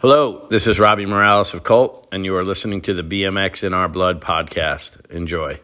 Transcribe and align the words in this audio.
Hello, 0.00 0.46
this 0.48 0.66
is 0.66 0.80
Robbie 0.80 1.04
Morales 1.04 1.52
of 1.52 1.62
Colt, 1.62 2.08
and 2.10 2.24
you 2.24 2.34
are 2.34 2.42
listening 2.42 2.80
to 2.80 2.94
the 2.94 3.02
BMX 3.02 3.62
in 3.62 3.74
Our 3.74 3.86
Blood 3.86 4.22
podcast. 4.22 5.10
Enjoy. 5.10 5.60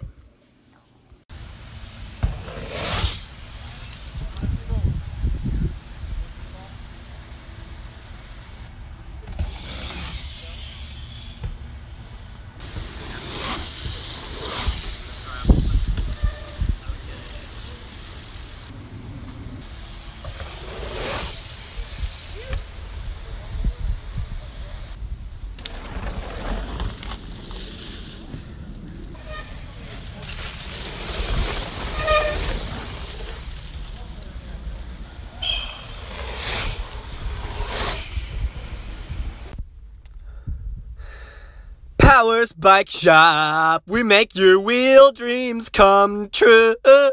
Powers 42.16 42.50
Bike 42.66 42.90
Shop. 42.90 43.84
We 43.86 44.02
make 44.02 44.34
your 44.34 44.58
wheel 44.58 45.12
dreams 45.12 45.68
come 45.68 46.30
true. 46.30 46.74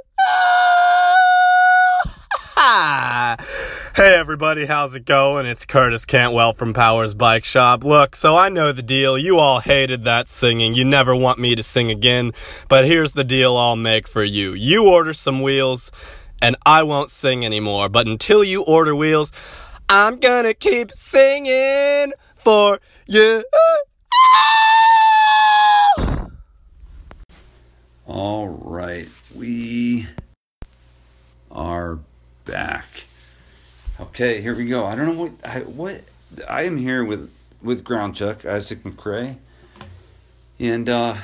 Hey 3.95 4.15
everybody, 4.15 4.65
how's 4.65 4.95
it 4.95 5.05
going? 5.05 5.45
It's 5.45 5.65
Curtis 5.65 6.05
Cantwell 6.05 6.53
from 6.53 6.73
Powers 6.73 7.13
Bike 7.13 7.43
Shop. 7.43 7.83
Look, 7.83 8.15
so 8.15 8.35
I 8.35 8.49
know 8.49 8.71
the 8.71 8.81
deal. 8.81 9.15
You 9.15 9.37
all 9.37 9.59
hated 9.59 10.05
that 10.05 10.27
singing. 10.27 10.73
You 10.73 10.85
never 10.85 11.15
want 11.15 11.37
me 11.37 11.53
to 11.53 11.61
sing 11.61 11.91
again. 11.91 12.31
But 12.67 12.85
here's 12.85 13.11
the 13.11 13.23
deal 13.23 13.55
I'll 13.55 13.75
make 13.75 14.07
for 14.07 14.23
you. 14.23 14.55
You 14.55 14.89
order 14.89 15.13
some 15.13 15.43
wheels, 15.43 15.91
and 16.41 16.55
I 16.65 16.81
won't 16.81 17.11
sing 17.11 17.45
anymore. 17.45 17.89
But 17.89 18.07
until 18.07 18.43
you 18.43 18.63
order 18.63 18.95
wheels, 18.95 19.31
I'm 19.87 20.19
gonna 20.19 20.55
keep 20.55 20.91
singing 20.91 22.13
for 22.37 22.79
you. 23.05 23.43
All 28.05 28.49
right, 28.49 29.07
we 29.33 30.07
are 31.49 31.99
back. 32.43 33.05
Okay, 33.97 34.41
here 34.41 34.53
we 34.53 34.65
go. 34.65 34.85
I 34.85 34.93
don't 34.95 35.05
know 35.05 35.21
what 35.21 35.31
I 35.45 35.59
what 35.59 36.03
I 36.45 36.63
am 36.63 36.75
here 36.75 37.05
with 37.05 37.31
with 37.61 37.85
Ground 37.85 38.13
Chuck 38.15 38.45
Isaac 38.45 38.83
McCray, 38.83 39.37
and 40.59 40.89
uh, 40.89 41.15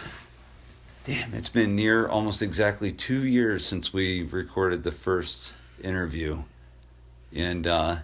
damn, 1.03 1.33
it's 1.33 1.49
been 1.49 1.75
near 1.75 2.07
almost 2.07 2.41
exactly 2.41 2.93
two 2.93 3.27
years 3.27 3.65
since 3.65 3.91
we 3.91 4.23
recorded 4.23 4.85
the 4.85 4.93
first 4.93 5.53
interview, 5.83 6.43
and 7.35 7.67
uh, 7.67 7.97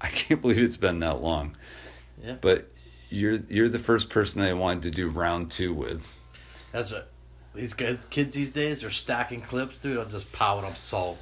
I 0.00 0.08
can't 0.08 0.40
believe 0.42 0.58
it's 0.58 0.76
been 0.76 0.98
that 0.98 1.22
long. 1.22 1.56
Yeah. 2.20 2.38
But 2.40 2.66
you're 3.10 3.38
you're 3.48 3.68
the 3.68 3.78
first 3.78 4.10
person 4.10 4.40
I 4.40 4.54
wanted 4.54 4.82
to 4.82 4.90
do 4.90 5.08
round 5.08 5.52
two 5.52 5.72
with. 5.72 6.16
That's 6.76 6.92
what 6.92 7.08
these 7.54 7.72
kids, 7.72 8.06
these 8.34 8.50
days 8.50 8.84
are 8.84 8.90
stacking 8.90 9.40
clips, 9.40 9.78
dude. 9.78 9.96
I'm 9.96 10.10
just 10.10 10.30
piling 10.30 10.66
up 10.66 10.76
salt. 10.76 11.18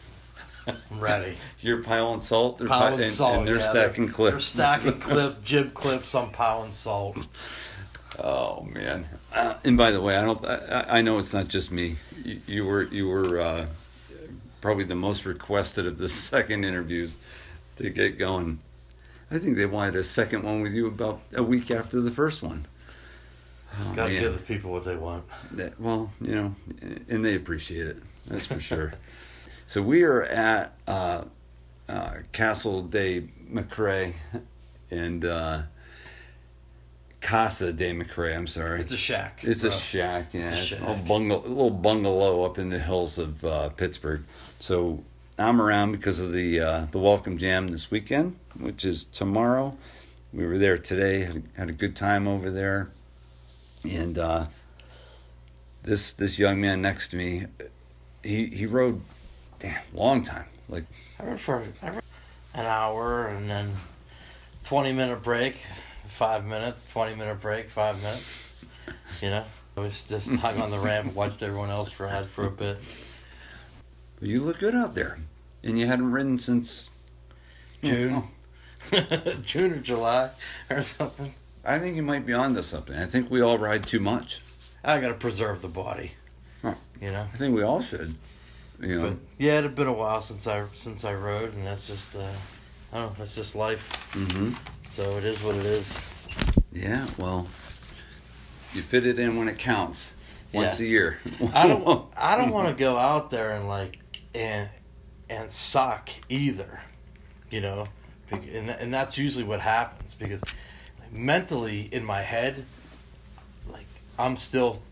I'm 0.67 0.77
ready. 0.99 1.37
You're 1.61 1.81
piling 1.81 2.23
salt, 2.23 2.59
they're 2.59 2.67
Piling 2.67 2.99
pi- 2.99 3.05
salt. 3.05 3.39
and 3.39 3.47
they're 3.47 3.59
yeah, 3.59 3.71
stacking 3.71 4.07
they're, 4.07 4.15
clips. 4.15 4.53
They're 4.53 4.65
stacking 4.65 4.99
clips, 5.01 5.49
jib 5.49 5.73
clips. 5.73 6.13
I'm 6.13 6.31
piling 6.31 6.73
salt. 6.73 7.19
Oh 8.19 8.67
man! 8.73 9.07
Uh, 9.33 9.55
and 9.63 9.77
by 9.77 9.93
the 9.93 10.01
way, 10.01 10.17
I 10.17 10.25
don't. 10.25 10.45
I, 10.45 10.87
I 10.99 11.03
know 11.03 11.21
it's 11.21 11.33
not 11.33 11.47
just 11.47 11.71
me. 11.71 11.99
You, 12.25 12.41
you 12.49 12.65
were 12.65 12.83
you 12.83 13.07
were 13.07 13.39
uh, 13.39 13.67
probably 14.61 14.85
the 14.85 14.97
most 14.97 15.25
requested 15.25 15.87
of 15.87 15.99
the 15.99 16.09
second 16.31 16.65
interviews 16.65 17.19
to 17.77 17.91
get 17.91 18.19
going. 18.19 18.59
I 19.31 19.39
think 19.39 19.57
they 19.57 19.67
wanted 19.67 19.95
a 19.95 20.03
second 20.03 20.43
one 20.43 20.63
with 20.63 20.75
you 20.75 20.89
about 20.89 21.21
a 21.33 21.45
week 21.45 21.71
after 21.71 22.01
the 22.01 22.11
first 22.11 22.43
one. 22.43 22.67
Oh, 23.81 23.95
Gotta 23.95 24.13
man. 24.13 24.21
give 24.21 24.33
the 24.35 24.39
people 24.41 24.71
what 24.73 24.85
they 24.85 24.97
want. 24.97 25.25
That, 25.53 25.81
well, 25.81 26.11
you 26.21 26.35
know, 26.35 26.55
and 27.09 27.25
they 27.25 27.35
appreciate 27.35 27.87
it. 27.87 27.97
That's 28.27 28.47
for 28.47 28.61
sure. 28.61 28.95
So 29.67 29.81
we 29.81 30.03
are 30.03 30.23
at 30.23 30.75
uh, 30.87 31.25
uh, 31.89 32.11
Castle 32.33 32.83
de 32.83 33.23
McRae 33.51 34.13
and 34.91 35.25
uh, 35.25 35.63
Casa 37.23 37.73
de 37.73 37.95
McRae. 37.95 38.37
I'm 38.37 38.47
sorry. 38.47 38.83
It's 38.83 38.93
a 38.93 38.97
shack. 38.99 39.41
It's 39.43 39.65
a 39.65 39.71
shack, 39.73 40.35
yeah. 40.35 40.51
It's 40.51 40.53
a 40.53 40.57
It's 40.59 40.65
a 40.65 40.67
shack. 40.77 40.81
little 40.81 40.97
bungalow, 40.97 41.41
little 41.49 41.71
bungalow 41.71 42.45
up 42.45 42.59
in 42.59 42.69
the 42.69 42.79
hills 42.79 43.17
of 43.17 43.43
uh, 43.43 43.71
Pittsburgh. 43.71 44.25
So 44.59 45.03
I'm 45.39 45.63
around 45.63 45.93
because 45.93 46.19
of 46.19 46.33
the 46.33 46.61
uh, 46.61 46.87
the 46.91 46.99
Welcome 46.99 47.39
Jam 47.39 47.69
this 47.69 47.91
weekend, 47.91 48.37
which 48.59 48.85
is 48.85 49.05
tomorrow. 49.05 49.77
We 50.35 50.47
were 50.47 50.59
there 50.59 50.77
today, 50.77 51.43
had 51.57 51.71
a 51.71 51.73
good 51.73 51.97
time 51.97 52.29
over 52.29 52.51
there, 52.51 52.91
and 53.85 54.19
uh, 54.19 54.47
this 55.83 56.13
this 56.13 56.39
young 56.39 56.61
man 56.61 56.81
next 56.83 57.09
to 57.09 57.17
me, 57.17 57.45
he 58.23 58.47
he 58.47 58.67
rode, 58.67 59.01
damn, 59.59 59.81
long 59.93 60.23
time, 60.23 60.47
like 60.69 60.85
I 61.21 61.25
rode 61.25 61.41
for 61.41 61.63
I 61.83 61.91
rode 61.91 62.03
an 62.55 62.67
hour 62.67 63.27
and 63.29 63.49
then 63.49 63.73
twenty 64.63 64.93
minute 64.93 65.23
break, 65.23 65.59
five 66.07 66.45
minutes, 66.45 66.91
twenty 66.91 67.15
minute 67.15 67.41
break, 67.41 67.69
five 67.69 68.03
minutes. 68.03 68.65
You 69.21 69.31
know, 69.31 69.45
I 69.77 69.81
was 69.81 70.05
just 70.05 70.31
hung 70.37 70.61
on 70.61 70.71
the 70.71 70.79
ramp, 70.79 71.15
watched 71.15 71.43
everyone 71.43 71.71
else 71.71 71.99
ride 72.01 72.27
for 72.27 72.47
a 72.47 72.51
bit. 72.51 72.79
But 74.19 74.29
you 74.29 74.43
look 74.43 74.59
good 74.59 74.75
out 74.75 74.95
there, 74.95 75.19
and 75.63 75.79
you 75.79 75.87
hadn't 75.87 76.11
ridden 76.11 76.39
since 76.39 76.89
June, 77.83 78.23
June 79.43 79.73
or 79.73 79.79
July 79.79 80.31
or 80.71 80.83
something. 80.83 81.35
I 81.65 81.79
think 81.79 81.97
you 81.97 82.03
might 82.03 82.27
be 82.27 82.33
onto 82.33 82.63
something. 82.63 82.97
I 82.97 83.07
think 83.07 83.31
we 83.31 83.41
all 83.41 83.59
ride 83.59 83.87
too 83.87 84.01
much. 84.01 84.41
I 84.85 85.01
gotta 85.01 85.15
preserve 85.15 85.63
the 85.63 85.69
body. 85.69 86.13
Huh. 86.63 86.75
You 87.01 87.11
know. 87.13 87.27
I 87.33 87.37
think 87.37 87.55
we 87.55 87.63
all 87.63 87.81
should. 87.81 88.15
You 88.81 88.99
know, 89.01 89.09
But 89.11 89.17
yeah, 89.39 89.59
it 89.59 89.63
had 89.63 89.75
been 89.75 89.87
a 89.87 89.93
while 89.93 90.21
since 90.21 90.47
I 90.47 90.65
since 90.75 91.05
I 91.05 91.15
rode, 91.15 91.55
and 91.55 91.67
that's 91.67 91.87
just 91.87 92.15
uh, 92.17 92.29
I 92.93 92.97
don't 92.99 93.07
know, 93.11 93.15
that's 93.19 93.35
just 93.35 93.55
life. 93.55 94.11
hmm 94.13 94.51
So 94.91 95.17
it 95.19 95.25
is 95.25 95.43
what 95.43 95.57
it 95.57 95.65
is. 95.67 96.07
yeah. 96.73 97.07
Well, 97.19 97.47
you 98.75 98.83
fit 98.83 99.07
it 99.07 99.19
in 99.19 99.37
when 99.37 99.49
it 99.49 99.59
counts. 99.59 100.13
Once 100.53 100.79
Yeah. 100.81 100.87
a 100.87 100.89
year. 100.89 101.19
I 101.55 101.67
don't 101.69 102.07
I 102.17 102.37
don't 102.37 102.51
want 102.51 102.69
to 102.69 102.75
go 102.75 102.97
out 102.97 103.31
there 103.31 103.51
and 103.53 103.69
like 103.69 103.99
and 104.35 104.69
and 105.31 105.51
suck 105.51 106.11
either, 106.29 106.81
you 107.51 107.61
know, 107.61 107.87
and 108.31 108.69
and 108.71 108.93
that's 108.93 109.17
usually 109.17 109.45
what 109.45 109.61
happens 109.61 110.15
because 110.15 110.41
mentally 111.15 111.89
in 111.93 112.05
my 112.05 112.21
head, 112.21 112.65
like 113.73 113.87
I'm 114.19 114.37
still 114.37 114.83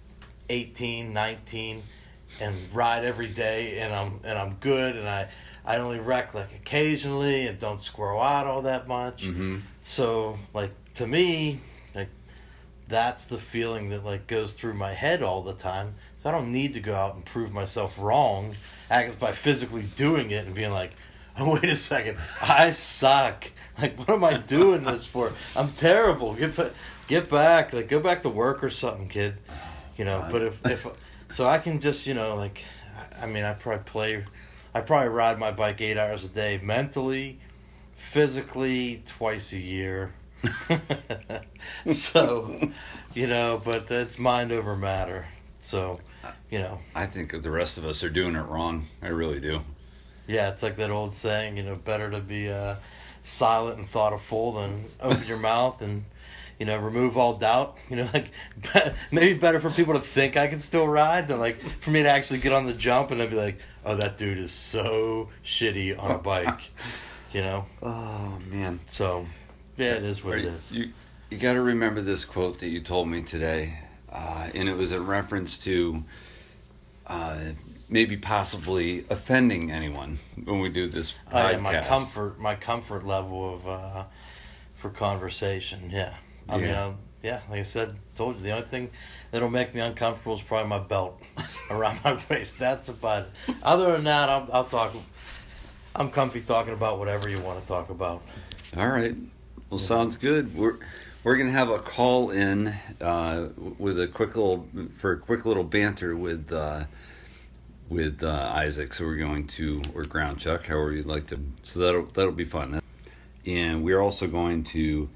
18, 0.49 1.13
19, 1.13 1.83
and 2.41 2.57
ride 2.73 3.05
every 3.05 3.29
day, 3.29 3.81
and 3.81 3.93
I'm 3.93 4.21
and 4.25 4.39
I'm 4.39 4.55
good, 4.61 4.97
and 4.97 5.09
I 5.09 5.29
I 5.67 5.77
only 5.77 6.01
wreck 6.01 6.33
like 6.33 6.55
occasionally 6.55 7.47
and 7.47 7.59
don't 7.59 7.81
squirrel 7.81 8.23
out 8.23 8.47
all 8.47 8.63
that 8.63 8.89
much. 8.89 9.25
hmm 9.25 9.59
So 9.85 10.39
like 10.55 10.71
to 10.95 11.07
me, 11.07 11.61
like 11.95 12.09
that's 12.89 13.27
the 13.27 13.39
feeling 13.39 13.91
that 13.91 14.05
like 14.05 14.27
goes 14.27 14.55
through 14.55 14.75
my 14.75 14.95
head 14.95 15.23
all 15.23 15.43
the 15.43 15.55
time. 15.55 15.95
So 16.23 16.29
I 16.29 16.33
don't 16.33 16.53
need 16.53 16.75
to 16.75 16.81
go 16.81 16.95
out 16.95 17.17
and 17.17 17.25
prove 17.25 17.53
myself 17.53 17.99
wrong, 17.99 18.55
act 18.89 19.19
by 19.19 19.33
physically 19.33 19.85
doing 19.97 20.31
it 20.31 20.47
and 20.47 20.55
being 20.55 20.71
like, 20.71 20.93
wait 21.41 21.65
a 21.65 21.77
second, 21.77 22.19
I 22.43 22.71
suck. 22.71 23.51
Like 23.81 23.97
what 23.99 24.11
am 24.11 24.23
I 24.25 24.37
doing 24.37 24.85
this 24.85 25.05
for? 25.07 25.33
I'm 25.57 25.69
terrible. 25.71 26.35
Get 26.35 26.55
get 27.09 27.29
back. 27.31 27.73
Like 27.73 27.89
go 27.89 28.01
back 28.01 28.23
to 28.23 28.29
work 28.29 28.63
or 28.63 28.71
something, 28.71 29.09
kid. 29.09 29.35
You 29.97 30.05
know. 30.05 30.27
But 30.31 30.43
if 30.43 30.65
if 30.67 30.87
so, 31.33 31.47
I 31.47 31.59
can 31.59 31.81
just 31.81 32.07
you 32.07 32.15
know 32.15 32.37
like, 32.37 32.63
I- 33.21 33.25
I 33.25 33.27
mean, 33.27 33.45
I 33.45 33.55
probably 33.55 33.85
play. 33.85 34.25
I 34.75 34.81
probably 34.81 35.09
ride 35.09 35.39
my 35.39 35.51
bike 35.53 35.81
eight 35.81 35.99
hours 35.99 36.25
a 36.25 36.29
day 36.29 36.59
mentally, 36.63 37.39
physically 37.95 39.03
twice 39.07 39.53
a 39.53 39.59
year. 39.59 40.13
so, 41.93 42.55
you 43.15 43.27
know, 43.27 43.61
but 43.65 43.87
that's 43.87 44.19
mind 44.19 44.53
over 44.53 44.77
matter. 44.77 45.27
So, 45.61 46.01
you 46.51 46.59
know, 46.59 46.81
I 46.95 47.07
think 47.07 47.41
the 47.43 47.51
rest 47.51 47.79
of 47.79 47.85
us 47.85 48.03
are 48.03 48.11
doing 48.11 48.35
it 48.35 48.41
wrong. 48.43 48.87
I 49.03 49.09
really 49.09 49.41
do. 49.41 49.63
Yeah, 50.27 50.49
it's 50.51 50.63
like 50.63 50.77
that 50.77 50.91
old 50.91 51.15
saying, 51.15 51.57
you 51.57 51.63
know, 51.63 51.75
better 51.77 52.11
to 52.11 52.21
be 52.21 52.51
uh, 52.51 52.77
silent 53.25 53.79
and 53.79 53.89
thoughtful 53.89 54.53
than 54.53 54.85
open 55.01 55.27
your 55.27 55.39
mouth 55.39 55.81
and, 55.83 56.05
you 56.59 56.67
know, 56.67 56.79
remove 56.79 57.17
all 57.17 57.35
doubt. 57.35 57.77
You 57.91 57.97
know, 57.97 58.09
like 58.15 58.31
maybe 59.13 59.39
better 59.39 59.61
for 59.61 59.71
people 59.71 59.95
to 59.95 60.01
think 60.01 60.37
I 60.39 60.47
can 60.49 60.61
still 60.61 60.89
ride 60.89 61.29
than 61.29 61.39
like 61.39 61.59
for 61.61 61.91
me 61.91 62.03
to 62.03 62.09
actually 62.09 62.39
get 62.41 62.53
on 62.53 62.67
the 62.67 62.73
jump 62.73 63.11
and 63.11 63.21
then 63.21 63.29
be 63.29 63.37
like, 63.37 63.59
oh, 63.85 63.97
that 63.97 64.17
dude 64.17 64.39
is 64.39 64.51
so 64.53 65.29
shitty 65.45 65.99
on 65.99 66.11
a 66.13 66.19
bike. 66.19 66.61
You 67.35 67.43
know, 67.43 67.67
Oh 67.83 68.39
man. 68.51 68.81
so 68.87 69.27
Yeah, 69.77 69.95
it 69.95 70.05
is 70.05 70.25
what 70.25 70.39
it 70.39 70.45
Right. 70.45 70.55
is. 70.55 70.73
You 70.73 70.89
you 71.31 71.39
got 71.39 71.55
to 71.55 71.63
remember 71.63 72.01
this 72.03 72.25
quote 72.27 72.59
that 72.61 72.69
you 72.69 72.81
told 72.81 73.09
me 73.09 73.23
today, 73.23 73.79
uh, 74.11 74.49
and 74.55 74.69
it 74.69 74.77
was 74.77 74.93
in 74.93 75.07
reference 75.07 75.59
to 75.65 76.05
uh, 77.07 77.39
maybe 77.93 78.17
possibly 78.17 79.05
offending 79.11 79.71
anyone 79.71 80.19
when 80.45 80.61
we 80.61 80.69
do 80.71 80.87
this 80.89 81.15
Oh, 81.31 81.39
yeah, 81.39 81.59
podcast. 81.59 81.61
my 81.63 81.81
comfort, 81.83 82.39
my 82.41 82.55
comfort 82.55 83.07
level 83.07 83.55
of 83.55 83.69
uh, 83.69 84.05
for 84.75 84.89
conversation. 84.91 85.91
Yeah, 85.91 86.15
I 86.49 86.57
mean, 86.57 86.69
Yeah. 86.71 86.85
um, 86.87 86.97
yeah, 87.23 87.41
like 87.51 87.61
I 87.61 87.65
said, 87.65 87.95
told 88.17 88.37
you 88.39 88.43
the 88.43 88.51
only 88.53 88.67
thing 88.67 88.91
that'll 89.31 89.51
make 89.51 89.75
me 89.75 89.81
uncomfortable 89.81 90.35
is 90.35 90.43
probably 90.43 90.69
my 90.71 90.79
belt 90.81 91.21
around 91.71 92.01
my 92.03 92.19
waist. 92.31 92.59
That's 92.59 92.89
about 92.89 93.25
it. 93.49 93.55
Other 93.63 93.93
than 93.93 94.05
that, 94.05 94.29
I'll, 94.29 94.49
I'll 94.53 94.65
talk. 94.65 94.93
I'm 95.95 96.11
comfy 96.11 96.41
talking 96.41 96.73
about 96.73 96.99
whatever 96.99 97.29
you 97.29 97.39
want 97.41 97.61
to 97.61 97.69
talk 97.69 97.91
about. 97.91 98.23
All 98.77 98.89
right. 98.89 99.15
Well, 99.69 99.79
sounds 99.79 100.17
good. 100.17 100.57
We're 100.57 100.79
we're 101.23 101.37
gonna 101.37 101.51
have 101.51 101.69
a 101.69 101.79
call 101.79 102.31
in 102.31 102.69
uh, 103.01 103.51
with 103.79 104.01
a 104.01 104.09
quick 104.09 104.35
little 104.35 104.67
for 104.97 105.13
a 105.13 105.19
quick 105.19 105.45
little 105.45 105.63
banter 105.65 106.17
with 106.17 106.51
uh, 106.53 106.85
with 107.93 108.23
uh, 108.23 108.51
Isaac. 108.55 108.95
So 108.95 109.05
we're 109.05 109.17
going 109.17 109.47
to 109.59 109.83
or 109.95 110.03
ground 110.03 110.39
chuck, 110.39 110.67
however 110.67 110.93
you'd 110.93 111.07
like 111.07 111.27
to. 111.29 111.39
So 111.63 111.81
that'll 111.81 112.07
that'll 112.07 112.33
be 112.33 112.45
fun. 112.45 112.81
And 113.47 113.85
we're 113.85 114.01
also 114.01 114.27
going 114.27 114.65
to. 114.65 115.09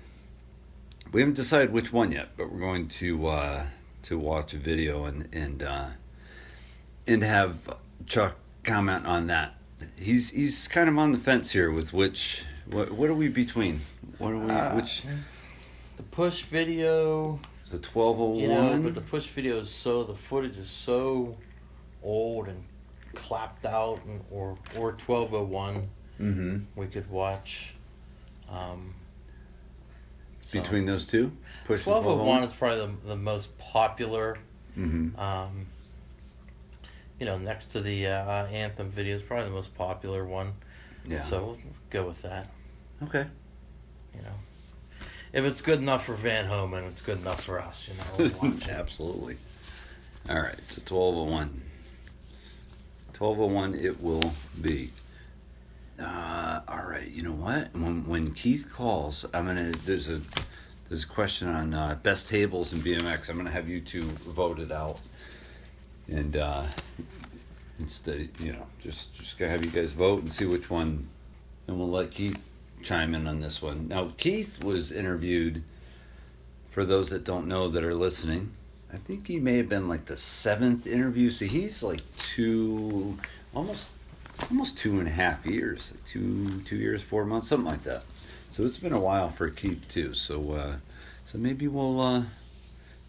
We 1.12 1.20
haven't 1.20 1.34
decided 1.36 1.72
which 1.72 1.92
one 1.92 2.12
yet, 2.12 2.30
but 2.36 2.52
we're 2.52 2.60
going 2.60 2.88
to 2.88 3.26
uh, 3.28 3.66
to 4.02 4.18
watch 4.18 4.52
a 4.54 4.58
video 4.58 5.04
and 5.04 5.28
and 5.32 5.62
uh, 5.62 5.86
and 7.06 7.22
have 7.22 7.74
Chuck 8.06 8.36
comment 8.64 9.06
on 9.06 9.26
that. 9.28 9.54
He's 9.98 10.30
he's 10.30 10.68
kind 10.68 10.88
of 10.88 10.98
on 10.98 11.12
the 11.12 11.18
fence 11.18 11.52
here 11.52 11.70
with 11.70 11.92
which 11.92 12.44
what 12.66 12.92
what 12.92 13.08
are 13.08 13.14
we 13.14 13.28
between? 13.28 13.80
What 14.18 14.32
are 14.32 14.38
we 14.38 14.50
Uh, 14.50 14.74
which 14.74 15.04
The 15.96 16.02
push 16.02 16.42
video, 16.42 17.40
the 17.70 17.78
twelve 17.78 18.20
oh 18.20 18.32
one. 18.32 18.82
but 18.82 18.94
the 18.94 19.00
push 19.00 19.26
video 19.28 19.60
is 19.60 19.70
so 19.70 20.04
the 20.04 20.14
footage 20.14 20.58
is 20.58 20.68
so 20.68 21.36
old 22.02 22.48
and 22.48 22.62
clapped 23.14 23.64
out, 23.66 24.00
and, 24.06 24.22
or 24.30 24.56
or 24.76 24.92
1201 24.92 25.88
Mm-hmm. 26.20 26.58
we 26.80 26.86
could 26.86 27.10
watch. 27.10 27.72
Um, 28.50 28.94
so- 30.40 30.60
Between 30.60 30.86
those 30.86 31.06
two, 31.06 31.30
push 31.66 31.84
and 31.86 31.94
1201 31.94 32.44
is 32.44 32.52
probably 32.54 32.86
the, 33.02 33.08
the 33.08 33.16
most 33.16 33.56
popular. 33.58 34.38
Mm-hmm. 34.78 35.18
Um, 35.20 35.66
you 37.20 37.26
know, 37.26 37.36
next 37.38 37.66
to 37.72 37.80
the 37.80 38.06
uh, 38.06 38.46
Anthem 38.46 38.88
video 38.90 39.16
is 39.16 39.22
probably 39.22 39.46
the 39.46 39.50
most 39.54 39.74
popular 39.74 40.24
one. 40.24 40.52
Yeah. 41.06 41.22
So 41.22 41.44
we'll 41.44 41.58
go 41.90 42.06
with 42.06 42.22
that. 42.22 42.48
okay. 43.04 43.26
You 44.14 44.22
know, 44.22 44.34
if 45.34 45.44
it's 45.44 45.60
good 45.60 45.78
enough 45.80 46.06
for 46.06 46.14
Van 46.14 46.46
Homan, 46.46 46.84
it's 46.84 47.02
good 47.02 47.18
enough 47.20 47.42
for 47.42 47.60
us. 47.60 47.88
You 47.88 47.94
know, 47.94 48.30
we'll 48.42 48.50
watch. 48.52 48.68
Absolutely. 48.68 49.36
All 50.30 50.36
right. 50.40 50.58
So 50.70 50.80
twelve 50.84 51.16
oh 51.16 51.24
one. 51.24 51.62
Twelve 53.16 53.40
oh 53.40 53.46
one. 53.46 53.74
It 53.74 54.02
will 54.02 54.34
be. 54.60 54.90
Uh, 55.98 56.60
all 56.68 56.84
right. 56.84 57.10
You 57.10 57.22
know 57.22 57.32
what? 57.32 57.72
When 57.72 58.06
when 58.06 58.34
Keith 58.34 58.68
calls, 58.70 59.24
I'm 59.32 59.46
gonna. 59.46 59.70
There's 59.70 60.10
a 60.10 60.20
there's 60.90 61.04
a 61.04 61.06
question 61.06 61.48
on 61.48 61.72
uh, 61.72 61.98
best 62.02 62.28
tables 62.28 62.74
in 62.74 62.80
BMX. 62.80 63.30
I'm 63.30 63.38
gonna 63.38 63.48
have 63.48 63.70
you 63.70 63.80
two 63.80 64.02
vote 64.02 64.58
it 64.58 64.70
out, 64.70 65.00
and 66.08 66.36
uh, 66.36 66.64
instead, 67.78 68.28
you 68.38 68.52
know, 68.52 68.66
just 68.80 69.14
just 69.14 69.38
gonna 69.38 69.50
have 69.50 69.64
you 69.64 69.70
guys 69.70 69.94
vote 69.94 70.20
and 70.20 70.30
see 70.30 70.44
which 70.44 70.68
one, 70.68 71.08
and 71.68 71.78
we'll 71.78 71.88
let 71.88 72.10
Keith 72.10 72.46
chime 72.82 73.14
in 73.14 73.26
on 73.26 73.40
this 73.40 73.62
one. 73.62 73.88
Now, 73.88 74.10
Keith 74.18 74.62
was 74.62 74.92
interviewed. 74.92 75.62
For 76.70 76.84
those 76.84 77.08
that 77.08 77.24
don't 77.24 77.48
know 77.48 77.68
that 77.68 77.82
are 77.82 77.94
listening, 77.94 78.52
I 78.92 78.96
think 78.96 79.26
he 79.26 79.38
may 79.38 79.56
have 79.56 79.68
been 79.68 79.88
like 79.88 80.06
the 80.06 80.16
seventh 80.16 80.86
interview. 80.86 81.30
So 81.30 81.44
he's 81.44 81.82
like 81.82 82.00
two, 82.18 83.18
almost, 83.54 83.90
almost 84.50 84.78
two 84.78 84.98
and 84.98 85.08
a 85.08 85.12
half 85.12 85.44
years, 85.44 85.92
like 85.92 86.04
two, 86.04 86.60
two 86.62 86.76
years, 86.76 87.02
four 87.02 87.24
months, 87.24 87.48
something 87.48 87.70
like 87.70 87.84
that. 87.84 88.04
So 88.52 88.64
it's 88.64 88.78
been 88.78 88.92
a 88.92 89.00
while 89.00 89.28
for 89.28 89.50
Keith 89.50 89.86
too. 89.88 90.14
So, 90.14 90.52
uh, 90.52 90.76
so 91.26 91.38
maybe 91.38 91.68
we'll, 91.68 92.00
uh, 92.00 92.22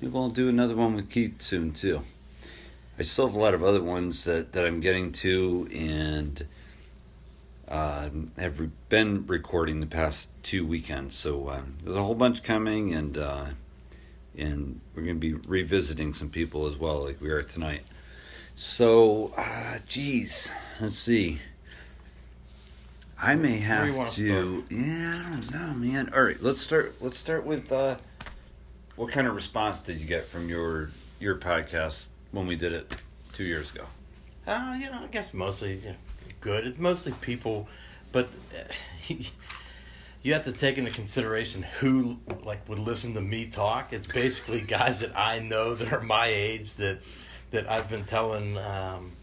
maybe 0.01 0.12
we'll 0.12 0.29
do 0.29 0.50
another 0.50 0.75
one 0.75 0.95
with 0.95 1.09
Keith 1.09 1.41
soon 1.41 1.71
too. 1.71 2.01
I 3.00 3.03
still 3.03 3.27
have 3.27 3.35
a 3.35 3.39
lot 3.39 3.53
of 3.53 3.63
other 3.63 3.83
ones 3.83 4.23
that, 4.23 4.53
that 4.53 4.65
I'm 4.65 4.80
getting 4.80 5.12
to 5.13 5.69
and 5.71 6.47
uh, 7.68 8.09
have 8.38 8.89
been 8.89 9.27
recording 9.27 9.81
the 9.81 9.88
past 9.88 10.31
two 10.41 10.65
weekends. 10.65 11.15
So 11.15 11.50
um, 11.50 11.75
there's 11.83 11.97
a 11.97 12.03
whole 12.03 12.15
bunch 12.15 12.41
coming, 12.44 12.94
and 12.94 13.18
uh, 13.18 13.45
and 14.37 14.79
we're 14.95 15.03
going 15.03 15.19
to 15.19 15.19
be 15.19 15.33
revisiting 15.33 16.13
some 16.13 16.29
people 16.29 16.67
as 16.67 16.77
well, 16.77 17.03
like 17.03 17.19
we 17.21 17.29
are 17.29 17.41
tonight. 17.43 17.81
So, 18.55 19.33
uh, 19.37 19.79
geez, 19.87 20.49
let's 20.79 20.97
see. 20.97 21.39
I 23.19 23.35
may 23.35 23.59
Where 23.59 23.85
do 23.85 23.91
you 23.91 23.97
have 23.99 24.13
to. 24.15 24.63
Yeah, 24.69 25.23
I 25.25 25.31
don't 25.31 25.51
know, 25.51 25.73
man. 25.73 26.11
All 26.13 26.21
right, 26.21 26.41
let's 26.41 26.61
start. 26.61 26.95
Let's 27.01 27.17
start 27.17 27.45
with 27.45 27.71
uh, 27.71 27.97
what 28.95 29.11
kind 29.11 29.27
of 29.27 29.35
response 29.35 29.81
did 29.81 29.99
you 29.99 30.05
get 30.05 30.25
from 30.25 30.49
your 30.49 30.91
your 31.19 31.35
podcast 31.35 32.09
when 32.31 32.45
we 32.45 32.55
did 32.55 32.73
it 32.73 32.95
two 33.31 33.43
years 33.43 33.73
ago? 33.73 33.85
Uh, 34.45 34.77
you 34.79 34.85
know, 34.85 34.99
I 35.03 35.07
guess 35.07 35.33
mostly 35.33 35.75
yeah, 35.83 35.93
good. 36.41 36.67
It's 36.67 36.77
mostly 36.77 37.13
people, 37.21 37.67
but 38.11 38.29
uh, 38.55 39.13
you 40.23 40.33
have 40.33 40.43
to 40.45 40.51
take 40.51 40.77
into 40.77 40.91
consideration 40.91 41.63
who 41.79 42.17
like 42.43 42.67
would 42.67 42.79
listen 42.79 43.13
to 43.13 43.21
me 43.21 43.45
talk. 43.47 43.93
It's 43.93 44.07
basically 44.07 44.61
guys 44.67 44.99
that 45.01 45.11
I 45.17 45.39
know 45.39 45.75
that 45.75 45.91
are 45.93 46.01
my 46.01 46.27
age 46.27 46.73
that 46.75 46.99
that 47.51 47.69
I've 47.69 47.89
been 47.89 48.03
telling, 48.03 48.57
um, 48.57 49.13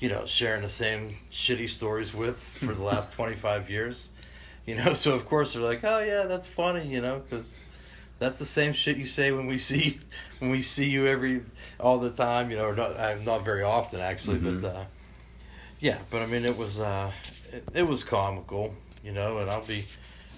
you 0.00 0.08
know, 0.08 0.24
sharing 0.24 0.62
the 0.62 0.68
same 0.70 1.16
shitty 1.30 1.68
stories 1.68 2.14
with 2.14 2.36
for 2.38 2.72
the 2.74 2.82
last 2.82 3.12
twenty 3.18 3.36
five 3.36 3.68
years. 3.68 4.10
You 4.66 4.76
know, 4.76 4.94
so 4.94 5.14
of 5.14 5.26
course 5.26 5.52
they're 5.54 5.62
like, 5.62 5.80
"Oh 5.84 5.98
yeah, 6.00 6.24
that's 6.26 6.46
funny," 6.46 6.86
you 6.86 7.00
know, 7.00 7.18
because 7.20 7.64
that's 8.18 8.38
the 8.38 8.44
same 8.46 8.72
shit 8.72 8.98
you 8.98 9.06
say 9.06 9.32
when 9.32 9.46
we 9.46 9.58
see 9.58 9.98
when 10.38 10.50
we 10.50 10.62
see 10.62 10.88
you 10.88 11.06
every 11.06 11.42
all 11.78 11.98
the 11.98 12.10
time. 12.10 12.50
You 12.50 12.56
know, 12.58 12.66
or 12.66 12.76
not 12.76 12.96
uh, 12.96 13.16
not 13.24 13.44
very 13.44 13.62
often 13.62 14.00
actually, 14.00 14.38
Mhm. 14.38 14.60
but 14.62 14.74
uh, 14.74 14.84
yeah. 15.80 15.98
But 16.10 16.22
I 16.22 16.26
mean, 16.26 16.44
it 16.44 16.56
was 16.56 16.78
uh, 16.78 17.10
it, 17.52 17.64
it 17.74 17.82
was 17.82 18.04
comical, 18.04 18.74
you 19.02 19.12
know. 19.12 19.38
And 19.38 19.50
I'll 19.50 19.64
be 19.66 19.86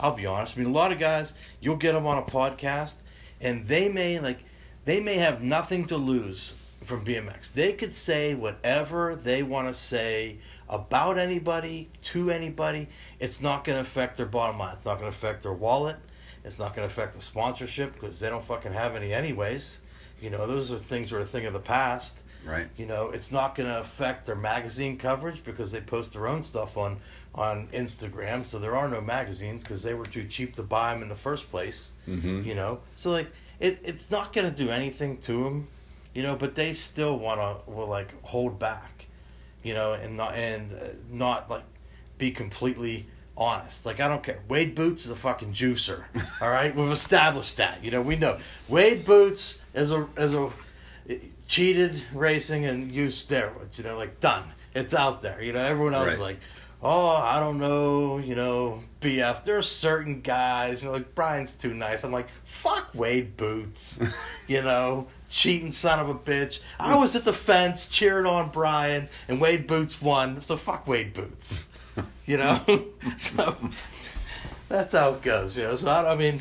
I'll 0.02 0.14
be 0.14 0.26
honest. 0.26 0.56
I 0.56 0.60
mean, 0.60 0.68
a 0.68 0.72
lot 0.72 0.92
of 0.92 0.98
guys 0.98 1.32
you'll 1.60 1.76
get 1.76 1.92
them 1.92 2.06
on 2.06 2.18
a 2.18 2.22
podcast, 2.22 2.96
and 3.40 3.66
they 3.68 3.88
may 3.88 4.18
like 4.18 4.40
they 4.84 5.00
may 5.00 5.14
have 5.14 5.42
nothing 5.42 5.86
to 5.86 5.96
lose 5.96 6.52
from 6.82 7.04
BMX. 7.04 7.52
They 7.52 7.72
could 7.72 7.94
say 7.94 8.34
whatever 8.34 9.14
they 9.14 9.44
want 9.44 9.68
to 9.68 9.74
say 9.74 10.38
about 10.68 11.18
anybody 11.18 11.88
to 12.02 12.30
anybody. 12.30 12.88
It's 13.20 13.40
not 13.40 13.64
going 13.64 13.76
to 13.76 13.82
affect 13.82 14.16
their 14.16 14.26
bottom 14.26 14.58
line. 14.58 14.74
It's 14.74 14.84
not 14.84 14.98
going 14.98 15.10
to 15.10 15.16
affect 15.16 15.44
their 15.44 15.52
wallet. 15.52 15.96
It's 16.44 16.58
not 16.58 16.74
going 16.74 16.88
to 16.88 16.92
affect 16.92 17.14
the 17.14 17.22
sponsorship 17.22 17.94
because 17.94 18.18
they 18.18 18.28
don't 18.28 18.44
fucking 18.44 18.72
have 18.72 18.96
any 18.96 19.12
anyways. 19.12 19.78
You 20.20 20.30
know, 20.30 20.46
those 20.46 20.72
are 20.72 20.78
things 20.78 21.10
that 21.10 21.16
are 21.16 21.20
a 21.20 21.24
thing 21.24 21.46
of 21.46 21.52
the 21.52 21.60
past. 21.60 22.24
Right. 22.44 22.66
You 22.76 22.86
know, 22.86 23.10
it's 23.10 23.30
not 23.30 23.54
going 23.54 23.68
to 23.68 23.80
affect 23.80 24.26
their 24.26 24.34
magazine 24.34 24.96
coverage 24.96 25.44
because 25.44 25.70
they 25.70 25.80
post 25.80 26.14
their 26.14 26.26
own 26.26 26.42
stuff 26.42 26.76
on 26.76 26.98
on 27.34 27.68
Instagram. 27.68 28.44
So 28.44 28.58
there 28.58 28.76
are 28.76 28.88
no 28.88 29.00
magazines 29.00 29.62
because 29.62 29.82
they 29.82 29.94
were 29.94 30.06
too 30.06 30.24
cheap 30.24 30.56
to 30.56 30.62
buy 30.62 30.92
them 30.92 31.02
in 31.02 31.08
the 31.08 31.14
first 31.14 31.50
place. 31.50 31.92
Mm-hmm. 32.08 32.42
You 32.42 32.54
know, 32.54 32.80
so 32.96 33.10
like 33.10 33.28
it, 33.60 33.80
it's 33.84 34.10
not 34.10 34.32
going 34.32 34.48
to 34.48 34.54
do 34.54 34.70
anything 34.70 35.18
to 35.22 35.44
them. 35.44 35.68
You 36.14 36.22
know, 36.22 36.36
but 36.36 36.54
they 36.54 36.74
still 36.74 37.18
want 37.18 37.40
to 37.40 37.70
will 37.70 37.86
like 37.86 38.20
hold 38.22 38.58
back. 38.58 39.06
You 39.62 39.74
know, 39.74 39.94
and 39.94 40.16
not 40.16 40.34
and 40.34 40.72
uh, 40.72 40.88
not 41.10 41.48
like 41.48 41.64
be 42.18 42.30
completely 42.32 43.06
honest. 43.36 43.86
Like 43.86 44.00
I 44.00 44.08
don't 44.08 44.22
care. 44.22 44.40
Wade 44.48 44.74
Bootes 44.74 45.04
is 45.04 45.10
a 45.10 45.16
fucking 45.16 45.52
juicer. 45.52 46.04
All 46.40 46.50
right, 46.50 46.74
we've 46.74 46.90
established 46.90 47.56
that. 47.56 47.82
You 47.82 47.90
know, 47.90 48.02
we 48.02 48.16
know 48.16 48.38
Wade 48.68 49.04
Bootes 49.04 49.58
is 49.74 49.90
a 49.90 50.08
is 50.16 50.34
a 50.34 50.50
cheated 51.46 52.02
racing 52.14 52.64
and 52.64 52.90
used 52.90 53.28
steroids. 53.28 53.78
You 53.78 53.84
know, 53.84 53.96
like 53.96 54.20
done. 54.20 54.44
It's 54.74 54.94
out 54.94 55.20
there. 55.20 55.42
You 55.42 55.52
know, 55.52 55.60
everyone 55.60 55.94
else 55.94 56.14
is 56.14 56.18
like, 56.18 56.38
oh, 56.82 57.16
I 57.16 57.40
don't 57.40 57.58
know. 57.58 58.18
You 58.18 58.34
know, 58.34 58.82
BF. 59.00 59.44
There 59.44 59.58
are 59.58 59.62
certain 59.62 60.20
guys. 60.20 60.82
You 60.82 60.88
know, 60.88 60.94
like 60.94 61.14
Brian's 61.14 61.54
too 61.54 61.74
nice. 61.74 62.04
I'm 62.04 62.12
like, 62.12 62.28
fuck 62.44 62.90
Wade 62.94 63.36
Bootes. 63.36 64.00
you 64.48 64.62
know. 64.62 65.06
Cheating 65.28 65.72
son 65.72 65.98
of 65.98 66.10
a 66.10 66.14
bitch. 66.14 66.60
I 66.78 66.94
was 66.98 67.16
at 67.16 67.24
the 67.24 67.32
fence 67.32 67.88
cheering 67.88 68.26
on 68.26 68.50
Brian, 68.50 69.08
and 69.28 69.40
Wade 69.40 69.66
Bootes 69.66 70.02
won. 70.02 70.42
So 70.42 70.58
fuck 70.58 70.86
Wade 70.86 71.14
Boots. 71.14 71.66
You 72.26 72.36
know, 72.36 72.86
so 73.16 73.56
that's 74.68 74.94
how 74.94 75.14
it 75.14 75.22
goes. 75.22 75.56
You 75.56 75.64
know, 75.64 75.76
so 75.76 75.88
I, 75.88 76.12
I 76.12 76.16
mean, 76.16 76.40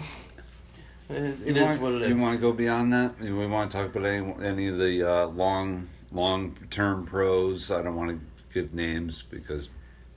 it, 1.10 1.36
it 1.46 1.56
you 1.56 1.64
want, 1.64 1.82
what 1.82 1.94
it 1.94 2.02
is. 2.04 2.10
You 2.10 2.18
want 2.18 2.36
to 2.36 2.42
go 2.42 2.54
beyond 2.54 2.94
that? 2.94 3.20
Do 3.20 3.38
we 3.38 3.48
want 3.48 3.72
to 3.72 3.78
talk 3.78 3.96
about 3.96 4.06
any, 4.06 4.34
any 4.44 4.68
of 4.68 4.78
the 4.78 5.04
uh, 5.04 5.26
long 5.28 5.88
long 6.12 6.56
term 6.70 7.06
pros? 7.06 7.72
I 7.72 7.82
don't 7.82 7.96
want 7.96 8.12
to 8.12 8.20
give 8.54 8.74
names 8.74 9.24
because, 9.24 9.70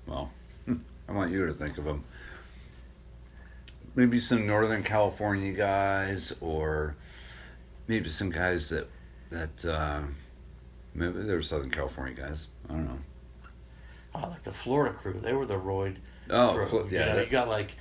well, 0.07 0.31
I 1.09 1.13
want 1.13 1.31
you 1.31 1.47
to 1.47 1.53
think 1.53 1.79
of 1.79 1.85
them. 1.85 2.05
maybe 3.95 4.19
some 4.19 4.47
Northern 4.47 4.83
California 4.83 5.53
guys, 5.53 6.35
or 6.41 6.97
maybe 7.87 8.09
some 8.11 8.31
guys 8.31 8.69
that 8.71 8.89
that 9.31 9.65
uh, 9.65 10.01
maybe 10.95 11.23
they 11.23 11.35
were 11.35 11.43
Southern 11.43 11.71
California 11.71 12.15
guys. 12.15 12.49
I 12.69 12.73
don't 12.75 12.85
know. 12.87 12.99
I 14.15 14.29
like 14.29 14.43
the 14.45 14.53
Florida 14.53 14.95
crew. 14.95 15.19
They 15.21 15.33
were 15.33 15.47
the 15.47 15.57
roid. 15.59 15.97
Oh, 16.31 16.55
crew. 16.69 16.85
You 16.85 16.89
yeah, 16.99 17.07
know, 17.07 17.17
that- 17.17 17.25
you 17.27 17.31
got 17.33 17.49
like 17.49 17.73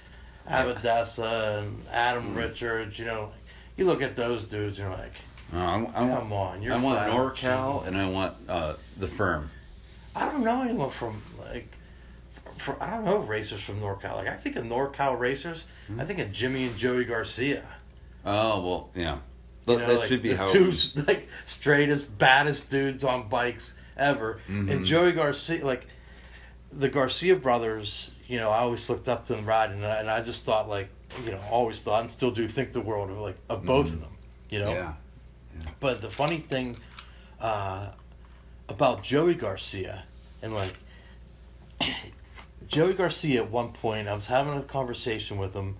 Abadessa 0.49 1.59
and 1.59 1.83
Adam 1.91 2.33
Mm. 2.33 2.37
Richards. 2.37 2.97
You 2.99 3.05
know, 3.05 3.31
you 3.77 3.85
look 3.85 4.01
at 4.01 4.15
those 4.15 4.45
dudes, 4.45 4.77
you're 4.79 4.89
like, 4.89 5.13
I, 5.53 5.63
I 5.75 5.77
want, 5.81 5.93
come 5.95 6.33
on, 6.33 6.61
you're. 6.61 6.73
I 6.73 6.77
want 6.77 6.99
NorCal 7.11 7.85
and 7.87 7.95
I 7.97 8.09
want 8.09 8.35
uh, 8.49 8.73
the 8.97 9.07
firm. 9.07 9.51
I 10.15 10.25
don't 10.25 10.43
know 10.43 10.61
anyone 10.63 10.89
from 10.89 11.21
like, 11.39 11.67
from, 12.57 12.75
I 12.79 12.91
don't 12.91 13.05
know 13.05 13.17
racers 13.17 13.61
from 13.61 13.79
NorCal. 13.81 14.15
Like 14.15 14.27
I 14.27 14.35
think 14.35 14.55
of 14.55 14.65
NorCal 14.65 15.17
racers, 15.19 15.65
Hmm. 15.87 15.99
I 15.99 16.05
think 16.05 16.19
of 16.19 16.31
Jimmy 16.31 16.65
and 16.65 16.77
Joey 16.77 17.05
Garcia. 17.05 17.63
Oh 18.25 18.61
well, 18.61 18.89
yeah. 18.95 19.15
You 19.15 19.19
But 19.65 19.77
know, 19.79 19.87
that 19.87 19.99
like, 19.99 20.07
should 20.09 20.21
be 20.21 20.33
how. 20.33 20.45
two 20.45 20.71
like 21.07 21.27
straightest, 21.45 22.17
baddest 22.17 22.69
dudes 22.69 23.03
on 23.03 23.27
bikes 23.29 23.75
ever. 23.97 24.39
Mhm. 24.49 24.69
And 24.71 24.85
Joey 24.85 25.11
Garcia, 25.13 25.65
like 25.65 25.87
the 26.71 26.89
Garcia 26.89 27.35
brothers, 27.35 28.11
you 28.27 28.37
know, 28.39 28.49
I 28.49 28.59
always 28.59 28.89
looked 28.89 29.07
up 29.09 29.25
to 29.27 29.35
them 29.35 29.45
riding, 29.45 29.77
and 29.77 29.85
I, 29.85 29.99
and 29.99 30.09
I 30.09 30.21
just 30.21 30.43
thought 30.45 30.67
like, 30.69 30.89
you 31.25 31.31
know, 31.31 31.39
always 31.51 31.81
thought 31.83 32.01
and 32.01 32.09
still 32.09 32.31
do 32.31 32.47
think 32.47 32.73
the 32.73 32.81
world 32.81 33.09
of 33.11 33.17
like 33.19 33.37
of 33.49 33.65
both 33.65 33.87
of 33.93 34.01
them. 34.01 34.09
You 34.49 34.59
know, 34.59 34.71
Yeah. 34.71 34.93
but 35.79 36.01
the 36.01 36.09
funny 36.09 36.37
thing 36.37 36.77
uh, 37.39 37.89
about 38.69 39.03
Joey 39.03 39.35
Garcia, 39.35 40.03
and 40.41 40.53
like 40.53 40.73
Joey 42.67 42.93
Garcia, 42.93 43.43
at 43.43 43.51
one 43.51 43.71
point, 43.71 44.07
I 44.07 44.13
was 44.13 44.27
having 44.27 44.57
a 44.57 44.63
conversation 44.63 45.37
with 45.37 45.53
him, 45.53 45.77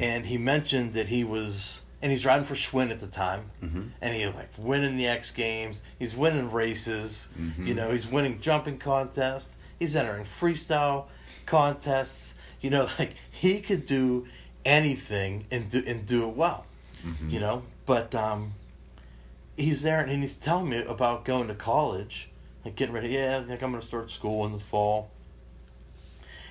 and 0.00 0.26
he 0.26 0.36
mentioned 0.38 0.94
that 0.94 1.06
he 1.08 1.22
was, 1.24 1.80
and 2.02 2.10
he's 2.10 2.24
riding 2.26 2.44
for 2.44 2.54
Schwinn 2.54 2.90
at 2.90 2.98
the 3.00 3.06
time, 3.06 3.50
Mhm. 3.62 3.90
and 4.00 4.14
he 4.14 4.26
was 4.26 4.34
like 4.34 4.50
winning 4.58 4.96
the 4.96 5.06
X 5.06 5.30
Games, 5.30 5.82
he's 5.98 6.16
winning 6.16 6.50
races, 6.50 7.28
you 7.58 7.74
know, 7.74 7.90
he's 7.92 8.06
winning 8.08 8.40
jumping 8.40 8.78
contests, 8.78 9.56
he's 9.78 9.94
entering 9.94 10.24
freestyle 10.24 11.06
contests, 11.46 12.34
you 12.60 12.70
know, 12.70 12.88
like 12.98 13.14
he 13.30 13.60
could 13.60 13.86
do 13.86 14.26
anything 14.64 15.46
and 15.50 15.70
do 15.70 15.82
and 15.86 16.04
do 16.06 16.28
it 16.28 16.34
well, 16.36 16.66
you 17.28 17.40
know, 17.40 17.62
but 17.86 18.14
um, 18.14 18.52
he's 19.56 19.82
there 19.82 20.00
and 20.00 20.22
he's 20.22 20.36
telling 20.36 20.68
me 20.70 20.82
about 20.82 21.24
going 21.24 21.48
to 21.48 21.54
college, 21.54 22.28
like 22.64 22.74
getting 22.76 22.94
ready. 22.94 23.08
Yeah, 23.08 23.42
like 23.48 23.62
I'm 23.62 23.70
gonna 23.70 23.82
start 23.82 24.10
school 24.10 24.44
in 24.46 24.52
the 24.52 24.58
fall. 24.58 25.10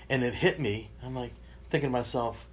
And 0.10 0.24
it 0.24 0.34
hit 0.36 0.60
me. 0.60 0.89
I'm 1.04 1.16
like 1.16 1.34
thinking 1.70 1.89
to 1.89 1.92
myself, 1.92 2.48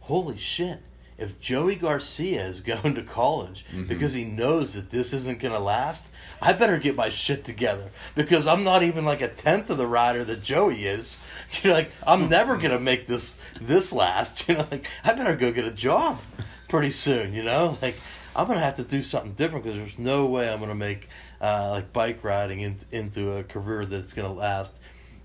"Holy 0.00 0.38
shit! 0.38 0.80
If 1.16 1.38
Joey 1.40 1.76
Garcia 1.76 2.44
is 2.44 2.60
going 2.72 2.94
to 2.94 3.02
college 3.02 3.64
because 3.88 4.14
he 4.14 4.24
knows 4.24 4.74
that 4.74 4.90
this 4.90 5.12
isn't 5.12 5.38
gonna 5.38 5.60
last, 5.60 6.06
I 6.42 6.52
better 6.52 6.78
get 6.78 6.96
my 6.96 7.08
shit 7.08 7.44
together 7.44 7.90
because 8.14 8.46
I'm 8.46 8.64
not 8.64 8.82
even 8.82 9.04
like 9.04 9.22
a 9.22 9.28
tenth 9.28 9.70
of 9.70 9.78
the 9.78 9.86
rider 9.86 10.24
that 10.24 10.42
Joey 10.42 10.86
is. 10.86 11.20
You 11.62 11.70
know, 11.70 11.76
like 11.76 11.92
I'm 12.04 12.28
never 12.28 12.56
gonna 12.56 12.80
make 12.80 13.06
this 13.06 13.38
this 13.60 13.92
last. 13.92 14.48
You 14.48 14.56
know, 14.56 14.66
like 14.70 14.90
I 15.04 15.12
better 15.14 15.36
go 15.36 15.52
get 15.52 15.64
a 15.64 15.70
job 15.70 16.20
pretty 16.68 16.90
soon. 16.90 17.32
You 17.32 17.44
know, 17.44 17.78
like 17.80 17.94
I'm 18.34 18.48
gonna 18.48 18.58
have 18.58 18.76
to 18.76 18.84
do 18.84 19.02
something 19.02 19.34
different 19.34 19.64
because 19.64 19.78
there's 19.78 19.98
no 19.98 20.26
way 20.26 20.52
I'm 20.52 20.58
gonna 20.58 20.74
make 20.74 21.08
uh, 21.40 21.70
like 21.70 21.92
bike 21.92 22.24
riding 22.24 22.60
in, 22.60 22.76
into 22.90 23.32
a 23.32 23.44
career 23.44 23.84
that's 23.84 24.12
gonna 24.12 24.32
last 24.32 24.80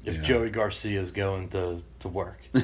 if 0.09 0.15
Yeah. 0.17 0.21
Joey 0.21 0.49
Garcia 0.49 1.01
is 1.01 1.11
going 1.11 1.49
to 1.49 1.81
to 1.99 2.07
work. 2.07 2.39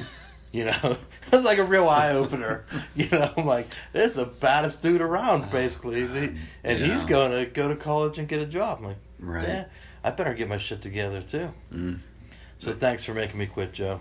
You 0.52 0.64
know, 0.66 0.72
it 1.26 1.32
was 1.32 1.44
like 1.44 1.58
a 1.58 1.64
real 1.64 1.86
eye 1.88 2.12
opener. 2.12 2.64
You 2.96 3.10
know, 3.10 3.30
I'm 3.36 3.44
like, 3.44 3.66
there's 3.92 4.14
the 4.14 4.24
baddest 4.24 4.80
dude 4.80 5.02
around, 5.02 5.50
basically, 5.50 6.02
and, 6.04 6.16
he- 6.16 6.38
and 6.64 6.78
he's 6.78 7.04
going 7.04 7.32
to 7.32 7.44
go 7.44 7.68
to 7.68 7.76
college 7.76 8.16
and 8.18 8.26
get 8.26 8.40
a 8.40 8.46
job. 8.46 8.78
I'm 8.78 8.84
like, 8.86 8.96
Right. 9.18 9.46
yeah, 9.46 9.64
I 10.02 10.12
better 10.12 10.32
get 10.32 10.48
my 10.48 10.56
shit 10.56 10.80
together 10.80 11.20
too. 11.20 11.50
Mm. 11.74 11.98
So 12.60 12.72
thanks 12.72 13.04
for 13.04 13.12
making 13.12 13.38
me 13.38 13.46
quit, 13.46 13.74
Joe. 13.74 14.00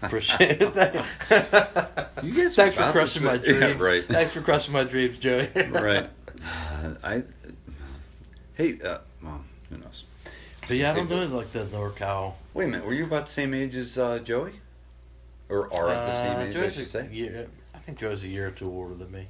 Appreciate 0.00 0.62
it. 0.62 0.74
You 2.22 2.32
guys 2.34 2.54
Thanks 2.56 2.76
for 2.76 2.90
crushing 2.90 3.24
my 3.24 3.36
dreams. 3.36 3.60
Yeah, 3.60 3.74
right. 3.82 4.04
Thanks 4.06 4.32
for 4.32 4.40
crushing 4.40 4.72
my 4.72 4.84
dreams, 4.84 5.18
Joey. 5.18 5.50
right. 5.70 6.08
Uh, 6.42 6.94
I. 7.02 7.24
Hey, 8.54 8.78
uh, 8.82 8.98
well, 9.22 9.44
who 9.68 9.76
knows? 9.78 10.04
But 10.68 10.76
yeah, 10.76 10.90
I 10.90 10.94
Say 10.94 10.98
don't 11.00 11.08
do 11.08 11.22
it 11.22 11.30
like 11.30 11.52
the 11.52 11.66
NorCal. 11.66 12.34
Wait 12.54 12.64
a 12.64 12.68
minute. 12.68 12.86
Were 12.86 12.94
you 12.94 13.04
about 13.04 13.26
the 13.26 13.32
same 13.32 13.52
age 13.54 13.74
as 13.76 13.98
uh, 13.98 14.18
Joey? 14.20 14.52
Or 15.48 15.72
are 15.74 15.90
at 15.90 16.06
the 16.06 16.14
same 16.14 16.36
Uh, 16.36 16.40
age, 16.40 16.56
I 16.56 16.60
Joey's 16.60 16.74
should 16.74 16.82
a 16.84 16.88
say? 16.88 17.08
year- 17.12 17.48
I 17.74 17.78
think 17.78 17.98
Joe's 17.98 18.24
a 18.24 18.28
year 18.28 18.48
or 18.48 18.50
two 18.50 18.66
older 18.70 18.94
than 18.94 19.12
me, 19.12 19.26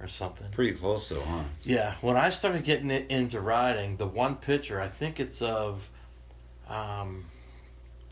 or 0.00 0.06
something. 0.06 0.46
Pretty 0.52 0.72
close, 0.76 1.08
though, 1.08 1.22
huh? 1.22 1.42
Yeah, 1.64 1.94
when 2.02 2.16
I 2.16 2.30
started 2.30 2.62
getting 2.62 2.90
it 2.92 3.10
into 3.10 3.40
riding, 3.40 3.96
the 3.96 4.06
one 4.06 4.36
picture 4.36 4.80
I 4.80 4.86
think 4.86 5.18
it's 5.18 5.42
of, 5.42 5.88
um, 6.68 7.24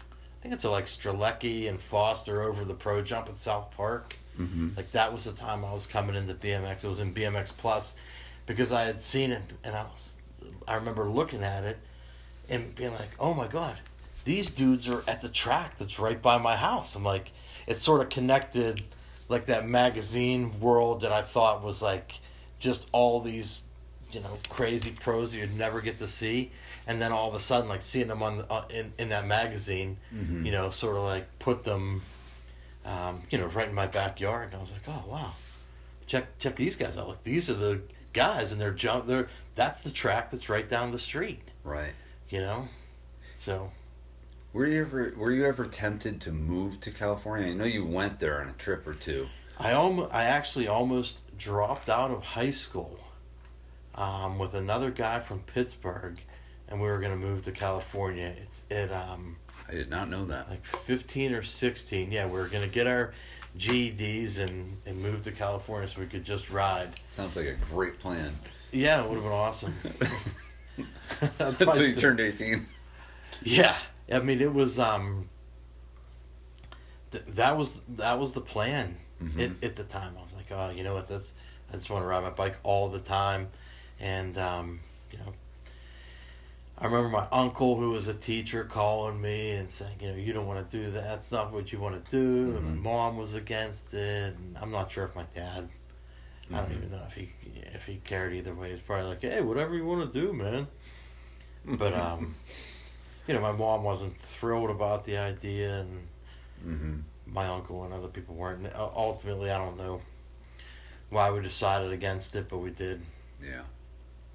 I 0.00 0.42
think 0.42 0.54
it's 0.54 0.64
of 0.64 0.72
like 0.72 0.86
Strelecki 0.86 1.68
and 1.68 1.80
Foster 1.80 2.42
over 2.42 2.64
the 2.64 2.74
pro 2.74 3.02
jump 3.02 3.28
at 3.28 3.36
South 3.36 3.70
Park. 3.76 4.16
Mm-hmm. 4.38 4.70
Like 4.76 4.90
that 4.92 5.12
was 5.12 5.24
the 5.26 5.32
time 5.32 5.64
I 5.64 5.72
was 5.72 5.86
coming 5.86 6.16
into 6.16 6.34
BMX. 6.34 6.82
It 6.82 6.88
was 6.88 6.98
in 6.98 7.14
BMX 7.14 7.56
Plus, 7.56 7.94
because 8.46 8.72
I 8.72 8.82
had 8.82 9.00
seen 9.00 9.30
it 9.30 9.42
and 9.62 9.76
I 9.76 9.84
was, 9.84 10.16
I 10.66 10.74
remember 10.74 11.08
looking 11.08 11.44
at 11.44 11.62
it, 11.62 11.78
and 12.48 12.74
being 12.74 12.92
like, 12.92 13.08
oh 13.18 13.34
my 13.34 13.46
god, 13.46 13.78
these 14.24 14.50
dudes 14.50 14.88
are 14.88 15.02
at 15.08 15.20
the 15.20 15.28
track 15.28 15.76
that's 15.78 15.98
right 15.98 16.20
by 16.20 16.38
my 16.38 16.56
house. 16.56 16.94
I'm 16.96 17.04
like, 17.04 17.30
it's 17.66 17.80
sort 17.80 18.00
of 18.00 18.08
connected, 18.08 18.82
like 19.28 19.46
that 19.46 19.68
magazine 19.68 20.60
world 20.60 21.02
that 21.02 21.12
I 21.12 21.22
thought 21.22 21.62
was 21.62 21.80
like, 21.82 22.20
just 22.58 22.88
all 22.92 23.20
these, 23.20 23.62
you 24.12 24.20
know, 24.20 24.38
crazy 24.48 24.92
pros 25.00 25.32
that 25.32 25.38
you'd 25.38 25.56
never 25.58 25.80
get 25.80 25.98
to 25.98 26.06
see, 26.06 26.50
and 26.86 27.00
then 27.00 27.12
all 27.12 27.28
of 27.28 27.34
a 27.34 27.40
sudden, 27.40 27.68
like 27.68 27.82
seeing 27.82 28.08
them 28.08 28.22
on 28.22 28.44
uh, 28.50 28.62
in 28.70 28.92
in 28.98 29.08
that 29.10 29.26
magazine, 29.26 29.96
Mhm. 30.14 30.44
you 30.46 30.52
know, 30.52 30.70
sort 30.70 30.96
of 30.96 31.02
like 31.02 31.26
put 31.38 31.64
them, 31.64 32.02
um, 32.84 33.22
you 33.30 33.38
know, 33.38 33.46
right 33.46 33.68
in 33.68 33.74
my 33.74 33.86
backyard, 33.86 34.48
and 34.48 34.56
I 34.56 34.58
was 34.60 34.70
like, 34.70 34.82
oh 34.88 35.04
wow, 35.08 35.32
check 36.06 36.38
check 36.38 36.56
these 36.56 36.76
guys 36.76 36.96
out. 36.96 37.08
Like 37.08 37.22
these 37.22 37.48
are 37.50 37.54
the 37.54 37.80
guys, 38.12 38.52
and 38.52 38.60
they're 38.60 38.72
jump. 38.72 39.06
They're 39.06 39.28
that's 39.54 39.80
the 39.80 39.90
track 39.90 40.30
that's 40.30 40.48
right 40.48 40.68
down 40.68 40.92
the 40.92 40.98
street. 40.98 41.40
Right. 41.62 41.94
You 42.30 42.40
know, 42.40 42.68
so 43.36 43.70
Were 44.52 44.66
you 44.66 44.82
ever 44.82 45.14
Were 45.16 45.30
you 45.30 45.44
ever 45.44 45.64
tempted 45.64 46.20
to 46.22 46.32
move 46.32 46.80
to 46.80 46.90
California? 46.90 47.48
I 47.48 47.52
know 47.52 47.64
you 47.64 47.84
went 47.84 48.18
there 48.18 48.40
on 48.40 48.48
a 48.48 48.52
trip 48.54 48.86
or 48.86 48.94
two. 48.94 49.28
I 49.58 49.72
almost, 49.72 50.12
I 50.12 50.24
actually 50.24 50.66
almost 50.66 51.20
dropped 51.38 51.88
out 51.88 52.10
of 52.10 52.24
high 52.24 52.50
school 52.50 52.98
um, 53.94 54.38
with 54.38 54.54
another 54.54 54.90
guy 54.90 55.20
from 55.20 55.38
Pittsburgh, 55.40 56.18
and 56.68 56.80
we 56.80 56.88
were 56.88 56.98
gonna 56.98 57.16
move 57.16 57.44
to 57.44 57.52
California. 57.52 58.34
It's 58.38 58.64
at 58.70 58.90
um, 58.90 59.36
I 59.68 59.72
did 59.72 59.90
not 59.90 60.08
know 60.08 60.24
that. 60.26 60.50
like 60.50 60.64
fifteen 60.64 61.32
or 61.32 61.42
sixteen. 61.42 62.10
Yeah, 62.10 62.26
we 62.26 62.32
were 62.32 62.48
gonna 62.48 62.66
get 62.66 62.86
our 62.88 63.12
GEDs 63.58 64.38
and 64.38 64.76
and 64.86 65.00
move 65.00 65.22
to 65.22 65.30
California 65.30 65.88
so 65.88 66.00
we 66.00 66.06
could 66.06 66.24
just 66.24 66.50
ride. 66.50 66.88
Sounds 67.10 67.36
like 67.36 67.46
a 67.46 67.54
great 67.70 67.98
plan. 68.00 68.34
Yeah, 68.72 69.04
it 69.04 69.08
would 69.08 69.14
have 69.14 69.22
been 69.22 69.32
awesome. 69.32 69.74
Until 71.38 71.86
you 71.86 71.94
turned 71.94 72.20
eighteen. 72.20 72.66
Yeah, 73.42 73.76
I 74.12 74.20
mean 74.20 74.40
it 74.40 74.52
was 74.52 74.78
um. 74.78 75.28
Th- 77.10 77.24
that 77.28 77.56
was 77.56 77.78
that 77.96 78.18
was 78.18 78.32
the 78.32 78.40
plan 78.40 78.96
Mhm. 79.22 79.40
at, 79.40 79.64
at 79.64 79.76
the 79.76 79.84
time. 79.84 80.14
I 80.18 80.22
was 80.22 80.32
like, 80.34 80.46
oh, 80.50 80.70
you 80.70 80.82
know 80.82 80.94
what? 80.94 81.06
That's 81.06 81.32
I 81.70 81.76
just 81.76 81.88
want 81.90 82.02
to 82.02 82.06
ride 82.06 82.22
my 82.22 82.30
bike 82.30 82.56
all 82.62 82.88
the 82.88 82.98
time, 82.98 83.48
and 84.00 84.36
um, 84.38 84.80
you 85.12 85.18
know. 85.18 85.32
I 86.76 86.86
remember 86.86 87.08
my 87.08 87.28
uncle, 87.30 87.76
who 87.76 87.90
was 87.92 88.08
a 88.08 88.14
teacher, 88.14 88.64
calling 88.64 89.20
me 89.20 89.52
and 89.52 89.70
saying, 89.70 89.94
"You 90.00 90.10
know, 90.10 90.16
you 90.16 90.32
don't 90.32 90.46
want 90.48 90.68
to 90.68 90.76
do 90.76 90.90
that. 90.90 91.04
That's 91.04 91.30
not 91.30 91.52
what 91.52 91.70
you 91.72 91.78
want 91.78 92.04
to 92.04 92.10
do." 92.10 92.56
And 92.56 92.64
Mhm. 92.66 92.82
my 92.82 92.90
mom 92.90 93.16
was 93.16 93.34
against 93.34 93.94
it, 93.94 94.34
and 94.34 94.58
I'm 94.60 94.72
not 94.72 94.90
sure 94.90 95.04
if 95.04 95.14
my 95.14 95.24
dad. 95.36 95.68
I 96.52 96.56
don't 96.60 96.70
Mhm. 96.70 96.76
even 96.76 96.90
know 96.90 97.02
if 97.08 97.14
he 97.14 97.32
if 97.74 97.86
he 97.86 97.96
cared 98.04 98.34
either 98.34 98.54
way. 98.54 98.70
He's 98.72 98.80
probably 98.80 99.06
like, 99.08 99.22
"Hey, 99.22 99.40
whatever 99.40 99.74
you 99.74 99.84
want 99.86 100.12
to 100.12 100.20
do, 100.20 100.32
man." 100.32 100.66
But 101.64 101.94
um, 101.94 102.34
you 103.26 103.32
know, 103.34 103.40
my 103.40 103.52
mom 103.52 103.82
wasn't 103.82 104.18
thrilled 104.20 104.70
about 104.70 105.04
the 105.04 105.16
idea, 105.18 105.80
and 105.80 106.08
Mm-hmm. 106.64 107.00
my 107.26 107.46
uncle 107.48 107.84
and 107.84 107.92
other 107.94 108.08
people 108.08 108.34
weren't. 108.34 108.64
And 108.66 108.74
Ultimately, 108.76 109.50
I 109.50 109.58
don't 109.58 109.76
know 109.76 110.00
why 111.10 111.30
we 111.30 111.40
decided 111.42 111.92
against 111.92 112.34
it, 112.36 112.48
but 112.48 112.58
we 112.58 112.70
did. 112.70 113.02
Yeah. 113.42 113.62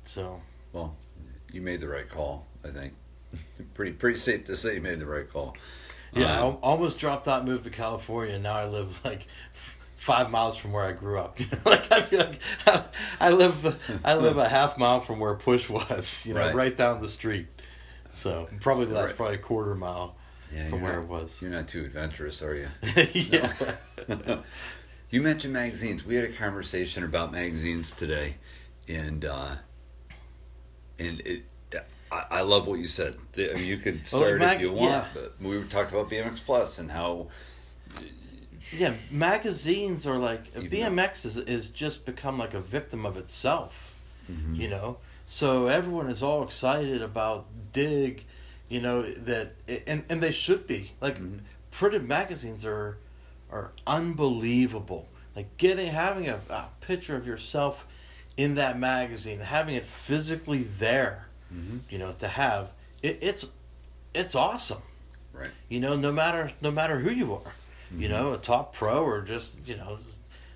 So 0.04 0.42
Well, 0.74 0.96
you 1.51 1.62
made 1.62 1.82
the 1.82 1.88
right 1.88 2.08
call. 2.10 2.48
I 2.63 2.70
think. 2.70 2.94
pretty 3.74 3.92
Pretty 3.94 4.18
safe 4.18 4.46
to 4.46 4.56
say 4.56 4.75
you 4.75 4.82
made 4.82 5.00
the 5.00 5.06
right 5.06 5.28
call. 5.30 5.56
yeah, 6.13 6.34
I 6.34 6.38
Um, 6.38 6.44
al- 6.54 6.60
almost 6.63 6.98
dropped 7.00 7.28
out, 7.28 7.42
and 7.42 7.50
moved 7.50 7.63
to 7.66 7.70
California, 7.70 8.34
and 8.36 8.44
now 8.44 8.54
I 8.56 8.68
live 8.68 9.00
like 9.06 9.28
five 10.00 10.32
miles 10.32 10.56
from 10.58 10.72
where 10.72 10.86
I 10.86 10.94
grew 10.94 11.20
up. 11.20 11.39
You 11.39 11.46
know, 11.51 11.58
like 11.65 11.91
I 11.91 12.01
feel 12.01 12.20
like 12.20 12.39
I, 12.65 12.84
I 13.20 13.29
live 13.32 14.01
I 14.06 14.15
live 14.15 14.38
a 14.38 14.48
half 14.48 14.77
mile 14.77 15.01
from 15.01 15.20
where 15.20 15.36
Push 15.36 15.70
was. 15.70 16.25
You 16.25 16.34
know, 16.34 16.41
Right. 16.41 16.56
right, 16.56 16.77
down 16.77 17.01
the 17.01 17.10
street. 17.10 17.48
So 18.12 18.48
probably 18.62 18.86
that's 18.86 19.08
Right. 19.08 19.15
probably 19.18 19.36
a 19.36 19.39
quarter 19.39 19.75
mile 19.75 20.15
yeah, 20.51 20.70
from 20.70 20.82
where 20.82 20.94
not, 20.94 21.03
it 21.03 21.08
was. 21.10 21.38
You're 21.41 21.51
not 21.51 21.68
too 21.68 21.84
adventurous, 21.86 22.41
are 22.41 22.56
you? 22.56 22.70
yeah. 23.13 23.51
You 25.12 25.24
mentioned 25.24 25.53
magazines. 25.53 26.06
We 26.06 26.13
had 26.18 26.25
a 26.25 26.32
conversation 26.32 27.03
about 27.03 27.32
magazines 27.32 27.94
today, 27.94 28.36
and 28.88 29.25
uh, 29.25 29.56
and 31.00 31.20
it. 31.22 31.44
I, 32.12 32.25
I 32.29 32.41
love 32.41 32.68
what 32.68 32.77
you 32.79 32.86
said. 32.86 33.15
I 33.36 33.53
mean, 33.56 33.65
you 33.65 33.77
could 33.77 34.06
start 34.06 34.38
mag- 34.39 34.58
if 34.58 34.62
you 34.62 34.72
want, 34.72 34.91
yeah. 34.91 35.06
but 35.15 35.34
we 35.41 35.63
talked 35.63 35.91
about 35.91 36.12
BMX 36.12 36.44
Plus 36.46 36.77
and 36.77 36.91
how 36.91 37.29
Yeah, 38.72 38.94
magazines 39.10 40.06
are 40.06 40.18
like 40.18 40.42
Even 40.56 40.70
BMX 40.70 41.26
is 41.26 41.38
is 41.38 41.70
just 41.70 42.06
become 42.06 42.38
like 42.38 42.54
a 42.54 42.62
victim 42.62 43.06
of 43.06 43.18
itself. 43.18 43.96
Mm-hmm. 44.32 44.56
You 44.56 44.70
know, 44.70 44.98
so 45.26 45.68
everyone 45.68 46.10
is 46.10 46.22
all 46.22 46.44
excited 46.44 47.02
about 47.02 47.46
Dig. 47.74 48.26
You 48.68 48.82
know 48.82 49.02
that, 49.02 49.54
and 49.88 50.04
and 50.10 50.22
they 50.22 50.32
should 50.32 50.68
be 50.68 50.92
like 51.02 51.16
Mm-hmm. 51.18 51.38
printed 51.72 52.08
magazines 52.08 52.64
are 52.66 52.98
are 53.52 53.72
unbelievable. 53.88 55.08
Like 55.36 55.58
getting 55.58 55.88
having 55.92 56.28
a, 56.30 56.40
a 56.50 56.66
picture 56.82 57.16
of 57.16 57.26
yourself 57.26 57.88
in 58.38 58.56
that 58.56 58.78
magazine, 58.80 59.40
having 59.40 59.76
it 59.76 59.86
physically 59.86 60.64
there. 60.64 61.28
Mm-hmm. 61.54 61.78
You 61.90 61.98
know, 61.98 62.14
to 62.20 62.28
have 62.28 62.72
it, 63.02 63.18
it's 63.22 63.48
it's 64.14 64.36
awesome 64.36 64.82
right. 65.34 65.52
you 65.70 65.80
know 65.80 65.96
no 65.96 66.12
matter 66.12 66.52
no 66.62 66.72
matter 66.72 67.00
who 67.00 67.12
you 67.12 67.34
are 67.34 67.54
you 67.98 68.08
mm-hmm. 68.08 68.13
know 68.13 68.34
a 68.34 68.38
top 68.38 68.74
pro 68.74 69.03
or 69.03 69.22
just 69.22 69.67
you 69.67 69.75
know 69.75 69.98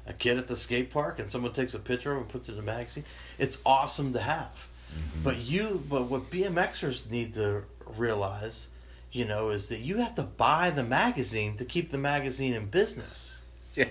a 0.06 0.14
kid 0.14 0.38
at 0.38 0.48
the 0.48 0.58
skate 0.58 0.92
park 0.92 1.20
and 1.20 1.30
someone 1.30 1.54
takes 1.54 1.74
a 1.74 1.80
picture 1.80 2.12
of 2.12 2.18
him 2.18 2.24
and 2.24 2.32
puts 2.32 2.50
it 2.50 2.54
in 2.54 2.60
a 2.60 2.64
magazine. 2.64 3.06
It's 3.40 3.58
awesome 3.66 4.14
to 4.14 4.20
have. 4.20 4.68
Mm-hmm. 4.94 5.24
But 5.24 5.38
you 5.38 5.84
but 5.90 6.04
what 6.04 6.30
bmxers 6.30 7.10
need 7.10 7.34
to 7.36 7.64
realize 7.98 8.68
you 9.12 9.26
know 9.26 9.50
is 9.50 9.70
that 9.70 9.80
you 9.80 9.98
have 9.98 10.16
to 10.16 10.24
buy 10.24 10.70
the 10.70 10.84
magazine 10.84 11.58
to 11.58 11.66
keep 11.66 11.90
the 11.90 11.98
magazine 11.98 12.54
in 12.54 12.68
business. 12.68 13.30
Yeah, 13.76 13.86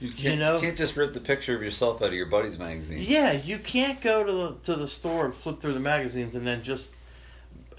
you 0.00 0.10
can't. 0.10 0.34
You, 0.34 0.40
know- 0.40 0.58
can't 0.58 0.76
just 0.76 0.96
rip 0.96 1.12
the 1.12 1.20
picture 1.20 1.54
of 1.54 1.62
yourself 1.62 2.02
out 2.02 2.08
of 2.08 2.14
your 2.14 2.26
buddy's 2.26 2.58
magazine. 2.58 3.04
yeah 3.06 3.30
you 3.30 3.56
can't 3.56 4.00
go 4.00 4.24
to 4.24 4.32
the 4.32 4.54
to 4.64 4.74
the 4.74 4.88
store 4.88 5.26
and 5.26 5.32
flip 5.34 5.60
through 5.60 5.74
the 5.74 5.80
magazines 5.80 6.34
and 6.34 6.44
then 6.44 6.64
just 6.64 6.92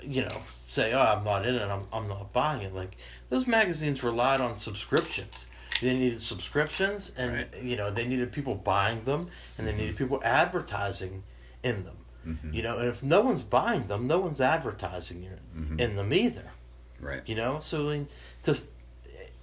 you 0.02 0.22
know 0.22 0.38
say 0.54 0.94
oh 0.94 1.02
i'm 1.02 1.26
not 1.26 1.46
in 1.46 1.56
it. 1.56 1.62
I'm, 1.62 1.84
I'm 1.92 2.08
not 2.08 2.32
buying 2.32 2.62
it. 2.62 2.74
Like 2.74 2.96
those 3.30 3.48
magazines 3.48 4.04
relied 4.04 4.42
on 4.42 4.56
subscriptions. 4.56 5.48
They 5.82 5.94
needed 5.94 6.22
subscriptions 6.22 7.12
and 7.18 7.34
Right. 7.34 7.64
you 7.64 7.76
know 7.76 7.92
they 7.92 8.08
needed 8.08 8.32
people 8.32 8.56
buying 8.56 9.04
them 9.04 9.28
and 9.58 9.68
they 9.68 9.76
needed 9.76 9.96
people 9.96 10.22
advertising 10.24 11.24
in 11.64 11.84
them. 11.84 11.94
Mm-hmm. 12.28 12.54
you 12.54 12.62
know 12.64 12.78
and 12.80 12.90
if 12.90 13.02
no 13.04 13.22
one's 13.22 13.42
buying 13.42 13.88
them 13.88 14.06
no 14.08 14.20
one's 14.20 14.42
advertising 14.42 15.24
in, 15.56 15.80
in 15.80 15.96
them 15.96 16.12
either. 16.14 16.52
Right. 17.00 17.22
you 17.26 17.36
know 17.36 17.60
so 17.60 17.90
I 17.90 17.94
mean, 17.94 18.08
just 18.44 18.66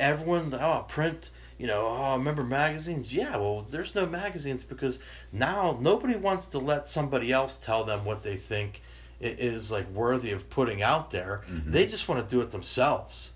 everyone 0.00 0.52
oh 0.60 0.84
print 0.88 1.30
you 1.56 1.66
know 1.66 1.86
oh 1.86 2.16
remember 2.16 2.42
magazines? 2.42 3.14
Yeah 3.14 3.36
well 3.36 3.62
there's 3.70 3.94
no 3.94 4.04
magazines 4.06 4.64
because 4.64 4.98
now 5.32 5.78
nobody 5.80 6.16
wants 6.16 6.46
to 6.46 6.58
let 6.58 6.88
somebody 6.88 7.30
else 7.32 7.56
tell 7.56 7.84
them 7.84 8.04
what 8.04 8.22
they 8.22 8.36
think 8.36 8.82
is 9.20 9.70
like 9.70 9.88
worthy 9.90 10.32
of 10.32 10.50
putting 10.50 10.82
out 10.82 11.10
there. 11.12 11.42
They 11.66 11.86
just 11.86 12.08
want 12.08 12.28
to 12.28 12.34
do 12.34 12.42
it 12.42 12.50
themselves 12.50 13.30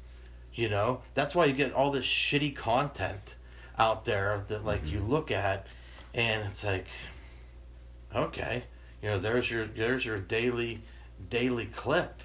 you 0.58 0.68
know 0.68 1.00
that's 1.14 1.34
why 1.34 1.44
you 1.44 1.52
get 1.52 1.72
all 1.72 1.90
this 1.90 2.04
shitty 2.04 2.54
content 2.54 3.36
out 3.78 4.04
there 4.04 4.44
that 4.48 4.64
like 4.64 4.84
you 4.86 5.00
look 5.00 5.30
at 5.30 5.66
and 6.14 6.44
it's 6.46 6.64
like 6.64 6.86
okay 8.14 8.64
you 9.02 9.08
know 9.08 9.18
there's 9.18 9.50
your 9.50 9.66
there's 9.66 10.04
your 10.04 10.18
daily 10.18 10.80
daily 11.30 11.66
clip 11.66 12.22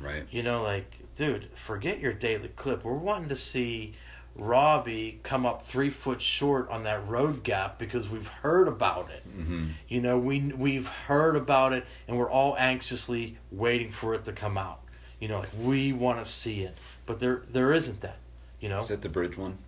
Right. 0.00 0.24
you 0.30 0.42
know, 0.42 0.62
like, 0.62 0.90
dude, 1.16 1.50
forget 1.54 2.00
your 2.00 2.14
daily 2.14 2.48
clip. 2.48 2.82
We're 2.82 2.94
wanting 2.94 3.28
to 3.28 3.36
see 3.36 3.92
Robbie 4.34 5.20
come 5.22 5.44
up 5.44 5.66
three 5.66 5.90
foot 5.90 6.20
short 6.22 6.70
on 6.70 6.84
that 6.84 7.06
road 7.06 7.42
gap 7.42 7.78
because 7.78 8.08
we've 8.08 8.26
heard 8.26 8.68
about 8.68 9.10
it. 9.10 9.22
Mm-hmm. 9.38 9.66
You 9.88 10.00
know, 10.00 10.18
we 10.18 10.40
we've 10.56 10.88
heard 10.88 11.36
about 11.36 11.74
it, 11.74 11.84
and 12.08 12.16
we're 12.16 12.30
all 12.30 12.56
anxiously 12.56 13.36
waiting 13.50 13.90
for 13.90 14.14
it 14.14 14.24
to 14.24 14.32
come 14.32 14.56
out. 14.56 14.80
You 15.20 15.28
know, 15.28 15.40
like 15.40 15.50
we 15.60 15.92
want 15.92 16.24
to 16.24 16.30
see 16.30 16.62
it, 16.62 16.76
but 17.12 17.20
there 17.20 17.42
there 17.52 17.72
isn't 17.72 18.00
that. 18.00 18.16
You 18.60 18.68
know, 18.68 18.80
Is 18.80 18.88
that 18.88 19.02
the 19.02 19.08
bridge 19.08 19.36
one? 19.36 19.58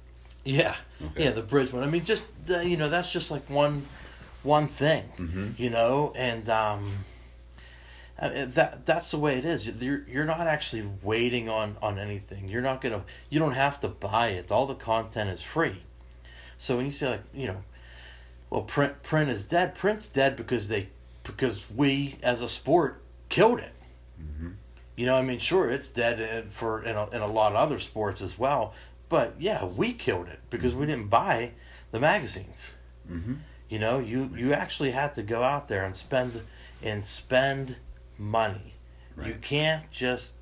yeah, 0.44 0.74
Okay. 1.02 1.24
yeah, 1.24 1.30
the 1.30 1.42
bridge 1.42 1.72
one. 1.72 1.82
I 1.82 1.86
mean, 1.90 2.04
just 2.04 2.24
uh, 2.50 2.60
you 2.60 2.76
know, 2.76 2.88
that's 2.88 3.10
just 3.12 3.30
like 3.30 3.48
one 3.50 3.84
one 4.42 4.66
thing, 4.68 5.04
Mm-hmm. 5.18 5.48
you 5.56 5.70
know, 5.70 6.12
and 6.16 6.48
um, 6.48 7.04
I 8.18 8.28
mean, 8.28 8.50
that 8.52 8.86
that's 8.86 9.10
the 9.10 9.18
way 9.18 9.38
it 9.38 9.44
is. 9.44 9.66
You're 9.66 10.02
you're 10.08 10.24
not 10.24 10.46
actually 10.46 10.88
waiting 11.02 11.48
on 11.48 11.76
on 11.82 11.98
anything. 11.98 12.48
You're 12.48 12.62
not 12.62 12.80
gonna. 12.80 13.02
You 13.30 13.38
don't 13.40 13.54
have 13.54 13.80
to 13.80 13.88
buy 13.88 14.28
it. 14.28 14.50
All 14.50 14.66
the 14.66 14.74
content 14.76 15.30
is 15.30 15.42
free. 15.42 15.82
So 16.58 16.76
when 16.76 16.86
you 16.86 16.92
say 16.92 17.08
like 17.10 17.22
you 17.34 17.46
know, 17.48 17.62
well, 18.50 18.62
print 18.62 19.02
print 19.02 19.30
is 19.30 19.44
dead. 19.44 19.74
Print's 19.74 20.06
dead 20.08 20.36
because 20.36 20.68
they 20.68 20.88
because 21.24 21.70
we 21.74 22.16
as 22.22 22.42
a 22.42 22.48
sport 22.48 23.02
killed 23.28 23.58
it. 23.60 23.72
You 24.96 25.06
know, 25.06 25.16
I 25.16 25.22
mean, 25.22 25.38
sure, 25.38 25.70
it's 25.70 25.88
dead 25.88 26.52
for 26.52 26.82
in 26.82 26.96
a, 26.96 27.08
in 27.10 27.20
a 27.20 27.26
lot 27.26 27.52
of 27.52 27.56
other 27.58 27.78
sports 27.78 28.22
as 28.22 28.38
well. 28.38 28.74
But 29.08 29.34
yeah, 29.38 29.64
we 29.64 29.92
killed 29.92 30.28
it 30.28 30.40
because 30.50 30.74
we 30.74 30.86
didn't 30.86 31.08
buy 31.08 31.52
the 31.90 32.00
magazines. 32.00 32.74
Mhm. 33.10 33.38
You 33.68 33.78
know, 33.78 33.98
you 33.98 34.30
you 34.36 34.52
actually 34.52 34.92
had 34.92 35.14
to 35.14 35.22
go 35.22 35.42
out 35.42 35.68
there 35.68 35.84
and 35.84 35.96
spend 35.96 36.40
and 36.82 37.04
spend 37.04 37.76
money. 38.18 38.74
You 39.24 39.34
can't 39.40 39.90
just 39.90 40.34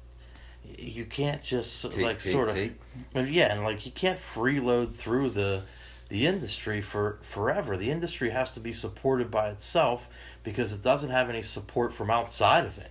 you 0.65 1.05
can't 1.05 1.43
just 1.43 1.83
Take, 1.91 2.01
like 2.01 2.19
take, 2.23 2.33
sort 2.33 2.49
of 2.49 2.55
take. 2.55 2.75
yeah, 3.15 3.53
and 3.53 3.65
like 3.65 3.85
you 3.85 3.93
can't 3.93 4.19
freeload 4.19 4.95
through 4.95 5.31
the 5.31 5.63
the 6.09 6.27
industry 6.27 6.81
for 6.83 7.19
forever. 7.23 7.77
The 7.77 7.91
industry 7.91 8.31
has 8.31 8.53
to 8.55 8.61
be 8.61 8.73
supported 8.73 9.31
by 9.31 9.49
itself 9.49 10.09
because 10.45 10.73
it 10.73 10.83
doesn't 10.83 11.11
have 11.11 11.31
any 11.31 11.43
support 11.43 11.93
from 11.95 12.11
outside 12.11 12.65
of 12.67 12.77
it. 12.79 12.91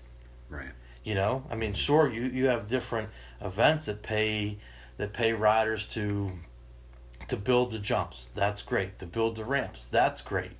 Right. 0.49 0.71
You 1.03 1.15
know, 1.15 1.43
I 1.49 1.55
mean, 1.55 1.73
sure, 1.73 2.11
you 2.11 2.23
you 2.23 2.47
have 2.47 2.67
different 2.67 3.09
events 3.41 3.85
that 3.85 4.03
pay 4.03 4.57
that 4.97 5.13
pay 5.13 5.33
riders 5.33 5.85
to 5.87 6.31
to 7.27 7.37
build 7.37 7.71
the 7.71 7.79
jumps. 7.79 8.29
That's 8.35 8.61
great. 8.61 8.99
To 8.99 9.05
build 9.05 9.35
the 9.35 9.45
ramps. 9.45 9.85
That's 9.87 10.21
great. 10.21 10.51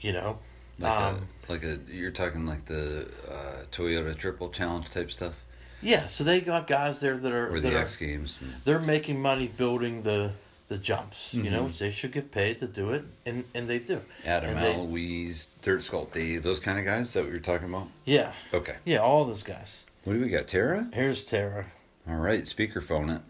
You 0.00 0.12
know, 0.12 0.38
Like 0.78 0.92
Um, 1.00 1.28
a 1.48 1.52
like 1.52 1.64
a 1.64 1.78
you're 1.88 2.10
talking 2.10 2.46
like 2.46 2.64
the 2.66 3.08
uh, 3.30 3.64
Toyota 3.70 4.16
Triple 4.16 4.48
Challenge 4.50 4.88
type 4.90 5.10
stuff, 5.10 5.34
yeah. 5.82 6.06
So 6.08 6.24
they 6.24 6.40
got 6.40 6.66
guys 6.66 7.00
there 7.00 7.16
that 7.16 7.32
are 7.32 7.48
or 7.54 7.60
that 7.60 7.68
the 7.68 7.76
are, 7.76 7.82
X 7.82 7.96
Games. 7.96 8.38
they're 8.64 8.80
making 8.80 9.20
money 9.20 9.48
building 9.48 10.02
the 10.02 10.32
the 10.68 10.78
jumps. 10.78 11.32
You 11.34 11.50
know, 11.50 11.64
Mhm. 11.66 11.78
they 11.78 11.90
should 11.90 12.12
get 12.12 12.30
paid 12.32 12.58
to 12.60 12.66
do 12.66 12.90
it, 12.90 13.04
and 13.26 13.44
and 13.54 13.68
they 13.68 13.78
do. 13.78 14.00
Adam 14.24 14.50
and 14.50 14.58
they- 14.58 15.34
Dirt 15.62 15.80
Sculpt 15.80 16.12
Dave, 16.12 16.42
those 16.42 16.60
kind 16.60 16.78
of 16.78 16.84
guys. 16.84 17.08
Is 17.08 17.12
that 17.14 17.22
what 17.24 17.30
you're 17.32 17.40
talking 17.40 17.68
about? 17.68 17.88
Yeah, 18.04 18.32
Okay. 18.52 18.76
yeah. 18.84 18.98
All 18.98 19.24
those 19.24 19.42
guys. 19.42 19.82
What 20.04 20.14
do 20.14 20.20
we 20.20 20.28
got? 20.28 20.46
Tara. 20.48 20.88
Here's 20.92 21.24
Tara. 21.24 21.66
All 22.08 22.16
right, 22.16 22.42
speakerphone 22.44 23.14
it. 23.16 23.22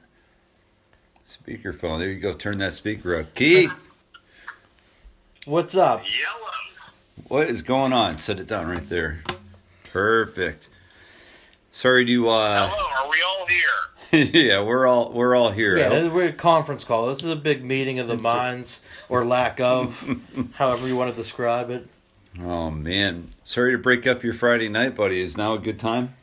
Speakerphone. 1.27 1.99
There 2.01 2.09
you 2.11 2.21
go. 2.21 2.33
Turn 2.35 2.59
that 2.59 2.73
speaker 2.75 3.17
up. 3.17 3.35
Keith, 3.35 3.91
What's 5.47 5.75
up? 5.75 6.05
Yellow. 6.05 7.27
what 7.29 7.49
is 7.49 7.63
going 7.63 7.93
on? 7.93 8.19
Set 8.19 8.39
it 8.41 8.47
down 8.47 8.67
right 8.69 8.89
there. 8.89 9.23
Perfect. 9.93 10.69
Sorry 11.71 12.05
to 12.07 12.29
uh 12.31 12.69
Hello, 12.69 13.05
are 13.07 13.11
we 13.11 13.23
all 13.23 13.47
here? 13.47 13.59
yeah, 14.33 14.63
we're 14.63 14.87
all 14.87 15.13
we're 15.13 15.35
all 15.35 15.51
here. 15.51 15.77
Yeah, 15.77 15.91
I 15.91 16.01
hope- 16.01 16.13
we're 16.13 16.29
a 16.29 16.33
conference 16.33 16.85
call. 16.85 17.09
This 17.09 17.23
is 17.23 17.31
a 17.31 17.37
big 17.37 17.65
meeting 17.65 17.99
of 17.99 18.09
the 18.09 18.17
minds, 18.17 18.81
or 19.09 19.25
lack 19.25 19.61
of, 19.61 20.19
however 20.55 20.87
you 20.87 20.97
want 20.97 21.11
to 21.11 21.17
describe 21.17 21.71
it. 21.71 21.89
Oh 22.41 22.71
man. 22.71 23.29
Sorry 23.43 23.73
to 23.73 23.79
break 23.79 24.07
up 24.07 24.23
your 24.23 24.35
Friday 24.35 24.69
night, 24.69 24.95
buddy. 24.97 25.21
Is 25.21 25.37
now 25.37 25.55
a 25.55 25.59
good 25.59 25.79
time? 25.79 26.15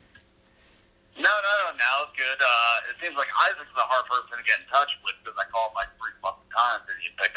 No, 1.18 1.24
no, 1.24 1.28
no, 1.30 1.78
now 1.78 2.04
it's 2.04 2.18
good. 2.18 2.42
Uh, 2.42 2.90
it 2.90 2.96
seems 3.04 3.16
like 3.18 3.28
Isaac's 3.50 3.70
the 3.76 3.82
hard 3.82 4.06
person 4.06 4.38
to 4.38 4.44
get 4.44 4.60
in 4.60 4.68
touch 4.72 4.90
with 5.04 5.16
because 5.24 5.38
I 5.38 5.50
call 5.52 5.70
him 5.70 5.76
like 5.76 5.88
three 5.98 6.16
fucking 6.22 6.50
times 6.56 6.84
and 6.90 7.00
you 7.04 7.12
pick 7.20 7.36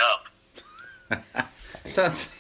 up. 1.35 1.51
Sounds 1.85 2.35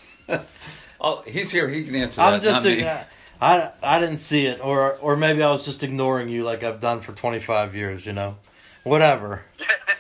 Oh, 1.00 1.22
he's 1.26 1.50
here. 1.50 1.68
He 1.68 1.84
can 1.84 1.94
answer 1.96 2.22
that. 2.22 2.32
I'm 2.34 2.40
just, 2.40 2.64
not 2.64 2.64
me. 2.64 2.80
a, 2.80 3.06
I, 3.40 3.72
I 3.82 4.00
didn't 4.00 4.18
see 4.18 4.46
it, 4.46 4.60
or 4.64 4.94
or 4.98 5.16
maybe 5.16 5.42
I 5.42 5.50
was 5.50 5.64
just 5.64 5.82
ignoring 5.82 6.28
you 6.28 6.44
like 6.44 6.62
I've 6.62 6.80
done 6.80 7.00
for 7.00 7.12
25 7.12 7.74
years. 7.74 8.06
You 8.06 8.12
know, 8.12 8.36
whatever. 8.84 9.42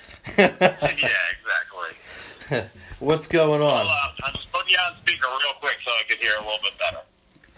yeah, 0.38 0.46
exactly. 0.56 1.10
What's 2.98 3.26
going 3.26 3.60
Well, 3.60 3.70
on? 3.70 3.86
uh, 3.86 4.24
I'm 4.24 4.32
just 4.34 4.50
putting 4.52 4.70
you 4.70 4.78
on 4.88 4.96
speaker 5.02 5.26
real 5.28 5.52
quick 5.60 5.76
so 5.84 5.90
I 5.90 6.02
can 6.08 6.16
hear 6.18 6.32
a 6.36 6.40
little 6.40 6.58
bit 6.62 6.72
better. 6.78 6.98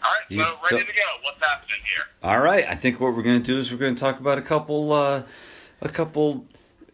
All 0.04 0.10
right, 0.10 0.24
You- 0.28 0.40
so 0.40 0.54
ready 0.70 0.84
so- 0.84 0.90
to 0.90 0.92
go. 0.92 1.02
What's 1.22 1.38
happening 1.46 1.76
here? 1.84 2.04
All 2.22 2.40
right, 2.40 2.64
I 2.68 2.74
think 2.74 2.98
what 3.00 3.14
we're 3.14 3.22
going 3.22 3.38
to 3.40 3.44
do 3.44 3.58
is 3.58 3.70
we're 3.70 3.78
going 3.78 3.94
to 3.94 4.00
talk 4.00 4.18
about 4.18 4.38
a 4.38 4.42
couple, 4.42 4.92
uh, 4.92 5.22
a 5.80 5.88
couple 5.88 6.46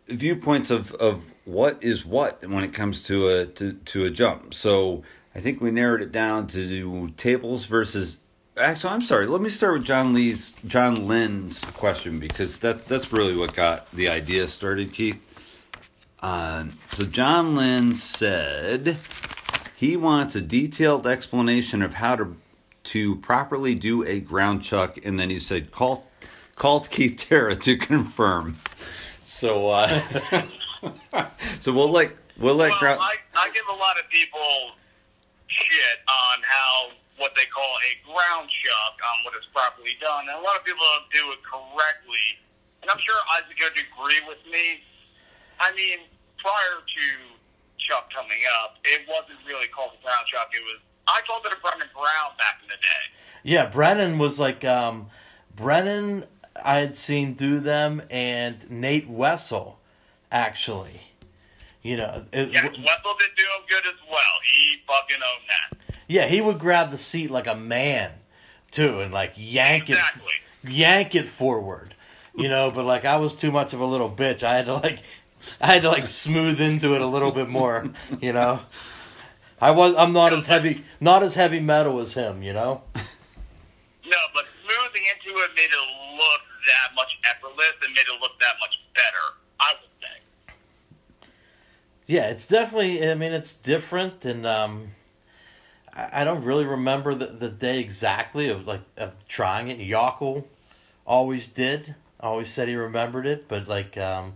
viewpoints 0.09 0.71
of, 0.71 0.93
of 0.95 1.25
what 1.45 1.83
is 1.83 2.05
what 2.05 2.47
when 2.47 2.63
it 2.65 2.75
comes 2.75 3.03
to 3.05 3.29
a 3.29 3.47
to, 3.47 3.73
to 3.73 4.05
a 4.05 4.11
jump. 4.11 4.53
So 4.55 5.03
I 5.35 5.41
think 5.41 5.61
we 5.63 5.71
narrowed 5.71 6.03
it 6.03 6.13
down 6.13 6.47
to 6.49 7.09
tables 7.17 7.65
versus. 7.65 8.19
Actually, 8.57 8.93
I'm 8.93 9.01
sorry. 9.01 9.27
Let 9.27 9.41
me 9.41 9.49
start 9.49 9.75
with 9.75 9.85
John 9.85 10.13
Lee's 10.13 10.53
John 10.67 11.07
Lynn's 11.09 11.65
question 11.65 12.19
because 12.19 12.59
that 12.59 12.87
that's 12.87 13.11
really 13.11 13.35
what 13.35 13.55
got 13.55 13.91
the 13.93 14.11
idea 14.11 14.47
started, 14.47 14.93
Keith. 14.93 15.21
Uh, 16.21 16.67
so 16.91 17.05
John 17.05 17.57
Lynn 17.57 17.95
said 17.95 18.99
he 19.75 19.97
wants 19.97 20.37
a 20.37 20.43
detailed 20.43 21.07
explanation 21.07 21.81
of 21.81 21.95
how 21.95 22.17
to 22.17 22.37
to 22.85 23.17
properly 23.17 23.75
do 23.75 24.05
a 24.05 24.21
ground 24.21 24.63
chuck, 24.63 24.99
and 25.03 25.19
then 25.19 25.31
he 25.31 25.39
said 25.39 25.71
call 25.71 26.11
call 26.55 26.81
Keith 26.81 27.17
Terra 27.17 27.57
to 27.57 27.79
confirm. 27.79 28.59
So 29.23 29.71
uh, 29.71 29.89
so 31.61 31.73
we'll 31.73 31.91
let 31.91 32.13
we'll 32.39 32.57
let 32.57 32.73
Well, 32.73 32.81
ground. 32.81 33.01
I, 33.01 33.15
I 33.35 33.51
give 33.55 33.65
a 33.73 33.79
lot 33.79 33.99
of 33.99 34.11
people 34.11 34.73
shit 35.47 35.99
on 36.07 36.43
how 36.43 36.91
what 37.19 37.35
they 37.37 37.45
call 37.53 37.73
a 37.85 37.93
ground 38.09 38.49
chuck 38.49 38.95
on 38.97 39.17
what 39.25 39.37
is 39.37 39.45
properly 39.53 39.97
done, 40.01 40.29
and 40.29 40.39
a 40.39 40.43
lot 40.43 40.57
of 40.57 40.65
people 40.65 40.81
don't 40.81 41.11
do 41.13 41.25
it 41.33 41.41
correctly. 41.45 42.41
And 42.81 42.91
I'm 42.91 42.99
sure 42.99 43.17
Isaac 43.39 43.57
would 43.61 43.79
agree 43.79 44.21
with 44.27 44.43
me. 44.51 44.83
I 45.61 45.71
mean, 45.77 46.09
prior 46.39 46.83
to 46.83 47.05
Chuck 47.79 48.13
coming 48.13 48.43
up, 48.63 48.79
it 48.85 49.07
wasn't 49.09 49.39
really 49.47 49.69
called 49.69 49.93
a 49.99 50.03
ground 50.03 50.27
chuck. 50.27 50.51
It 50.53 50.63
was 50.63 50.81
I 51.07 51.21
called 51.27 51.45
it 51.47 51.53
a 51.53 51.61
Brennan 51.61 51.89
Brown 51.93 52.31
back 52.39 52.61
in 52.63 52.69
the 52.69 52.77
day. 52.77 53.03
Yeah, 53.43 53.67
Brennan 53.69 54.19
was 54.19 54.39
like 54.39 54.65
um, 54.65 55.11
Brennan. 55.55 56.27
I 56.63 56.79
had 56.79 56.95
seen 56.95 57.35
do 57.35 57.61
them, 57.61 58.03
and 58.11 58.71
Nate 58.71 59.09
Wessel, 59.09 59.79
actually. 60.31 61.01
You 61.83 61.97
know, 61.97 62.25
it, 62.33 62.53
Yes, 62.53 62.65
Wessel 62.65 63.15
did 63.19 63.35
do 63.37 63.43
him 63.43 63.65
good 63.69 63.87
as 63.87 63.99
well. 64.09 64.35
He 64.53 64.77
fucking 64.87 65.17
owned 65.17 65.49
that. 65.49 65.79
Yeah, 66.09 66.27
he 66.27 66.41
would 66.41 66.59
grab 66.59 66.91
the 66.91 66.99
seat 66.99 67.31
like 67.31 67.47
a 67.47 67.55
man, 67.55 68.13
too, 68.71 69.01
and 69.01 69.13
like 69.13 69.33
yank 69.37 69.91
Exactly. 69.91 70.23
it, 70.65 70.71
yank 70.71 71.15
it 71.15 71.27
forward. 71.27 71.95
You 72.35 72.49
know, 72.49 72.71
but 72.71 72.85
like 72.85 73.05
I 73.05 73.17
was 73.17 73.35
too 73.35 73.51
much 73.51 73.73
of 73.75 73.81
a 73.81 73.85
little 73.85 74.09
bitch. 74.09 74.43
I 74.43 74.57
had 74.57 74.67
to 74.67 74.75
like, 74.75 75.01
I 75.61 75.67
had 75.75 75.83
to 75.83 75.89
like 75.91 76.07
smooth 76.07 76.61
into 76.61 76.95
it 76.95 77.01
a 77.03 77.07
little 77.07 77.31
bit 77.31 77.49
more. 77.49 77.91
You 78.21 78.33
know, 78.33 78.61
I 79.61 79.71
was. 79.73 79.95
I'm 79.97 80.13
not 80.15 80.33
as 80.33 80.47
heavy, 80.47 80.83
not 81.01 81.23
as 81.23 81.35
heavy 81.35 81.61
metal 81.61 82.01
as 82.01 82.15
him. 82.15 82.43
You 82.43 82.55
know. 82.55 82.83
No, 82.95 84.19
but 84.35 84.45
smoothing 84.65 85.03
into 85.15 85.39
it 85.41 85.51
made 85.55 85.65
it 85.71 86.17
look 86.17 86.41
that 86.67 86.95
much 86.95 87.19
effortless 87.31 87.73
and 87.85 87.93
made 87.93 88.01
it 88.01 88.21
look 88.21 88.39
that 88.41 88.55
much 88.61 88.81
better. 88.95 89.37
I 89.61 89.75
would 89.81 89.91
say. 90.01 91.29
Yeah, 92.07 92.31
it's 92.31 92.47
definitely. 92.47 93.09
I 93.11 93.15
mean, 93.15 93.33
it's 93.33 93.53
different, 93.55 94.25
and 94.25 94.47
um, 94.47 94.89
I, 95.95 96.25
don't 96.25 96.43
really 96.43 96.65
remember 96.65 97.15
the, 97.15 97.27
the 97.27 97.51
day 97.51 97.79
exactly 97.79 98.49
of 98.49 98.67
like 98.67 98.81
of 98.97 99.15
trying 99.29 99.69
it. 99.69 99.79
Yockel 99.79 100.45
always 101.07 101.49
did. 101.49 101.95
Always 102.19 102.51
said 102.51 102.69
he 102.69 102.77
remembered 102.77 103.27
it, 103.27 103.49
but 103.49 103.69
like, 103.69 103.99
um, 103.99 104.35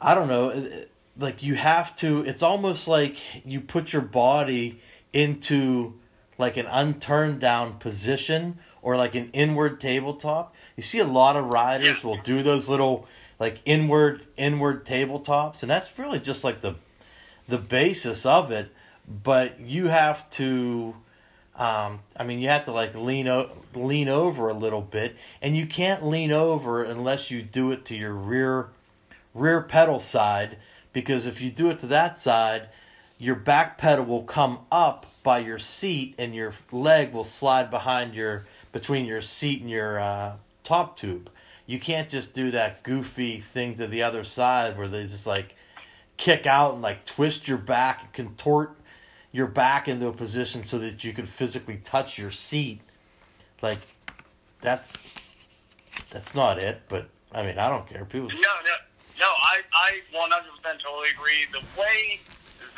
I 0.00 0.14
don't 0.14 0.28
know. 0.28 0.68
Like 1.16 1.42
you 1.42 1.54
have 1.54 1.94
to. 1.96 2.24
It's 2.24 2.42
almost 2.42 2.88
like 2.88 3.46
you 3.46 3.60
put 3.60 3.92
your 3.92 4.02
body 4.02 4.80
into 5.12 5.94
like 6.36 6.56
an 6.56 6.66
unturned 6.66 7.40
down 7.40 7.78
position 7.78 8.58
or 8.82 8.96
like 8.96 9.14
an 9.14 9.30
inward 9.32 9.80
tabletop. 9.80 10.54
You 10.76 10.82
see 10.82 10.98
a 10.98 11.04
lot 11.04 11.36
of 11.36 11.46
riders 11.46 12.02
will 12.04 12.18
do 12.18 12.42
those 12.42 12.68
little 12.68 13.06
like 13.38 13.60
inward 13.64 14.26
inward 14.36 14.84
tabletops 14.86 15.62
and 15.62 15.70
that's 15.70 15.98
really 15.98 16.18
just 16.20 16.44
like 16.44 16.60
the 16.60 16.74
the 17.48 17.58
basis 17.58 18.24
of 18.24 18.50
it 18.50 18.72
but 19.06 19.60
you 19.60 19.88
have 19.88 20.28
to 20.30 20.94
um, 21.56 22.00
I 22.16 22.24
mean 22.24 22.38
you 22.40 22.48
have 22.48 22.64
to 22.64 22.72
like 22.72 22.94
lean 22.94 23.28
o- 23.28 23.50
lean 23.74 24.08
over 24.08 24.48
a 24.48 24.54
little 24.54 24.80
bit 24.80 25.16
and 25.40 25.56
you 25.56 25.66
can't 25.66 26.04
lean 26.04 26.32
over 26.32 26.82
unless 26.82 27.30
you 27.30 27.42
do 27.42 27.70
it 27.70 27.84
to 27.86 27.94
your 27.94 28.14
rear 28.14 28.68
rear 29.34 29.62
pedal 29.62 30.00
side 30.00 30.58
because 30.92 31.26
if 31.26 31.40
you 31.40 31.50
do 31.50 31.70
it 31.70 31.78
to 31.80 31.86
that 31.86 32.18
side 32.18 32.68
your 33.18 33.36
back 33.36 33.78
pedal 33.78 34.04
will 34.04 34.24
come 34.24 34.58
up 34.70 35.06
by 35.22 35.38
your 35.38 35.58
seat 35.58 36.14
and 36.18 36.34
your 36.34 36.52
leg 36.70 37.12
will 37.12 37.24
slide 37.24 37.70
behind 37.70 38.14
your 38.14 38.46
between 38.72 39.06
your 39.06 39.22
seat 39.22 39.60
and 39.60 39.70
your 39.70 39.98
uh, 39.98 40.36
top 40.62 40.98
tube. 40.98 41.30
You 41.66 41.80
can't 41.80 42.10
just 42.10 42.34
do 42.34 42.50
that 42.50 42.82
goofy 42.82 43.38
thing 43.40 43.76
to 43.76 43.86
the 43.86 44.02
other 44.02 44.24
side 44.24 44.76
where 44.76 44.88
they 44.88 45.06
just 45.06 45.26
like 45.26 45.54
kick 46.16 46.46
out 46.46 46.74
and 46.74 46.82
like 46.82 47.06
twist 47.06 47.48
your 47.48 47.58
back 47.58 48.02
and 48.02 48.12
contort 48.12 48.76
your 49.34 49.48
back 49.48 49.88
into 49.88 50.06
a 50.06 50.12
position 50.12 50.62
so 50.62 50.78
that 50.78 51.02
you 51.02 51.12
can 51.12 51.26
physically 51.26 51.76
touch 51.82 52.16
your 52.16 52.30
seat 52.30 52.80
like 53.60 53.80
that's 54.62 55.12
that's 56.10 56.34
not 56.36 56.56
it 56.56 56.80
but 56.88 57.08
i 57.32 57.42
mean 57.42 57.58
i 57.58 57.68
don't 57.68 57.86
care 57.90 58.04
people 58.04 58.28
No, 58.28 58.54
no, 58.62 58.76
no. 59.18 59.26
I, 59.26 59.58
I 59.74 59.90
100% 60.14 60.78
totally 60.78 61.10
agree. 61.10 61.46
The 61.50 61.62
way 61.78 62.20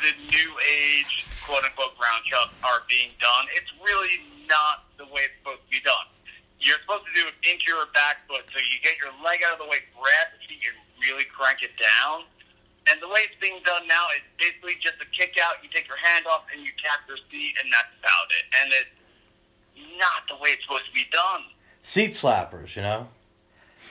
the 0.01 0.13
new 0.33 0.49
age 0.65 1.25
quote 1.45 1.63
unquote 1.63 1.97
ground 1.97 2.25
chucks 2.25 2.53
are 2.65 2.81
being 2.89 3.09
done, 3.21 3.45
it's 3.53 3.69
really 3.81 4.21
not 4.49 4.89
the 4.97 5.05
way 5.13 5.29
it's 5.29 5.37
supposed 5.41 5.61
to 5.61 5.69
be 5.69 5.81
done. 5.85 6.09
You're 6.59 6.81
supposed 6.81 7.05
to 7.05 7.13
do 7.13 7.29
it 7.29 7.37
into 7.45 7.69
your 7.69 7.85
back 7.93 8.25
foot, 8.25 8.45
so 8.49 8.57
you 8.57 8.81
get 8.81 8.97
your 8.97 9.13
leg 9.21 9.45
out 9.45 9.53
of 9.57 9.61
the 9.61 9.69
way, 9.69 9.85
grab 9.93 10.33
the 10.33 10.41
seat, 10.45 10.61
and 10.65 10.77
really 11.01 11.25
crank 11.29 11.61
it 11.61 11.77
down. 11.77 12.25
And 12.89 13.01
the 13.01 13.07
way 13.07 13.21
it's 13.27 13.35
being 13.41 13.59
done 13.65 13.87
now 13.87 14.07
is 14.15 14.23
basically 14.37 14.75
just 14.79 14.95
a 15.01 15.05
kick 15.11 15.35
out. 15.43 15.55
You 15.63 15.69
take 15.69 15.87
your 15.87 15.97
hand 15.97 16.25
off 16.25 16.43
and 16.53 16.63
you 16.63 16.71
tap 16.81 17.01
your 17.07 17.17
seat, 17.29 17.55
and 17.61 17.71
that's 17.71 17.91
about 17.99 18.27
it. 18.31 18.45
And 18.61 18.71
it's 18.73 19.97
not 19.99 20.27
the 20.29 20.35
way 20.41 20.49
it's 20.51 20.63
supposed 20.63 20.85
to 20.87 20.93
be 20.93 21.05
done. 21.11 21.41
seat 21.81 22.11
slappers 22.11 22.75
you 22.75 22.81
know 22.81 23.07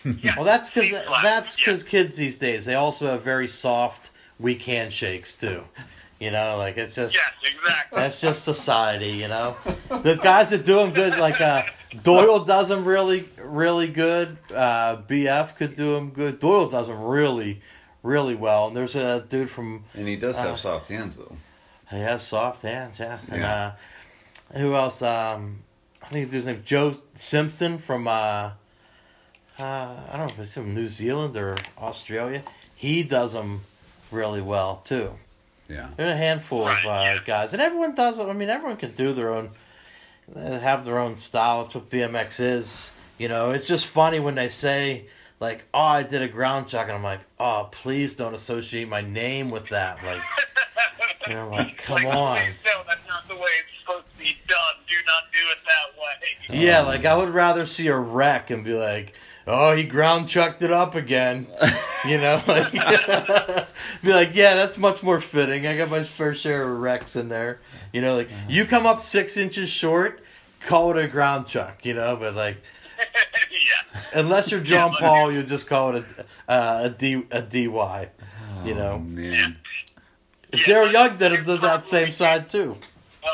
Yeah, 0.23 0.35
well 0.37 0.45
that's 0.45 0.71
because 0.71 0.91
that's 1.23 1.59
yeah. 1.59 1.65
because 1.65 1.83
kids 1.85 2.17
these 2.17 2.39
days 2.39 2.65
they 2.65 2.75
also 2.75 3.07
have 3.07 3.23
very 3.23 3.49
soft 3.49 4.11
weak 4.39 4.63
handshakes 4.63 5.37
too 5.37 5.63
you 6.19 6.31
know 6.31 6.57
like 6.59 6.77
it's 6.77 6.95
just 6.95 7.15
Yes, 7.15 7.33
exactly. 7.57 7.97
That's 8.01 8.21
just 8.21 8.45
society, 8.45 9.13
you 9.13 9.29
know. 9.29 9.57
The 9.89 10.19
guys 10.23 10.51
that 10.51 10.65
do 10.65 10.77
them 10.77 10.93
good, 10.93 11.17
like 11.19 11.41
uh, 11.41 11.63
Doyle 12.03 12.45
does 12.45 12.69
them 12.69 12.85
really, 12.85 13.25
really 13.43 13.87
good. 13.89 14.37
Uh, 14.55 14.97
BF 15.09 15.57
could 15.57 15.75
do 15.75 15.95
them 15.95 16.11
good. 16.11 16.39
Doyle 16.41 16.69
does 16.69 16.89
them 16.89 17.01
really, 17.03 17.61
really 18.07 18.35
well. 18.35 18.69
And 18.69 18.77
there's 18.77 18.95
a 18.97 19.25
dude 19.29 19.51
from 19.51 19.85
and 19.95 20.07
he 20.09 20.17
does 20.17 20.39
have 20.39 20.53
Uh, 20.53 20.57
soft 20.57 20.89
hands 20.89 21.17
though. 21.17 21.37
he 21.91 22.01
has 22.01 22.23
soft 22.27 22.63
hands, 22.63 22.99
yeah. 22.99 23.19
And 23.31 23.41
Yeah. 23.43 23.73
uh, 24.55 24.59
who 24.59 24.75
else? 24.75 25.03
Um, 25.03 25.63
I 26.03 26.09
think 26.11 26.31
his 26.31 26.47
name 26.47 26.63
Joe 26.65 26.95
Simpson 27.15 27.79
from 27.79 28.07
uh, 28.07 28.51
uh, 29.59 29.63
I 30.13 30.17
don't 30.17 30.19
know 30.29 30.35
if 30.35 30.39
it's 30.39 30.55
from 30.55 30.75
New 30.75 30.89
Zealand 30.89 31.37
or 31.37 31.57
Australia. 31.79 32.43
He 32.75 33.03
does 33.03 33.33
them 33.33 33.65
really 34.11 34.41
well 34.43 34.83
too. 34.85 35.13
Yeah. 35.69 35.89
There's 35.97 36.13
a 36.13 36.17
handful 36.17 36.67
Right, 36.67 36.79
of 36.79 36.87
uh, 36.87 37.03
yeah. 37.05 37.19
guys, 37.25 37.53
and 37.53 37.61
everyone 37.63 37.95
does 37.95 38.19
it. 38.19 38.25
I 38.29 38.33
mean, 38.35 38.49
everyone 38.51 38.77
can 38.77 38.93
do 38.93 39.13
their 39.15 39.33
own, 39.35 39.51
have 40.37 40.85
their 40.85 40.99
own 40.99 41.17
style. 41.17 41.63
It's 41.65 41.75
what 41.75 41.89
BMX 41.91 42.39
is. 42.39 42.93
You 43.19 43.29
know, 43.29 43.51
it's 43.51 43.67
just 43.67 43.87
funny 43.87 44.21
when 44.21 44.35
they 44.37 44.49
say 44.51 45.07
like, 45.41 45.67
"Oh, 45.75 45.81
I 45.81 46.03
did 46.03 46.23
a 46.23 46.29
ground 46.29 46.69
chuck," 46.69 46.89
and 46.89 46.97
I'm 46.97 47.03
like, 47.03 47.21
"Oh, 47.39 47.69
please 47.71 48.15
don't 48.15 48.35
associate 48.35 48.89
my 48.89 49.01
name 49.01 49.51
with 49.51 49.69
that." 49.69 50.05
Like, 50.05 50.23
you 51.29 51.35
know, 51.35 51.49
like, 51.51 51.77
come 51.83 51.97
like, 51.97 52.07
on. 52.07 52.39
No, 52.65 52.83
that's 52.87 53.07
not 53.09 53.29
the 53.29 53.35
way 53.35 53.51
it's 53.61 53.81
supposed 53.81 54.07
to 54.13 54.19
be 54.19 54.37
done. 54.49 54.75
Do 54.89 54.95
not 55.07 55.25
do 55.33 55.39
it 55.51 55.59
that 55.65 56.01
way. 56.01 56.65
Yeah, 56.65 56.83
oh, 56.83 56.87
like 56.87 57.05
I 57.05 57.17
would 57.17 57.31
rather 57.31 57.67
see 57.67 57.89
a 57.89 57.97
wreck 57.97 58.51
and 58.51 58.65
be 58.65 58.75
like, 58.75 59.15
"Oh, 59.47 59.75
he 59.75 59.85
ground 59.85 60.29
chucked 60.29 60.63
it 60.63 60.71
up 60.71 60.95
again," 60.95 61.47
you 62.07 62.19
know, 62.19 62.43
like 62.47 62.73
be 64.03 64.13
like, 64.13 64.35
"Yeah, 64.35 64.55
that's 64.55 64.79
much 64.79 65.03
more 65.03 65.21
fitting." 65.21 65.67
I 65.67 65.77
got 65.77 65.91
my 65.91 66.05
fair 66.05 66.35
share 66.35 66.63
of 66.63 66.79
wrecks 66.79 67.17
in 67.17 67.29
there, 67.29 67.61
you 67.93 68.01
know. 68.01 68.17
Like 68.17 68.29
mm-hmm. 68.29 68.51
you 68.51 68.65
come 68.65 68.87
up 68.87 69.01
six 69.01 69.37
inches 69.37 69.69
short, 69.69 70.21
call 70.61 70.97
it 70.97 71.05
a 71.05 71.09
ground 71.09 71.47
chuck, 71.47 71.85
you 71.85 71.95
know. 71.95 72.17
But 72.17 72.35
like, 72.35 72.57
yeah. 73.51 73.66
Unless 74.15 74.51
you're 74.51 74.61
John 74.61 74.91
but- 74.93 75.01
Paul, 75.01 75.33
you 75.33 75.43
just 75.43 75.67
call 75.67 75.97
it 75.97 76.05
a 76.49 76.51
uh, 76.53 76.81
a 76.85 76.91
D 76.91 77.23
a 77.31 77.43
DY, 77.43 78.11
you 78.65 78.75
Oh 78.75 78.77
know. 78.77 78.99
man. 78.99 79.59
Yeah, 80.53 80.59
Daryl 80.65 80.93
Young 80.93 81.17
did 81.17 81.33
it 81.33 81.39
you 81.41 81.45
to 81.45 81.57
that 81.59 81.85
same 81.85 82.13
side 82.13 82.49
too. 82.49 82.77
Uh, 83.23 83.29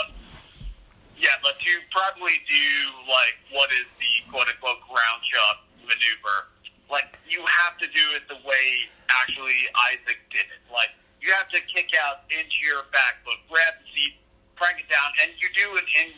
yeah, 1.18 1.28
but 1.42 1.54
you 1.64 1.78
probably 1.90 2.34
do 2.48 2.66
like 3.06 3.36
what 3.52 3.70
is 3.72 3.86
the 4.00 4.30
quote 4.30 4.48
unquote 4.48 4.80
ground 4.88 5.20
chuck 5.22 5.62
maneuver, 5.82 6.48
like 6.90 7.16
you 7.28 7.44
have 7.46 7.76
to 7.78 7.86
do 7.86 8.04
it 8.16 8.22
the 8.28 8.40
way 8.48 8.88
actually 9.22 9.54
Isaac 9.92 10.18
did 10.30 10.48
it. 10.48 10.62
Like 10.72 10.88
you 11.20 11.30
have 11.32 11.48
to 11.52 11.60
kick 11.68 11.90
out 12.02 12.24
into 12.32 12.58
your 12.66 12.82
back 12.92 13.22
foot, 13.24 13.38
grab 13.48 13.74
the 13.78 13.86
seat, 13.94 14.14
crank 14.56 14.80
it 14.80 14.88
down, 14.90 15.10
and 15.22 15.30
you 15.38 15.46
do 15.54 15.76
an 15.78 15.84
in, 16.02 16.10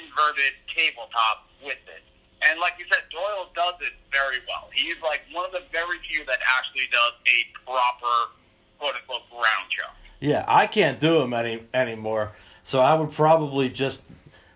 inverted 0.00 0.56
tabletop 0.66 1.46
with 1.62 1.78
it. 1.86 2.02
And 2.50 2.60
like 2.60 2.74
you 2.78 2.84
said, 2.90 3.02
Doyle 3.10 3.48
does 3.54 3.74
it 3.80 3.92
very 4.12 4.38
well. 4.46 4.68
He's 4.72 5.00
like 5.02 5.22
one 5.32 5.44
of 5.44 5.52
the 5.52 5.62
very 5.72 5.98
few 6.08 6.24
that 6.26 6.38
actually 6.56 6.88
does 6.90 7.12
a 7.26 7.64
proper 7.64 8.32
quote 8.78 8.94
unquote 8.94 9.28
ground 9.30 9.70
chuck. 9.70 9.94
Yeah, 10.20 10.44
I 10.48 10.66
can't 10.66 10.98
do 10.98 11.18
them 11.18 11.32
any 11.32 11.62
anymore. 11.74 12.32
So 12.64 12.80
I 12.80 12.94
would 12.94 13.12
probably 13.12 13.68
just 13.68 14.02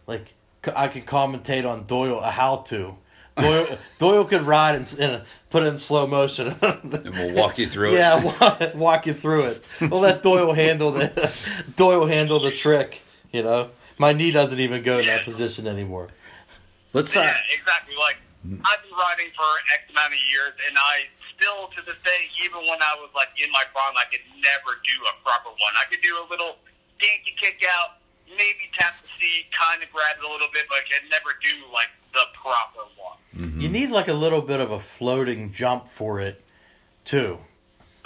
like 0.07 0.35
I 0.75 0.89
could 0.89 1.07
commentate 1.07 1.69
on 1.69 1.85
Doyle 1.87 2.21
a 2.21 2.31
how 2.31 2.59
to, 2.69 2.97
Doyle, 3.37 3.79
Doyle 3.99 4.25
could 4.25 4.43
ride 4.43 4.75
and, 4.75 4.97
and 4.99 5.23
put 5.51 5.63
it 5.63 5.67
in 5.67 5.79
slow 5.79 6.07
motion. 6.07 6.55
And 6.63 6.93
we'll 6.93 7.35
walk 7.35 7.59
you 7.59 7.67
through 7.67 7.95
it. 7.95 7.99
yeah, 7.99 8.23
walk, 8.23 8.75
walk 8.75 9.07
you 9.07 9.15
through 9.15 9.45
it. 9.45 9.65
We'll 9.81 10.01
let 10.01 10.23
Doyle 10.23 10.53
handle 10.55 10.93
the 10.93 11.63
Doyle 11.77 12.07
handle 12.07 12.41
the 12.41 12.53
trick. 12.53 13.03
You 13.33 13.43
know, 13.43 13.71
my 13.99 14.13
knee 14.13 14.31
doesn't 14.31 14.61
even 14.61 14.83
go 14.83 14.99
in 14.99 15.07
that 15.07 15.25
position 15.25 15.67
anymore. 15.67 16.09
Let's. 16.93 17.17
Uh, 17.17 17.21
Yeah, 17.21 17.37
exactly. 17.57 17.97
Like 17.97 18.19
I've 18.45 18.83
been 18.83 18.97
riding 18.99 19.31
for 19.37 19.47
X 19.73 19.87
amount 19.91 20.13
of 20.13 20.23
years, 20.31 20.55
and 20.67 20.75
I 20.77 21.07
still 21.31 21.71
to 21.79 21.81
this 21.87 21.99
day, 22.03 22.27
even 22.43 22.59
when 22.67 22.83
I 22.83 22.99
was 22.99 23.11
like 23.15 23.31
in 23.39 23.51
my 23.53 23.63
prime, 23.73 23.95
I 23.95 24.05
could 24.11 24.25
never 24.43 24.79
do 24.83 24.97
a 25.07 25.15
proper 25.23 25.51
one. 25.51 25.75
I 25.79 25.87
could 25.91 26.03
do 26.03 26.19
a 26.19 26.27
little 26.29 26.59
dinky 26.99 27.35
kick 27.39 27.63
out, 27.79 28.03
maybe 28.29 28.67
tap 28.75 29.01
the 29.03 29.09
seat, 29.21 29.47
kind 29.55 29.83
of 29.83 29.91
grab 29.93 30.19
it 30.19 30.25
a 30.25 30.31
little 30.31 30.49
bit, 30.53 30.67
but 30.69 30.79
I 30.79 30.85
could 30.91 31.09
never 31.11 31.31
do 31.43 31.55
like 31.73 31.91
the 32.13 32.27
proper 32.35 32.87
one. 32.99 33.61
You 33.61 33.69
need 33.69 33.91
like 33.91 34.09
a 34.09 34.15
little 34.15 34.43
bit 34.43 34.61
of 34.61 34.71
a 34.71 34.81
floating 34.81 35.53
jump 35.53 35.89
for 35.89 36.21
it, 36.21 36.43
too. 37.05 37.39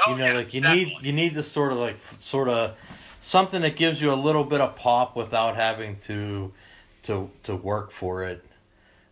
Oh, 0.07 0.13
you 0.13 0.19
know, 0.19 0.27
yeah, 0.27 0.33
like 0.33 0.53
you 0.53 0.61
definitely. 0.61 0.85
need 0.95 1.03
you 1.03 1.13
need 1.13 1.35
to 1.35 1.43
sort 1.43 1.73
of 1.73 1.79
like 1.79 1.97
sort 2.21 2.49
of 2.49 2.77
something 3.21 3.63
that 3.63 3.77
gives 3.77 4.03
you 4.03 4.13
a 4.13 4.15
little 4.15 4.45
bit 4.45 4.61
of 4.61 4.77
pop 4.77 5.17
without 5.17 5.57
having 5.57 5.97
to 6.01 6.53
to 7.05 7.31
to 7.45 7.57
work 7.57 7.91
for 7.91 8.23
it 8.23 8.45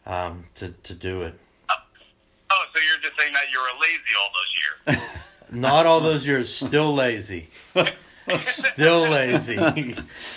um, 0.07 0.45
to 0.57 0.71
to 0.71 0.95
do 0.95 1.23
it. 1.23 1.35
Oh, 1.71 2.65
so 2.75 2.81
you're 2.81 3.01
just 3.03 3.19
saying 3.19 3.33
that 3.33 3.51
you 3.51 3.61
were 3.61 3.67
lazy 3.81 4.03
all 4.21 4.97
those 4.97 4.99
years? 4.99 5.11
Not 5.51 5.87
all 5.87 6.01
those 6.01 6.27
years, 6.27 6.55
still 6.55 6.95
lazy. 6.95 7.49
Still 8.41 9.03
lazy. 9.03 9.57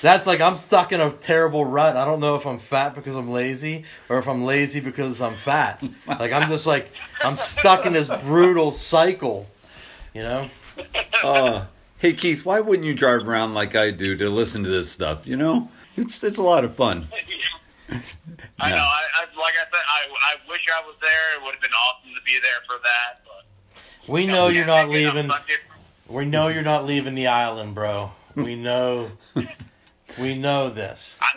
That's 0.01 0.27
like 0.27 0.41
I'm 0.41 0.57
stuck 0.57 0.91
in 0.91 0.99
a 0.99 1.11
terrible 1.11 1.63
rut. 1.63 1.95
I 1.95 2.05
don't 2.05 2.19
know 2.19 2.35
if 2.35 2.45
I'm 2.45 2.59
fat 2.59 2.93
because 2.93 3.15
I'm 3.15 3.31
lazy 3.31 3.85
or 4.09 4.19
if 4.19 4.27
I'm 4.27 4.43
lazy 4.43 4.79
because 4.79 5.21
I'm 5.21 5.33
fat. 5.33 5.81
Like 6.07 6.31
I'm 6.31 6.49
just 6.49 6.65
like 6.65 6.91
I'm 7.23 7.35
stuck 7.37 7.85
in 7.85 7.93
this 7.93 8.09
brutal 8.23 8.71
cycle. 8.71 9.47
You 10.13 10.23
know? 10.23 10.49
uh, 11.23 11.65
hey 11.99 12.13
Keith, 12.13 12.45
why 12.45 12.59
wouldn't 12.59 12.85
you 12.85 12.93
drive 12.93 13.27
around 13.27 13.53
like 13.53 13.75
I 13.75 13.91
do 13.91 14.17
to 14.17 14.29
listen 14.29 14.63
to 14.63 14.69
this 14.69 14.91
stuff? 14.91 15.25
You 15.25 15.37
know, 15.37 15.69
it's 15.95 16.23
it's 16.23 16.37
a 16.37 16.43
lot 16.43 16.65
of 16.65 16.75
fun. 16.75 17.07
I 18.59 18.69
know. 18.71 18.77
I, 18.77 19.01
I 19.15 19.21
like 19.39 19.55
I 19.55 19.65
said, 19.71 19.85
I, 19.87 20.07
I 20.31 20.49
wish 20.49 20.61
I 20.73 20.85
was 20.85 20.95
there. 21.01 21.35
It 21.35 21.43
would 21.43 21.53
have 21.53 21.61
been 21.61 21.71
awesome 21.71 22.11
to 22.15 22.21
be 22.25 22.37
there 22.41 22.61
for 22.67 22.75
that. 22.83 23.21
But 23.25 24.11
We 24.11 24.25
know 24.27 24.47
you're 24.49 24.65
not 24.65 24.89
leaving 24.89 25.31
we 26.09 26.25
know 26.25 26.47
you're 26.47 26.63
not 26.63 26.85
leaving 26.85 27.15
the 27.15 27.27
island, 27.27 27.75
bro. 27.75 28.11
We 28.35 28.55
know 28.55 29.11
we 30.19 30.35
know 30.35 30.69
this. 30.69 31.17
I, 31.21 31.31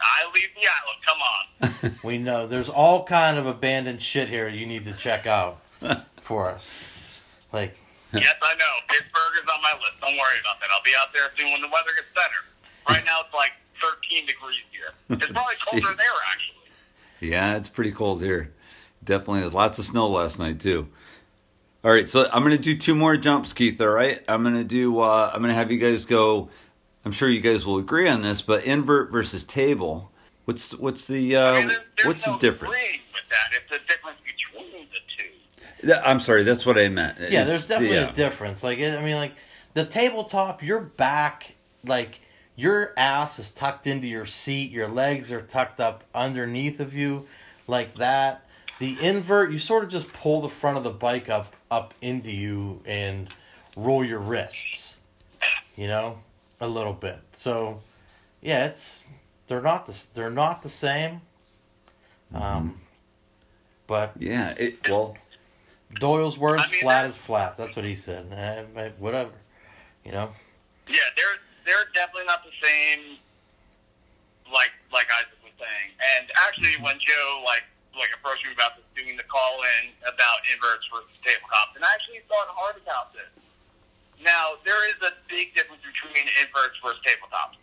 I 0.00 0.30
leave 0.34 0.50
the 0.54 0.68
island. 0.68 0.98
Come 1.06 1.18
on. 1.20 1.34
We 2.04 2.18
know 2.18 2.46
there's 2.46 2.68
all 2.68 3.04
kind 3.04 3.38
of 3.38 3.46
abandoned 3.46 4.00
shit 4.00 4.28
here 4.28 4.48
you 4.48 4.66
need 4.66 4.84
to 4.84 4.92
check 4.92 5.26
out 5.26 5.60
for 6.20 6.48
us. 6.48 7.20
Like 7.52 7.76
yes, 8.12 8.34
I 8.42 8.54
know. 8.54 8.74
Pittsburgh 8.88 9.34
is 9.42 9.48
on 9.52 9.60
my 9.62 9.72
list. 9.74 10.00
Don't 10.00 10.16
worry 10.16 10.38
about 10.40 10.60
that. 10.60 10.68
I'll 10.72 10.82
be 10.84 10.92
out 10.98 11.12
there 11.12 11.28
soon 11.36 11.50
when 11.52 11.60
the 11.60 11.68
weather 11.68 11.90
gets 11.96 12.12
better. 12.14 12.40
Right 12.88 13.04
now 13.04 13.20
it's 13.24 13.34
like 13.34 13.52
13 13.80 14.26
degrees 14.26 14.56
here. 14.70 14.92
It's 15.20 15.32
probably 15.32 15.54
colder 15.66 15.86
Jeez. 15.88 15.96
there 15.96 16.06
actually. 16.32 17.28
Yeah, 17.30 17.56
it's 17.56 17.68
pretty 17.68 17.92
cold 17.92 18.22
here. 18.22 18.52
Definitely, 19.04 19.40
there's 19.40 19.54
lots 19.54 19.78
of 19.78 19.84
snow 19.84 20.08
last 20.08 20.38
night 20.38 20.60
too. 20.60 20.88
All 21.84 21.90
right, 21.90 22.08
so 22.08 22.28
I'm 22.32 22.42
gonna 22.42 22.58
do 22.58 22.76
two 22.76 22.94
more 22.94 23.16
jumps, 23.16 23.52
Keith. 23.52 23.80
All 23.80 23.88
right, 23.88 24.22
I'm 24.28 24.42
gonna 24.42 24.64
do. 24.64 25.00
Uh, 25.00 25.30
I'm 25.32 25.40
gonna 25.40 25.54
have 25.54 25.70
you 25.72 25.78
guys 25.78 26.04
go. 26.04 26.50
I'm 27.04 27.12
sure 27.12 27.28
you 27.28 27.40
guys 27.40 27.64
will 27.64 27.78
agree 27.78 28.08
on 28.08 28.22
this, 28.22 28.42
but 28.42 28.64
invert 28.64 29.10
versus 29.10 29.44
table. 29.44 30.10
What's 30.44 30.74
what's 30.74 31.06
the 31.06 31.36
uh, 31.36 31.52
I 31.52 31.58
mean, 31.60 31.68
there's 31.68 32.06
what's 32.06 32.26
no 32.26 32.32
the 32.34 32.38
difference? 32.38 32.74
with 32.74 33.28
that. 33.30 33.50
It's 33.56 33.70
the 33.70 33.78
difference 33.88 34.18
between 34.24 34.86
the 35.82 35.88
two. 35.96 36.00
I'm 36.04 36.20
sorry, 36.20 36.42
that's 36.42 36.66
what 36.66 36.78
I 36.78 36.88
meant. 36.88 37.18
Yeah, 37.18 37.26
It's- 37.26 37.46
there's 37.46 37.66
definitely 37.68 37.96
yeah. 37.96 38.10
a 38.10 38.14
difference. 38.14 38.62
Like, 38.64 38.78
I 38.80 39.00
mean, 39.02 39.16
like 39.16 39.32
the 39.74 39.84
tabletop, 39.84 40.62
your 40.62 40.80
back, 40.80 41.54
like 41.84 42.20
your 42.58 42.92
ass 42.96 43.38
is 43.38 43.52
tucked 43.52 43.86
into 43.86 44.08
your 44.08 44.26
seat, 44.26 44.72
your 44.72 44.88
legs 44.88 45.30
are 45.30 45.40
tucked 45.40 45.78
up 45.78 46.02
underneath 46.12 46.80
of 46.80 46.92
you, 46.92 47.26
like 47.68 47.94
that. 47.98 48.44
The 48.80 48.96
invert, 49.00 49.52
you 49.52 49.58
sort 49.58 49.84
of 49.84 49.90
just 49.90 50.12
pull 50.12 50.40
the 50.42 50.48
front 50.48 50.76
of 50.76 50.82
the 50.82 50.90
bike 50.90 51.30
up 51.30 51.54
up 51.70 51.94
into 52.02 52.32
you 52.32 52.80
and 52.84 53.32
roll 53.76 54.04
your 54.04 54.18
wrists, 54.18 54.98
you 55.76 55.86
know, 55.86 56.18
a 56.60 56.66
little 56.68 56.92
bit. 56.92 57.18
So, 57.32 57.78
yeah, 58.42 58.66
it's 58.66 59.04
they're 59.46 59.62
not 59.62 59.86
the 59.86 60.06
they're 60.14 60.28
not 60.30 60.62
the 60.62 60.68
same. 60.68 61.20
Um, 62.34 62.80
but 63.86 64.12
Yeah, 64.18 64.54
it, 64.58 64.88
well, 64.88 65.16
Doyle's 65.94 66.38
words, 66.38 66.64
I 66.66 66.70
mean, 66.72 66.80
flat 66.80 67.02
that- 67.02 67.08
is 67.10 67.16
flat. 67.16 67.56
That's 67.56 67.76
what 67.76 67.84
he 67.84 67.94
said. 67.94 68.26
Eh, 68.32 68.80
eh, 68.80 68.90
whatever. 68.98 69.30
You 70.04 70.12
know? 70.12 70.30
Yeah, 70.88 70.96
they're 71.16 71.24
they're 71.68 71.84
definitely 71.92 72.24
not 72.24 72.40
the 72.40 72.56
same. 72.64 73.20
Like 74.48 74.72
like 74.88 75.12
Isaac 75.12 75.36
was 75.44 75.52
saying, 75.60 75.92
and 76.00 76.32
actually, 76.48 76.80
when 76.80 76.96
Joe 76.96 77.44
like 77.44 77.68
like 77.92 78.08
approached 78.16 78.48
me 78.48 78.56
about 78.56 78.80
this, 78.80 78.88
doing 78.96 79.20
the 79.20 79.28
call 79.28 79.60
in 79.76 79.92
about 80.08 80.40
inverts 80.48 80.88
versus 80.88 81.12
tabletops, 81.20 81.76
and 81.76 81.84
I 81.84 81.92
actually 81.92 82.24
thought 82.32 82.48
hard 82.48 82.80
about 82.80 83.12
this. 83.12 83.28
Now 84.24 84.56
there 84.64 84.88
is 84.88 84.96
a 85.04 85.12
big 85.28 85.52
difference 85.52 85.84
between 85.84 86.24
inverts 86.40 86.80
versus 86.80 87.04
tabletops. 87.04 87.60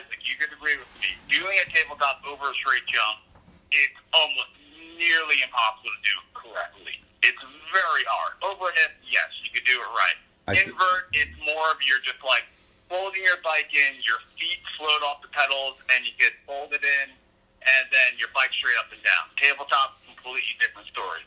Isaac, 0.00 0.24
you 0.24 0.40
could 0.40 0.56
agree 0.56 0.80
with 0.80 0.88
me. 1.04 1.12
Doing 1.28 1.60
a 1.60 1.68
tabletop 1.68 2.24
over 2.24 2.48
a 2.48 2.56
straight 2.56 2.88
jump, 2.88 3.20
it's 3.68 4.00
almost 4.16 4.56
nearly 4.96 5.44
impossible 5.44 5.92
to 5.92 6.00
do 6.00 6.16
correctly. 6.32 6.96
It's 7.20 7.44
very 7.68 8.08
hard. 8.08 8.40
Over 8.40 8.72
a 8.72 8.88
yes, 9.04 9.28
you 9.44 9.52
could 9.52 9.68
do 9.68 9.76
it 9.76 9.90
right. 9.92 10.16
Th- 10.56 10.64
Invert, 10.64 11.12
it's 11.12 11.36
more 11.44 11.68
of 11.68 11.76
you're 11.84 12.00
just 12.00 12.24
like 12.24 12.48
folding 12.94 13.22
your 13.22 13.42
bike 13.42 13.70
in, 13.74 13.96
your 14.06 14.18
feet 14.38 14.62
float 14.78 15.02
off 15.02 15.22
the 15.22 15.28
pedals, 15.28 15.76
and 15.94 16.04
you 16.04 16.12
get 16.18 16.32
folded 16.46 16.82
in, 16.82 17.10
and 17.10 17.84
then 17.90 18.18
your 18.18 18.28
bike 18.34 18.52
straight 18.52 18.76
up 18.78 18.92
and 18.92 19.02
down. 19.02 19.26
Tabletop, 19.36 19.98
completely 20.06 20.54
different 20.60 20.86
story. 20.88 21.20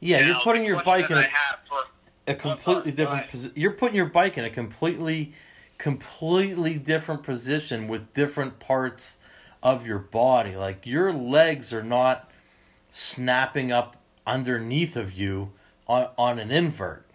Yeah, 0.00 0.26
you're 0.26 0.40
putting 0.40 0.64
your 0.64 0.82
bike 0.82 1.10
in 1.10 1.16
a, 1.16 1.20
I 1.20 1.22
have 1.24 1.58
for 1.68 1.80
a 2.26 2.34
completely 2.34 2.92
different 2.92 3.28
position. 3.28 3.52
You're 3.56 3.72
putting 3.72 3.96
your 3.96 4.06
bike 4.06 4.38
in 4.38 4.44
a 4.44 4.50
completely, 4.50 5.32
completely 5.76 6.78
different 6.78 7.22
position 7.24 7.88
with 7.88 8.14
different 8.14 8.60
parts 8.60 9.18
of 9.62 9.86
your 9.86 9.98
body. 9.98 10.54
Like 10.56 10.86
your 10.86 11.12
legs 11.12 11.72
are 11.72 11.82
not 11.82 12.30
snapping 12.90 13.72
up 13.72 13.96
underneath 14.24 14.94
of 14.94 15.12
you 15.14 15.50
on, 15.88 16.10
on 16.16 16.38
an 16.38 16.52
invert. 16.52 17.06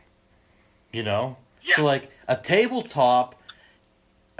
You 0.92 1.04
know? 1.04 1.38
Yeah. 1.64 1.78
So 1.78 1.86
like 1.86 2.12
a 2.28 2.36
tabletop, 2.36 3.36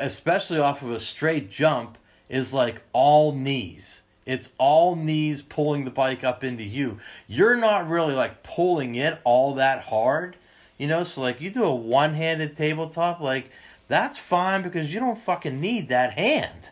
especially 0.04 0.60
off 0.60 0.82
of 0.82 0.92
a 0.92 1.00
straight 1.00 1.50
jump, 1.50 1.98
is 2.30 2.54
like 2.54 2.84
all 2.92 3.34
knees. 3.34 4.02
It's 4.26 4.52
all 4.58 4.96
knees 4.96 5.42
pulling 5.42 5.86
the 5.86 5.92
bike 5.92 6.24
up 6.24 6.44
into 6.44 6.64
you. 6.64 7.00
You're 7.28 7.58
not 7.58 7.88
really 7.88 8.14
like 8.14 8.44
pulling 8.44 8.96
it 8.96 9.20
all 9.24 9.56
that 9.56 9.84
hard. 9.84 10.36
You 10.78 10.88
know, 10.88 11.04
so 11.04 11.22
like 11.22 11.42
you 11.42 11.50
do 11.50 11.64
a 11.64 11.76
one 11.76 12.14
handed 12.14 12.56
tabletop, 12.56 13.20
like 13.20 13.52
that's 13.88 14.18
fine 14.18 14.62
because 14.62 14.94
you 14.94 15.00
don't 15.00 15.18
fucking 15.18 15.60
need 15.60 15.90
that 15.90 16.18
hand. 16.18 16.70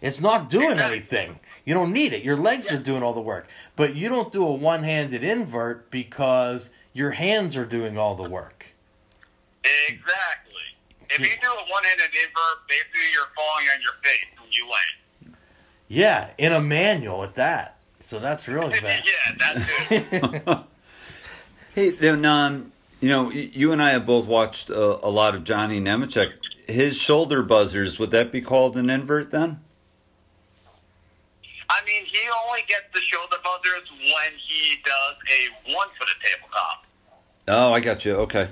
It's 0.00 0.20
not 0.20 0.50
doing 0.50 0.78
anything. 0.80 1.38
You 1.64 1.74
don't 1.74 1.92
need 1.92 2.12
it. 2.12 2.24
Your 2.24 2.36
legs 2.36 2.72
are 2.72 2.78
doing 2.78 3.04
all 3.04 3.12
the 3.12 3.20
work. 3.20 3.46
But 3.76 3.94
you 3.94 4.08
don't 4.08 4.32
do 4.32 4.44
a 4.44 4.52
one 4.52 4.82
handed 4.82 5.22
invert 5.22 5.90
because 5.90 6.70
your 6.92 7.12
hands 7.12 7.56
are 7.56 7.64
doing 7.64 7.96
all 7.96 8.16
the 8.16 8.28
work. 8.28 8.66
Exactly. 9.88 10.51
If 11.14 11.20
you 11.20 11.36
do 11.40 11.48
a 11.48 11.70
one-handed 11.70 12.06
invert, 12.06 12.68
basically 12.68 13.00
you're 13.12 13.26
falling 13.36 13.66
on 13.74 13.80
your 13.82 13.92
face 14.02 14.26
when 14.40 14.50
you 14.50 14.64
land. 14.68 15.36
Yeah, 15.88 16.30
in 16.38 16.52
a 16.52 16.60
manual 16.60 17.22
at 17.22 17.34
that. 17.34 17.76
So 18.00 18.18
that's 18.18 18.48
really 18.48 18.80
bad. 18.80 19.04
yeah, 19.04 19.34
that's 19.38 19.90
it. 19.90 20.58
hey, 21.74 21.90
then 21.90 22.24
um, 22.24 22.72
you 23.00 23.08
know, 23.08 23.30
you 23.30 23.72
and 23.72 23.82
I 23.82 23.90
have 23.90 24.06
both 24.06 24.26
watched 24.26 24.70
uh, 24.70 24.98
a 25.02 25.10
lot 25.10 25.34
of 25.34 25.44
Johnny 25.44 25.80
Nemechek. 25.80 26.32
His 26.68 26.96
shoulder 26.96 27.42
buzzers 27.42 27.98
would 27.98 28.10
that 28.12 28.30
be 28.32 28.40
called 28.40 28.76
an 28.76 28.88
invert 28.88 29.30
then? 29.32 29.60
I 31.68 31.84
mean, 31.84 32.04
he 32.04 32.20
only 32.46 32.60
gets 32.68 32.84
the 32.94 33.00
shoulder 33.00 33.36
buzzers 33.42 33.90
when 33.90 34.32
he 34.38 34.76
does 34.84 35.16
a 35.28 35.72
one-footed 35.74 36.14
tabletop. 36.22 36.86
Oh, 37.48 37.72
I 37.72 37.80
got 37.80 38.04
you. 38.04 38.14
Okay. 38.16 38.48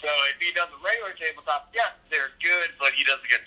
So 0.00 0.08
if 0.34 0.40
he 0.40 0.52
does 0.52 0.68
a 0.68 0.80
regular 0.84 1.12
tabletop, 1.12 1.70
yes, 1.74 1.92
they're 2.10 2.32
good, 2.42 2.70
but 2.78 2.92
he 2.92 3.04
doesn't 3.04 3.28
get 3.28 3.40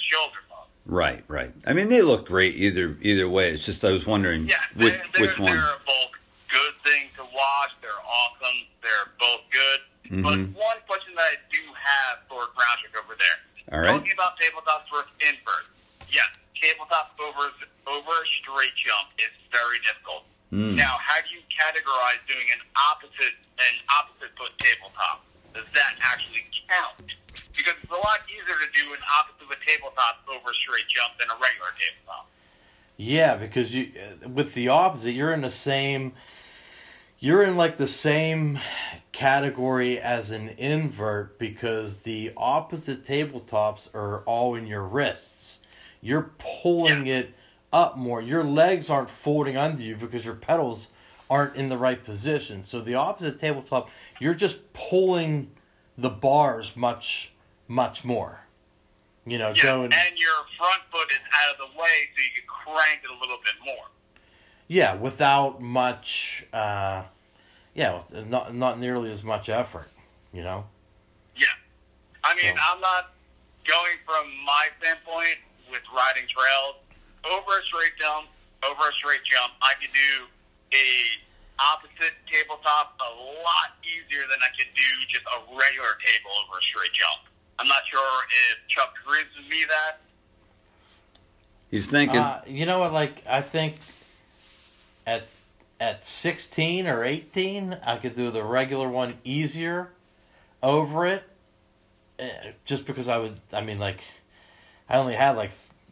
buzz. 0.49 0.67
Right, 0.85 1.23
right. 1.27 1.51
I 1.65 1.73
mean, 1.73 1.89
they 1.89 2.01
look 2.01 2.27
great 2.27 2.55
either 2.55 2.97
either 3.01 3.27
way. 3.29 3.49
It's 3.51 3.65
just 3.65 3.83
I 3.83 3.91
was 3.91 4.05
wondering 4.05 4.47
Yeah, 4.47 4.57
which 4.75 4.93
they're, 5.13 5.21
which 5.27 5.39
one. 5.39 5.55
they're 5.55 5.79
both 5.85 6.11
good 6.51 6.75
thing 6.83 7.09
to 7.17 7.23
watch. 7.23 7.71
They're 7.81 8.03
awesome. 8.05 8.67
They're 8.83 9.09
both 9.19 9.41
good. 9.49 9.79
But 10.21 10.37
Mhm. 10.37 10.53
one 10.53 10.77
question 10.85 11.15
that 11.15 11.23
I 11.23 11.35
do 11.49 11.63
have 11.73 12.19
for 12.27 12.45
Groundhog 12.53 12.93
over 13.03 13.15
there. 13.15 13.39
All 13.71 13.79
right. 13.79 13.97
Talking 13.97 14.11
about 14.13 14.37
tabletops 14.37 14.85
versus 14.91 15.09
inverts. 15.23 15.71
Yes, 16.11 16.27
tabletop 16.53 17.17
over 17.19 17.49
over 17.87 18.11
a 18.11 18.25
straight 18.39 18.75
jump 18.75 19.09
is 19.17 19.31
very 19.51 19.79
difficult. 19.79 20.27
Now, 20.51 20.99
how 21.01 21.19
do 21.21 21.33
you 21.33 21.41
categorize 21.49 22.21
doing 22.27 22.45
an 22.53 22.61
opposite 22.75 23.33
an 23.57 23.75
opposite 23.89 24.37
foot 24.37 24.51
tabletop? 24.59 25.25
Does 25.53 25.65
that 25.73 25.95
actually 26.01 26.45
count? 26.67 27.13
Because 27.55 27.73
it's 27.81 27.91
a 27.91 27.95
lot 27.95 28.19
easier 28.29 28.55
to 28.55 28.69
do 28.73 28.93
an 28.93 28.99
opposite 29.19 29.47
foot 29.47 29.57
tabletop 29.65 30.23
over 30.29 30.49
a 30.49 30.53
straight 30.53 30.87
jump 30.87 31.17
than 31.19 31.29
a 31.29 31.33
regular 31.33 31.69
tabletop. 31.77 32.29
Yeah, 32.97 33.35
because 33.35 33.73
you 33.73 33.91
with 34.27 34.53
the 34.53 34.69
opposite, 34.69 35.11
you're 35.11 35.33
in 35.33 35.41
the 35.41 35.51
same. 35.51 36.13
You're 37.19 37.43
in 37.43 37.55
like 37.55 37.77
the 37.77 37.87
same 37.87 38.59
category 39.11 39.99
as 39.99 40.29
an 40.31 40.49
invert 40.57 41.39
because 41.39 41.97
the 41.97 42.33
opposite 42.35 43.05
tabletops 43.05 43.93
are 43.95 44.23
all 44.25 44.55
in 44.55 44.67
your 44.67 44.83
wrists. 44.83 45.59
You're 46.01 46.31
pulling 46.37 47.07
it 47.07 47.33
up 47.71 47.97
more. 47.97 48.21
Your 48.21 48.43
legs 48.43 48.89
aren't 48.89 49.09
folding 49.09 49.55
under 49.55 49.81
you 49.81 49.95
because 49.95 50.25
your 50.25 50.35
pedals 50.35 50.89
aren't 51.29 51.55
in 51.55 51.69
the 51.69 51.77
right 51.77 52.03
position. 52.03 52.63
So 52.63 52.81
the 52.81 52.95
opposite 52.95 53.39
tabletop, 53.39 53.89
you're 54.19 54.33
just 54.33 54.73
pulling 54.73 55.51
the 55.97 56.09
bars 56.09 56.75
much, 56.75 57.31
much 57.67 58.03
more. 58.03 58.41
You 59.25 59.37
know, 59.37 59.53
Yeah, 59.55 59.63
going. 59.63 59.93
and 59.93 60.17
your 60.17 60.33
front 60.57 60.81
foot 60.91 61.09
is 61.11 61.19
out 61.41 61.53
of 61.53 61.57
the 61.71 61.79
way, 61.79 62.09
so 62.15 62.21
you 62.23 62.29
can 62.35 62.43
crank 62.47 63.01
it 63.03 63.09
a 63.09 63.13
little 63.19 63.37
bit 63.43 63.53
more. 63.65 63.85
Yeah, 64.67 64.95
without 64.95 65.61
much, 65.61 66.45
uh, 66.51 67.03
yeah, 67.73 68.01
not 68.27 68.53
not 68.53 68.79
nearly 68.79 69.11
as 69.11 69.23
much 69.23 69.47
effort, 69.47 69.89
you 70.33 70.43
know. 70.43 70.67
Yeah. 71.37 71.47
I 72.23 72.35
mean, 72.35 72.55
So- 72.55 72.63
I'm 72.69 72.81
not 72.81 73.13
going 73.65 73.97
from 74.05 74.25
my 74.45 74.69
standpoint 74.79 75.37
with 75.71 75.81
riding 75.95 76.27
trails 76.27 76.75
over 77.23 77.59
a 77.59 77.63
straight 77.63 77.93
jump, 77.97 78.27
over 78.63 78.89
a 78.89 78.93
straight 78.93 79.23
jump. 79.23 79.53
I 79.61 79.73
can 79.75 79.89
do 79.93 80.27
a 80.73 81.21
opposite 81.61 82.17
tabletop 82.25 82.99
a 82.99 83.11
lot 83.45 83.77
easier 83.85 84.21
than 84.21 84.39
I 84.41 84.49
could 84.57 84.73
do 84.75 84.89
just 85.07 85.23
a 85.25 85.39
regular 85.53 85.93
table 86.01 86.31
over 86.43 86.57
a 86.57 86.63
straight 86.63 86.93
jump. 86.93 87.29
I'm 87.59 87.67
not 87.67 87.83
sure 87.89 88.01
if 88.51 88.67
Chuck 88.67 88.95
agrees 89.05 89.25
with 89.37 89.49
me 89.49 89.63
that. 89.69 90.01
He's 91.69 91.87
thinking. 91.87 92.19
Uh, 92.19 92.41
you 92.47 92.65
know 92.65 92.79
what? 92.79 92.93
Like, 92.93 93.23
I 93.27 93.41
think 93.41 93.75
at 95.05 95.33
at 95.79 96.03
sixteen 96.03 96.87
or 96.87 97.03
eighteen, 97.03 97.77
I 97.83 97.97
could 97.97 98.15
do 98.15 98.31
the 98.31 98.43
regular 98.43 98.89
one 98.89 99.15
easier 99.23 99.89
over 100.61 101.05
it, 101.07 101.23
uh, 102.19 102.25
just 102.65 102.85
because 102.85 103.07
I 103.07 103.17
would. 103.17 103.39
I 103.51 103.61
mean, 103.61 103.79
like, 103.79 104.01
I 104.89 104.97
only 104.97 105.15
had 105.15 105.31
like 105.31 105.51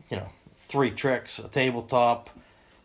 you 0.10 0.18
know 0.18 0.30
three 0.60 0.92
tricks: 0.92 1.40
a 1.40 1.48
tabletop, 1.48 2.30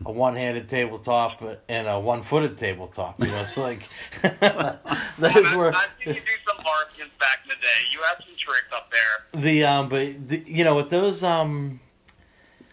a 0.04 0.12
one-handed 0.12 0.68
tabletop, 0.68 1.42
and 1.68 1.88
a 1.88 1.98
one-footed 1.98 2.58
tabletop. 2.58 3.18
You 3.20 3.26
know, 3.28 3.44
so 3.44 3.62
like 3.62 3.80
those 4.22 4.32
I, 4.32 5.56
were. 5.56 5.74
I've 5.74 5.88
seen 5.98 6.14
you 6.14 6.14
do 6.14 6.20
some 6.46 6.64
Larkins 6.64 7.10
back 7.18 7.40
in 7.44 7.48
the 7.48 7.54
day. 7.54 7.80
You 7.92 8.00
have 8.02 8.18
some 8.24 8.36
tricks 8.36 8.68
up 8.74 8.90
there. 8.90 9.40
The 9.42 9.64
um, 9.64 9.88
but 9.88 10.28
the, 10.28 10.42
you 10.46 10.64
know, 10.64 10.76
with 10.76 10.90
those 10.90 11.22
um, 11.22 11.80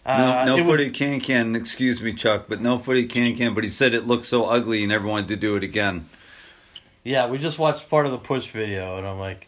no, 0.05 0.11
uh, 0.13 0.45
no 0.45 0.57
it 0.57 0.65
was- 0.65 0.89
can 0.97 1.19
can. 1.21 1.55
Excuse 1.55 2.01
me, 2.01 2.13
Chuck, 2.13 2.45
but 2.49 2.59
no 2.59 2.77
footed 2.77 3.09
can 3.09 3.35
can. 3.35 3.53
But 3.53 3.63
he 3.63 3.69
said 3.69 3.93
it 3.93 4.05
looked 4.05 4.25
so 4.25 4.45
ugly, 4.47 4.79
he 4.79 4.85
never 4.85 5.07
wanted 5.07 5.29
to 5.29 5.35
do 5.37 5.55
it 5.55 5.63
again. 5.63 6.05
Yeah, 7.05 7.27
we 7.27 7.37
just 7.37 7.59
watched 7.59 7.89
part 7.89 8.05
of 8.05 8.11
the 8.11 8.17
push 8.17 8.47
video, 8.49 8.97
and 8.97 9.07
I'm 9.07 9.19
like, 9.19 9.47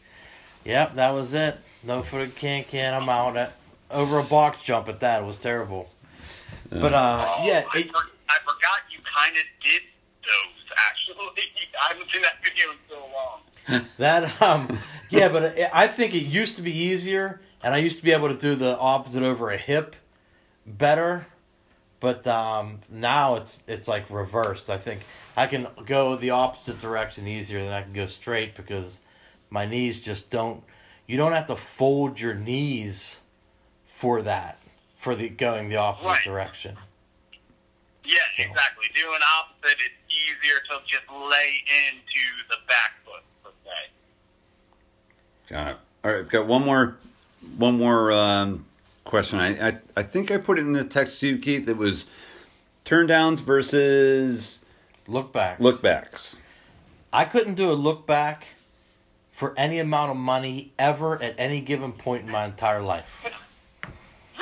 "Yep, 0.66 0.96
that 0.96 1.12
was 1.12 1.34
it. 1.34 1.58
No 1.84 2.02
footed 2.02 2.36
can 2.36 2.64
can. 2.64 2.94
I'm 2.94 3.10
out 3.10 3.38
at 3.38 3.56
over 3.92 4.20
a 4.20 4.24
box 4.24 4.62
jump 4.64 4.88
at 4.88 5.02
that. 5.02 5.24
It 5.24 5.26
was 5.26 5.38
terrible." 5.38 5.90
But 6.82 6.94
uh, 6.94 7.26
Oh, 7.28 7.46
yeah, 7.46 7.64
I, 7.74 7.80
it, 7.80 7.92
for, 7.92 7.98
I 8.30 8.38
forgot 8.40 8.80
you 8.92 9.00
kind 9.04 9.36
of 9.36 9.44
did 9.62 9.82
those, 10.24 10.78
actually. 10.88 11.44
I 11.82 11.94
haven't 11.94 12.12
seen 12.12 12.22
that 12.22 12.44
video 12.44 12.72
in 12.72 12.78
so 12.90 13.00
long. 13.14 13.86
that 13.98 14.42
um, 14.42 14.80
yeah, 15.10 15.30
but 15.30 15.58
it, 15.58 15.70
I 15.74 15.88
think 15.88 16.14
it 16.14 16.24
used 16.24 16.56
to 16.58 16.62
be 16.62 16.76
easier, 16.76 17.42
and 17.64 17.74
I 17.74 17.78
used 17.78 18.00
to 18.00 18.04
be 18.04 18.12
able 18.12 18.30
to 18.30 18.38
do 18.38 18.56
the 18.56 18.78
opposite 18.78 19.24
over 19.24 19.52
a 19.52 19.58
hip 19.58 19.96
better. 20.66 21.26
But 22.00 22.28
um, 22.28 22.80
now 22.90 23.36
it's 23.36 23.64
it's 23.68 23.88
like 23.88 24.10
reversed. 24.10 24.70
I 24.70 24.78
think 24.78 25.02
I 25.36 25.48
can 25.48 25.68
go 25.86 26.16
the 26.16 26.32
opposite 26.32 26.80
direction 26.80 27.28
easier 27.28 27.64
than 27.64 27.72
I 27.72 27.82
can 27.82 27.94
go 27.94 28.06
straight 28.06 28.56
because 28.56 29.00
my 29.50 29.66
knees 29.66 30.02
just 30.02 30.30
don't. 30.30 30.64
You 31.08 31.18
don't 31.18 31.32
have 31.32 31.48
to 31.48 31.56
fold 31.56 32.20
your 32.20 32.34
knees 32.34 33.20
for 33.86 34.22
that 34.24 34.60
for 35.06 35.14
the 35.16 35.30
going 35.30 35.70
the 35.70 35.76
opposite 35.76 36.08
Right. 36.08 36.24
direction. 36.24 36.76
Yeah, 38.04 38.18
So- 38.36 38.42
exactly. 38.42 38.88
Doing 38.96 39.20
opposite, 39.38 39.78
it's 39.80 40.12
easier 40.12 40.60
to 40.62 40.82
just 40.88 41.08
lay 41.12 41.64
into 41.86 42.48
the 42.50 42.56
back 42.68 42.94
foot, 43.06 43.22
per 43.44 43.52
se. 43.64 43.90
Got 45.48 45.68
it. 45.68 45.78
All 46.04 46.12
right, 46.12 46.20
I've 46.22 46.30
got 46.30 46.48
one 46.48 46.66
more, 46.66 46.98
one 47.58 47.78
more 47.78 48.12
um, 48.12 48.66
question. 49.04 49.38
I, 49.40 49.68
I 49.70 49.78
I 49.96 50.02
think 50.02 50.32
I 50.32 50.38
put 50.40 50.58
it 50.58 50.62
in 50.62 50.72
the 50.72 50.84
text 50.84 51.20
to 51.20 51.28
you, 51.28 51.38
Keith. 51.38 51.70
It 51.70 51.78
was 51.78 52.08
turn 52.84 53.06
downs 53.06 53.42
versus 53.42 54.66
Look 55.08 55.32
back. 55.32 55.60
look 55.60 55.84
backs. 55.84 56.38
I 57.14 57.26
couldn't 57.26 57.54
do 57.56 57.72
a 57.72 57.74
look 57.74 58.08
back 58.08 58.48
for 59.32 59.54
any 59.56 59.78
amount 59.78 60.10
of 60.12 60.18
money 60.18 60.74
ever 60.80 61.22
at 61.22 61.36
any 61.38 61.62
given 61.62 61.92
point 61.92 62.24
in 62.26 62.32
my 62.32 62.46
entire 62.46 62.82
life. 62.82 63.24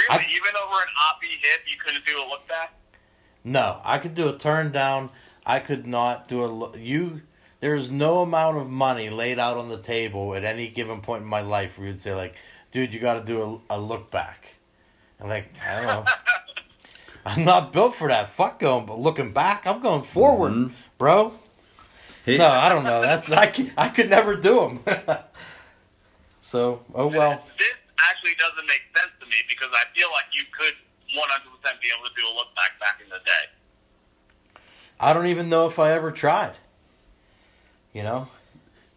Really, 0.09 0.23
I- 0.23 0.27
even 0.29 0.55
over 0.63 0.75
an 0.75 0.87
oppie 1.07 1.39
hip, 1.41 1.61
you 1.69 1.77
couldn't 1.77 2.05
do 2.05 2.17
a 2.17 2.27
look 2.27 2.47
back? 2.47 2.73
No, 3.43 3.79
I 3.83 3.97
could 3.97 4.15
do 4.15 4.29
a 4.29 4.37
turn 4.37 4.71
down. 4.71 5.09
I 5.45 5.59
could 5.59 5.85
not 5.85 6.27
do 6.27 6.43
a 6.43 6.47
lo- 6.47 6.75
you. 6.75 7.21
There's 7.59 7.91
no 7.91 8.21
amount 8.21 8.57
of 8.57 8.69
money 8.69 9.09
laid 9.09 9.39
out 9.39 9.57
on 9.57 9.69
the 9.69 9.77
table 9.77 10.35
at 10.35 10.43
any 10.43 10.67
given 10.67 11.01
point 11.01 11.23
in 11.23 11.29
my 11.29 11.41
life 11.41 11.77
where 11.77 11.87
you'd 11.87 11.99
say 11.99 12.13
like, 12.13 12.35
"Dude, 12.71 12.93
you 12.93 12.99
got 12.99 13.15
to 13.15 13.25
do 13.25 13.61
a, 13.69 13.77
a 13.77 13.79
look 13.79 14.11
back." 14.11 14.55
I'm 15.19 15.29
like, 15.29 15.49
I 15.65 15.77
don't 15.77 15.87
know. 15.87 16.05
I'm 17.25 17.45
not 17.45 17.71
built 17.71 17.95
for 17.95 18.09
that. 18.09 18.29
Fuck 18.29 18.59
going, 18.59 18.85
but 18.85 18.99
looking 18.99 19.31
back, 19.31 19.65
I'm 19.65 19.81
going 19.81 20.03
forward, 20.03 20.51
mm-hmm. 20.51 20.73
bro. 20.97 21.33
Hey, 22.25 22.37
No, 22.37 22.47
I 22.47 22.69
don't 22.69 22.83
know. 22.83 23.01
That's 23.01 23.31
i 23.31 23.47
could 23.47 24.09
never 24.09 24.35
do 24.35 24.59
them. 24.59 24.79
so, 26.41 26.81
oh 26.93 27.07
well. 27.07 27.43
This 27.57 27.67
actually 27.99 28.35
doesn't 28.39 28.65
make 28.67 28.81
sense 28.95 29.11
to 29.11 29.12
me 29.33 29.41
because 29.49 29.69
I 29.73 29.83
feel 29.97 30.09
like 30.13 30.29
you 30.31 30.43
could 30.53 30.77
100% 31.09 31.81
be 31.81 31.89
able 31.89 32.05
to 32.07 32.13
do 32.15 32.21
a 32.29 32.33
look 32.37 32.53
back 32.55 32.79
back 32.79 33.01
in 33.03 33.09
the 33.09 33.17
day. 33.25 33.45
I 34.99 35.13
don't 35.13 35.27
even 35.27 35.49
know 35.49 35.65
if 35.65 35.79
I 35.79 35.91
ever 35.91 36.11
tried. 36.11 36.53
You 37.93 38.03
know? 38.03 38.27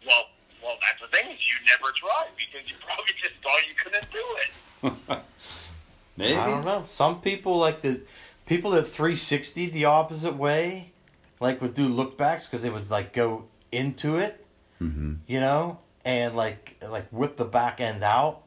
Well, 0.05 0.23
well, 0.63 0.75
that's 0.81 1.01
the 1.01 1.07
thing 1.15 1.29
is 1.31 1.39
you 1.41 1.57
never 1.65 1.91
tried 1.95 2.29
because 2.37 2.69
you 2.69 2.75
probably 2.79 3.13
just 3.21 3.35
thought 3.41 3.59
you 3.67 3.75
couldn't 3.75 4.11
do 4.11 5.09
it. 5.09 5.19
maybe. 6.17 6.37
I 6.37 6.47
don't 6.47 6.65
know. 6.65 6.83
Some 6.85 7.21
people 7.21 7.57
like 7.57 7.81
the 7.81 8.01
people 8.45 8.71
that 8.71 8.83
360 8.83 9.69
the 9.69 9.85
opposite 9.85 10.35
way, 10.35 10.91
like 11.39 11.61
would 11.61 11.73
do 11.73 11.87
look 11.87 12.17
backs 12.17 12.45
because 12.45 12.61
they 12.61 12.69
would 12.69 12.89
like 12.89 13.11
go 13.13 13.45
into 13.71 14.17
it, 14.17 14.43
Mm-hmm. 14.81 15.13
you 15.27 15.39
know, 15.39 15.79
and 16.05 16.35
like 16.35 16.77
like 16.87 17.07
whip 17.09 17.37
the 17.37 17.45
back 17.45 17.81
end 17.81 18.03
out. 18.03 18.43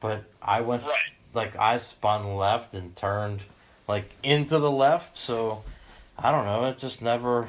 But 0.00 0.24
I 0.42 0.60
went 0.60 0.82
Right. 0.84 1.10
Like 1.34 1.56
I 1.56 1.78
spun 1.78 2.36
left 2.36 2.74
and 2.74 2.94
turned 2.96 3.42
like 3.86 4.10
into 4.22 4.58
the 4.58 4.70
left, 4.70 5.16
so 5.16 5.62
I 6.18 6.32
don't 6.32 6.44
know. 6.44 6.64
It 6.66 6.78
just 6.78 7.02
never, 7.02 7.48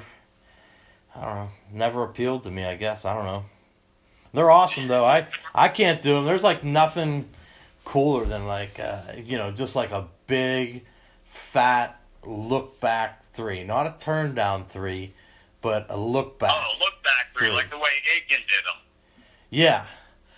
I 1.15 1.25
don't 1.25 1.35
know, 1.35 1.49
never 1.73 2.03
appealed 2.03 2.43
to 2.43 2.51
me. 2.51 2.65
I 2.65 2.75
guess 2.75 3.05
I 3.05 3.13
don't 3.13 3.25
know. 3.25 3.45
They're 4.33 4.51
awesome 4.51 4.87
though. 4.87 5.05
I 5.05 5.27
I 5.53 5.69
can't 5.69 6.01
do 6.01 6.13
them. 6.13 6.25
There's 6.25 6.43
like 6.43 6.63
nothing 6.63 7.29
cooler 7.85 8.25
than 8.25 8.45
like 8.45 8.79
uh, 8.79 9.01
you 9.23 9.37
know 9.37 9.51
just 9.51 9.75
like 9.75 9.91
a 9.91 10.07
big 10.27 10.85
fat 11.23 11.99
look 12.25 12.79
back 12.79 13.23
three, 13.23 13.63
not 13.63 13.87
a 13.87 13.95
turn 13.97 14.35
down 14.35 14.65
three, 14.65 15.13
but 15.61 15.87
a 15.89 15.97
look 15.97 16.39
back. 16.39 16.51
Oh, 16.53 16.73
look 16.79 17.03
back 17.03 17.37
three, 17.37 17.51
like 17.51 17.69
the 17.69 17.77
way 17.77 17.89
Aiken 18.15 18.39
did 18.39 18.65
them. 18.65 18.81
Yeah. 19.49 19.85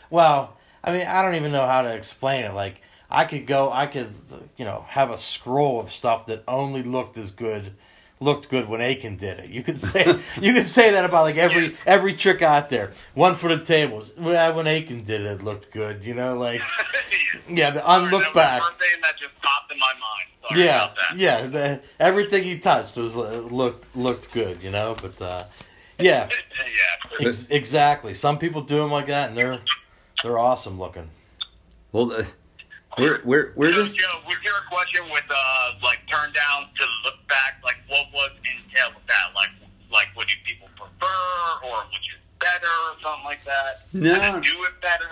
Well, 0.09 0.57
I 0.83 0.91
mean, 0.91 1.07
I 1.07 1.21
don't 1.21 1.35
even 1.35 1.51
know 1.51 1.65
how 1.65 1.81
to 1.83 1.93
explain 1.93 2.43
it. 2.45 2.53
Like, 2.53 2.80
I 3.11 3.25
could 3.25 3.45
go, 3.45 3.71
I 3.71 3.87
could, 3.87 4.09
you 4.57 4.65
know, 4.65 4.85
have 4.87 5.11
a 5.11 5.17
scroll 5.17 5.79
of 5.79 5.91
stuff 5.91 6.25
that 6.27 6.43
only 6.47 6.81
looked 6.83 7.17
as 7.17 7.31
good, 7.31 7.73
looked 8.21 8.49
good 8.49 8.69
when 8.69 8.79
Aiken 8.81 9.17
did 9.17 9.39
it. 9.39 9.49
You 9.49 9.63
could 9.63 9.77
say, 9.79 10.05
you 10.41 10.53
could 10.53 10.65
say 10.65 10.91
that 10.91 11.03
about 11.05 11.23
like 11.23 11.37
every 11.37 11.75
every 11.85 12.13
trick 12.13 12.41
out 12.41 12.69
there. 12.69 12.93
One 13.13 13.35
for 13.35 13.49
the 13.55 13.63
tables. 13.63 14.13
Well, 14.17 14.55
when 14.55 14.65
Aiken 14.67 15.03
did 15.03 15.21
it, 15.21 15.27
it 15.27 15.43
looked 15.43 15.71
good. 15.71 16.05
You 16.05 16.13
know, 16.13 16.37
like 16.37 16.61
yeah, 17.49 17.71
the 17.71 17.81
Sorry, 17.81 18.05
unlook 18.05 18.23
that 18.23 18.33
back. 18.33 18.61
Was 18.61 18.71
thing 18.75 19.01
that 19.01 19.17
just 19.17 19.33
popped 19.41 19.71
in 19.71 19.79
my 19.79 19.91
mind. 19.93 20.27
Sorry 20.49 20.63
Yeah, 20.63 20.85
about 20.85 20.95
that. 20.95 21.17
yeah. 21.17 21.47
The, 21.47 21.81
everything 21.99 22.43
he 22.43 22.59
touched 22.59 22.95
was 22.95 23.15
uh, 23.15 23.39
looked 23.51 23.95
looked 23.95 24.31
good. 24.33 24.63
You 24.63 24.71
know, 24.71 24.95
but 25.01 25.21
uh, 25.21 25.43
yeah. 25.99 26.29
yeah. 27.19 27.27
Ex- 27.27 27.47
exactly. 27.49 28.13
Some 28.13 28.37
people 28.39 28.61
do 28.61 28.77
them 28.77 28.91
like 28.91 29.07
that, 29.07 29.29
and 29.29 29.37
they're 29.37 29.59
they're 30.23 30.39
awesome 30.39 30.79
looking. 30.79 31.09
Well, 31.91 32.13
uh, 32.13 32.23
we're 32.97 33.21
we're 33.23 33.53
we're 33.55 33.71
just 33.71 33.97
Joe, 33.97 34.05
was 34.27 34.37
there 34.43 34.53
a 34.53 34.69
question 34.69 35.03
with 35.11 35.23
uh, 35.29 35.71
like 35.83 35.99
turn 36.07 36.31
down 36.33 36.67
to 36.75 36.83
look 37.03 37.27
back? 37.27 37.61
Like, 37.63 37.77
what 37.87 38.07
was 38.13 38.31
detail 38.43 38.89
with 38.93 39.05
that? 39.07 39.33
Like, 39.35 39.49
like 39.91 40.07
what 40.13 40.27
do 40.27 40.33
people 40.45 40.67
prefer, 40.75 41.65
or 41.65 41.83
which 41.91 42.09
is 42.09 42.19
better, 42.39 42.65
or 42.65 43.01
something 43.01 43.25
like 43.25 43.43
that? 43.43 43.73
No. 43.93 44.19
How 44.19 44.35
to 44.35 44.41
do 44.41 44.63
it 44.63 44.81
better? 44.81 45.05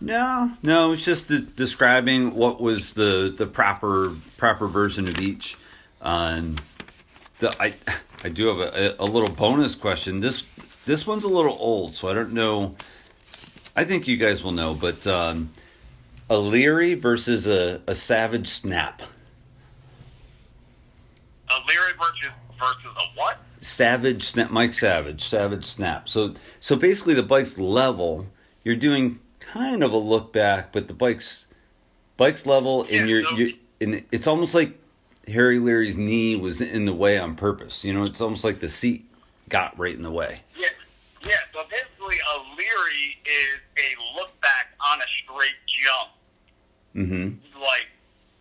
No, 0.00 0.52
no, 0.62 0.92
it's 0.92 1.04
just 1.04 1.28
de- 1.28 1.40
describing 1.40 2.34
what 2.34 2.60
was 2.60 2.92
the 2.92 3.34
the 3.36 3.46
proper 3.46 4.10
proper 4.36 4.66
version 4.66 5.08
of 5.08 5.18
each. 5.18 5.56
Um, 6.02 6.56
the, 7.38 7.54
I 7.58 7.74
I 8.22 8.28
do 8.28 8.48
have 8.48 8.74
a, 8.74 8.96
a 8.98 9.04
little 9.06 9.30
bonus 9.30 9.74
question. 9.74 10.20
This 10.20 10.42
this 10.84 11.06
one's 11.06 11.24
a 11.24 11.28
little 11.28 11.56
old, 11.58 11.94
so 11.94 12.08
I 12.08 12.12
don't 12.12 12.34
know. 12.34 12.76
I 13.74 13.84
think 13.84 14.06
you 14.06 14.16
guys 14.16 14.42
will 14.44 14.52
know, 14.52 14.74
but 14.74 15.06
um, 15.06 15.50
a 16.28 16.38
Leary 16.38 16.94
versus 16.94 17.46
a, 17.46 17.80
a 17.86 17.94
Savage 17.94 18.48
Snap. 18.48 19.02
A 21.48 21.54
Leary 21.68 21.92
versus 21.98 22.30
versus 22.58 22.96
a 22.98 23.18
what? 23.18 23.38
Savage 23.60 24.24
Snap, 24.24 24.50
Mike 24.50 24.72
Savage, 24.72 25.22
Savage 25.22 25.64
Snap. 25.64 26.08
So 26.08 26.34
so 26.60 26.76
basically, 26.76 27.14
the 27.14 27.22
bike's 27.22 27.58
level. 27.58 28.26
You're 28.64 28.76
doing 28.76 29.20
kind 29.38 29.84
of 29.84 29.92
a 29.92 29.96
look 29.96 30.32
back, 30.32 30.72
but 30.72 30.88
the 30.88 30.94
bike's 30.94 31.46
bike's 32.16 32.46
level, 32.46 32.86
and 32.90 33.08
you're 33.08 33.24
so- 33.24 33.36
you 33.36 33.54
and 33.80 34.02
it's 34.10 34.26
almost 34.26 34.54
like 34.54 34.78
Harry 35.28 35.58
Leary's 35.58 35.96
knee 35.96 36.34
was 36.36 36.60
in 36.60 36.84
the 36.84 36.92
way 36.94 37.18
on 37.18 37.34
purpose. 37.36 37.84
You 37.84 37.92
know, 37.94 38.04
it's 38.04 38.20
almost 38.20 38.42
like 38.42 38.60
the 38.60 38.68
seat 38.68 39.04
got 39.48 39.78
right 39.78 39.94
in 39.94 40.02
the 40.02 40.10
way. 40.10 40.40
Yeah, 40.56 40.68
yeah. 41.26 41.36
So 41.52 41.60
basically, 42.16 42.24
a 42.32 42.56
Leary 42.56 43.18
is 43.24 43.60
a 43.76 43.88
look 44.16 44.32
back 44.40 44.72
on 44.80 45.00
a 45.00 45.08
straight 45.22 45.58
jump. 45.68 46.10
Mm-hmm. 46.96 47.36
like 47.60 47.92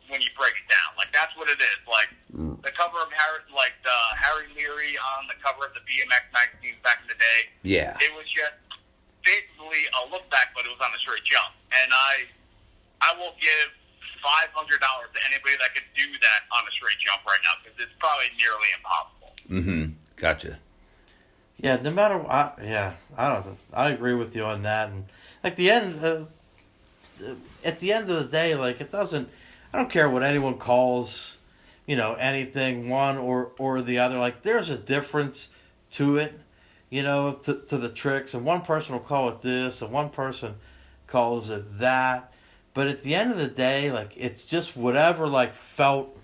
when 0.08 0.24
you 0.24 0.32
break 0.40 0.56
it 0.56 0.64
down. 0.72 0.96
Like 0.96 1.12
that's 1.12 1.36
what 1.36 1.50
it 1.52 1.60
is. 1.60 1.80
Like 1.88 2.08
Mm. 2.36 2.60
the 2.64 2.72
cover 2.76 3.00
of 3.04 3.08
Harry, 3.16 3.44
like 3.56 3.76
the 3.84 3.96
Harry 4.16 4.48
Leary 4.56 4.96
on 5.00 5.24
the 5.32 5.36
cover 5.44 5.68
of 5.68 5.74
the 5.76 5.80
BMX 5.88 6.28
magazine 6.36 6.76
back 6.84 7.00
in 7.04 7.08
the 7.12 7.16
day. 7.20 7.40
Yeah. 7.64 7.96
It 8.04 8.12
was 8.16 8.28
just 8.32 8.56
basically 9.24 9.88
a 9.92 10.08
look 10.12 10.24
back, 10.32 10.52
but 10.56 10.64
it 10.68 10.72
was 10.72 10.80
on 10.84 10.92
a 10.96 11.00
straight 11.00 11.24
jump. 11.24 11.52
And 11.72 11.92
I, 11.96 12.28
I 13.04 13.12
will 13.20 13.36
give 13.40 13.72
five 14.24 14.52
hundred 14.56 14.80
dollars 14.84 15.12
to 15.16 15.20
anybody 15.28 15.56
that 15.64 15.72
could 15.76 15.88
do 15.96 16.08
that 16.24 16.48
on 16.52 16.64
a 16.68 16.72
straight 16.76 17.00
jump 17.00 17.24
right 17.28 17.40
now 17.44 17.56
because 17.64 17.76
it's 17.80 17.96
probably 18.00 18.32
nearly 18.40 18.70
impossible. 18.76 19.32
Mm-hmm. 19.52 19.84
Gotcha. 20.20 20.60
Yeah, 21.58 21.78
no 21.78 21.92
matter 21.92 22.18
what. 22.18 22.60
Yeah, 22.62 22.94
I 23.18 23.34
don't. 23.34 23.58
I 23.74 23.90
agree 23.90 24.14
with 24.14 24.36
you 24.36 24.44
on 24.46 24.64
that. 24.64 24.90
And 24.90 25.06
like 25.44 25.56
the 25.56 25.72
end, 25.72 26.04
uh, 26.04 26.26
at 27.64 27.80
the 27.80 27.94
end 27.94 28.10
of 28.10 28.18
the 28.18 28.30
day, 28.32 28.56
like 28.56 28.82
it 28.82 28.92
doesn't. 28.92 29.30
I 29.74 29.78
don't 29.78 29.90
care 29.90 30.10
what 30.10 30.24
anyone 30.24 30.58
calls, 30.58 31.38
you 31.86 31.96
know, 31.96 32.14
anything 32.16 32.90
one 32.90 33.18
or 33.18 33.52
or 33.58 33.82
the 33.82 34.00
other. 34.00 34.18
Like 34.18 34.42
there's 34.42 34.70
a 34.70 34.78
difference 34.78 35.50
to 35.92 36.18
it, 36.18 36.38
you 36.90 37.04
know, 37.04 37.34
to 37.44 37.56
to 37.68 37.78
the 37.78 37.90
tricks. 37.90 38.34
And 38.34 38.46
one 38.46 38.62
person 38.62 38.94
will 38.94 39.02
call 39.02 39.30
it 39.30 39.42
this, 39.42 39.82
and 39.82 39.92
one 39.92 40.10
person 40.10 40.56
calls 41.08 41.50
it 41.50 41.80
that. 41.80 42.34
But 42.74 42.88
at 42.88 43.02
the 43.04 43.16
end 43.16 43.32
of 43.32 43.38
the 43.38 43.48
day, 43.48 43.92
like 43.92 44.12
it's 44.18 44.44
just 44.44 44.76
whatever 44.76 45.28
like 45.28 45.54
felt 45.54 46.18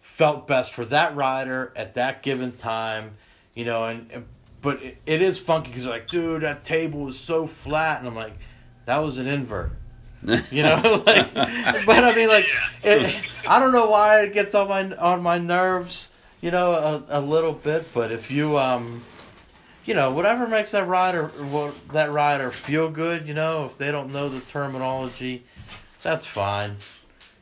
felt 0.00 0.46
best 0.46 0.72
for 0.72 0.84
that 0.86 1.14
rider 1.14 1.72
at 1.76 1.94
that 1.94 2.22
given 2.22 2.52
time, 2.52 3.12
you 3.54 3.66
know. 3.66 3.84
And 3.84 4.26
but 4.62 4.82
it, 4.82 4.96
it 5.04 5.20
is 5.22 5.38
funky 5.38 5.68
because 5.68 5.86
like, 5.86 6.08
dude, 6.08 6.42
that 6.42 6.64
table 6.64 7.08
is 7.08 7.18
so 7.18 7.46
flat, 7.46 7.98
and 7.98 8.08
I'm 8.08 8.14
like, 8.14 8.32
that 8.86 8.98
was 8.98 9.18
an 9.18 9.26
invert. 9.26 9.72
You 10.50 10.62
know, 10.62 11.02
like, 11.06 11.34
but 11.34 12.04
I 12.04 12.14
mean, 12.14 12.28
like, 12.28 12.46
it, 12.84 13.14
I 13.46 13.58
don't 13.58 13.72
know 13.72 13.90
why 13.90 14.22
it 14.22 14.32
gets 14.34 14.54
on 14.54 14.68
my 14.68 14.96
on 14.96 15.22
my 15.22 15.38
nerves, 15.38 16.10
you 16.40 16.50
know, 16.52 16.70
a, 17.08 17.18
a 17.18 17.20
little 17.20 17.52
bit. 17.52 17.92
But 17.92 18.12
if 18.12 18.30
you, 18.30 18.56
um, 18.56 19.02
you 19.84 19.94
know, 19.94 20.12
whatever 20.12 20.46
makes 20.46 20.70
that 20.70 20.86
rider, 20.86 21.26
what 21.26 21.74
that 21.88 22.12
rider 22.12 22.52
feel 22.52 22.88
good, 22.88 23.26
you 23.26 23.34
know, 23.34 23.64
if 23.66 23.76
they 23.78 23.90
don't 23.90 24.12
know 24.12 24.28
the 24.28 24.40
terminology, 24.40 25.44
that's 26.02 26.24
fine. 26.24 26.76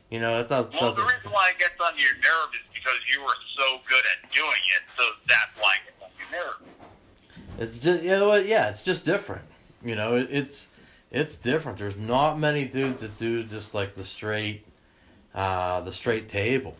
You 0.09 0.19
know, 0.19 0.39
it 0.39 0.49
does, 0.49 0.67
Well, 0.71 0.79
doesn't. 0.81 1.05
the 1.05 1.09
reason 1.09 1.31
why 1.31 1.51
it 1.51 1.59
gets 1.59 1.79
on 1.79 1.93
your 1.97 2.13
nerve 2.15 2.49
is 2.53 2.67
because 2.73 2.97
you 3.13 3.21
were 3.23 3.35
so 3.55 3.79
good 3.87 4.03
at 4.11 4.29
doing 4.31 4.49
it, 4.75 4.81
so 4.97 5.03
that's 5.27 5.57
why 5.61 5.75
it 5.75 5.85
gets 5.87 6.01
on 6.03 6.09
your 6.19 6.43
nerve. 6.43 6.70
It's 7.61 7.79
just 7.79 8.01
yeah, 8.01 8.37
yeah, 8.39 8.69
it's 8.69 8.83
just 8.83 9.05
different. 9.05 9.45
You 9.85 9.95
know, 9.95 10.15
it, 10.15 10.29
it's 10.31 10.69
it's 11.11 11.37
different. 11.37 11.77
There's 11.77 11.95
not 11.95 12.39
many 12.39 12.65
dudes 12.65 13.01
that 13.01 13.19
do 13.19 13.43
just 13.43 13.75
like 13.75 13.93
the 13.93 14.03
straight, 14.03 14.65
uh, 15.35 15.81
the 15.81 15.91
straight 15.91 16.27
table. 16.27 16.75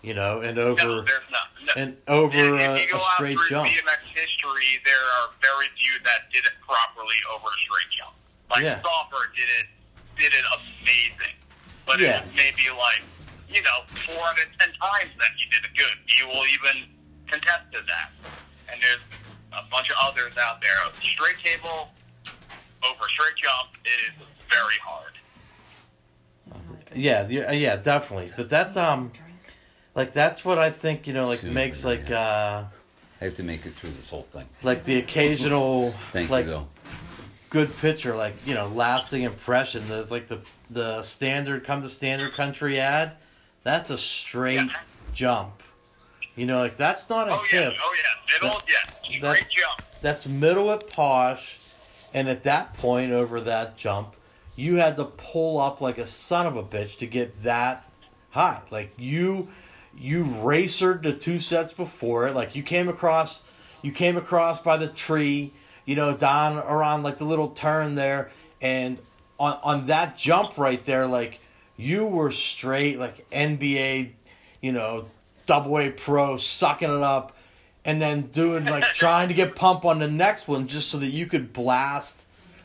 You 0.00 0.14
know, 0.14 0.40
and 0.40 0.58
over 0.58 0.82
no, 0.82 0.94
there's 1.02 1.28
not. 1.30 1.48
No. 1.66 1.72
and 1.76 1.96
over 2.08 2.32
if 2.32 2.40
a, 2.40 2.80
you 2.80 2.88
go 2.90 2.96
a 2.96 3.00
out 3.00 3.14
straight 3.16 3.36
jump. 3.50 3.68
BMX 3.68 4.00
history, 4.16 4.80
there 4.86 5.04
are 5.20 5.28
very 5.42 5.68
few 5.76 5.92
that 6.04 6.32
did 6.32 6.46
it 6.46 6.56
properly 6.64 7.20
over 7.36 7.48
a 7.48 7.58
straight 7.60 7.92
jump. 7.92 8.16
Like 8.50 8.62
Yeah. 8.64 8.80
Stoffer 8.80 9.28
did 9.36 9.50
it, 9.60 9.66
did 10.16 10.32
it 10.32 10.44
amazing, 10.56 11.36
but 11.84 12.00
Yeah. 12.00 12.20
it 12.22 12.24
was 12.24 12.34
maybe 12.34 12.72
like 12.72 13.04
you 13.52 13.60
know 13.60 13.84
four 14.08 14.24
out 14.24 14.40
of 14.40 14.48
ten 14.58 14.72
times 14.80 15.12
that 15.20 15.32
he 15.36 15.44
did 15.52 15.60
it 15.68 15.76
good. 15.76 16.00
You 16.08 16.26
will 16.28 16.48
even 16.48 16.88
contest 17.28 17.68
to 17.72 17.84
that, 17.84 18.08
and 18.72 18.80
there's 18.80 19.04
a 19.52 19.62
bunch 19.70 19.90
of 19.90 19.96
others 20.02 20.34
out 20.38 20.60
there. 20.60 20.70
Straight 21.00 21.38
table 21.38 21.88
over 22.82 23.08
straight 23.08 23.36
jump 23.36 23.70
is 23.84 24.14
very 24.48 24.76
hard. 24.82 25.12
Yeah, 26.94 27.22
the- 27.24 27.54
yeah, 27.56 27.76
definitely. 27.76 28.30
But 28.36 28.50
that 28.50 28.76
um, 28.76 29.12
like 29.94 30.12
that's 30.12 30.44
what 30.44 30.58
I 30.58 30.70
think. 30.70 31.06
You 31.06 31.12
know, 31.14 31.26
like 31.26 31.38
Soon, 31.38 31.54
makes 31.54 31.84
like 31.84 32.10
uh, 32.10 32.64
I 33.20 33.24
have 33.24 33.34
to 33.34 33.42
make 33.44 33.64
it 33.66 33.74
through 33.74 33.90
this 33.90 34.10
whole 34.10 34.22
thing. 34.22 34.46
like 34.62 34.84
the 34.84 34.98
occasional 34.98 35.90
Thank 36.12 36.30
like 36.30 36.46
you, 36.46 36.52
though. 36.52 36.68
good 37.50 37.76
picture, 37.78 38.16
like 38.16 38.34
you 38.46 38.54
know, 38.54 38.66
lasting 38.68 39.22
impression. 39.22 39.86
The 39.88 40.04
like 40.10 40.26
the 40.26 40.40
the 40.68 41.02
standard 41.02 41.64
come 41.64 41.82
to 41.82 41.88
standard 41.88 42.34
country 42.34 42.80
ad. 42.80 43.12
That's 43.62 43.90
a 43.90 43.98
straight 43.98 44.54
Yeah. 44.56 44.68
jump. 45.12 45.62
You 46.40 46.46
know, 46.46 46.60
like 46.60 46.78
that's 46.78 47.10
not 47.10 47.28
a 47.28 47.32
Oh 47.32 47.44
yeah, 47.52 47.64
hip. 47.64 47.74
oh 47.84 47.94
yeah, 47.94 48.32
middle, 48.48 48.58
yeah, 48.66 49.20
that- 49.20 49.50
jump. 49.50 49.82
That's 50.00 50.26
middle 50.26 50.70
at 50.70 50.88
Push, 50.88 51.58
and 52.14 52.30
at 52.30 52.44
that 52.44 52.72
point 52.78 53.12
over 53.12 53.42
that 53.42 53.76
jump, 53.76 54.14
you 54.56 54.76
had 54.76 54.96
to 54.96 55.04
pull 55.04 55.58
up 55.60 55.82
like 55.82 55.98
a 55.98 56.06
son 56.06 56.46
of 56.46 56.56
a 56.56 56.62
bitch 56.62 56.96
to 57.00 57.06
get 57.06 57.42
that 57.42 57.84
high. 58.30 58.62
Like 58.70 58.92
you, 58.96 59.48
you 59.94 60.24
racered 60.24 61.02
the 61.02 61.12
two 61.12 61.40
sets 61.40 61.74
before 61.74 62.26
it. 62.28 62.34
Like 62.34 62.56
you 62.56 62.62
came 62.62 62.88
across, 62.88 63.42
you 63.82 63.92
came 63.92 64.16
across 64.16 64.62
by 64.62 64.78
the 64.78 64.88
tree, 64.88 65.52
you 65.84 65.94
know, 65.94 66.16
down 66.16 66.56
around 66.56 67.02
like 67.02 67.18
the 67.18 67.26
little 67.26 67.48
turn 67.48 67.96
there, 67.96 68.30
and 68.62 68.98
on 69.38 69.58
on 69.62 69.86
that 69.88 70.16
jump 70.16 70.56
right 70.56 70.82
there, 70.86 71.06
like 71.06 71.38
you 71.76 72.06
were 72.06 72.30
straight 72.30 72.98
like 72.98 73.28
NBA, 73.30 74.12
you 74.62 74.72
know, 74.72 75.04
double 75.50 75.78
A 75.80 75.90
pro, 75.90 76.36
sucking 76.36 76.88
it 76.88 77.02
up 77.02 77.36
and 77.84 78.00
then 78.00 78.22
doing 78.28 78.64
like 78.66 78.84
trying 78.94 79.26
to 79.26 79.34
get 79.34 79.56
pump 79.56 79.84
on 79.84 79.98
the 79.98 80.06
next 80.08 80.46
one 80.46 80.68
just 80.68 80.88
so 80.90 80.98
that 80.98 81.08
you 81.08 81.26
could 81.26 81.52
blast 81.52 82.24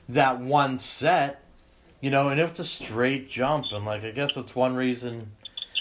that 0.10 0.40
one 0.40 0.78
set, 0.78 1.44
you 2.00 2.12
know, 2.12 2.30
and 2.30 2.40
it 2.40 2.48
was 2.48 2.60
a 2.60 2.64
straight 2.64 3.28
jump, 3.28 3.72
and 3.72 3.86
like 3.86 4.04
I 4.04 4.12
guess 4.12 4.36
that's 4.36 4.56
one 4.56 4.76
reason, 4.76 5.32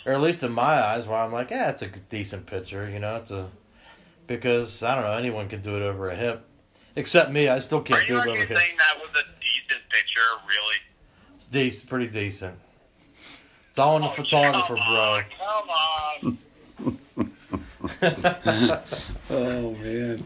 or 0.07 0.14
at 0.14 0.22
least 0.22 0.42
in 0.42 0.50
my 0.52 0.82
eyes, 0.82 1.07
why 1.07 1.22
I'm 1.22 1.30
like, 1.30 1.50
yeah, 1.50 1.68
it's 1.68 1.82
a 1.82 1.88
decent 1.88 2.46
picture, 2.46 2.88
you 2.88 2.98
know, 3.00 3.16
it's 3.16 3.30
a 3.30 3.50
because 4.26 4.82
I 4.82 4.94
don't 4.94 5.05
know 5.05 5.12
anyone 5.18 5.46
can 5.50 5.61
do 5.61 5.76
it 5.76 5.82
over 5.82 6.09
a 6.09 6.16
hip, 6.16 6.46
except 6.96 7.30
me, 7.30 7.48
I 7.48 7.59
still 7.59 7.82
can't 7.82 8.07
do 8.07 8.14
it 8.16 8.20
over 8.20 8.30
actually 8.30 8.46
hips. 8.46 8.61
saying 8.61 8.76
that 8.78 8.98
was 8.98 9.11
a 9.11 9.24
decent 9.42 9.82
picture, 9.90 10.20
really? 10.48 10.76
It's 11.34 11.44
decent, 11.44 11.90
pretty 11.90 12.07
decent. 12.07 12.59
It's 13.68 13.78
all 13.78 13.96
in 13.96 14.02
the 14.02 14.09
Oh, 14.09 14.12
photographer, 14.12 14.76
come 14.76 14.86
bro. 14.86 15.14
on, 15.16 15.24
Come 15.36 15.68
on. 15.68 16.38
Oh 19.30 19.72
man. 19.72 20.24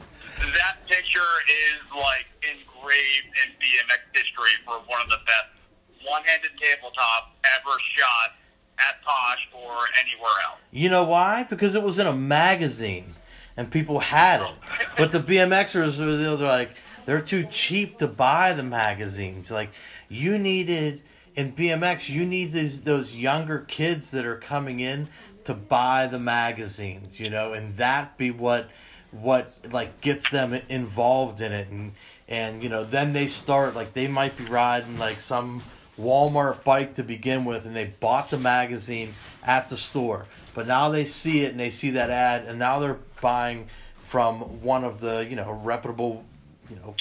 that 0.54 0.86
picture 0.86 1.20
is 1.48 1.92
like 1.92 2.26
engraved 2.42 3.26
in 3.42 3.52
BMX 3.58 4.00
history 4.12 4.50
for 4.64 4.74
one 4.86 5.00
of 5.02 5.08
the 5.08 5.18
best 5.26 6.06
one-handed 6.06 6.50
tabletop 6.56 7.36
ever 7.44 7.76
shot 7.96 8.36
at 8.78 9.02
Push 9.02 9.46
or 9.52 9.76
anywhere 10.00 10.30
else. 10.48 10.60
You 10.70 10.88
know 10.88 11.04
why? 11.04 11.44
Because 11.44 11.74
it 11.74 11.82
was 11.82 11.98
in 11.98 12.06
a 12.06 12.12
magazine 12.12 13.14
and 13.56 13.70
people 13.70 13.98
had 13.98 14.40
it. 14.40 14.54
But 14.96 15.10
the 15.12 15.20
BMXers 15.20 15.98
were 15.98 16.16
they're 16.16 16.48
like 16.48 16.70
they're 17.06 17.20
too 17.20 17.44
cheap 17.50 17.98
to 17.98 18.06
buy 18.06 18.52
the 18.52 18.62
magazines. 18.62 19.50
Like 19.50 19.70
you 20.08 20.38
needed 20.38 21.02
in 21.34 21.52
BMX, 21.52 22.08
you 22.08 22.24
need 22.24 22.52
these 22.52 22.82
those 22.82 23.16
younger 23.16 23.60
kids 23.60 24.10
that 24.12 24.26
are 24.26 24.36
coming 24.36 24.80
in 24.80 25.08
to 25.48 25.54
buy 25.54 26.06
the 26.06 26.18
magazines, 26.18 27.18
you 27.18 27.30
know, 27.30 27.52
and 27.52 27.76
that 27.76 28.16
be 28.16 28.30
what 28.30 28.68
what 29.10 29.52
like 29.70 30.00
gets 30.00 30.28
them 30.28 30.52
involved 30.68 31.40
in 31.40 31.50
it 31.50 31.66
and 31.70 31.94
and 32.28 32.62
you 32.62 32.68
know 32.68 32.84
then 32.84 33.14
they 33.14 33.26
start 33.26 33.74
like 33.74 33.94
they 33.94 34.06
might 34.06 34.36
be 34.36 34.44
riding 34.44 34.98
like 34.98 35.18
some 35.18 35.62
Walmart 35.98 36.62
bike 36.62 36.92
to 36.96 37.02
begin 37.02 37.46
with 37.46 37.64
and 37.64 37.74
they 37.74 37.86
bought 37.86 38.28
the 38.28 38.36
magazine 38.36 39.14
at 39.42 39.70
the 39.70 39.78
store 39.78 40.26
but 40.54 40.66
now 40.66 40.90
they 40.90 41.06
see 41.06 41.40
it 41.40 41.52
and 41.52 41.58
they 41.58 41.70
see 41.70 41.88
that 41.88 42.10
ad 42.10 42.44
and 42.44 42.58
now 42.58 42.78
they're 42.80 42.98
buying 43.22 43.66
from 44.02 44.40
one 44.60 44.84
of 44.84 45.00
the 45.00 45.26
you 45.26 45.36
know 45.36 45.52
reputable 45.52 46.22
you 46.68 46.76
know 46.76 46.94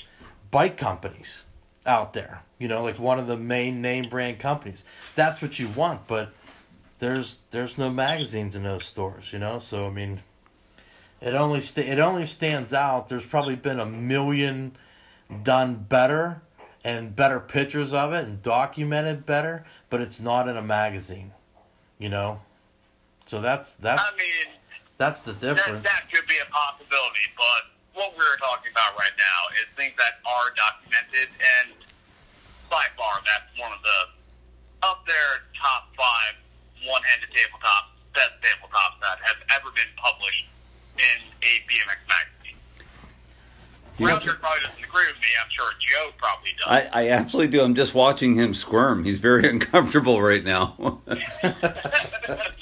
bike 0.50 0.78
companies 0.78 1.44
out 1.88 2.14
there. 2.14 2.44
You 2.60 2.68
know, 2.68 2.84
like 2.84 3.00
one 3.00 3.18
of 3.18 3.28
the 3.28 3.38
main 3.38 3.82
name 3.82 4.10
brand 4.10 4.40
companies. 4.40 4.84
That's 5.16 5.42
what 5.42 5.58
you 5.58 5.70
want, 5.70 6.08
but 6.08 6.32
there's 7.00 7.38
there's 7.52 7.78
no 7.78 7.90
magazines 7.90 8.56
in 8.56 8.64
those 8.64 8.86
stores. 8.86 9.32
You 9.34 9.40
know, 9.40 9.60
so 9.60 9.88
I 9.88 9.90
mean, 9.90 10.22
it 11.22 11.34
only 11.34 11.62
sta- 11.62 11.88
it 11.88 12.00
only 12.00 12.26
stands 12.26 12.74
out. 12.74 13.10
There's 13.10 13.26
probably 13.26 13.56
been 13.56 13.80
a 13.80 13.86
million 13.86 14.76
done 15.44 15.76
better 15.76 16.42
and 16.84 17.16
better 17.16 17.40
pictures 17.40 17.94
of 17.94 18.14
it 18.14 18.26
and 18.26 18.42
documented 18.42 19.26
better, 19.26 19.66
but 19.90 20.02
it's 20.02 20.20
not 20.20 20.48
in 20.48 20.58
a 20.58 20.62
magazine. 20.62 21.32
You 22.00 22.10
know, 22.10 22.42
so 23.26 23.42
that's 23.42 23.74
that's 23.74 24.02
I 24.02 24.18
mean, 24.18 24.54
that's 24.98 25.22
the 25.22 25.34
that, 25.34 25.42
difference. 25.42 25.84
that 25.84 26.06
could 26.12 26.28
be 26.28 26.38
a 26.38 26.52
possibility, 26.52 27.28
but 27.36 27.74
what 27.94 28.14
we're 28.16 28.38
talking 28.38 28.72
about 28.72 28.94
right 28.98 29.16
now 29.18 29.40
is 29.58 29.66
things 29.76 29.94
that 29.98 30.22
are 30.26 30.54
documented, 30.54 31.30
and 31.42 31.74
by 32.70 32.86
far, 32.96 33.22
that's 33.26 33.50
one 33.60 33.72
of 33.74 33.82
the 33.82 34.88
up 34.88 35.04
there 35.08 35.50
top 35.58 35.90
five 35.98 36.38
one-handed 36.86 37.30
tabletops, 37.32 37.90
best 38.14 38.36
tabletops 38.44 39.00
that 39.02 39.18
have 39.24 39.38
ever 39.56 39.72
been 39.72 39.90
published 39.96 40.46
in 40.98 41.18
a 41.44 41.62
BMX 41.70 42.00
magazine. 42.08 42.38
Roger 44.00 44.34
probably 44.36 44.60
doesn't 44.64 44.84
agree 44.84 45.08
with 45.08 45.16
me. 45.22 45.28
I'm 45.42 45.50
sure 45.50 45.72
Joe 45.80 46.12
probably 46.18 46.52
does. 46.60 46.90
I, 46.94 47.06
I 47.06 47.10
absolutely 47.10 47.52
do. 47.52 47.64
I'm 47.64 47.74
just 47.74 47.96
watching 47.96 48.36
him 48.36 48.54
squirm. 48.54 49.04
He's 49.04 49.20
very 49.20 49.48
uncomfortable 49.50 50.22
right 50.22 50.44
now. 50.44 51.02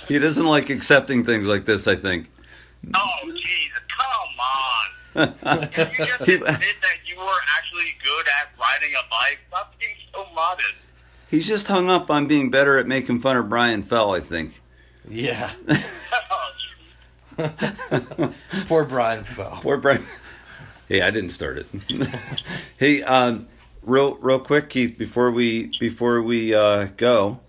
he 0.08 0.18
doesn't 0.20 0.46
like 0.46 0.70
accepting 0.70 1.26
things 1.26 1.46
like 1.46 1.66
this, 1.66 1.88
I 1.88 1.96
think. 1.96 2.32
oh, 2.94 3.18
Jesus, 3.26 3.80
come 3.90 5.28
on. 5.28 5.34
Can 5.72 5.92
you 5.92 6.06
just 6.06 6.22
admit 6.22 6.76
that 6.82 7.00
you 7.06 7.18
were 7.18 7.42
actually 7.58 7.96
good 8.04 8.26
at 8.40 8.52
riding 8.60 8.94
a 8.96 9.04
bike? 9.10 9.40
Stop 9.50 9.74
being 9.80 9.96
so 10.14 10.26
modest. 10.34 10.74
He's 11.30 11.48
just 11.48 11.68
hung 11.68 11.90
up 11.90 12.10
on 12.10 12.28
being 12.28 12.50
better 12.50 12.78
at 12.78 12.88
making 12.88 13.20
fun 13.20 13.36
of 13.38 13.50
Brian 13.50 13.84
Fell, 13.84 14.14
I 14.14 14.20
think. 14.20 14.62
Yeah, 15.10 15.52
poor 18.68 18.86
Brian 18.86 19.24
fell. 19.24 19.60
Poor 19.62 19.78
Brian. 19.78 20.04
Hey, 20.88 21.02
I 21.02 21.12
didn't 21.12 21.30
start 21.30 21.58
it. 21.60 21.68
hey, 22.78 23.02
um, 23.04 23.48
real 23.84 24.16
real 24.16 24.40
quick, 24.40 24.70
Keith, 24.70 24.98
before 24.98 25.32
we 25.32 25.72
before 25.80 26.22
we 26.22 26.54
uh, 26.54 26.88
go, 26.98 27.40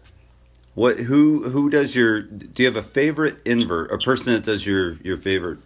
what 0.74 0.98
who 1.00 1.48
who 1.50 1.70
does 1.70 1.94
your 1.94 2.20
do 2.22 2.62
you 2.62 2.68
have 2.68 2.76
a 2.76 2.82
favorite 2.82 3.38
invert? 3.44 3.90
A 3.92 3.98
person 3.98 4.32
that 4.34 4.42
does 4.42 4.66
your 4.66 4.94
your 5.02 5.16
favorite 5.16 5.58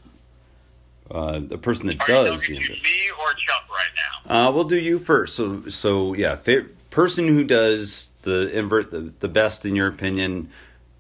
uh, 1.10 1.40
a 1.50 1.58
person 1.58 1.86
that 1.88 2.00
Are 2.02 2.06
does 2.06 2.48
you 2.48 2.54
the 2.56 2.60
talking 2.60 2.72
invert. 2.76 2.84
me 2.84 3.10
or 3.20 3.32
Chuck 3.34 3.64
right 3.70 3.90
now? 4.28 4.48
Uh, 4.48 4.52
we'll 4.52 4.64
do 4.64 4.78
you 4.78 4.98
first. 4.98 5.34
So 5.34 5.62
so 5.68 6.14
yeah, 6.14 6.36
fa- 6.36 6.66
person 6.90 7.28
who 7.28 7.44
does 7.44 8.10
the 8.22 8.50
invert 8.56 8.90
the, 8.90 9.12
the 9.20 9.28
best 9.28 9.64
in 9.64 9.74
your 9.76 9.88
opinion, 9.88 10.50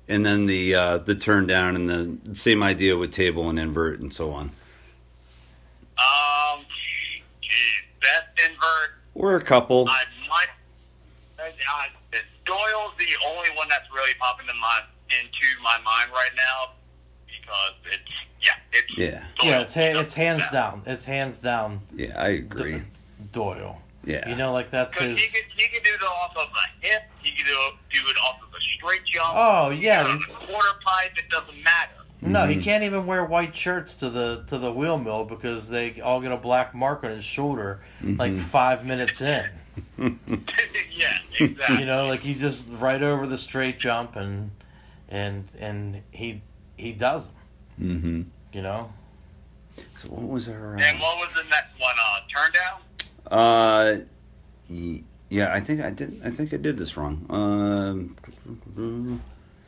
and 0.08 0.24
then 0.24 0.46
the 0.46 0.74
uh, 0.74 0.98
the 0.98 1.14
turn 1.14 1.46
down 1.46 1.76
and 1.76 1.88
the 2.24 2.34
same 2.36 2.62
idea 2.62 2.96
with 2.96 3.10
table 3.10 3.48
and 3.50 3.58
invert 3.58 4.00
and 4.00 4.12
so 4.14 4.30
on. 4.30 4.50
Um, 5.98 6.64
best 8.00 8.28
invert. 8.48 8.90
Or 9.14 9.36
a 9.36 9.42
couple. 9.42 9.86
I 9.88 10.04
might. 10.28 10.48
Uh, 11.38 11.50
Doyle's 12.46 12.92
the 12.98 13.06
only 13.28 13.48
one 13.54 13.68
that's 13.68 13.86
really 13.94 14.14
popping 14.18 14.46
in 14.52 14.58
my 14.60 14.80
into 15.08 15.46
my 15.62 15.78
mind 15.84 16.10
right 16.12 16.30
now 16.36 16.72
because 17.26 17.74
it's 17.92 18.10
yeah, 18.40 18.52
it's 18.72 18.96
Yeah. 18.96 19.24
Doyle. 19.38 19.50
Yeah, 19.50 19.60
it's 19.60 19.74
ha- 19.74 20.00
it's 20.00 20.14
hands 20.14 20.42
Yeah. 20.46 20.50
down. 20.52 20.82
It's 20.86 21.04
hands 21.04 21.38
down 21.38 21.80
Yeah, 21.94 22.20
I 22.20 22.28
agree. 22.28 22.82
Doyle. 23.32 23.79
Yeah. 24.04 24.28
You 24.28 24.36
know, 24.36 24.52
like 24.52 24.70
that's 24.70 24.94
Because 24.94 25.10
his. 25.10 25.18
he 25.18 25.26
could 25.28 25.44
he 25.56 25.68
could 25.68 25.84
do 25.84 25.90
it 25.94 26.02
off 26.02 26.36
of 26.36 26.48
a 26.48 26.86
hip. 26.86 27.02
He 27.22 27.32
could 27.36 27.46
do 27.46 27.56
do 27.92 28.08
it 28.08 28.16
off 28.26 28.40
of 28.42 28.48
a 28.48 28.60
straight 28.76 29.04
jump. 29.04 29.32
Oh 29.34 29.70
do 29.70 29.76
it 29.76 29.82
yeah, 29.82 30.04
on 30.06 30.16
a 30.22 30.32
quarter 30.32 30.68
pipe. 30.84 31.12
It 31.18 31.28
doesn't 31.28 31.62
matter. 31.62 31.92
no, 32.22 32.40
Mm-hmm. 32.40 32.50
he 32.52 32.62
can't 32.62 32.82
even 32.84 33.04
wear 33.06 33.24
white 33.24 33.54
shirts 33.54 33.94
to 33.96 34.08
the 34.10 34.44
to 34.46 34.56
the 34.58 34.72
wheel 34.72 34.98
mill 34.98 35.24
because 35.24 35.68
they 35.68 36.00
all 36.00 36.20
get 36.20 36.32
a 36.32 36.36
black 36.38 36.74
mark 36.74 37.04
on 37.04 37.10
his 37.10 37.24
shoulder 37.24 37.80
like 38.02 38.32
Mm-hmm. 38.32 38.42
five 38.42 38.86
minutes 38.86 39.20
in. 39.20 39.48
yeah, 39.98 41.18
exactly. 41.38 41.78
You 41.78 41.86
know, 41.86 42.06
like 42.06 42.20
he 42.20 42.34
just 42.34 42.74
right 42.76 43.02
over 43.02 43.26
the 43.26 43.38
straight 43.38 43.78
jump 43.78 44.16
and 44.16 44.50
and 45.08 45.46
and 45.58 46.02
he 46.10 46.42
he 46.76 46.92
does 46.92 47.26
them. 47.26 47.34
Mm-hmm. 47.80 48.22
You 48.56 48.62
know. 48.62 48.92
So 50.02 50.08
what 50.08 50.28
was 50.28 50.48
our? 50.48 50.74
and 50.74 50.82
Uh, 50.82 51.00
what 51.00 51.18
was 51.18 51.34
the 51.34 51.48
next 51.50 51.78
one? 51.78 51.94
Uh, 51.98 52.20
turn 52.34 52.52
down. 52.52 52.80
Uh, 53.30 53.96
yeah, 54.68 55.52
I 55.52 55.60
think 55.60 55.80
I 55.80 55.90
did. 55.90 56.20
I 56.24 56.30
think 56.30 56.52
I 56.52 56.56
did 56.56 56.76
this 56.76 56.96
wrong. 56.96 57.26
Um, 57.30 58.16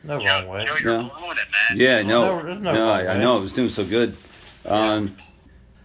No 0.05 0.19
Joe, 0.19 0.25
wrong 0.27 0.49
way. 0.49 0.65
Joe, 0.67 0.75
you're 0.83 0.99
No. 1.03 1.09
blowing 1.11 1.39
it, 1.39 1.49
man. 1.71 1.79
yeah, 1.81 2.03
no, 2.03 2.43
no- 2.43 2.55
no 2.55 2.73
no, 2.73 2.89
I, 2.89 3.15
I 3.15 3.19
know 3.19 3.37
I 3.37 3.41
was 3.41 3.53
doing 3.53 3.69
so 3.69 3.85
good. 3.85 4.17
Um, 4.67 5.17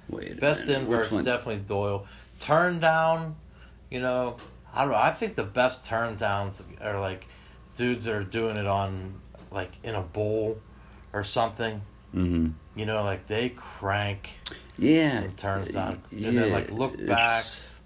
wait, 0.10 0.40
Best 0.40 0.62
minute, 0.66 0.82
invert 0.82 1.00
which 1.00 1.06
is 1.08 1.12
one? 1.14 1.24
definitely 1.26 1.64
Doyle. 1.68 2.08
Turn 2.40 2.80
down, 2.80 3.36
you 3.92 4.00
know, 4.00 4.38
I 4.74 4.82
don't 4.82 4.92
know. 4.92 4.98
I 4.98 5.12
think 5.12 5.36
the 5.36 5.44
best 5.44 5.86
turn 5.86 6.16
downs 6.18 6.62
are 6.82 7.00
like 7.00 7.26
dudes 7.76 8.06
that 8.06 8.16
are 8.16 8.24
doing 8.24 8.58
it 8.58 8.68
on 8.68 9.20
like 9.52 9.72
in 9.84 9.94
a 9.96 10.02
bowl 10.02 10.60
or 11.14 11.24
something. 11.24 11.82
Mhm. 12.16 12.54
You 12.76 12.86
know, 12.86 13.04
like 13.04 13.28
they 13.28 13.50
crank 13.50 14.30
Yeah, 14.78 15.22
some 15.22 15.32
turns 15.34 15.70
down, 15.74 16.02
yeah, 16.12 16.28
and 16.30 16.38
then 16.38 16.52
like 16.52 16.72
look 16.72 16.94
it's- 16.94 17.08
backs. 17.10 17.82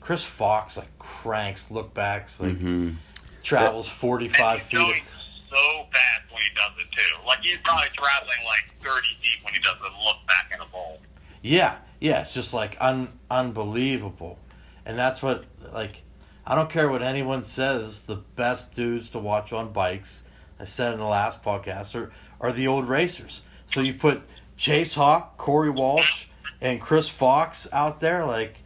Chris 0.00 0.24
Fox 0.24 0.76
like 0.78 0.98
cranks 0.98 1.70
look 1.70 1.92
backs 1.92 2.40
like 2.40 2.52
Mhm. 2.52 2.96
travels 3.42 3.86
forty 3.88 4.26
And 4.26 4.34
feet. 4.62 4.76
going 4.76 5.02
so 5.50 5.86
fast 5.92 6.22
when 6.32 6.40
he 6.42 6.48
does 6.54 6.72
it 6.78 6.90
too. 6.90 7.26
Like 7.26 7.40
he's 7.40 7.58
probably 7.62 7.88
traveling 7.90 8.38
like 8.46 8.72
30 8.80 9.08
feet 9.20 9.44
when 9.44 9.52
he 9.52 9.60
does 9.60 9.78
the 9.78 9.84
look 10.04 10.26
back 10.26 10.50
in 10.54 10.60
a 10.60 10.66
bowl. 10.66 11.00
Yeah, 11.42 11.76
yeah, 12.00 12.22
it's 12.22 12.32
just 12.32 12.54
like 12.54 12.76
un- 12.80 13.12
unbelievable, 13.30 14.38
and 14.86 14.98
that's 14.98 15.22
what 15.22 15.44
like 15.72 16.02
I 16.46 16.54
don't 16.54 16.70
care 16.70 16.88
what 16.88 17.02
anyone 17.02 17.44
says. 17.44 18.02
The 18.02 18.16
best 18.16 18.72
dudes 18.72 19.10
to 19.10 19.18
watch 19.18 19.52
on 19.52 19.72
bikes, 19.72 20.22
I 20.58 20.64
said 20.64 20.94
in 20.94 20.98
the 20.98 21.04
last 21.06 21.42
podcast, 21.42 21.94
are 21.94 22.10
are 22.40 22.52
the 22.52 22.66
old 22.66 22.88
racers. 22.88 23.42
So 23.66 23.80
you 23.82 23.92
put 23.94 24.22
Chase 24.56 24.94
Hawk, 24.94 25.36
Corey 25.36 25.70
Walsh, 25.70 26.24
and 26.60 26.80
Chris 26.80 27.08
Fox 27.08 27.66
out 27.72 28.00
there. 28.00 28.24
Like, 28.24 28.58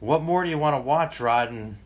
what 0.00 0.22
more 0.22 0.44
do 0.44 0.50
you 0.50 0.58
want 0.58 0.76
to 0.76 0.80
watch 0.80 1.20
riding 1.20 1.78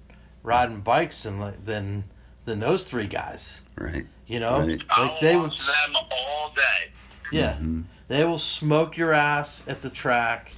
riding 0.42 0.80
bikes 0.80 1.22
than 1.24 1.40
like- 1.40 1.64
than 1.64 2.04
than 2.44 2.60
those 2.60 2.84
three 2.88 3.06
guys? 3.06 3.60
right. 3.76 4.06
You 4.26 4.40
know, 4.40 4.60
Right. 4.60 4.82
I'll 4.90 5.04
like 5.08 5.20
they 5.20 5.36
would. 5.36 5.48
watch 5.50 5.66
them 5.66 5.96
all 6.10 6.52
day. 6.54 6.90
Yeah. 7.32 7.54
Mhm. 7.60 7.84
They 8.08 8.24
will 8.24 8.38
smoke 8.38 8.96
your 8.96 9.12
ass 9.12 9.62
at 9.66 9.80
the 9.82 9.88
track 9.90 10.52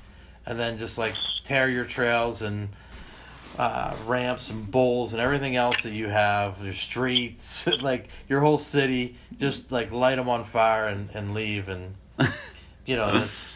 and 0.47 0.59
then 0.59 0.77
just 0.79 0.99
like 0.99 1.15
tear 1.45 1.69
your 1.69 1.85
trails 1.85 2.43
and 2.43 2.69
uh, 3.59 3.95
ramps 4.07 4.49
and 4.51 4.71
bowls 4.71 5.13
and 5.13 5.21
everything 5.21 5.55
else 5.57 5.83
that 5.83 5.93
you 5.93 6.09
have, 6.09 6.63
your 6.65 6.73
streets, 6.73 7.67
like 7.83 8.09
your 8.29 8.41
whole 8.41 8.57
city, 8.59 9.17
just 9.39 9.71
like 9.71 9.91
light 9.93 10.17
them 10.17 10.29
on 10.29 10.45
fire 10.45 10.87
and, 10.89 11.11
and 11.13 11.35
leave. 11.35 11.69
And, 11.69 11.95
you 12.87 12.97
know, 12.97 13.11
it's, 13.25 13.53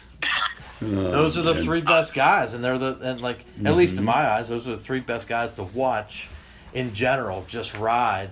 those 0.79 1.37
are 1.37 1.41
the 1.41 1.53
man. 1.53 1.63
three 1.63 1.81
best 1.81 2.13
guys. 2.13 2.53
And 2.53 2.63
they're 2.63 2.77
the, 2.77 2.97
and 3.01 3.21
like, 3.21 3.45
at 3.63 3.75
least 3.75 3.93
in 3.93 3.99
mm-hmm. 3.99 4.07
my 4.07 4.29
eyes, 4.29 4.49
those 4.49 4.67
are 4.67 4.71
the 4.71 4.79
three 4.79 4.99
best 4.99 5.27
guys 5.27 5.53
to 5.53 5.63
watch 5.63 6.27
in 6.73 6.93
general, 6.93 7.45
just 7.47 7.77
ride. 7.77 8.31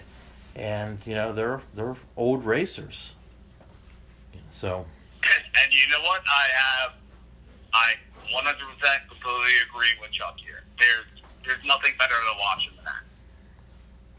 And, 0.55 0.99
you 1.05 1.15
know, 1.15 1.33
they're, 1.33 1.61
they're 1.73 1.95
old 2.15 2.45
racers. 2.45 3.13
So, 4.49 4.85
and 5.23 5.73
you 5.73 5.89
know 5.89 6.01
what? 6.03 6.21
I 6.27 6.47
have, 6.53 6.91
I 7.73 7.93
100% 8.31 9.09
completely 9.09 9.53
agree 9.67 9.87
with 9.99 10.11
Chuck 10.11 10.39
here. 10.39 10.63
There's 10.79 11.23
there's 11.45 11.63
nothing 11.65 11.91
better 11.99 12.13
to 12.13 12.39
watch 12.39 12.69
than 12.75 12.85
that. 12.85 13.03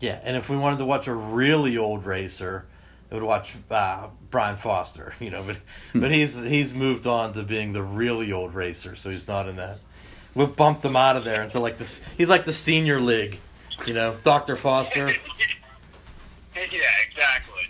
Yeah, 0.00 0.20
and 0.22 0.36
if 0.36 0.50
we 0.50 0.56
wanted 0.56 0.78
to 0.78 0.84
watch 0.84 1.06
a 1.06 1.14
really 1.14 1.78
old 1.78 2.04
racer, 2.04 2.66
we 2.66 2.73
would 3.14 3.22
watch 3.22 3.54
uh, 3.70 4.08
Brian 4.30 4.56
Foster. 4.56 5.14
You 5.20 5.30
know, 5.30 5.42
but 5.46 5.56
but 5.94 6.12
he's 6.12 6.36
he's 6.36 6.74
moved 6.74 7.06
on 7.06 7.32
to 7.34 7.42
being 7.42 7.72
the 7.72 7.82
really 7.82 8.32
old 8.32 8.54
racer, 8.54 8.94
so 8.96 9.10
he's 9.10 9.26
not 9.26 9.48
in 9.48 9.56
that. 9.56 9.78
We 10.34 10.46
bumped 10.46 10.84
him 10.84 10.96
out 10.96 11.16
of 11.16 11.24
there 11.24 11.42
into 11.42 11.60
like 11.60 11.78
this. 11.78 12.04
He's 12.18 12.28
like 12.28 12.44
the 12.44 12.52
senior 12.52 13.00
league. 13.00 13.38
You 13.86 13.94
know, 13.94 14.16
Doctor 14.22 14.56
Foster. 14.56 15.06
yeah, 16.54 16.80
exactly. 17.08 17.62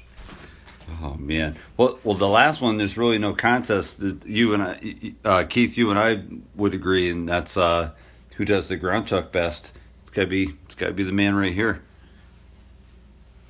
Oh 1.02 1.14
man. 1.14 1.56
Well, 1.76 1.98
well, 2.02 2.16
the 2.16 2.28
last 2.28 2.60
one. 2.60 2.78
There's 2.78 2.96
really 2.96 3.18
no 3.18 3.34
contest. 3.34 4.02
You 4.24 4.54
and 4.54 4.62
I, 4.62 5.14
uh, 5.24 5.44
Keith, 5.44 5.76
you 5.76 5.90
and 5.90 5.98
I 5.98 6.22
would 6.56 6.74
agree, 6.74 7.10
and 7.10 7.28
that's 7.28 7.56
uh, 7.56 7.90
who 8.36 8.44
does 8.44 8.68
the 8.68 8.76
ground 8.76 9.06
chuck 9.06 9.30
best. 9.30 9.72
It's 10.02 10.10
gotta 10.10 10.26
be. 10.26 10.50
It's 10.64 10.74
gotta 10.74 10.92
be 10.92 11.02
the 11.02 11.12
man 11.12 11.34
right 11.34 11.52
here. 11.52 11.82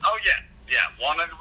Oh 0.05 0.19
yeah, 0.25 0.41
yeah, 0.71 1.07
100%. 1.07 1.34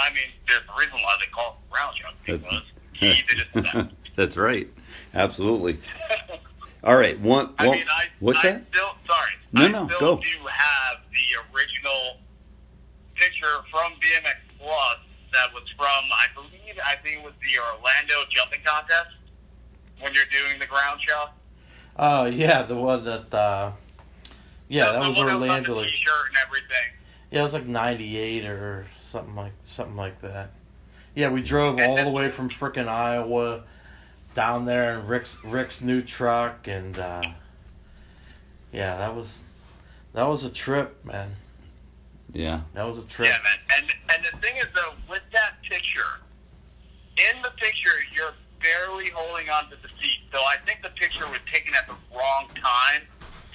I 0.00 0.10
mean, 0.14 0.24
there's 0.48 0.60
a 0.60 0.78
reason 0.78 0.94
why 1.02 1.16
they 1.20 1.26
call 1.26 1.58
it 1.62 1.72
ground 1.72 1.96
chuck 1.96 2.14
That's- 2.26 2.62
because 2.92 3.16
he 3.16 3.22
did 3.28 3.40
it 3.40 3.48
the. 3.54 3.90
That's 4.16 4.36
right. 4.36 4.68
Absolutely. 5.14 5.78
All 6.84 6.96
right. 6.96 7.18
One. 7.20 7.54
I 7.58 7.66
one 7.68 7.76
mean, 7.78 7.86
I, 7.88 8.04
what's 8.20 8.44
I 8.44 8.50
that? 8.52 8.62
Still, 8.70 8.90
sorry. 9.06 9.32
No, 9.52 9.64
I 9.64 9.68
no, 9.68 9.86
still 9.86 9.98
go. 10.16 10.16
do 10.22 10.46
have 10.48 10.98
the 11.10 11.56
original 11.56 12.18
picture 13.14 13.46
from 13.70 13.92
BMX 13.94 14.36
Plus 14.58 14.98
that 15.32 15.52
was 15.54 15.62
from, 15.76 15.86
I 15.86 16.26
believe, 16.34 16.78
I 16.84 16.96
think 16.96 17.18
it 17.18 17.24
was 17.24 17.34
the 17.40 17.58
Orlando 17.60 18.28
jumping 18.30 18.60
contest 18.64 19.10
when 20.00 20.12
you're 20.14 20.24
doing 20.26 20.58
the 20.58 20.66
ground 20.66 21.00
chuck. 21.00 21.36
Oh 21.96 22.26
yeah, 22.26 22.62
the 22.62 22.76
one 22.76 23.04
that. 23.04 23.32
Uh, 23.34 23.72
yeah, 24.68 24.86
The- 24.86 24.92
that 24.92 25.02
the 25.02 25.08
was 25.08 25.16
one 25.18 25.28
on 25.28 25.34
Orlando. 25.42 25.74
the 25.74 25.80
Like, 25.80 25.88
T-shirt 25.90 26.28
and 26.28 26.36
everything. 26.46 26.88
yeah, 27.30 27.40
it 27.40 27.42
was 27.42 27.52
like 27.54 27.66
'98 27.66 28.44
or 28.46 28.86
something 29.10 29.34
like 29.34 29.52
something 29.64 29.96
like 29.96 30.20
that. 30.22 30.50
Yeah, 31.14 31.30
we 31.30 31.42
drove 31.42 31.80
all 31.80 31.96
the 31.96 32.10
way 32.10 32.30
from 32.30 32.48
frickin' 32.48 32.86
Iowa 32.86 33.64
down 34.34 34.64
there 34.64 34.98
in 34.98 35.06
Rick's 35.06 35.42
Rick's 35.44 35.80
new 35.80 36.02
truck, 36.02 36.68
and 36.68 36.98
uh, 36.98 37.22
yeah, 38.72 38.96
that 38.96 39.14
was 39.14 39.38
that 40.12 40.26
was 40.26 40.44
a 40.44 40.50
trip, 40.50 41.04
man. 41.04 41.34
Yeah. 42.32 42.60
That 42.74 42.86
was 42.86 42.98
a 42.98 43.04
trip. 43.04 43.28
Yeah, 43.28 43.38
man. 43.42 43.58
And 43.78 43.92
and 44.14 44.24
the 44.24 44.36
thing 44.38 44.56
is 44.56 44.66
though, 44.74 44.94
with 45.08 45.22
that 45.32 45.62
picture, 45.62 46.20
in 47.16 47.42
the 47.42 47.50
picture 47.56 47.98
you're 48.14 48.34
barely 48.60 49.10
holding 49.10 49.48
onto 49.48 49.76
the 49.82 49.88
seat. 49.88 50.20
So 50.32 50.38
I 50.38 50.56
think 50.64 50.82
the 50.82 50.90
picture 50.90 51.26
was 51.26 51.40
taken 51.50 51.74
at 51.74 51.88
the 51.88 51.94
wrong 52.14 52.48
time. 52.54 53.02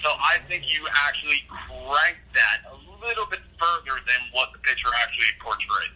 So 0.01 0.09
I 0.09 0.37
think 0.47 0.63
you 0.67 0.85
actually 1.07 1.41
cranked 1.47 2.33
that 2.33 2.61
a 2.69 2.84
little 3.07 3.25
bit 3.27 3.39
further 3.59 3.99
than 4.05 4.29
what 4.31 4.49
the 4.53 4.59
picture 4.59 4.89
actually 5.01 5.25
portrays. 5.39 5.91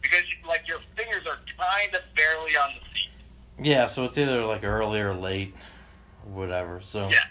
Because 0.00 0.22
like 0.46 0.66
your 0.66 0.78
fingers 0.96 1.26
are 1.26 1.38
kind 1.58 1.94
of 1.94 2.02
barely 2.16 2.56
on 2.56 2.70
the 2.74 2.80
seat. 2.92 3.10
Yeah, 3.62 3.86
so 3.86 4.04
it's 4.04 4.18
either 4.18 4.44
like 4.44 4.64
early 4.64 5.00
or 5.00 5.14
late, 5.14 5.54
whatever. 6.24 6.80
So 6.80 7.08
Yeah. 7.08 7.24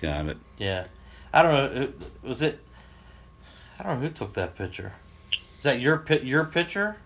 Got 0.00 0.26
it. 0.26 0.36
yeah. 0.58 0.86
I 1.32 1.42
don't 1.42 1.74
know. 1.74 1.92
Was 2.22 2.40
it? 2.42 2.58
I 3.78 3.82
don't 3.82 4.00
know 4.00 4.08
who 4.08 4.14
took 4.14 4.32
that 4.34 4.56
picture. 4.56 4.92
Is 5.32 5.62
that 5.62 5.80
your 5.80 5.98
pi- 5.98 6.18
your 6.20 6.44
picture? 6.44 6.96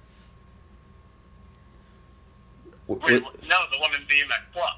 Wait, 2.87 3.23
no, 3.23 3.57
the 3.73 3.79
one 3.79 3.95
in 3.95 4.01
BMX 4.03 4.43
Plus. 4.53 4.71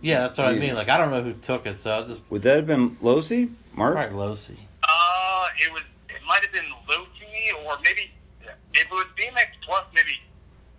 Yeah, 0.00 0.20
that's 0.20 0.38
what 0.38 0.48
I 0.48 0.54
mean. 0.54 0.74
Like 0.74 0.88
I 0.88 0.98
don't 0.98 1.10
know 1.10 1.22
who 1.22 1.32
took 1.32 1.66
it, 1.66 1.78
so 1.78 1.90
I'll 1.90 2.06
just 2.06 2.20
would 2.30 2.42
that 2.42 2.56
have 2.56 2.66
been 2.66 2.96
Losey? 3.02 3.52
Mark? 3.74 3.94
right 3.94 4.10
Losey. 4.12 4.58
Uh, 4.82 5.46
it 5.64 5.72
was. 5.72 5.82
It 6.08 6.20
might 6.26 6.42
have 6.42 6.52
been 6.52 6.70
Loki, 6.88 7.64
or 7.64 7.78
maybe 7.82 8.10
if 8.74 8.82
it 8.82 8.90
was 8.90 9.06
BMX 9.16 9.46
Plus, 9.62 9.84
maybe 9.94 10.20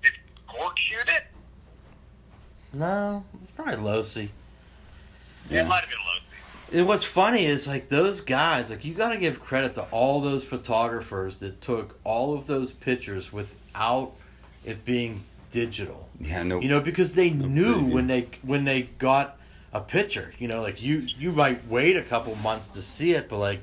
did 0.02 0.14
Gork 0.48 0.78
shoot 0.78 1.08
it? 1.08 1.24
No, 2.72 3.24
it's 3.42 3.52
probably 3.52 3.76
Losey. 3.76 4.30
It 5.50 5.66
might 5.66 5.82
have 5.82 5.90
been 5.90 6.00
Loki. 6.00 6.80
And 6.80 6.88
what's 6.88 7.04
funny 7.04 7.46
is 7.46 7.68
like 7.68 7.90
those 7.90 8.22
guys, 8.22 8.70
like 8.70 8.84
you 8.84 8.94
got 8.94 9.14
to 9.14 9.20
give 9.20 9.40
credit 9.40 9.76
to 9.76 9.84
all 9.92 10.22
those 10.22 10.44
photographers 10.44 11.40
that 11.40 11.62
took 11.62 12.00
all 12.04 12.34
of 12.34 12.48
those 12.48 12.72
pictures 12.72 13.32
without 13.32 14.14
it 14.66 14.84
being 14.84 15.24
digital. 15.52 16.10
Yeah. 16.20 16.42
No. 16.44 16.60
You 16.60 16.70
know, 16.70 16.80
because 16.80 17.14
they 17.14 17.30
knew 17.30 17.76
preview. 17.76 17.94
when 17.94 18.08
they 18.08 18.28
when 18.42 18.64
they 18.64 18.84
got 18.98 19.38
a 19.72 19.82
picture. 19.82 20.34
You 20.40 20.48
know, 20.48 20.62
like 20.62 20.82
you 20.82 21.00
you 21.18 21.32
might 21.32 21.68
wait 21.68 21.96
a 21.96 22.02
couple 22.02 22.36
months 22.36 22.70
to 22.70 22.82
see 22.82 23.14
it, 23.14 23.30
but 23.30 23.38
like 23.38 23.62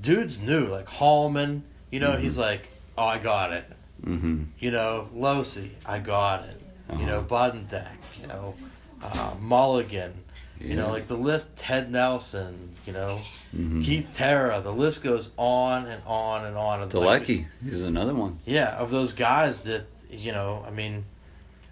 dudes 0.00 0.40
knew. 0.40 0.66
Like 0.66 0.88
Hallman, 0.88 1.64
you 1.90 2.00
know, 2.00 2.12
he's 2.16 2.38
like, 2.38 2.68
oh, 2.96 3.04
I 3.04 3.18
got 3.18 3.52
it. 3.52 3.64
mm-hmm. 4.04 4.44
You 4.58 4.70
know, 4.70 5.08
Losey, 5.14 5.70
I 5.84 5.98
got 5.98 6.44
it. 6.48 6.56
You 6.98 7.06
know, 7.06 7.20
Uh-huh. 7.20 7.96
You 8.20 8.26
know, 8.26 8.54
uh, 9.02 9.34
Mulligan. 9.40 10.12
You 10.60 10.76
know, 10.76 10.90
like 10.90 11.06
the 11.06 11.16
list, 11.16 11.56
Ted 11.56 11.90
Nelson, 11.90 12.74
you 12.86 12.92
know, 12.92 13.22
Mhm. 13.56 13.82
Keith 13.82 14.08
Terra, 14.12 14.60
the 14.60 14.72
list 14.72 15.02
goes 15.02 15.30
on 15.38 15.86
and 15.86 16.02
on 16.06 16.44
and 16.44 16.54
on. 16.56 16.82
And 16.82 16.90
like, 17.00 17.22
is 17.66 17.82
another 17.82 18.14
one. 18.14 18.38
yeah, 18.44 18.76
of 18.76 18.90
those 18.90 19.14
guys 19.14 19.62
that, 19.62 19.86
you 20.10 20.32
know, 20.32 20.62
I 20.66 20.70
mean, 20.70 21.04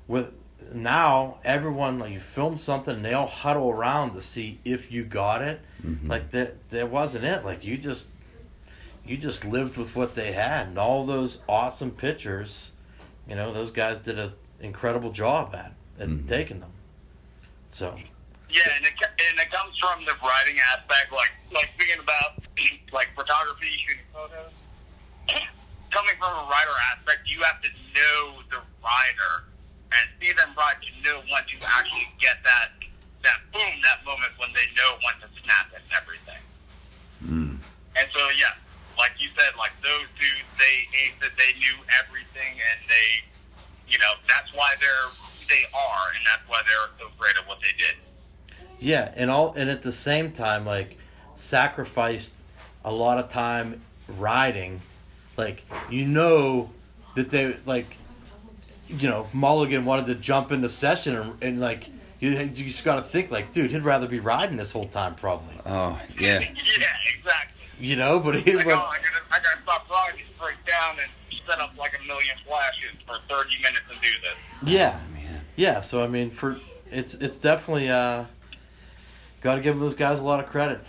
with 0.07 0.33
now 0.73 1.37
everyone, 1.45 1.99
like 1.99 2.13
you 2.13 2.21
film 2.21 2.57
something 2.57 2.97
and 2.97 3.05
they 3.05 3.13
all 3.13 3.27
huddle 3.27 3.69
around 3.71 4.13
to 4.15 4.23
see 4.23 4.59
if 4.65 4.91
you 4.91 5.05
got 5.05 5.43
it. 5.43 5.61
Mhm. 5.87 6.09
Like 6.09 6.31
that, 6.31 6.71
that 6.71 6.91
wasn't 6.91 7.25
it. 7.25 7.45
Like 7.45 7.65
you 7.65 7.77
just, 7.77 8.07
you 9.09 9.17
just 9.17 9.45
lived 9.45 9.77
with 9.77 9.97
what 9.97 10.15
they 10.15 10.33
had 10.33 10.69
and 10.69 10.79
all 10.79 11.07
those 11.07 11.39
awesome 11.49 11.91
pictures, 11.91 12.71
you 13.27 13.35
know, 13.35 13.53
those 13.53 13.71
guys 13.71 13.99
did 14.01 14.19
an 14.19 14.33
incredible 14.61 15.11
job 15.13 15.55
at, 15.55 15.73
at 15.99 16.09
Mhm. 16.09 16.29
taking 16.29 16.61
them. 16.61 16.73
So, 17.71 17.99
Yeah, 18.51 18.63
and 18.77 18.87
it, 18.87 18.95
and 19.29 19.39
it 19.39 19.51
comes 19.51 19.77
from 19.79 20.05
the 20.07 20.15
writing 20.25 20.59
aspect, 20.73 21.13
like 21.13 21.33
like 21.53 21.69
speaking 21.75 22.01
about 22.01 22.33
like 22.93 23.15
photography, 23.15 23.69
shooting 23.87 24.05
photos. 24.13 24.53
Coming 25.91 26.17
from 26.19 26.33
a 26.33 26.49
writer 26.51 26.73
aspect, 26.93 27.29
you 27.29 27.43
have 27.43 27.61
to 27.63 27.69
know 27.95 28.41
the 28.51 28.57
writer 28.85 29.45
and 29.93 30.09
see 30.21 30.33
them 30.33 30.51
write 30.57 30.77
to 30.81 30.91
know 31.03 31.21
when 31.31 31.45
to 31.45 31.57
actually 31.67 32.09
get 32.21 32.43
that 32.45 32.73
that 33.23 33.41
boom, 33.53 33.81
that 33.85 34.05
moment 34.05 34.33
when 34.39 34.53
they 34.55 34.65
know 34.77 34.97
when 35.05 35.15
to 35.21 35.29
snap 35.45 35.69
it 35.73 35.83
and 35.85 35.93
everything. 36.01 36.43
Mm. 37.25 37.59
And 37.97 38.09
so, 38.15 38.21
yeah, 38.39 38.55
like 38.99 39.13
you 39.19 39.29
said, 39.37 39.57
like 39.57 39.73
those 39.83 40.07
dudes, 40.19 40.49
they 40.59 40.89
aced 40.99 41.25
it. 41.25 41.33
They 41.39 41.59
knew 41.59 41.75
everything, 41.99 42.59
and 42.59 42.81
they, 42.89 43.25
you 43.89 43.99
know, 43.99 44.13
that's 44.29 44.53
why 44.55 44.75
they're 44.81 45.09
who 45.15 45.47
they 45.49 45.65
are, 45.73 46.09
and 46.15 46.27
that's 46.27 46.47
why 46.49 46.63
they're 46.67 46.91
so 46.99 47.13
great 47.19 47.37
at 47.37 47.49
what 47.49 47.61
they 47.61 47.73
did. 47.79 47.97
Yeah, 48.81 49.13
and 49.17 49.31
all 49.31 49.55
and 49.57 49.71
at 49.71 49.83
the 49.83 49.93
same 49.93 50.33
time, 50.33 50.67
like 50.67 50.99
sacrificed 51.35 52.35
a 52.85 52.93
lot 52.93 53.19
of 53.19 53.31
time 53.31 53.81
riding. 54.09 54.81
Like 55.37 55.65
you 55.91 56.05
know 56.05 56.71
that 57.15 57.31
they 57.31 57.57
like, 57.67 57.97
you 58.89 59.09
know, 59.09 59.27
Mulligan 59.33 59.85
wanted 59.85 60.07
to 60.07 60.15
jump 60.17 60.53
in 60.53 60.61
the 60.61 60.69
session 60.69 61.15
and, 61.15 61.43
and 61.43 61.61
like 61.61 61.89
you, 62.21 62.31
you 62.31 62.47
just 62.49 62.85
got 62.85 62.97
to 62.97 63.03
think 63.03 63.31
like, 63.31 63.53
dude, 63.53 63.71
he'd 63.71 63.83
rather 63.83 64.09
be 64.09 64.19
riding 64.19 64.57
this 64.57 64.73
whole 64.73 64.87
time 64.87 65.15
probably. 65.15 65.55
Oh 65.67 66.01
yeah. 66.19 66.41
yeah, 66.79 66.87
exactly. 67.17 67.58
You 67.81 67.97
know, 67.97 68.19
but 68.21 68.37
he 68.41 68.57
Like, 68.57 68.65
but, 68.67 68.75
oh, 68.75 68.77
I 68.79 68.99
gotta, 68.99 69.23
I 69.31 69.39
gotta 69.39 69.63
stop 69.63 69.89
riding, 69.91 70.25
break 70.39 70.57
down, 70.67 70.97
and 71.01 71.41
set 71.47 71.61
up 71.61 71.77
like 71.79 71.99
a 71.99 72.07
million 72.07 72.35
flashes 72.47 72.91
for 73.07 73.19
30 73.29 73.57
minutes 73.63 73.85
and 73.91 74.01
do 74.01 74.09
this. 74.21 74.71
yeah, 74.71 75.01
Man. 75.15 75.41
yeah. 75.57 75.81
So 75.81 76.03
I 76.03 76.07
mean, 76.09 76.31
for 76.31 76.59
it's 76.91 77.15
it's 77.15 77.39
definitely 77.39 77.89
uh, 77.89 78.25
got 79.41 79.55
to 79.57 79.61
give 79.61 79.79
those 79.79 79.95
guys 79.95 80.21
a 80.21 80.25
lot 80.25 80.43
of 80.45 80.51
credit. 80.51 80.81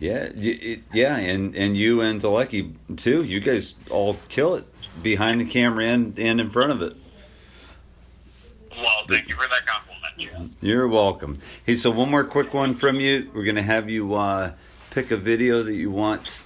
Yeah. 0.00 0.28
It, 0.34 0.82
yeah. 0.92 1.16
And 1.16 1.54
and 1.56 1.76
you 1.76 2.00
and 2.00 2.20
Dalecki 2.20 2.72
too. 2.96 3.22
You 3.24 3.40
guys 3.40 3.74
all 3.90 4.16
kill 4.28 4.54
it 4.54 4.64
behind 5.02 5.40
the 5.40 5.44
camera 5.44 5.84
and 5.84 6.18
and 6.18 6.40
in 6.40 6.50
front 6.50 6.72
of 6.72 6.82
it. 6.82 6.96
Well, 8.70 9.04
thank 9.08 9.28
you 9.28 9.34
for 9.34 9.48
that 9.48 9.66
compliment, 9.66 10.16
Jim. 10.18 10.56
You're 10.60 10.86
welcome. 10.88 11.38
Hey, 11.66 11.74
so 11.76 11.90
one 11.90 12.10
more 12.10 12.24
quick 12.24 12.54
one 12.54 12.74
from 12.74 13.00
you. 13.00 13.30
We're 13.34 13.44
gonna 13.44 13.62
have 13.62 13.90
you 13.90 14.14
uh, 14.14 14.52
pick 15.02 15.12
a 15.12 15.16
video 15.16 15.62
that 15.62 15.74
you 15.74 15.92
want. 15.92 16.42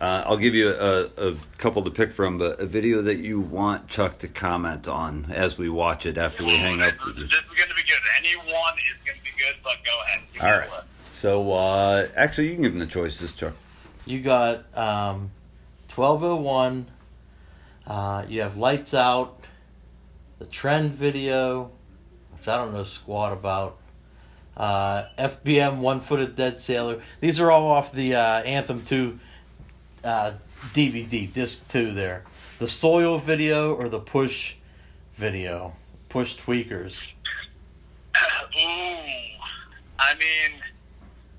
Uh, 0.00 0.24
I'll 0.26 0.36
give 0.36 0.56
you 0.56 0.70
a, 0.74 1.04
a 1.28 1.36
couple 1.58 1.82
to 1.82 1.90
pick 1.90 2.12
from, 2.12 2.36
but 2.36 2.58
a 2.58 2.66
video 2.66 3.00
that 3.02 3.18
you 3.18 3.40
want 3.40 3.86
Chuck 3.86 4.18
to 4.18 4.28
comment 4.28 4.88
on 4.88 5.26
as 5.30 5.56
we 5.56 5.68
watch 5.68 6.04
it 6.04 6.18
after 6.18 6.42
we 6.42 6.56
hang 6.56 6.82
up 6.82 6.94
with 7.06 7.16
you. 7.16 7.26
This 7.26 7.34
is 7.34 7.44
going 7.56 7.68
to 7.68 7.74
be 7.76 7.82
good. 7.82 8.00
Anyone 8.18 8.74
is 8.78 9.06
going 9.06 9.18
to 9.18 9.22
be 9.22 9.30
good, 9.38 9.54
but 9.62 9.76
go 9.84 10.00
ahead. 10.02 10.22
Give 10.32 10.42
me 10.42 10.48
All 10.48 10.54
the 10.54 10.60
right. 10.62 10.70
list. 10.70 11.14
So 11.14 11.52
uh, 11.52 12.08
actually, 12.16 12.48
you 12.48 12.54
can 12.54 12.62
give 12.64 12.72
them 12.72 12.80
the 12.80 12.86
choices, 12.86 13.32
Chuck. 13.34 13.54
You 14.04 14.20
got 14.20 14.64
um, 14.76 15.30
1201. 15.94 16.86
Uh, 17.86 18.24
you 18.28 18.40
have 18.40 18.56
Lights 18.56 18.94
Out, 18.94 19.44
the 20.40 20.46
Trend 20.46 20.92
video, 20.92 21.70
which 22.36 22.48
I 22.48 22.56
don't 22.56 22.74
know 22.74 22.82
squat 22.82 23.32
about. 23.32 23.78
Uh, 24.56 25.04
FBM 25.18 25.78
One 25.78 26.00
Footed 26.00 26.36
Dead 26.36 26.58
Sailor. 26.58 27.02
These 27.20 27.40
are 27.40 27.50
all 27.50 27.68
off 27.68 27.92
the 27.92 28.14
uh, 28.14 28.42
Anthem 28.42 28.84
2 28.84 29.18
uh, 30.04 30.32
DVD, 30.74 31.32
disc 31.32 31.66
2 31.68 31.92
there. 31.92 32.24
The 32.58 32.68
Soil 32.68 33.18
video 33.18 33.74
or 33.74 33.88
the 33.88 33.98
Push 33.98 34.54
video. 35.14 35.74
Push 36.08 36.36
Tweakers. 36.36 37.08
Ooh, 38.54 38.98
I 39.98 40.14
mean, 40.14 40.60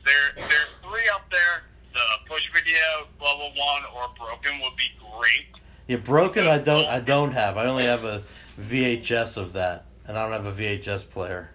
there 0.05 0.33
there's 0.35 0.69
three 0.81 1.09
up 1.13 1.29
there. 1.29 1.63
The 1.93 1.99
push 2.27 2.41
video, 2.53 3.07
level 3.21 3.51
one, 3.55 3.83
or 3.95 4.09
broken 4.17 4.59
would 4.61 4.75
be 4.75 4.89
great. 4.99 5.45
Yeah, 5.87 5.97
Broken 5.97 6.47
I 6.47 6.57
don't 6.57 6.87
I 6.87 6.99
don't 6.99 7.33
have. 7.33 7.57
I 7.57 7.65
only 7.65 7.83
have 7.83 8.03
a 8.03 8.23
VHS 8.59 9.37
of 9.37 9.53
that. 9.53 9.85
And 10.07 10.17
I 10.17 10.23
don't 10.23 10.43
have 10.43 10.59
a 10.59 10.61
VHS 10.61 11.09
player. 11.09 11.49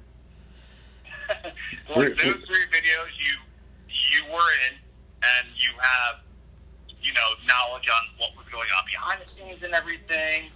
like 1.97 2.17
those 2.17 2.45
three 2.47 2.67
videos, 2.73 3.11
you 3.19 3.37
you 3.89 4.25
were 4.33 4.51
in, 4.69 4.75
and 5.23 5.49
you 5.57 5.71
have 5.81 6.21
you 7.03 7.13
know 7.13 7.29
knowledge 7.47 7.89
on 7.89 8.03
what 8.19 8.37
was 8.37 8.47
going 8.49 8.69
on 8.77 8.85
behind 8.87 9.21
the 9.25 9.29
scenes 9.29 9.63
and 9.63 9.75
everything. 9.75 10.51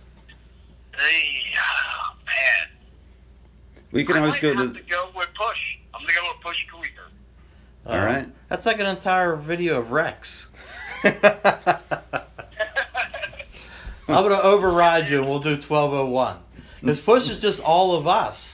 They, 0.92 1.42
oh, 1.56 2.14
man, 2.26 2.68
We 3.92 4.04
can 4.04 4.16
I 4.16 4.18
always 4.20 4.36
go 4.38 4.54
to. 4.54 4.72
to 4.72 4.80
go 4.82 5.10
with 5.16 5.28
Push. 5.34 5.78
I'm 5.94 6.02
gonna 6.02 6.12
go 6.14 6.28
with 6.32 6.42
Push 6.42 6.66
Tweaker. 6.72 7.08
All 7.86 7.98
right. 7.98 8.28
That's 8.48 8.66
like 8.66 8.78
an 8.78 8.86
entire 8.86 9.34
video 9.36 9.78
of 9.80 9.90
Rex. 9.90 10.48
I'm 11.04 11.14
gonna 14.08 14.40
override 14.42 15.08
you, 15.08 15.18
and 15.20 15.28
we'll 15.28 15.40
do 15.40 15.50
1201. 15.52 16.36
Because 16.80 17.00
Push 17.00 17.30
is 17.30 17.40
just 17.40 17.62
all 17.62 17.94
of 17.94 18.06
us. 18.06 18.51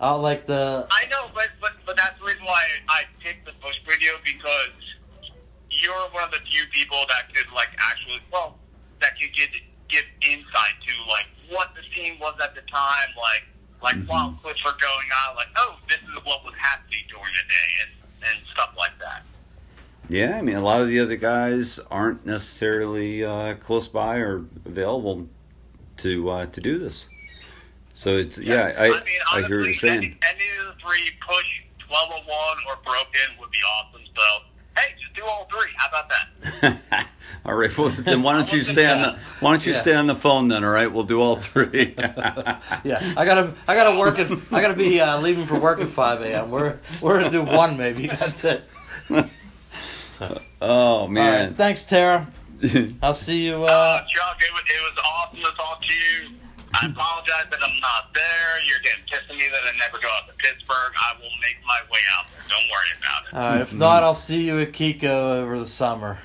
Uh, 0.00 0.18
like 0.18 0.44
the 0.44 0.86
I 0.90 1.06
know, 1.08 1.30
but 1.34 1.48
but 1.60 1.72
but 1.86 1.96
that's 1.96 2.18
the 2.18 2.26
reason 2.26 2.44
why 2.44 2.62
I 2.88 3.04
picked 3.20 3.46
the 3.46 3.52
Push 3.62 3.76
video 3.88 4.12
because 4.24 4.76
you're 5.70 6.08
one 6.12 6.24
of 6.24 6.30
the 6.30 6.40
few 6.44 6.62
people 6.70 6.98
that 7.08 7.34
could 7.34 7.50
like 7.54 7.68
actually 7.78 8.20
well 8.30 8.58
that 9.00 9.18
could 9.18 9.34
get 9.34 9.48
give 9.88 10.04
insight 10.20 10.76
to 10.86 10.92
like 11.08 11.26
what 11.48 11.70
the 11.74 11.82
scene 11.94 12.18
was 12.20 12.34
at 12.42 12.54
the 12.54 12.60
time, 12.62 13.08
like 13.16 13.44
like 13.82 13.96
while 14.06 14.36
clips 14.42 14.64
were 14.64 14.76
going 14.78 15.08
on, 15.26 15.36
like 15.36 15.48
oh 15.56 15.76
this 15.88 15.98
is 15.98 16.24
what 16.24 16.44
was 16.44 16.54
happening 16.58 17.00
during 17.08 17.32
the 17.32 17.46
day 17.48 17.68
and 17.82 18.36
and 18.36 18.46
stuff 18.46 18.74
like 18.76 18.98
that. 18.98 19.24
Yeah, 20.08 20.38
I 20.38 20.42
mean, 20.42 20.56
a 20.56 20.60
lot 20.60 20.82
of 20.82 20.88
the 20.88 21.00
other 21.00 21.16
guys 21.16 21.80
aren't 21.90 22.24
necessarily 22.24 23.24
uh, 23.24 23.54
close 23.56 23.88
by 23.88 24.18
or 24.18 24.44
available 24.64 25.26
to 25.98 26.30
uh, 26.30 26.46
to 26.46 26.60
do 26.60 26.78
this. 26.78 27.08
So 27.96 28.18
it's 28.18 28.38
yeah, 28.38 28.74
I, 28.76 28.84
I 28.88 28.90
mean, 28.90 29.00
I, 29.32 29.40
hear 29.46 29.60
what 29.60 29.64
you're 29.68 29.72
saying. 29.72 29.98
Any, 29.98 30.18
any 30.22 30.58
of 30.60 30.66
the 30.76 30.82
three, 30.82 31.10
push 31.26 31.62
1201 31.88 32.28
or 32.68 32.76
broken 32.84 33.40
would 33.40 33.50
be 33.50 33.56
awesome. 33.80 34.02
So, 34.14 34.22
hey, 34.78 34.92
just 35.00 35.14
do 35.16 35.24
all 35.24 35.48
three. 35.50 35.70
How 35.78 35.88
about 35.88 36.10
that? 36.10 37.06
all 37.46 37.54
right, 37.54 37.76
well, 37.78 37.88
then 37.88 38.22
why 38.22 38.34
don't 38.34 38.52
you 38.52 38.60
stay 38.60 38.84
on 38.84 39.00
the 39.00 39.18
why 39.40 39.52
don't 39.52 39.64
you 39.64 39.72
Yeah. 39.72 39.78
stay 39.78 39.94
on 39.94 40.06
the 40.06 40.14
phone 40.14 40.48
then? 40.48 40.62
All 40.62 40.70
right, 40.72 40.92
we'll 40.92 41.04
do 41.04 41.22
all 41.22 41.36
three. 41.36 41.94
yeah, 42.84 43.14
I 43.16 43.24
gotta 43.24 43.54
I 43.66 43.74
gotta 43.74 43.98
work 43.98 44.18
at 44.18 44.30
I 44.52 44.60
gotta 44.60 44.74
be 44.74 45.00
uh, 45.00 45.18
leaving 45.18 45.46
for 45.46 45.58
work 45.58 45.80
at 45.80 45.88
5 45.88 46.20
a.m. 46.20 46.50
We're 46.50 46.78
we're 47.00 47.18
gonna 47.18 47.30
do 47.30 47.44
one 47.44 47.78
maybe. 47.78 48.08
That's 48.08 48.44
it. 48.44 48.62
So, 50.10 50.38
oh 50.60 50.68
all 50.68 51.06
right, 51.06 51.10
man, 51.14 51.54
thanks, 51.54 51.84
Tara. 51.84 52.26
I'll 53.02 53.14
see 53.14 53.46
you. 53.46 53.64
Uh, 53.64 53.68
Uh, 53.68 53.98
Chuck, 54.00 54.36
it 54.40 54.52
was, 54.52 54.62
it 54.68 54.82
was 54.82 55.04
awesome 55.14 55.38
to 55.40 55.56
talk 55.56 55.80
to 55.80 55.88
you. 55.94 56.30
I 56.74 56.86
apologize 56.86 57.46
that 57.50 57.60
I'm 57.62 57.80
not 57.80 58.12
there. 58.12 58.62
You're 58.66 58.80
getting 58.80 59.04
pissed 59.04 59.30
at 59.30 59.36
me 59.36 59.44
that 59.50 59.62
I 59.62 59.76
never 59.78 59.98
go 59.98 60.08
out 60.08 60.28
to 60.28 60.34
Pittsburgh. 60.36 60.92
I 60.94 61.14
will 61.18 61.30
make 61.40 61.56
my 61.66 61.80
way 61.90 62.00
out 62.18 62.26
there. 62.28 62.42
Don't 62.48 62.68
worry 62.68 62.92
about 62.98 63.22
it. 63.26 63.34
all 63.34 63.52
right, 63.52 63.60
if 63.60 63.72
not, 63.72 64.02
I'll 64.02 64.14
see 64.14 64.46
you 64.46 64.58
at 64.58 64.72
Kiko 64.72 65.38
over 65.40 65.58
the 65.58 65.66
summer. 65.66 66.18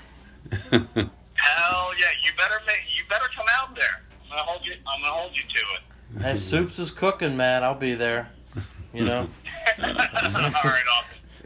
Hell 0.51 1.91
yeah, 1.97 2.11
you 2.23 2.31
better 2.37 2.59
make, 2.67 2.83
you 2.95 3.03
better 3.09 3.25
come 3.35 3.45
out 3.59 3.75
there. 3.75 4.01
I'm 4.23 4.29
gonna 4.29 4.41
hold 4.43 4.65
you. 4.65 4.73
I'm 4.87 5.01
gonna 5.01 5.13
hold 5.13 5.31
you 5.35 5.43
to 5.43 5.59
it. 5.59 6.21
Hey, 6.21 6.37
soups 6.37 6.79
is 6.79 6.91
cooking, 6.91 7.37
man. 7.37 7.63
I'll 7.63 7.75
be 7.75 7.95
there. 7.95 8.29
You 8.93 9.05
know. 9.05 9.19
all 9.83 9.93
right, 9.93 9.97
awesome. 10.13 10.75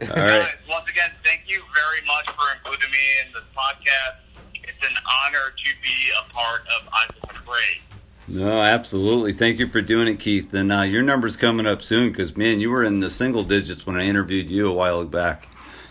all 0.00 0.06
right. 0.08 0.42
Guys, 0.42 0.54
once 0.68 0.88
again, 0.88 1.10
thank 1.24 1.42
you 1.46 1.62
very 1.74 2.04
much 2.06 2.26
for 2.26 2.44
including 2.56 2.90
me 2.90 2.98
in 3.24 3.32
this 3.32 3.44
podcast. 3.56 4.18
It's 4.54 4.82
an 4.82 4.96
honor 5.24 5.52
to 5.56 5.70
be 5.82 6.10
a 6.18 6.32
part 6.32 6.62
of 6.62 6.88
Isaac 6.92 7.30
Afraid. 7.30 7.80
No, 8.28 8.60
absolutely. 8.60 9.32
Thank 9.32 9.58
you 9.60 9.68
for 9.68 9.80
doing 9.80 10.08
it, 10.08 10.18
Keith. 10.18 10.52
And 10.52 10.72
uh, 10.72 10.80
your 10.82 11.02
number's 11.02 11.36
coming 11.36 11.64
up 11.66 11.80
soon 11.80 12.08
because 12.10 12.36
man, 12.36 12.60
you 12.60 12.70
were 12.70 12.82
in 12.82 13.00
the 13.00 13.10
single 13.10 13.44
digits 13.44 13.86
when 13.86 13.96
I 13.96 14.04
interviewed 14.04 14.50
you 14.50 14.68
a 14.68 14.72
while 14.72 15.04
back. 15.04 15.46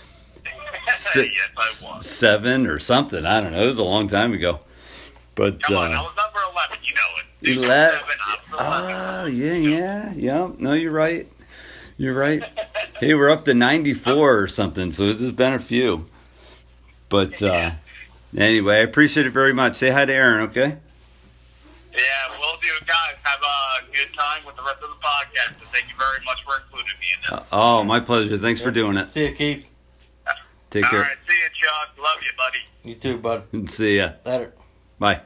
Six, 0.95 1.33
yes, 1.33 1.83
I 1.87 1.95
was. 1.95 2.05
seven 2.05 2.67
or 2.67 2.77
something. 2.79 3.25
I 3.25 3.41
don't 3.41 3.51
know. 3.53 3.63
It 3.63 3.67
was 3.67 3.77
a 3.77 3.83
long 3.83 4.07
time 4.07 4.33
ago. 4.33 4.59
But 5.33 5.61
Come 5.63 5.75
on, 5.77 5.91
I 5.91 5.95
uh, 5.97 6.03
was 6.03 6.15
number 6.15 6.39
11, 6.53 6.77
you 6.83 6.93
know 6.93 7.01
it. 7.17 7.57
You 7.57 7.63
Ele- 7.63 7.69
were 7.69 7.91
seven, 7.91 8.17
I 8.25 8.37
was 8.51 8.53
11. 8.53 8.95
oh 8.95 9.25
yeah, 9.27 9.53
yeah, 9.77 10.13
yeah. 10.15 10.51
No, 10.57 10.73
you're 10.73 10.91
right. 10.93 11.27
You're 11.97 12.17
right. 12.17 12.43
hey, 12.99 13.13
we're 13.15 13.29
up 13.29 13.45
to 13.45 13.53
94 13.53 14.39
or 14.41 14.47
something, 14.47 14.91
so 14.91 15.11
there's 15.13 15.31
been 15.31 15.53
a 15.53 15.59
few. 15.59 16.05
But 17.09 17.41
uh, 17.41 17.71
anyway, 18.37 18.75
I 18.75 18.79
appreciate 18.79 19.25
it 19.25 19.31
very 19.31 19.53
much. 19.53 19.75
Say 19.77 19.89
hi 19.91 20.05
to 20.05 20.13
Aaron, 20.13 20.41
okay? 20.49 20.77
Yeah, 21.95 22.37
we'll 22.39 22.57
do. 22.57 22.67
Guys, 22.85 23.15
have 23.23 23.39
a 23.41 23.91
good 23.91 24.13
time 24.13 24.45
with 24.45 24.55
the 24.55 24.63
rest 24.63 24.83
of 24.83 24.89
the 24.89 24.95
podcast. 24.95 25.59
And 25.59 25.69
thank 25.69 25.87
you 25.89 25.95
very 25.97 26.23
much 26.25 26.43
for 26.43 26.61
including 26.61 26.99
me 26.99 27.07
in 27.15 27.21
this. 27.21 27.31
Uh, 27.31 27.43
oh, 27.51 27.83
my 27.83 27.99
pleasure. 27.99 28.37
Thanks 28.37 28.61
for 28.61 28.71
doing 28.71 28.97
it. 28.97 29.11
See 29.11 29.27
you, 29.27 29.33
Keith. 29.33 29.69
Take 30.69 30.83
All 30.85 30.91
care. 30.91 30.99
All 30.99 31.05
right, 31.05 31.17
see 31.27 31.35
you, 31.35 31.49
Chuck. 31.53 31.97
Love 31.97 32.17
you, 32.21 32.31
buddy. 32.37 32.59
You 32.83 32.95
too, 32.95 33.17
bud. 33.17 33.69
See 33.69 33.97
ya. 33.97 34.11
Later. 34.25 34.53
Bye. 34.99 35.21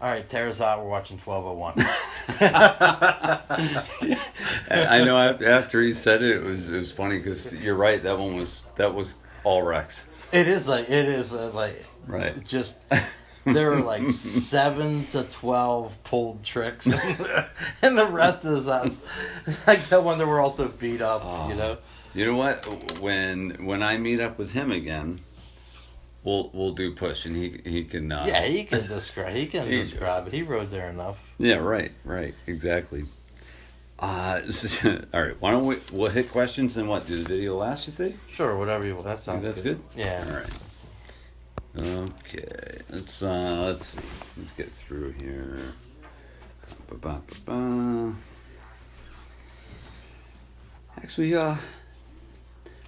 All 0.00 0.10
right, 0.10 0.28
Tara's 0.28 0.60
out. 0.60 0.80
We're 0.80 0.90
watching 0.90 1.18
1201. 1.18 1.86
I 4.70 4.86
I 5.00 5.04
know 5.04 5.16
after 5.16 5.80
he 5.80 5.94
said 5.94 6.22
it, 6.22 6.36
it 6.36 6.42
was 6.42 6.70
it 6.70 6.78
was 6.78 6.92
funny 6.92 7.18
because 7.18 7.54
you're 7.54 7.74
right. 7.74 8.02
That 8.02 8.18
one 8.18 8.36
was 8.36 8.66
that 8.76 8.94
was 8.94 9.14
all 9.44 9.62
Rex, 9.62 10.04
it 10.32 10.46
is 10.46 10.68
like 10.68 10.90
it 10.90 11.06
is 11.06 11.32
uh, 11.32 11.50
like 11.54 11.86
right? 12.06 12.44
just 12.44 12.78
there 13.44 13.70
were 13.70 13.80
like 13.82 14.10
seven 14.12 15.04
to 15.08 15.22
twelve 15.24 15.96
pulled 16.04 16.42
tricks, 16.42 16.86
and 17.82 17.98
the 17.98 18.06
rest 18.06 18.44
is 18.44 18.66
us. 18.66 19.00
Like 19.66 19.80
one 19.90 20.18
that 20.18 20.26
were 20.26 20.40
also 20.40 20.68
beat 20.68 21.00
up. 21.02 21.48
You 21.50 21.54
know. 21.56 21.78
You 22.14 22.26
know 22.26 22.36
what? 22.36 22.98
When 23.00 23.64
when 23.66 23.82
I 23.82 23.98
meet 23.98 24.20
up 24.20 24.38
with 24.38 24.52
him 24.52 24.70
again, 24.70 25.20
we'll 26.22 26.50
we'll 26.54 26.72
do 26.72 26.94
push, 26.94 27.26
and 27.26 27.36
he 27.36 27.60
he 27.64 27.84
can. 27.84 28.10
Uh, 28.12 28.24
Yeah, 28.26 28.44
he 28.44 28.64
can 28.64 28.86
describe. 28.86 29.32
He 29.34 29.46
can 29.46 29.66
He- 29.68 29.82
describe 29.82 30.26
it. 30.28 30.32
He 30.32 30.42
rode 30.42 30.70
there 30.70 30.88
enough. 30.88 31.18
Yeah. 31.38 31.56
Right. 31.56 31.92
Right. 32.04 32.34
Exactly. 32.46 33.04
Uh, 33.98 34.40
all 35.14 35.22
right. 35.22 35.40
Why 35.40 35.52
don't 35.52 35.66
we 35.66 35.76
we'll 35.92 36.10
hit 36.10 36.30
questions 36.30 36.76
and 36.76 36.88
what? 36.88 37.06
Do 37.06 37.16
the 37.22 37.28
video 37.28 37.56
last? 37.56 37.86
You 37.86 37.92
think? 37.92 38.16
Sure, 38.30 38.56
whatever 38.58 38.84
you 38.84 38.94
want. 38.94 39.06
That 39.06 39.20
sounds 39.20 39.42
that's 39.42 39.60
good. 39.62 39.80
good? 39.94 40.04
Yeah. 40.04 40.24
All 40.28 40.34
right. 40.38 40.58
Okay. 41.78 42.78
Let's 42.90 43.22
uh 43.22 43.64
let's 43.66 43.86
see. 43.86 43.98
Let's 44.38 44.52
get 44.52 44.68
through 44.68 45.12
here. 45.12 45.58
Ba-ba-ba-ba. 46.88 48.14
Actually, 50.96 51.34
uh, 51.34 51.56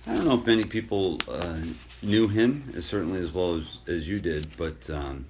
I 0.06 0.14
don't 0.14 0.24
know 0.24 0.34
if 0.34 0.46
many 0.46 0.64
people 0.64 1.18
uh, 1.28 1.58
knew 2.02 2.28
him 2.28 2.72
as 2.76 2.86
certainly 2.86 3.20
as 3.20 3.32
well 3.32 3.54
as, 3.54 3.78
as 3.88 4.08
you 4.08 4.20
did, 4.20 4.56
but 4.56 4.88
um, 4.88 5.26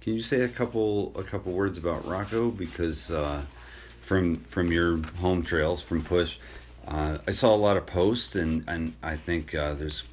can 0.00 0.12
you 0.12 0.20
say 0.20 0.42
a 0.42 0.48
couple 0.48 1.12
a 1.16 1.22
couple 1.22 1.52
words 1.52 1.78
about 1.78 2.06
Rocco? 2.06 2.50
Because 2.50 3.10
uh, 3.10 3.42
from 4.02 4.36
from 4.36 4.70
your 4.70 4.98
home 5.20 5.42
trails 5.42 5.82
from 5.82 6.02
Push, 6.02 6.38
uh, 6.86 7.18
I 7.26 7.30
saw 7.30 7.54
a 7.54 7.56
lot 7.56 7.78
of 7.78 7.86
posts, 7.86 8.36
and 8.36 8.62
and 8.68 8.92
I 9.02 9.16
think 9.16 9.54
uh, 9.54 9.74
there's 9.74 10.04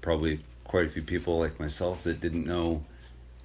probably 0.00 0.40
quite 0.76 0.88
a 0.88 0.90
few 0.90 1.00
people 1.00 1.38
like 1.38 1.58
myself 1.58 2.02
that 2.02 2.20
didn't 2.20 2.44
know 2.44 2.84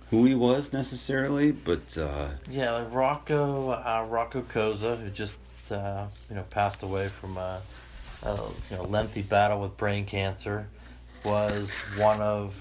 who 0.09 0.25
he 0.25 0.35
was 0.35 0.73
necessarily, 0.73 1.53
but 1.53 1.97
uh, 1.97 2.27
Yeah, 2.49 2.71
like 2.71 2.93
Rocco, 2.93 3.69
uh, 3.69 4.05
Rocco 4.09 4.41
Koza, 4.41 5.01
who 5.01 5.09
just 5.11 5.33
uh, 5.69 6.07
you 6.29 6.35
know 6.35 6.43
passed 6.49 6.83
away 6.83 7.07
from 7.07 7.37
a, 7.37 7.61
a 8.23 8.35
you 8.69 8.75
know 8.75 8.83
lengthy 8.83 9.21
battle 9.21 9.61
with 9.61 9.77
brain 9.77 10.05
cancer, 10.05 10.67
was 11.23 11.69
one 11.95 12.19
of 12.19 12.53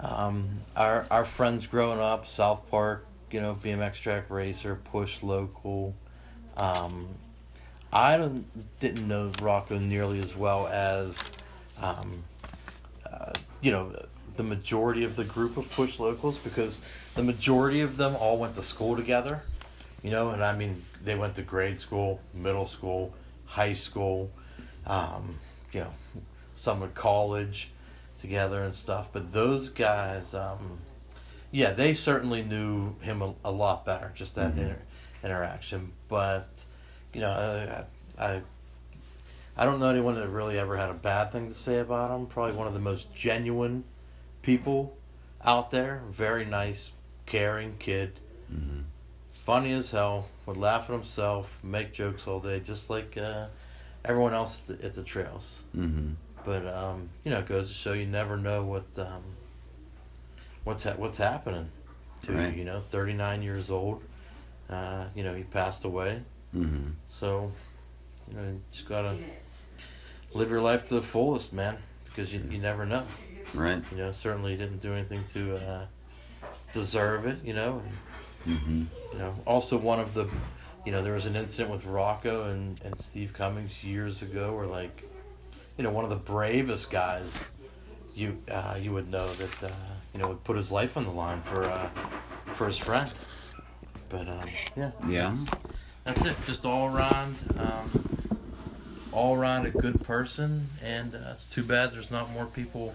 um, 0.00 0.48
our 0.74 1.06
our 1.12 1.24
friends 1.24 1.68
growing 1.68 2.00
up. 2.00 2.26
South 2.26 2.68
Park, 2.72 3.06
you 3.30 3.40
know, 3.40 3.54
BMX 3.54 3.94
track 3.94 4.28
racer, 4.28 4.74
push 4.74 5.22
local. 5.22 5.94
Um, 6.56 7.06
I 7.92 8.16
don't, 8.16 8.44
didn't 8.80 9.06
know 9.06 9.30
Rocco 9.40 9.78
nearly 9.78 10.18
as 10.18 10.34
well 10.34 10.66
as, 10.66 11.30
um, 11.80 12.24
you 13.64 13.70
know, 13.70 13.92
the 14.36 14.42
majority 14.42 15.04
of 15.04 15.16
the 15.16 15.24
group 15.24 15.56
of 15.56 15.70
push 15.70 15.98
locals 15.98 16.36
because 16.38 16.82
the 17.14 17.22
majority 17.22 17.80
of 17.80 17.96
them 17.96 18.14
all 18.16 18.36
went 18.36 18.54
to 18.56 18.62
school 18.62 18.94
together, 18.94 19.42
you 20.02 20.10
know, 20.10 20.30
and 20.30 20.44
I 20.44 20.54
mean 20.54 20.82
they 21.02 21.14
went 21.14 21.34
to 21.36 21.42
grade 21.42 21.80
school, 21.80 22.20
middle 22.34 22.66
school, 22.66 23.14
high 23.46 23.72
school, 23.72 24.30
um, 24.86 25.38
you 25.72 25.80
know, 25.80 25.94
some 26.54 26.82
at 26.82 26.94
college 26.94 27.70
together 28.20 28.62
and 28.64 28.74
stuff. 28.74 29.08
But 29.12 29.32
those 29.32 29.70
guys, 29.70 30.34
um, 30.34 30.78
yeah, 31.50 31.72
they 31.72 31.94
certainly 31.94 32.42
knew 32.42 32.96
him 33.00 33.22
a, 33.22 33.34
a 33.46 33.50
lot 33.50 33.86
better, 33.86 34.12
just 34.14 34.34
that 34.34 34.58
inter- 34.58 34.82
interaction. 35.22 35.92
But 36.08 36.48
you 37.14 37.20
know, 37.20 37.86
I, 38.18 38.24
I 38.24 38.42
I 39.56 39.64
don't 39.64 39.78
know 39.80 39.88
anyone 39.88 40.16
that 40.16 40.28
really 40.28 40.58
ever 40.58 40.76
had 40.76 40.90
a 40.90 40.94
bad 40.94 41.30
thing 41.32 41.48
to 41.48 41.54
say 41.54 41.78
about 41.78 42.10
him. 42.10 42.26
Probably 42.26 42.56
one 42.56 42.66
of 42.66 42.74
the 42.74 42.80
most 42.80 43.14
genuine 43.14 43.84
people 44.42 44.96
out 45.44 45.70
there. 45.70 46.02
Very 46.10 46.44
nice, 46.44 46.90
caring 47.26 47.76
kid. 47.78 48.12
Funny 49.30 49.72
as 49.72 49.90
hell. 49.90 50.26
Would 50.46 50.56
laugh 50.56 50.88
at 50.90 50.92
himself, 50.92 51.58
make 51.62 51.92
jokes 51.92 52.26
all 52.28 52.38
day, 52.40 52.60
just 52.60 52.88
like 52.90 53.16
uh, 53.16 53.46
everyone 54.04 54.32
else 54.34 54.60
at 54.68 54.78
the, 54.80 54.86
at 54.86 54.94
the 54.94 55.02
trails. 55.02 55.60
hmm 55.72 56.12
But 56.44 56.66
um, 56.66 57.08
you 57.24 57.30
know, 57.30 57.38
it 57.40 57.46
goes 57.46 57.68
to 57.68 57.74
show 57.74 57.92
you 57.94 58.06
never 58.06 58.36
know 58.36 58.62
what 58.62 58.84
um, 58.98 59.22
what's 60.64 60.84
ha- 60.84 60.94
what's 60.96 61.18
happening 61.18 61.68
to 62.22 62.32
Right. 62.32 62.52
you. 62.52 62.60
You 62.60 62.64
know, 62.64 62.82
thirty 62.90 63.14
nine 63.14 63.42
years 63.42 63.70
old. 63.70 64.02
uh, 64.70 65.04
you 65.14 65.24
know, 65.24 65.34
he 65.34 65.42
passed 65.44 65.84
away. 65.84 66.22
Mm-hmm. 66.54 66.90
So, 67.08 67.50
you 68.30 68.36
know, 68.36 68.42
you 68.44 68.60
just 68.70 68.88
gotta 68.88 69.16
live 70.34 70.50
your 70.50 70.60
life 70.60 70.86
to 70.88 70.94
the 70.94 71.02
fullest, 71.02 71.52
man, 71.52 71.78
because 72.04 72.34
you, 72.34 72.42
you 72.50 72.58
never 72.58 72.84
know. 72.84 73.04
Right. 73.54 73.82
You 73.90 73.96
know, 73.98 74.10
certainly 74.10 74.56
didn't 74.56 74.82
do 74.82 74.92
anything 74.92 75.24
to 75.32 75.56
uh, 75.56 75.86
deserve 76.72 77.26
it, 77.26 77.38
you 77.44 77.54
know. 77.54 77.80
And, 77.84 77.92
Mm-hmm. 78.46 78.82
you 79.14 79.18
know, 79.18 79.34
also 79.46 79.78
one 79.78 79.98
of 79.98 80.12
the, 80.12 80.28
you 80.84 80.92
know, 80.92 81.02
there 81.02 81.14
was 81.14 81.24
an 81.24 81.34
incident 81.34 81.70
with 81.70 81.86
Rocco 81.86 82.50
and, 82.50 82.78
and 82.84 82.94
Steve 82.98 83.32
Cummings 83.32 83.82
years 83.82 84.20
ago 84.20 84.54
where, 84.54 84.66
like, 84.66 85.08
you 85.78 85.82
know, 85.82 85.90
one 85.90 86.04
of 86.04 86.10
the 86.10 86.16
bravest 86.16 86.90
guys 86.90 87.48
you 88.14 88.36
uh, 88.50 88.76
you 88.78 88.92
would 88.92 89.10
know 89.10 89.26
that, 89.26 89.62
uh, 89.62 89.70
you 90.12 90.20
know, 90.20 90.28
would 90.28 90.44
put 90.44 90.56
his 90.58 90.70
life 90.70 90.98
on 90.98 91.04
the 91.04 91.10
line 91.10 91.40
for 91.40 91.64
uh, 91.64 91.88
for 92.54 92.66
his 92.66 92.76
friend. 92.76 93.10
But, 94.10 94.28
um, 94.28 94.42
yeah. 94.76 94.90
Yeah. 95.08 95.34
That's 96.04 96.20
it. 96.20 96.36
Just 96.46 96.66
all 96.66 96.94
around, 96.94 97.36
um, 97.56 98.13
all 99.14 99.34
around 99.36 99.66
a 99.66 99.70
good 99.70 100.02
person, 100.02 100.68
and 100.82 101.14
uh, 101.14 101.18
it's 101.32 101.46
too 101.46 101.62
bad 101.62 101.92
there's 101.92 102.10
not 102.10 102.30
more 102.32 102.46
people, 102.46 102.94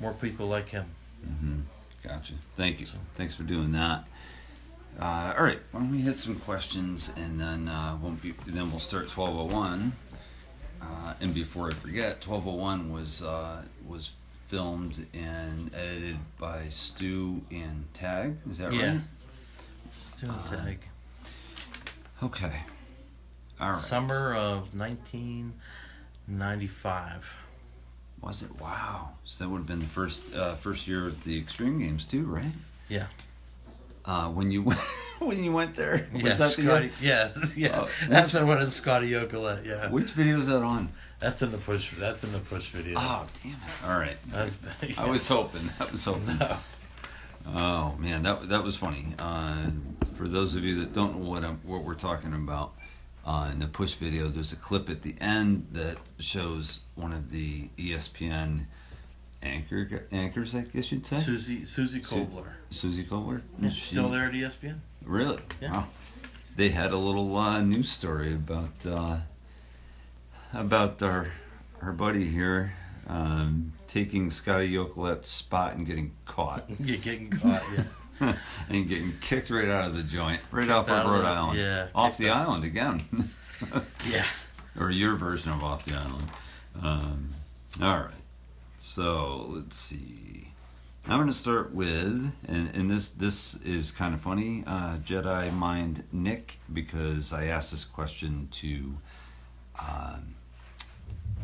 more 0.00 0.12
people 0.14 0.46
like 0.48 0.68
him. 0.70 0.86
Mm-hmm. 1.24 1.60
Gotcha. 2.08 2.32
Thank 2.56 2.80
you. 2.80 2.86
Thanks 3.14 3.34
for 3.36 3.42
doing 3.44 3.72
that. 3.72 4.08
Uh, 5.00 5.34
all 5.36 5.44
right, 5.44 5.58
why 5.72 5.80
don't 5.80 5.90
we 5.90 5.98
hit 5.98 6.16
some 6.16 6.36
questions 6.36 7.10
and 7.16 7.38
then 7.40 7.68
uh, 7.68 7.96
won't 8.00 8.22
be, 8.22 8.32
then 8.46 8.70
we'll 8.70 8.78
start 8.80 9.04
1201. 9.16 9.92
Uh, 10.80 11.14
and 11.20 11.34
before 11.34 11.68
I 11.68 11.70
forget, 11.74 12.24
1201 12.26 12.92
was 12.92 13.22
uh, 13.22 13.62
was 13.86 14.12
filmed 14.48 15.06
and 15.14 15.70
edited 15.74 16.18
by 16.38 16.68
Stu 16.68 17.40
and 17.50 17.86
Tag. 17.94 18.36
Is 18.50 18.58
that 18.58 18.72
Yeah. 18.72 18.92
right? 18.92 19.00
Still 20.16 20.34
tag. 20.50 20.78
Okay. 22.22 22.62
All 23.60 23.72
right. 23.72 23.80
Summer 23.80 24.34
of 24.34 24.74
1995. 24.76 27.36
Was 28.20 28.42
it? 28.42 28.60
Wow. 28.60 29.10
So 29.24 29.44
that 29.44 29.50
would 29.50 29.58
have 29.58 29.66
been 29.66 29.78
the 29.80 29.86
first 29.86 30.34
uh, 30.34 30.54
first 30.54 30.88
year 30.88 31.06
of 31.06 31.24
the 31.24 31.38
Extreme 31.38 31.80
Games 31.80 32.06
too, 32.06 32.24
right? 32.24 32.52
Yeah. 32.88 33.06
Uh, 34.04 34.28
when 34.28 34.50
you 34.50 34.62
when 35.18 35.44
you 35.44 35.52
went 35.52 35.74
there, 35.74 36.08
was 36.12 36.22
yeah, 36.22 36.34
that 36.34 36.50
Scotty. 36.50 36.86
year? 36.86 36.92
Yes, 37.00 37.56
yeah. 37.56 37.80
Uh, 37.82 37.88
that's 38.08 38.32
the 38.32 38.44
one 38.44 38.60
in 38.60 38.70
Scotty 38.70 39.10
Yokolet. 39.10 39.64
Yeah. 39.66 39.90
Which 39.90 40.10
video 40.10 40.38
is 40.38 40.46
that 40.46 40.62
on? 40.62 40.90
That's 41.20 41.42
in 41.42 41.52
the 41.52 41.58
push. 41.58 41.92
That's 41.98 42.24
in 42.24 42.32
the 42.32 42.38
push 42.38 42.70
video. 42.70 42.96
Oh, 42.98 43.26
damn 43.42 43.52
it! 43.52 43.58
All 43.86 43.98
right. 43.98 44.16
That's. 44.30 44.56
I 44.98 45.08
was 45.08 45.26
hoping. 45.28 45.70
I 45.80 45.90
was 45.90 46.04
hoping. 46.04 46.38
No. 46.38 46.56
Oh 47.46 47.94
man, 47.98 48.22
that 48.22 48.48
that 48.48 48.62
was 48.62 48.76
funny. 48.76 49.14
Uh, 49.18 49.70
for 50.14 50.28
those 50.28 50.56
of 50.56 50.64
you 50.64 50.80
that 50.80 50.92
don't 50.92 51.20
know 51.20 51.28
what 51.28 51.44
I'm, 51.44 51.60
what 51.64 51.84
we're 51.84 51.94
talking 51.94 52.32
about, 52.32 52.74
uh, 53.24 53.48
in 53.52 53.60
the 53.60 53.66
push 53.68 53.94
video, 53.94 54.28
there's 54.28 54.52
a 54.52 54.56
clip 54.56 54.88
at 54.90 55.02
the 55.02 55.14
end 55.20 55.68
that 55.72 55.96
shows 56.18 56.80
one 56.94 57.12
of 57.12 57.30
the 57.30 57.68
ESPN 57.78 58.66
anchor 59.42 60.06
anchors, 60.12 60.54
I 60.54 60.62
guess 60.62 60.90
you'd 60.92 61.06
say, 61.06 61.20
Susie 61.20 61.64
Susie 61.64 62.02
Su- 62.02 62.16
Kolber. 62.26 62.46
Susie 62.70 63.04
Kolber. 63.04 63.42
Yeah, 63.60 63.68
She- 63.68 63.80
still 63.94 64.08
there 64.10 64.26
at 64.26 64.32
ESPN. 64.32 64.78
Really? 65.04 65.40
Yeah. 65.60 65.72
Wow. 65.72 65.88
They 66.56 66.68
had 66.70 66.92
a 66.92 66.96
little 66.98 67.36
uh, 67.36 67.60
news 67.60 67.90
story 67.90 68.32
about 68.34 68.86
uh, 68.86 69.18
about 70.52 71.02
our 71.02 71.32
our 71.82 71.92
buddy 71.92 72.26
here 72.26 72.74
um, 73.06 73.72
taking 73.86 74.30
Scotty 74.30 74.70
Yokolet's 74.70 75.28
spot 75.28 75.74
and 75.74 75.86
getting 75.86 76.12
caught 76.24 76.66
getting 76.86 77.30
caught. 77.30 77.62
Yeah. 77.76 77.84
and 78.68 78.88
getting 78.88 79.14
kicked 79.20 79.50
right 79.50 79.68
out 79.68 79.88
of 79.88 79.96
the 79.96 80.02
joint, 80.02 80.40
right 80.50 80.68
off 80.70 80.88
out 80.88 81.00
of 81.00 81.06
of 81.06 81.12
Rhode 81.12 81.22
the- 81.24 81.28
Island, 81.28 81.58
yeah, 81.58 81.86
off 81.94 82.10
kicked 82.16 82.18
the 82.18 82.30
out. 82.30 82.48
island 82.48 82.64
again, 82.64 83.30
yeah. 84.08 84.24
or 84.78 84.90
your 84.90 85.16
version 85.16 85.52
of 85.52 85.62
off 85.62 85.84
the 85.84 85.94
island. 85.96 86.28
Um, 86.82 87.30
all 87.82 87.96
right, 87.98 88.14
so 88.78 89.46
let's 89.50 89.76
see. 89.78 90.48
I'm 91.06 91.18
going 91.18 91.26
to 91.26 91.32
start 91.34 91.74
with, 91.74 92.32
and, 92.48 92.74
and 92.74 92.88
this 92.90 93.10
this 93.10 93.56
is 93.62 93.90
kind 93.92 94.14
of 94.14 94.22
funny, 94.22 94.64
uh, 94.66 94.96
Jedi 95.04 95.52
Mind 95.52 96.04
Nick, 96.12 96.58
because 96.72 97.30
I 97.32 97.44
asked 97.44 97.72
this 97.72 97.84
question 97.84 98.48
to 98.52 98.96
um, 99.78 100.34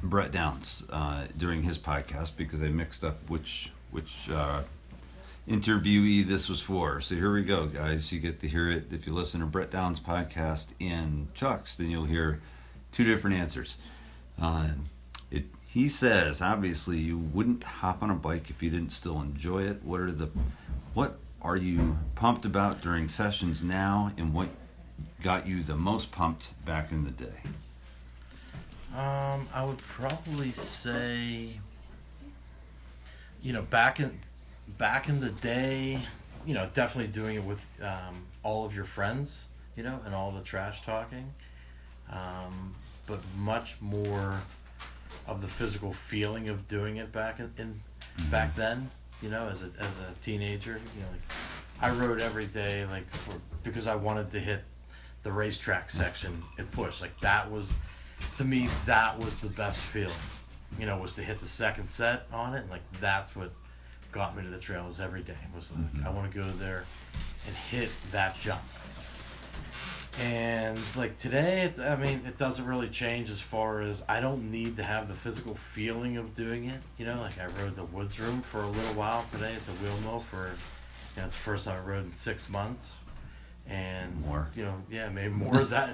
Brett 0.02 0.32
Downs 0.32 0.86
uh, 0.90 1.24
during 1.36 1.62
his 1.62 1.78
podcast 1.78 2.36
because 2.38 2.62
I 2.62 2.68
mixed 2.68 3.04
up 3.04 3.28
which 3.28 3.70
which 3.90 4.30
uh, 4.30 4.62
interviewee 5.48 6.26
this 6.26 6.48
was 6.48 6.60
for. 6.60 7.00
So 7.00 7.14
here 7.14 7.32
we 7.32 7.42
go, 7.42 7.66
guys. 7.66 8.12
You 8.12 8.20
get 8.20 8.40
to 8.40 8.48
hear 8.48 8.70
it 8.70 8.92
if 8.92 9.06
you 9.06 9.14
listen 9.14 9.40
to 9.40 9.46
Brett 9.46 9.70
Downs' 9.70 10.00
podcast 10.00 10.68
in 10.78 11.28
Chuck's, 11.34 11.76
then 11.76 11.90
you'll 11.90 12.04
hear 12.04 12.40
two 12.92 13.04
different 13.04 13.36
answers. 13.36 13.78
Um, 14.38 14.86
it 15.30 15.44
he 15.66 15.88
says 15.88 16.40
obviously 16.40 16.98
you 16.98 17.18
wouldn't 17.18 17.62
hop 17.62 18.02
on 18.02 18.10
a 18.10 18.14
bike 18.14 18.50
if 18.50 18.62
you 18.62 18.70
didn't 18.70 18.92
still 18.92 19.20
enjoy 19.20 19.62
it. 19.62 19.82
What 19.82 20.00
are 20.00 20.12
the 20.12 20.28
what 20.94 21.18
are 21.42 21.56
you 21.56 21.98
pumped 22.14 22.44
about 22.44 22.80
during 22.80 23.08
sessions 23.08 23.62
now, 23.62 24.12
and 24.16 24.34
what 24.34 24.48
got 25.22 25.46
you 25.46 25.62
the 25.62 25.76
most 25.76 26.12
pumped 26.12 26.50
back 26.64 26.92
in 26.92 27.04
the 27.04 27.10
day? 27.10 27.42
Um, 28.94 29.48
I 29.54 29.64
would 29.64 29.78
probably 29.78 30.50
say, 30.50 31.60
you 33.40 33.52
know, 33.52 33.62
back 33.62 34.00
in 34.00 34.18
back 34.78 35.08
in 35.08 35.20
the 35.20 35.30
day, 35.30 36.00
you 36.46 36.54
know, 36.54 36.68
definitely 36.72 37.12
doing 37.12 37.36
it 37.36 37.44
with 37.44 37.60
um, 37.82 38.24
all 38.42 38.64
of 38.64 38.74
your 38.74 38.84
friends, 38.84 39.46
you 39.76 39.82
know, 39.82 40.00
and 40.04 40.14
all 40.14 40.30
the 40.30 40.42
trash 40.42 40.82
talking, 40.82 41.32
um, 42.10 42.74
but 43.06 43.20
much 43.38 43.76
more 43.80 44.40
of 45.26 45.42
the 45.42 45.48
physical 45.48 45.92
feeling 45.92 46.48
of 46.48 46.66
doing 46.68 46.96
it 46.96 47.12
back 47.12 47.40
in, 47.40 47.52
in 47.58 47.80
back 48.30 48.54
then, 48.56 48.90
you 49.22 49.28
know, 49.28 49.48
as 49.48 49.62
a 49.62 49.66
as 49.66 49.96
a 50.10 50.14
teenager, 50.22 50.80
you 50.96 51.02
know, 51.02 51.08
like 51.10 51.20
I 51.80 51.90
rode 51.94 52.20
every 52.20 52.46
day, 52.46 52.84
like 52.86 53.08
for 53.10 53.40
because 53.62 53.86
I 53.86 53.94
wanted 53.94 54.30
to 54.32 54.40
hit 54.40 54.62
the 55.22 55.32
racetrack 55.32 55.90
section 55.90 56.42
at 56.58 56.70
push, 56.70 57.00
like 57.00 57.18
that 57.20 57.50
was 57.50 57.72
to 58.36 58.44
me 58.44 58.68
that 58.86 59.18
was 59.18 59.38
the 59.38 59.48
best 59.48 59.78
feeling 59.78 60.14
you 60.78 60.86
know 60.86 60.98
was 60.98 61.14
to 61.14 61.22
hit 61.22 61.40
the 61.40 61.46
second 61.46 61.88
set 61.88 62.26
on 62.32 62.54
it 62.54 62.60
and 62.60 62.70
like 62.70 62.82
that's 63.00 63.34
what 63.34 63.50
got 64.12 64.36
me 64.36 64.42
to 64.42 64.48
the 64.48 64.58
trails 64.58 65.00
every 65.00 65.22
day 65.22 65.36
was 65.54 65.70
like 65.94 66.06
i 66.06 66.10
want 66.10 66.30
to 66.30 66.36
go 66.38 66.48
there 66.58 66.84
and 67.46 67.56
hit 67.56 67.88
that 68.12 68.38
jump. 68.38 68.60
And 70.20 70.78
like 70.96 71.16
today 71.18 71.62
it, 71.62 71.78
i 71.78 71.96
mean 71.96 72.20
it 72.26 72.36
doesn't 72.36 72.66
really 72.66 72.88
change 72.88 73.30
as 73.30 73.40
far 73.40 73.80
as 73.80 74.02
i 74.08 74.20
don't 74.20 74.50
need 74.50 74.76
to 74.76 74.82
have 74.82 75.08
the 75.08 75.14
physical 75.14 75.54
feeling 75.54 76.16
of 76.16 76.34
doing 76.34 76.64
it 76.68 76.80
you 76.98 77.06
know? 77.06 77.20
Like 77.20 77.38
i 77.38 77.46
rode 77.62 77.76
the 77.76 77.84
woods 77.84 78.18
room 78.18 78.42
for 78.42 78.62
a 78.62 78.68
little 78.68 78.94
while 78.94 79.24
today 79.30 79.54
at 79.54 79.64
the 79.66 79.72
wheel 79.84 79.96
mill 80.02 80.20
for 80.20 80.46
you 81.16 81.22
know 81.22 81.26
it's 81.26 81.34
the 81.36 81.40
first 81.42 81.64
time 81.64 81.80
i 81.82 81.88
rode 81.88 82.04
in 82.06 82.12
six 82.12 82.48
months. 82.48 82.94
And 83.68 84.20
More. 84.26 84.48
you 84.54 84.64
know 84.64 84.74
yeah 84.90 85.08
maybe 85.08 85.32
more 85.32 85.60
of 85.60 85.70
that. 85.70 85.90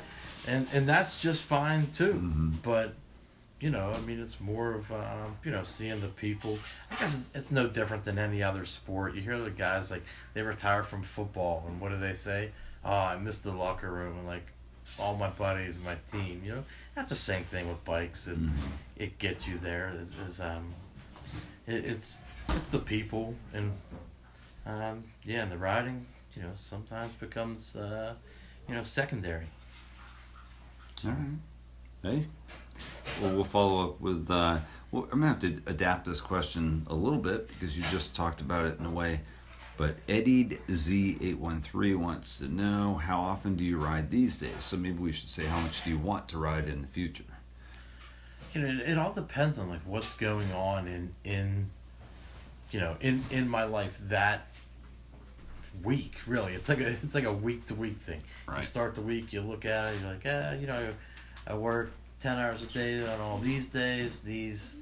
And 0.48 0.66
and 0.72 0.88
that's 0.88 1.20
just 1.20 1.42
fine 1.42 1.88
too. 1.92 2.14
Mhm. 2.14 2.62
but 2.62 2.94
you 3.60 3.70
know 3.70 3.90
i 3.92 4.00
mean 4.00 4.20
it's 4.20 4.38
more 4.40 4.74
of 4.74 4.90
um, 4.92 5.34
you 5.44 5.50
know 5.50 5.62
seeing 5.62 6.00
the 6.00 6.08
people. 6.08 6.58
I 6.90 6.96
guess 6.96 7.20
it's 7.34 7.50
no 7.50 7.66
different 7.68 8.04
than 8.04 8.18
any 8.18 8.42
other 8.42 8.64
sport. 8.66 9.14
You 9.14 9.22
hear 9.22 9.38
the 9.38 9.50
guys 9.50 9.90
like 9.90 10.02
they 10.34 10.42
retire 10.42 10.82
from 10.84 11.02
football 11.02 11.64
and 11.68 11.80
what 11.80 11.90
do 11.90 11.98
they 11.98 12.14
say? 12.14 12.50
Oh 12.84 12.90
i 12.92 13.16
miss 13.16 13.40
the 13.40 13.52
locker 13.52 13.90
room 13.90 14.18
and 14.18 14.26
like 14.26 14.46
all 14.98 15.16
my 15.16 15.30
buddies 15.30 15.76
my 15.84 15.96
team 16.12 16.42
you 16.44 16.52
know? 16.56 16.64
That's 16.94 17.08
the 17.08 17.16
same 17.16 17.44
thing 17.44 17.68
with 17.68 17.82
bikes. 17.84 18.26
And 18.26 18.50
Mhm. 18.50 18.56
it 18.96 19.18
gets 19.18 19.48
you 19.48 19.58
there. 19.58 19.92
Is, 19.96 20.12
is 20.28 20.40
um 20.40 20.72
it, 21.66 21.84
it's 21.84 22.20
it's 22.50 22.70
the 22.70 22.78
people. 22.78 23.34
And 23.54 23.72
um 24.66 25.04
yeah 25.24 25.42
and 25.42 25.50
the 25.52 25.58
riding 25.58 26.04
you 26.36 26.42
know 26.42 26.52
sometimes 26.56 27.12
becomes 27.14 27.74
uh 27.74 28.14
you 28.68 28.74
know 28.74 28.82
secondary. 28.82 29.46
All 31.04 31.10
right. 31.12 31.38
Hey. 32.02 32.26
Well, 33.20 33.34
we'll 33.34 33.44
follow 33.44 33.84
up 33.84 34.00
with. 34.00 34.30
Uh, 34.30 34.58
well, 34.90 35.04
I'm 35.04 35.20
gonna 35.20 35.28
have 35.28 35.40
to 35.40 35.60
adapt 35.66 36.06
this 36.06 36.20
question 36.20 36.86
a 36.88 36.94
little 36.94 37.18
bit 37.18 37.48
because 37.48 37.76
you 37.76 37.82
just 37.90 38.14
talked 38.14 38.40
about 38.40 38.66
it 38.66 38.78
in 38.78 38.86
a 38.86 38.90
way. 38.90 39.20
But 39.76 39.96
Eddie 40.08 40.58
Z813 40.68 41.96
wants 41.96 42.38
to 42.38 42.48
know 42.48 42.94
how 42.94 43.20
often 43.20 43.56
do 43.56 43.64
you 43.64 43.78
ride 43.78 44.10
these 44.10 44.38
days? 44.38 44.64
So 44.64 44.76
maybe 44.76 44.98
we 44.98 45.12
should 45.12 45.28
say 45.28 45.44
how 45.44 45.60
much 45.60 45.84
do 45.84 45.90
you 45.90 45.98
want 45.98 46.28
to 46.28 46.38
ride 46.38 46.66
in 46.66 46.80
the 46.80 46.88
future? 46.88 47.24
you 48.56 48.62
know, 48.62 48.68
it, 48.68 48.90
it 48.90 48.98
all 48.98 49.12
depends 49.12 49.58
on 49.58 49.68
like 49.68 49.80
what's 49.84 50.14
going 50.14 50.50
on 50.52 50.88
in 50.88 51.14
in 51.24 51.70
you 52.70 52.80
know 52.80 52.96
in 53.00 53.22
in 53.30 53.48
my 53.48 53.64
life 53.64 53.98
that 54.08 54.46
week. 55.82 56.14
Really, 56.26 56.54
it's 56.54 56.68
like 56.68 56.80
a 56.80 56.88
it's 56.88 57.14
like 57.14 57.24
a 57.24 57.32
week 57.32 57.66
to 57.66 57.74
week 57.74 57.98
thing. 57.98 58.22
You 58.56 58.62
start 58.62 58.94
the 58.94 59.02
week, 59.02 59.32
you 59.32 59.42
look 59.42 59.64
at 59.66 59.92
it, 59.92 60.00
you're 60.00 60.10
like, 60.10 60.22
ah, 60.26 60.52
you 60.52 60.66
know, 60.66 60.90
I 61.46 61.54
work 61.54 61.90
ten 62.20 62.38
hours 62.38 62.62
a 62.62 62.66
day 62.66 63.06
on 63.06 63.20
all 63.20 63.38
these 63.38 63.68
days. 63.68 64.20
These 64.20 64.76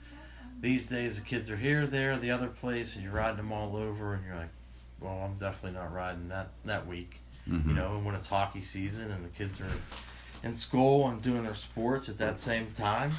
these 0.61 0.87
days 0.87 1.17
the 1.17 1.23
kids 1.23 1.51
are 1.51 1.57
here, 1.57 1.87
there, 1.87 2.17
the 2.17 2.31
other 2.31 2.49
place, 2.49 2.95
and 2.95 3.05
you're 3.05 3.13
riding 3.13 3.37
them 3.37 3.53
all 3.53 3.77
over, 3.77 4.15
and 4.15 4.25
you're 4.25 4.37
like, 4.37 4.49
well, 5.01 5.21
I'm 5.25 5.35
definitely 5.35 5.79
not 5.79 5.93
riding 5.93 6.29
that 6.29 6.49
that 6.65 6.87
week. 6.87 7.21
Mhm. 7.49 7.69
You 7.69 7.75
know, 7.75 7.97
and 7.97 8.05
when 8.05 8.15
it's 8.15 8.29
hockey 8.29 8.63
season 8.63 9.11
and 9.11 9.25
the 9.25 9.29
kids 9.29 9.61
are 9.61 9.71
in 10.43 10.55
school 10.55 11.09
and 11.09 11.21
doing 11.21 11.43
their 11.43 11.55
sports 11.55 12.09
at 12.09 12.19
that 12.19 12.41
same 12.41 12.71
time, 12.73 13.13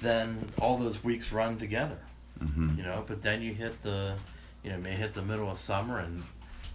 then 0.00 0.46
all 0.60 0.78
those 0.78 1.02
weeks 1.04 1.32
run 1.32 1.58
together. 1.58 1.98
Mm-hmm. 2.42 2.78
You 2.78 2.84
know, 2.84 3.04
but 3.06 3.22
then 3.22 3.42
you 3.42 3.52
hit 3.52 3.82
the, 3.82 4.14
you 4.62 4.70
know, 4.70 4.78
may 4.78 4.92
hit 4.94 5.12
the 5.12 5.22
middle 5.22 5.50
of 5.50 5.58
summer 5.58 5.98
and 5.98 6.22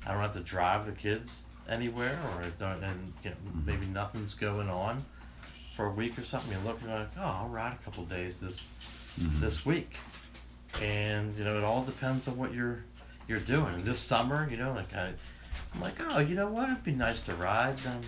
I 0.06 0.12
don't 0.12 0.22
have 0.22 0.34
to 0.34 0.42
drive 0.42 0.86
the 0.86 0.92
kids 0.92 1.46
anywhere, 1.70 2.20
or 2.26 2.44
I 2.44 2.50
don't, 2.60 2.84
and 2.84 3.14
you 3.24 3.30
know, 3.30 3.36
maybe 3.66 3.86
nothing's 3.86 4.34
going 4.34 4.70
on 4.70 5.06
for 5.76 5.86
a 5.88 5.92
week 5.92 6.18
or 6.18 6.24
something. 6.24 6.52
You're 6.52 6.62
looking 6.72 6.90
like, 6.90 7.10
oh, 7.18 7.22
I'll 7.22 7.50
ride 7.50 7.74
a 7.74 7.84
couple 7.84 8.04
days 8.06 8.40
this 8.40 8.68
Mm-hmm. 9.22 9.42
this 9.42 9.64
week, 9.64 9.98
and 10.82 11.36
you 11.36 11.44
know, 11.44 11.56
it 11.56 11.64
all 11.64 11.84
depends 11.84 12.28
on 12.28 12.36
what 12.36 12.52
you're 12.52 12.84
you're 13.28 13.38
doing. 13.38 13.84
This 13.84 14.00
summer, 14.00 14.48
you 14.50 14.58
know, 14.58 14.74
like 14.74 14.92
I, 14.96 15.14
I'm 15.76 15.82
like, 15.82 15.94
oh, 16.10 16.18
you 16.18 16.34
know 16.34 16.48
what? 16.48 16.70
It'd 16.72 16.84
be 16.84 16.94
nice 16.94 17.24
to 17.28 17.36
ride. 17.36 17.76
Um, 17.86 18.02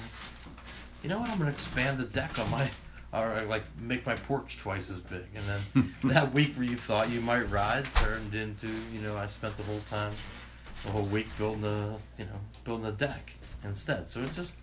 you 1.04 1.10
know 1.10 1.20
what? 1.20 1.30
I'm 1.30 1.38
gonna 1.38 1.52
expand 1.52 2.00
the 2.00 2.06
deck 2.06 2.40
on 2.40 2.50
my, 2.50 2.68
or 3.14 3.44
like 3.46 3.62
make 3.80 4.04
my 4.08 4.16
porch 4.16 4.58
twice 4.58 4.90
as 4.90 5.00
big, 5.00 5.26
and 5.36 5.46
then 5.46 5.96
that 6.06 6.34
week 6.34 6.56
where 6.56 6.66
you 6.66 6.76
thought 6.76 7.12
you 7.12 7.22
might 7.22 7.52
ride 7.52 7.86
turned 7.98 8.34
into, 8.34 8.66
you 8.92 9.00
know, 9.02 9.16
I 9.16 9.28
spent 9.28 9.56
the 9.58 9.64
whole 9.64 9.82
time, 9.92 10.14
the 10.86 10.90
whole 10.90 11.04
week 11.06 11.28
building 11.38 11.66
a, 11.66 11.98
you 12.18 12.26
know, 12.26 12.40
building 12.64 12.88
a 12.88 12.92
deck 12.94 13.32
instead. 13.64 14.10
So 14.10 14.22
it 14.22 14.34
just, 14.34 14.56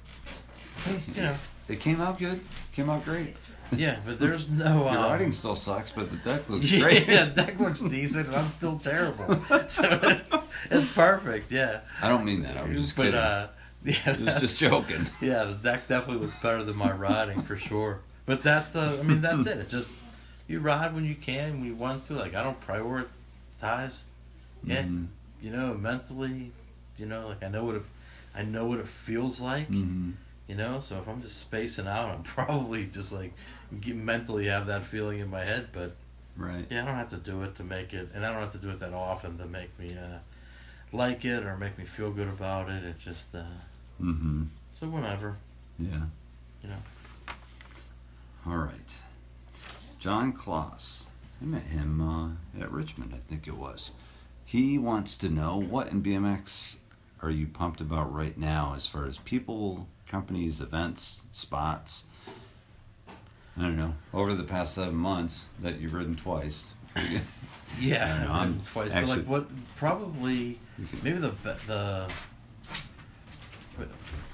you 1.14 1.22
know, 1.22 1.36
It 1.68 1.80
came 1.80 2.00
out 2.00 2.18
good. 2.18 2.40
Came 2.72 2.90
out 2.90 3.04
great. 3.04 3.36
yeah. 3.70 3.96
But 4.04 4.18
there's 4.18 4.48
no. 4.48 4.82
Your 4.90 4.98
Um, 4.98 5.10
riding 5.12 5.32
still 5.32 5.56
sucks, 5.56 5.90
but 5.92 6.10
the 6.10 6.16
deck 6.18 6.48
looks 6.50 6.70
yeah, 6.70 6.80
great. 6.80 7.06
yeah, 7.08 7.24
the 7.26 7.42
deck 7.44 7.58
looks 7.60 7.80
decent, 7.80 8.26
and 8.28 8.36
I'm 8.36 8.50
still 8.50 8.78
terrible. 8.78 9.24
So 9.68 10.00
it's, 10.02 10.44
it's 10.70 10.92
perfect, 10.94 11.50
yeah. 11.50 11.80
I 12.02 12.08
don't 12.08 12.24
mean 12.24 12.42
that. 12.42 12.56
I 12.56 12.62
was 12.64 12.76
just 12.76 12.96
but 12.96 13.02
kidding. 13.04 13.18
uh, 13.20 13.48
yeah, 13.84 13.96
I 14.06 14.10
was 14.32 14.40
just 14.40 14.60
joking. 14.60 15.06
yeah, 15.22 15.44
the 15.44 15.54
deck 15.54 15.88
definitely 15.88 16.26
looks 16.26 16.38
better 16.42 16.62
than 16.64 16.76
my 16.76 16.92
riding 16.92 17.42
for 17.42 17.56
sure. 17.56 18.00
But 18.26 18.42
that's, 18.42 18.76
uh, 18.76 18.98
I 19.00 19.02
mean, 19.02 19.20
that's 19.22 19.46
it. 19.46 19.58
It's 19.58 19.70
just 19.70 19.90
you 20.48 20.60
ride 20.60 20.94
when 20.94 21.04
you 21.04 21.14
can, 21.14 21.60
when 21.60 21.64
you 21.64 21.74
want 21.74 22.06
to. 22.08 22.14
Like 22.14 22.34
I 22.34 22.42
don't 22.42 22.60
prioritize 22.60 24.04
it, 24.66 24.86
Mhm. 24.86 25.06
you 25.40 25.50
know, 25.50 25.74
mentally. 25.74 26.50
You 26.98 27.06
know, 27.06 27.28
like 27.28 27.42
I 27.42 27.48
know 27.48 27.64
what 27.64 27.76
it, 27.76 27.82
I 28.34 28.42
know 28.44 28.66
what 28.66 28.78
it 28.78 28.88
feels 28.88 29.40
like. 29.40 29.68
Mhm. 29.70 30.12
You 30.48 30.56
know, 30.56 30.80
so 30.80 30.98
if 30.98 31.08
I'm 31.08 31.22
just 31.22 31.38
spacing 31.38 31.86
out, 31.86 32.10
I'm 32.10 32.22
probably 32.24 32.86
just 32.86 33.12
like 33.12 33.32
mentally 33.86 34.46
have 34.46 34.66
that 34.66 34.82
feeling 34.82 35.18
in 35.20 35.30
my 35.30 35.44
head, 35.44 35.68
but. 35.72 35.92
Right. 36.34 36.64
Yeah, 36.70 36.82
I 36.82 36.86
don't 36.86 36.94
have 36.94 37.10
to 37.10 37.18
do 37.18 37.42
it 37.42 37.56
to 37.56 37.62
make 37.62 37.92
it, 37.92 38.08
and 38.14 38.24
I 38.24 38.32
don't 38.32 38.40
have 38.40 38.52
to 38.52 38.58
do 38.58 38.70
it 38.70 38.78
that 38.78 38.94
often 38.94 39.36
to 39.36 39.44
make 39.44 39.78
me 39.78 39.94
uh, 39.94 40.16
like 40.90 41.26
it 41.26 41.44
or 41.44 41.58
make 41.58 41.76
me 41.76 41.84
feel 41.84 42.10
good 42.10 42.26
about 42.28 42.70
it. 42.70 42.82
It 42.84 42.98
just 42.98 43.34
uh, 43.34 43.42
Mm-hmm. 44.02 44.44
so 44.72 44.86
whenever, 44.88 45.36
Yeah. 45.78 46.04
you 46.62 46.70
know. 46.70 46.76
All 48.46 48.56
right. 48.56 48.98
John 49.98 50.32
Kloss. 50.32 51.06
I 51.40 51.44
met 51.44 51.64
him 51.64 52.00
uh, 52.00 52.60
at 52.60 52.70
Richmond, 52.72 53.12
I 53.14 53.18
think 53.18 53.46
it 53.46 53.56
was. 53.56 53.92
He 54.44 54.78
wants 54.78 55.16
to 55.18 55.28
know 55.28 55.58
what 55.60 55.88
in 55.88 56.02
BMX 56.02 56.76
are 57.20 57.30
you 57.30 57.46
pumped 57.46 57.80
about 57.80 58.12
right 58.12 58.36
now 58.38 58.72
as 58.74 58.86
far 58.86 59.04
as 59.06 59.18
people, 59.18 59.86
companies, 60.16 60.60
events, 60.60 61.22
spots? 61.32 62.04
I 63.56 63.62
don't 63.62 63.76
know. 63.76 63.94
Over 64.14 64.34
the 64.34 64.44
past 64.44 64.74
seven 64.74 64.94
months 64.94 65.46
that 65.62 65.80
you've 65.80 65.94
ridden 65.94 66.14
twice. 66.14 66.74
Yeah, 67.80 68.24
know, 68.24 68.32
I've 68.34 68.40
I'm 68.42 68.60
twice. 68.60 68.92
actually- 68.92 69.22
but 69.22 69.24
like 69.24 69.26
what? 69.26 69.76
Probably 69.76 70.58
maybe 71.02 71.16
the 71.18 71.30
the 71.66 72.06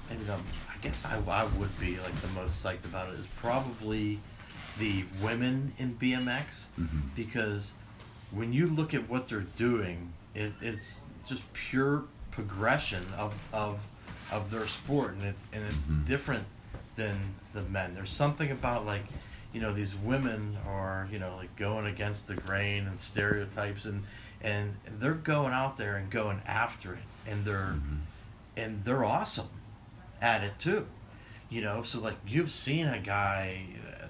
maybe 0.09 0.23
the, 0.25 0.33
I 0.33 0.77
guess 0.81 1.05
I, 1.05 1.17
I 1.25 1.45
would 1.57 1.79
be 1.79 1.97
like 2.01 2.13
the 2.19 2.27
most 2.29 2.61
psyched 2.61 2.83
about 2.83 3.07
it 3.13 3.17
is 3.17 3.25
probably 3.37 4.19
the 4.77 5.05
women 5.21 5.71
in 5.77 5.95
BMX 5.95 6.65
Mhm. 6.77 7.15
because 7.15 7.71
when 8.31 8.51
you 8.51 8.67
look 8.67 8.93
at 8.93 9.09
what 9.09 9.27
they're 9.27 9.47
doing, 9.55 10.11
it, 10.35 10.51
it's 10.61 10.99
just 11.25 11.43
pure 11.53 12.03
progression 12.31 13.05
of 13.17 13.33
of 13.53 13.79
of 14.31 14.51
their 14.51 14.67
sport, 14.67 15.13
and 15.13 15.23
it's 15.23 15.45
and 15.53 15.63
it's 15.65 15.87
Mhm. 15.87 16.05
different 16.05 16.45
than 16.95 17.17
the 17.53 17.61
men. 17.63 17.93
There's 17.93 18.11
something 18.11 18.51
about 18.51 18.85
like 18.85 19.03
you 19.53 19.61
know 19.61 19.73
these 19.73 19.95
women 19.95 20.57
are 20.67 21.07
you 21.11 21.17
know 21.19 21.35
like 21.35 21.55
going 21.55 21.85
against 21.87 22.27
the 22.27 22.35
grain 22.35 22.85
and 22.87 22.99
stereotypes 22.99 23.85
and 23.85 24.03
and 24.41 24.75
they're 24.99 25.13
going 25.15 25.53
out 25.53 25.75
there 25.77 25.95
and 25.97 26.09
going 26.11 26.41
after 26.45 26.93
it 26.93 27.03
and 27.27 27.43
they're 27.45 27.75
and 28.55 28.83
they're 28.85 29.03
awesome 29.03 29.49
at 30.21 30.43
it 30.43 30.57
too 30.59 30.85
you 31.49 31.61
know 31.61 31.81
so 31.81 31.99
like 31.99 32.15
you've 32.27 32.51
seen 32.51 32.87
a 32.87 32.99
guy 32.99 33.63
uh, 34.01 34.05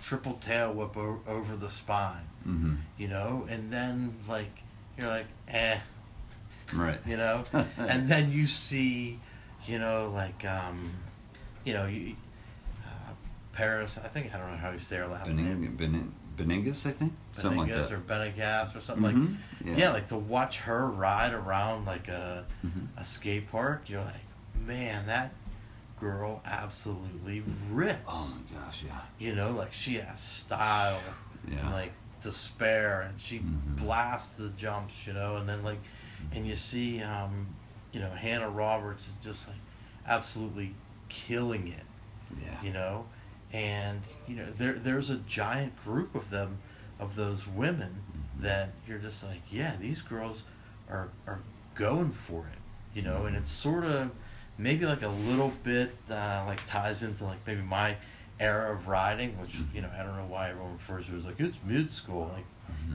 triple 0.00 0.34
tail 0.34 0.72
whip 0.72 0.96
o- 0.96 1.20
over 1.26 1.56
the 1.56 1.68
spine 1.68 2.24
Mm-hmm. 2.46 2.74
you 2.96 3.08
know 3.08 3.46
and 3.50 3.72
then 3.72 4.14
like 4.28 4.62
you're 4.96 5.08
like 5.08 5.26
eh 5.48 5.78
Right. 6.72 7.00
you 7.06 7.16
know 7.16 7.44
and 7.76 8.08
then 8.08 8.30
you 8.30 8.46
see 8.46 9.18
you 9.66 9.78
know 9.78 10.10
like 10.14 10.44
um 10.44 10.92
you 11.64 11.72
know 11.74 11.86
you 11.86 12.14
uh, 12.84 13.12
Perris 13.56 13.98
i 14.04 14.08
think 14.08 14.34
i 14.34 14.38
don't 14.38 14.50
know 14.50 14.56
how 14.56 14.70
you 14.70 14.78
say 14.78 14.96
her 14.96 15.06
last 15.06 15.28
name 15.28 15.76
Bening- 15.76 15.76
Bening- 15.76 16.10
Beningus, 16.36 16.84
I 16.84 16.90
think? 16.90 17.12
Something 17.38 17.60
like 17.60 17.70
Beningas 17.70 17.88
that. 17.90 17.92
or 17.92 17.98
Benegas 18.00 18.76
or 18.76 18.80
something 18.80 19.04
Mhm. 19.14 19.28
like 19.30 19.38
yeah. 19.64 19.76
yeah, 19.76 19.90
like 19.90 20.08
to 20.08 20.16
watch 20.16 20.58
her 20.60 20.88
ride 20.90 21.32
around 21.32 21.84
like 21.84 22.08
a 22.08 22.44
Mhm. 22.66 22.88
a 22.96 23.04
skate 23.04 23.48
park 23.52 23.84
you're 23.88 24.02
like 24.02 24.26
man 24.66 25.06
that 25.06 25.32
girl 26.00 26.42
absolutely 26.44 27.44
rips 27.70 28.00
Oh 28.08 28.36
my 28.52 28.58
gosh, 28.60 28.82
yeah. 28.84 29.00
you 29.20 29.34
know 29.36 29.52
like 29.52 29.72
she 29.72 29.94
has 29.94 30.18
style 30.18 31.00
Yeah. 31.48 31.70
like 31.70 31.92
spare 32.20 33.02
and 33.02 33.20
she 33.20 33.38
Mhm. 33.40 33.76
blasts 33.76 34.32
the 34.34 34.48
jumps 34.50 35.06
you 35.06 35.12
know 35.12 35.36
and 35.36 35.46
then 35.48 35.62
like 35.62 35.78
and 36.32 36.46
you 36.46 36.56
see 36.56 37.02
um 37.02 37.46
you 37.94 38.00
know 38.00 38.10
hannah 38.10 38.48
roberts 38.50 39.08
is 39.08 39.14
just 39.22 39.48
like 39.48 39.56
absolutely 40.06 40.74
killing 41.08 41.68
it 41.68 41.84
yeah. 42.42 42.56
you 42.62 42.72
know? 42.72 43.06
And 43.52 44.00
you 44.26 44.36
know 44.36 44.46
there 44.56 44.72
there's 44.74 45.10
a 45.10 45.16
giant 45.16 45.76
group 45.84 46.14
of 46.14 46.30
them 46.30 46.58
of 46.98 47.14
those 47.16 47.46
women 47.46 48.00
Mm-hmm. 48.34 48.44
that 48.46 48.70
you're 48.88 48.98
just 48.98 49.22
like 49.22 49.40
yeah 49.50 49.76
these 49.80 50.02
girls 50.02 50.42
are 50.90 51.08
are 51.26 51.38
going 51.74 52.10
for 52.10 52.46
it 52.52 52.58
you 52.96 53.02
know? 53.02 53.26
And 53.26 53.36
it's 53.36 53.50
sort 53.50 53.84
of 53.84 54.10
maybe 54.58 54.86
like 54.86 55.02
a 55.02 55.08
little 55.08 55.52
bit 55.62 55.92
uh, 56.10 56.44
like 56.46 56.64
ties 56.66 57.02
into 57.02 57.24
like 57.24 57.38
maybe 57.46 57.62
my 57.62 57.96
era 58.40 58.72
of 58.74 58.88
riding 58.88 59.38
which 59.40 59.54
you 59.72 59.80
know 59.80 59.88
i 59.96 60.02
don't 60.02 60.16
know 60.16 60.26
why 60.28 60.50
everyone 60.50 60.72
refers 60.72 61.06
to 61.06 61.14
it 61.14 61.18
as 61.18 61.24
like 61.24 61.38
it's 61.38 61.58
mid 61.64 61.88
school 61.88 62.28
like 62.34 62.44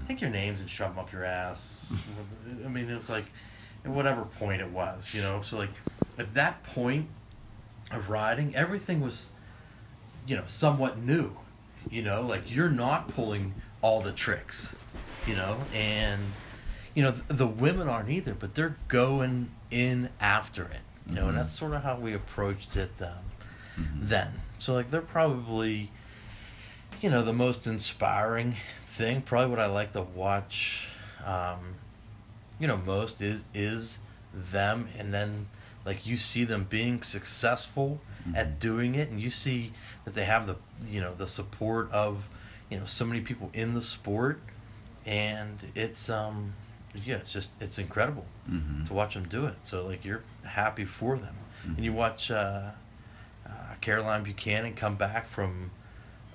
take 0.08 0.20
your 0.20 0.30
names 0.30 0.60
and 0.60 0.70
shove 0.70 0.90
them 0.96 1.00
up 1.00 1.12
your 1.12 1.24
ass. 1.24 1.92
I 2.66 2.68
mean 2.68 2.90
it's 2.90 3.10
like 3.10 3.26
at 3.90 3.96
whatever 3.96 4.24
point 4.24 4.62
it 4.62 4.70
was 4.70 5.14
you 5.14 5.22
know? 5.22 5.42
So 5.42 5.58
like 5.58 5.70
at 6.18 6.34
that 6.34 6.64
point 6.64 7.08
of 7.92 8.10
riding 8.10 8.56
everything 8.56 9.02
was 9.02 9.32
you 10.28 10.36
know 10.36 10.44
somewhat 10.46 10.98
new 10.98 11.32
you 11.90 12.02
know? 12.02 12.22
Like 12.22 12.54
you're 12.54 12.70
not 12.70 13.10
pulling 13.10 13.54
all 13.82 14.02
the 14.02 14.12
tricks 14.12 14.76
you 15.28 15.36
know? 15.36 15.58
And 15.74 16.22
you 16.94 17.04
know 17.04 17.12
th- 17.12 17.24
the 17.28 17.48
women 17.48 17.88
aren't 17.88 18.10
either 18.10 18.34
but 18.34 18.56
they're 18.56 18.78
going 18.88 19.52
in 19.72 20.10
after 20.20 20.64
it 20.64 20.82
you 21.08 21.16
know? 21.16 21.28
And 21.28 21.38
that's 21.38 21.58
sort 21.58 21.74
of 21.74 21.84
how 21.84 21.98
we 21.98 22.14
approached 22.14 22.76
it 22.76 22.92
um, 23.02 23.84
then. 23.96 24.32
So 24.60 24.74
like 24.74 24.92
they're 24.92 25.02
probably 25.02 25.92
you 27.02 27.10
know 27.10 27.24
the 27.24 27.34
most 27.34 27.66
inspiring 27.66 28.56
thing 28.88 29.22
probably 29.22 29.50
what 29.50 29.60
i 29.60 29.66
like 29.68 29.94
to 29.94 30.02
watch 30.02 30.90
um, 31.26 31.76
you 32.60 32.68
know 32.68 32.78
most 32.78 33.22
is 33.22 33.44
is 33.54 34.00
them 34.34 34.88
and 34.98 35.14
then 35.14 35.48
like 35.86 36.06
you 36.06 36.18
see 36.18 36.44
them 36.44 36.66
being 36.70 37.02
successful 37.02 38.00
at 38.36 38.60
doing 38.60 38.96
it 38.96 39.10
and 39.10 39.20
you 39.20 39.30
see 39.30 39.72
that 40.06 40.14
they 40.14 40.26
have 40.26 40.46
the 40.46 40.56
you 40.88 41.02
know 41.02 41.14
the 41.16 41.26
support 41.28 41.90
of 41.92 42.30
you 42.70 42.78
know 42.78 42.86
so 42.86 43.06
many 43.06 43.22
people 43.22 43.50
in 43.54 43.74
the 43.74 43.82
sport 43.82 44.40
and 45.06 45.72
it's 45.76 46.10
um 46.10 46.54
yeah 46.94 47.16
it's 47.16 47.32
just 47.34 47.52
it's 47.62 47.78
incredible 47.80 48.26
Mhm. 48.50 48.88
to 48.88 48.94
watch 48.94 49.14
them 49.14 49.28
do 49.28 49.46
it. 49.46 49.56
So 49.64 49.86
like 49.86 50.04
you're 50.04 50.24
happy 50.44 50.84
for 50.86 51.18
them. 51.18 51.36
And 51.64 51.84
you 51.86 51.94
watch 51.94 52.32
uh, 52.32 52.72
uh, 53.46 53.52
caroline 53.82 54.24
buchanan 54.24 54.74
come 54.74 54.96
back 54.96 55.28
from 55.30 55.70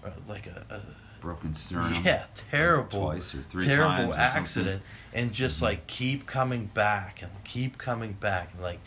uh, 0.05 0.11
like 0.29 0.47
a, 0.47 0.65
a 0.71 0.81
Broken 1.25 1.55
sternum. 1.55 2.03
yeah, 2.05 2.27
terrible, 2.51 3.01
Twice 3.01 3.35
or 3.35 3.43
three 3.43 3.65
terrible 3.67 4.13
times. 4.13 4.13
Mm-hmm. 4.13 4.21
accident, 4.39 4.83
and 5.15 5.33
just 5.33 5.63
like 5.63 5.87
keep 5.87 6.27
coming 6.27 6.67
back 6.67 7.23
and 7.23 7.31
keep 7.45 7.79
coming 7.79 8.13
back, 8.13 8.51
and 8.53 8.63
like 8.63 8.81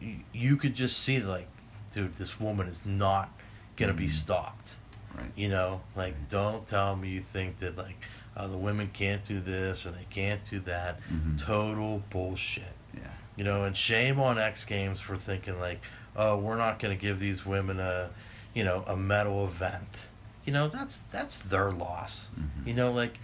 y- 0.00 0.24
you 0.32 0.56
could 0.56 0.74
just 0.74 0.98
see 0.98 1.20
like, 1.20 1.48
dude, 1.92 2.16
this 2.16 2.40
woman 2.40 2.66
is 2.66 2.84
not 2.86 3.28
gonna 3.76 3.92
be 3.92 4.08
stopped. 4.08 4.76
Right. 5.14 5.30
You 5.36 5.48
know, 5.50 5.82
like 5.94 6.28
don't 6.28 6.66
tell 6.66 6.96
me 6.96 7.08
you 7.10 7.20
think 7.20 7.58
that 7.58 7.76
like 7.76 7.96
uh, 8.36 8.46
the 8.48 8.56
women 8.58 8.90
can't 8.92 9.24
do 9.24 9.40
this 9.40 9.84
or 9.86 9.90
they 9.90 10.06
can't 10.10 10.40
do 10.50 10.60
that. 10.60 11.00
Mhm. 11.12 11.38
Total 11.42 12.02
bullshit. 12.10 12.64
Yeah. 12.94 13.00
You 13.36 13.44
know, 13.44 13.64
and 13.64 13.76
shame 13.76 14.18
on 14.18 14.38
X 14.38 14.64
Games 14.64 14.98
for 15.00 15.16
thinking 15.16 15.58
like, 15.60 15.82
oh, 16.16 16.38
we're 16.38 16.56
not 16.56 16.78
going 16.78 16.96
to 16.96 17.00
give 17.00 17.20
these 17.20 17.44
women 17.46 17.80
a, 17.80 18.08
you 18.54 18.64
know, 18.64 18.82
a 18.86 18.96
medal 18.96 19.44
event. 19.44 20.06
You 20.46 20.52
know, 20.52 20.68
that's 20.68 20.98
that's 21.12 21.36
their 21.38 21.70
loss. 21.72 22.30
Mm-hmm. 22.38 22.68
You 22.68 22.74
know, 22.74 22.92
like 22.92 23.18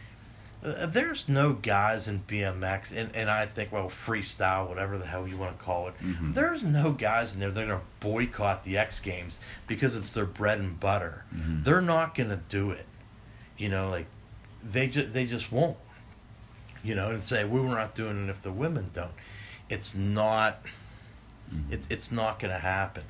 uh, 0.64 0.86
there's 0.86 1.28
no 1.28 1.52
guys 1.54 2.06
in 2.08 2.20
BMX, 2.28 2.96
and, 2.96 3.14
and 3.16 3.28
I 3.30 3.46
think, 3.46 3.72
well, 3.72 3.88
freestyle, 3.88 4.68
whatever 4.68 4.96
the 4.98 5.06
hell 5.06 5.26
you 5.26 5.36
want 5.36 5.58
to 5.58 5.64
call 5.64 5.88
it, 5.88 5.94
Mhm. 6.00 6.34
there's 6.34 6.62
no 6.64 6.92
guys 6.92 7.34
in 7.34 7.40
there 7.40 7.50
that 7.50 7.64
are 7.64 7.66
going 7.66 7.78
to 7.80 7.84
boycott 8.00 8.62
the 8.64 8.76
X 8.78 9.00
Games 9.00 9.38
because 9.66 9.96
it's 9.96 10.12
their 10.12 10.24
bread 10.26 10.58
and 10.60 10.78
butter. 10.78 11.24
Mhm. 11.34 11.64
They're 11.64 11.80
not 11.80 12.14
going 12.14 12.30
to 12.30 12.40
do 12.48 12.70
it. 12.70 12.86
You 13.58 13.70
know, 13.70 13.88
like, 13.90 14.06
they, 14.62 14.86
ju- 14.88 15.06
they 15.06 15.26
just 15.26 15.50
won't. 15.50 15.76
You 16.84 16.94
know, 16.96 17.10
and 17.10 17.22
say, 17.24 17.44
we 17.44 17.60
were 17.60 17.68
not 17.74 17.94
doing 17.96 18.24
it 18.24 18.30
if 18.30 18.42
the 18.42 18.52
women 18.52 18.90
don't. 18.92 19.12
It's 19.68 19.94
not, 19.96 20.60
it's, 21.70 21.86
it's 21.90 22.10
not 22.12 22.38
going 22.40 22.52
to 22.52 22.58
happen. 22.60 23.04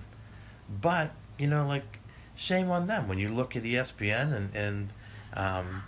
But, 0.80 1.10
you 1.38 1.46
know, 1.48 1.66
like, 1.66 1.98
shame 2.34 2.70
on 2.70 2.86
them. 2.86 3.08
When 3.08 3.18
you 3.18 3.34
look 3.34 3.56
at 3.56 3.62
ESPN 3.62 4.32
and, 4.32 4.54
and 4.54 4.88
um, 5.34 5.82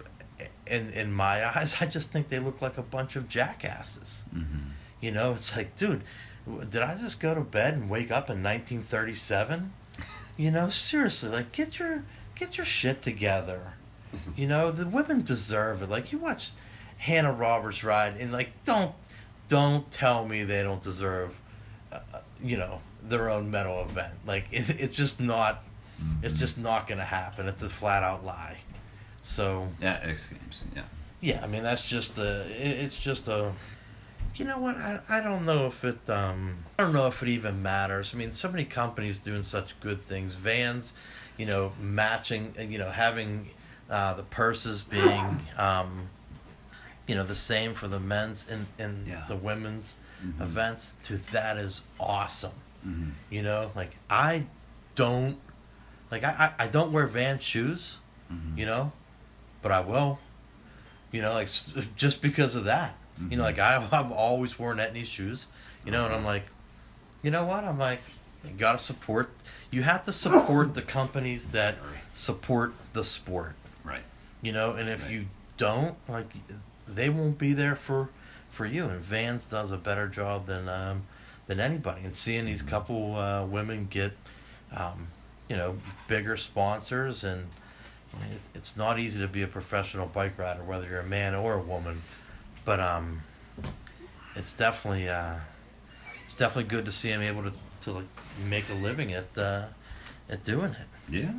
in 0.67 0.91
in 0.91 1.13
my 1.13 1.45
eyes, 1.57 1.77
I 1.81 1.87
just 1.87 2.11
think 2.11 2.29
they 2.29 2.39
look 2.39 2.61
like 2.63 2.79
a 2.79 2.83
bunch 2.83 3.17
of 3.17 3.29
jackasses. 3.29 4.25
Mhm. 4.35 4.71
You 5.01 5.11
know, 5.11 5.33
it's 5.33 5.55
like, 5.57 5.77
dude, 5.77 6.03
did 6.71 6.83
I 6.83 6.97
just 6.97 7.21
go 7.21 7.35
to 7.35 7.41
bed 7.43 7.75
and 7.75 7.91
wake 7.91 8.11
up 8.11 8.31
in 8.31 8.43
1937? 8.43 9.73
You 10.37 10.51
know, 10.51 10.69
seriously, 10.69 11.29
like 11.31 11.53
get 11.53 11.79
your 11.79 12.03
get 12.35 12.57
your 12.57 12.65
shit 12.67 13.03
together. 13.03 13.75
You 14.37 14.49
know, 14.49 14.73
the 14.73 14.85
women 14.85 15.23
deserve 15.23 15.81
it. 15.81 15.89
Like 15.89 16.11
you 16.11 16.19
watched 16.19 16.55
Hannah 16.99 17.33
Roberts 17.33 17.85
ride, 17.85 18.17
and 18.17 18.33
like 18.33 18.51
don't 18.65 18.97
don't 19.49 19.89
tell 19.93 20.27
me 20.27 20.43
they 20.43 20.65
don't 20.65 20.83
deserve, 20.83 21.41
uh, 21.93 22.01
uh, 22.13 22.19
you 22.43 22.57
know, 22.57 22.81
their 23.01 23.31
own 23.31 23.49
medal 23.49 23.81
event. 23.83 24.15
Like 24.27 24.47
it's 24.51 24.71
it's 24.71 24.97
just 24.97 25.21
not 25.21 25.63
it's 26.23 26.39
just 26.39 26.59
not 26.59 26.87
gonna 26.89 27.05
happen. 27.05 27.47
It's 27.49 27.63
a 27.63 27.69
flat 27.71 28.03
out 28.03 28.25
lie. 28.25 28.59
So 29.23 29.69
Yeah, 29.81 30.01
X 30.03 30.29
Games. 30.29 30.63
Yeah. 30.75 30.83
yeah, 31.21 31.41
I 31.43 31.47
mean 31.47 31.63
that's 31.63 31.87
just 31.89 32.19
a. 32.19 32.45
It's 32.51 32.99
just 32.99 33.29
a. 33.29 33.53
You 34.37 34.45
know 34.47 34.59
what? 34.59 34.77
I 34.77 35.01
I 35.09 35.21
don't 35.21 35.45
know 35.47 35.67
if 35.67 35.85
it 35.85 35.99
um 36.11 36.57
I 36.79 36.83
don't 36.83 36.93
know 36.93 37.07
if 37.07 37.23
it 37.23 37.29
even 37.29 37.63
matters. 37.63 38.13
I 38.15 38.19
mean, 38.19 38.33
so 38.33 38.51
many 38.51 38.65
companies 38.65 39.21
doing 39.21 39.43
such 39.43 39.79
good 39.81 40.01
things. 40.09 40.35
Vans, 40.35 40.93
you 41.37 41.47
know, 41.47 41.73
matching. 41.81 42.55
uh, 42.59 42.63
You 42.63 42.79
know, 42.79 42.91
having 42.91 43.49
uh, 43.91 44.15
the 44.15 44.23
purses 44.25 44.83
being 44.83 45.41
um, 45.57 46.09
you 47.07 47.15
know, 47.15 47.23
the 47.25 47.35
same 47.37 47.75
for 47.75 47.87
the 47.89 48.01
men's 48.01 48.45
and 48.51 48.67
and 48.79 49.07
Yeah. 49.07 49.25
the 49.29 49.37
women's 49.37 49.95
Mhm. 50.25 50.41
events. 50.41 50.95
to 51.05 51.19
that 51.33 51.57
is 51.59 51.83
awesome. 52.01 52.53
Mhm. 52.87 53.13
You 53.31 53.43
know, 53.43 53.71
like 53.77 53.97
I 54.11 54.47
don't 54.97 55.39
like 56.15 56.25
I 56.25 56.53
I, 56.59 56.65
I 56.65 56.67
don't 56.69 56.93
wear 56.93 57.07
Vans 57.07 57.43
shoes 57.43 57.99
Mhm. 58.33 58.57
you 58.59 58.65
know, 58.67 58.93
but 59.63 59.71
I 59.73 59.81
will. 59.81 60.19
You 61.13 61.21
know, 61.23 61.33
like 61.35 61.49
just 61.97 62.23
because 62.23 62.55
of 62.57 62.65
that. 62.65 62.95
You 63.31 63.37
know, 63.37 63.43
Mhm. 63.43 63.47
like 63.47 63.59
I, 63.59 63.77
I've 63.93 64.11
always 64.13 64.59
worn 64.59 64.79
Etnies 64.79 65.07
shoes. 65.07 65.47
You 65.85 65.93
know, 65.93 66.07
and 66.07 66.15
I'm 66.15 66.25
like, 66.25 66.47
you 67.23 67.31
know 67.31 67.45
what? 67.45 67.65
I'm 67.65 67.79
like, 67.79 68.01
you 68.45 68.51
gotta 68.57 68.79
support. 68.79 69.31
You 69.71 69.83
have 69.83 70.05
to 70.05 70.13
support 70.13 70.75
the 70.75 70.83
companies 70.83 71.49
that 71.49 71.77
support 72.15 72.73
the 72.93 73.05
sport. 73.05 73.55
Right. 73.85 74.05
You 74.41 74.53
know, 74.53 74.73
and 74.73 74.89
if 74.89 75.03
Right. 75.03 75.11
you 75.13 75.27
don't, 75.57 75.97
like, 76.09 76.27
they 76.89 77.09
won't 77.11 77.39
be 77.39 77.53
there 77.55 77.77
for 77.77 78.09
for 78.51 78.65
you. 78.67 78.87
And 78.89 79.01
Vans 79.01 79.45
does 79.47 79.71
a 79.73 79.77
better 79.77 80.09
job 80.09 80.47
than 80.47 80.69
um, 80.69 81.03
than 81.47 81.61
anybody. 81.61 82.03
And 82.05 82.15
seeing 82.15 82.47
these 82.47 82.63
couple 82.63 83.17
uh, 83.17 83.45
women 83.45 83.87
get, 83.91 84.17
um, 84.75 85.09
you 85.49 85.57
know, 85.57 85.77
bigger 86.09 86.37
sponsors, 86.37 87.25
and 87.25 87.49
it- 88.33 88.41
it's 88.55 88.77
not 88.77 88.99
easy 88.99 89.19
to 89.21 89.29
be 89.29 89.43
a 89.43 89.47
professional 89.47 90.07
bike 90.07 90.39
rider, 90.39 90.63
whether 90.63 90.87
you're 90.89 91.01
a 91.01 91.07
man 91.07 91.35
or 91.35 91.55
a 91.55 91.61
woman. 91.61 92.03
But 92.65 92.81
um, 92.81 93.23
it's 94.35 94.53
definitely 94.55 95.09
uh, 95.09 95.35
it's 96.27 96.37
definitely 96.37 96.69
good 96.71 96.85
to 96.87 96.93
see 96.93 97.11
him 97.11 97.23
able 97.23 97.43
to 97.43 97.53
to 97.83 97.93
like 97.93 98.05
make 98.49 98.69
a 98.71 98.75
living 98.75 99.13
at 99.13 99.27
uh, 99.37 99.67
at 100.29 100.45
doing 100.45 100.71
it. 100.73 100.87
Yeah. 101.09 101.33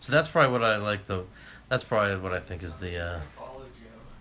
So 0.00 0.12
that's 0.12 0.28
probably 0.28 0.52
what 0.52 0.64
I 0.64 0.76
like. 0.76 1.06
The 1.06 1.24
that's 1.68 1.84
probably 1.84 2.16
what 2.16 2.32
I 2.32 2.40
think 2.40 2.62
is 2.62 2.76
the 2.76 2.98
uh, 2.98 3.20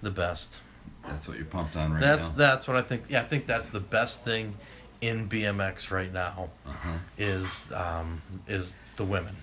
the 0.02 0.12
best. 0.12 0.62
That's 1.08 1.28
what 1.28 1.38
you're 1.38 1.46
pumped 1.46 1.76
on 1.78 1.94
right 1.94 2.02
that's 2.02 2.30
now. 2.32 2.36
that's 2.36 2.68
what 2.68 2.76
I 2.78 2.82
think. 2.82 3.06
Yeah, 3.10 3.22
I 3.22 3.26
think 3.26 3.46
that's 3.46 3.70
the 3.70 3.80
best 3.80 4.24
thing 4.26 4.56
in 5.02 5.30
BMX 5.30 5.92
right 5.92 6.12
now 6.12 6.50
Uh-huh. 6.66 6.94
is 7.18 7.72
um, 7.74 8.22
is 8.48 8.74
the 8.96 9.04
women. 9.06 9.36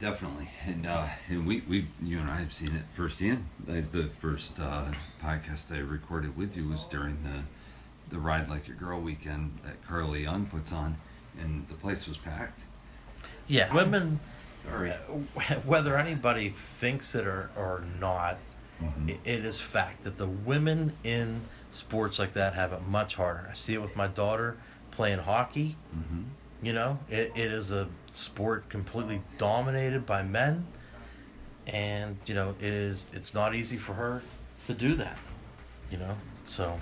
Definitely, 0.00 0.48
and 0.64 0.86
uh, 0.86 1.06
and 1.28 1.46
we 1.46 1.62
we 1.68 1.86
you 2.02 2.18
and 2.20 2.30
I 2.30 2.36
have 2.38 2.52
seen 2.54 2.74
it 2.74 2.84
firsthand. 2.94 3.44
The, 3.66 3.82
the 3.82 4.08
first 4.20 4.58
uh, 4.58 4.84
podcast 5.22 5.74
I 5.76 5.80
recorded 5.80 6.36
with 6.38 6.56
you 6.56 6.68
was 6.68 6.86
during 6.86 7.18
the 7.22 7.42
the 8.14 8.18
Ride 8.18 8.48
Like 8.48 8.68
a 8.68 8.72
Girl 8.72 8.98
weekend 9.00 9.58
that 9.64 9.86
Carly 9.86 10.22
Young 10.22 10.46
puts 10.46 10.72
on, 10.72 10.96
and 11.38 11.66
the 11.68 11.74
place 11.74 12.08
was 12.08 12.16
packed. 12.16 12.60
Yeah, 13.46 13.72
women. 13.74 14.20
Sorry. 14.64 14.90
Whether 15.66 15.98
anybody 15.98 16.48
thinks 16.48 17.14
it 17.14 17.26
or 17.26 17.50
or 17.54 17.84
not, 18.00 18.38
Mhm. 18.82 19.10
i 19.10 19.18
it 19.28 19.44
is 19.44 19.60
fact 19.60 20.04
that 20.04 20.16
the 20.16 20.26
women 20.26 20.94
in 21.04 21.42
sports 21.72 22.18
like 22.18 22.32
that 22.32 22.54
have 22.54 22.72
it 22.72 22.86
much 22.88 23.16
harder. 23.16 23.48
I 23.50 23.54
see 23.54 23.74
it 23.74 23.82
with 23.82 23.96
my 23.96 24.06
daughter 24.06 24.56
playing 24.92 25.18
hockey. 25.18 25.76
Mhm. 25.94 26.24
You 26.62 26.72
know, 26.74 26.98
it, 27.08 27.32
it 27.34 27.50
is 27.52 27.70
a 27.70 27.88
sport 28.10 28.68
completely 28.68 29.22
dominated 29.38 30.04
by 30.04 30.22
men, 30.22 30.66
and 31.66 32.18
you 32.26 32.34
know 32.34 32.54
it 32.60 32.66
is. 32.66 33.10
It's 33.14 33.32
not 33.32 33.54
easy 33.54 33.76
for 33.78 33.94
her 33.94 34.22
to 34.66 34.74
do 34.74 34.94
that. 34.96 35.16
You 35.90 35.98
know, 35.98 36.16
so 36.44 36.78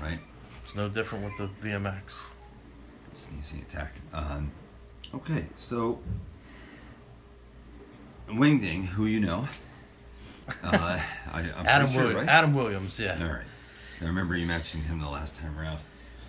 Right. 0.00 0.18
it's 0.64 0.74
no 0.74 0.88
different 0.88 1.24
with 1.24 1.36
the 1.38 1.66
BMX. 1.66 2.24
It's 3.10 3.28
an 3.28 3.38
easy 3.40 3.62
attack. 3.62 3.94
Um, 4.12 4.50
okay, 5.14 5.46
so 5.56 5.98
Wingding, 8.28 8.84
who 8.86 9.06
you 9.06 9.20
know, 9.20 9.48
uh, 10.62 11.00
I, 11.32 11.40
I'm 11.56 11.66
Adam 11.66 11.90
sure, 11.90 12.02
Williams. 12.02 12.20
right? 12.20 12.28
Adam 12.28 12.54
Williams. 12.54 12.98
Yeah. 13.00 13.18
All 13.22 13.32
right. 13.32 13.42
I 14.00 14.04
remember 14.04 14.36
you 14.36 14.46
mentioning 14.46 14.84
him 14.86 15.00
the 15.00 15.08
last 15.08 15.38
time 15.38 15.58
around, 15.58 15.78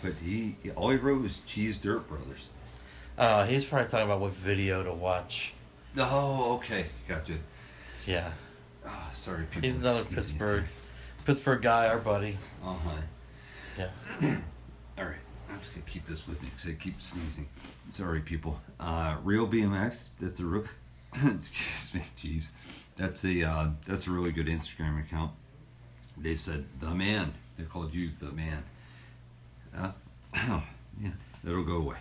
but 0.02 0.14
he 0.24 0.56
all 0.76 0.90
he 0.90 0.98
wrote 0.98 1.22
was 1.22 1.40
Cheese 1.46 1.78
Dirt 1.78 2.08
Brothers. 2.08 2.48
Uh, 3.18 3.46
he's 3.46 3.66
probably 3.66 3.90
talking 3.90 4.06
about 4.06 4.20
what 4.20 4.34
video 4.34 4.84
to 4.84 4.94
watch. 4.94 5.54
Oh, 5.98 6.56
okay, 6.56 6.88
gotcha. 7.08 7.34
Yeah. 8.06 8.32
Oh, 8.86 9.12
sorry, 9.14 9.46
people. 9.46 9.62
He's 9.62 9.78
another 9.78 10.04
Pittsburgh. 10.04 10.66
Pittsburgh 11.26 11.62
guy, 11.62 11.88
our 11.88 12.00
buddy. 12.00 12.38
Uh 12.64 12.74
huh. 12.74 13.02
Yeah. 13.78 13.90
All 14.98 15.06
right, 15.06 15.16
I'm 15.50 15.60
just 15.60 15.74
gonna 15.74 15.86
keep 15.86 16.06
this 16.06 16.28
with 16.28 16.42
me 16.42 16.50
because 16.56 16.72
I 16.72 16.74
keep 16.74 17.02
sneezing. 17.02 17.48
Sorry, 17.92 18.20
people. 18.22 18.60
Uh, 18.80 19.18
Real 19.24 19.48
BMX. 19.48 20.06
That's 20.20 20.40
a 20.40 20.46
real. 20.46 20.66
excuse 21.14 21.94
me. 21.94 22.02
Jeez, 22.18 22.50
that's 22.98 23.24
a 23.24 23.44
uh, 23.44 23.68
that's 23.88 24.08
a 24.08 24.12
really 24.12 24.32
good 24.32 24.48
Instagram 24.48 25.00
account. 25.00 25.32
They 26.18 26.36
said 26.36 26.66
the 26.80 26.90
man. 26.90 27.34
They 27.58 27.64
called 27.64 27.94
you 27.94 28.10
the 28.20 28.32
man. 28.32 28.64
Uh, 29.76 29.92
yeah, 31.02 31.12
that'll 31.44 31.64
go 31.64 31.78
away. 31.78 31.98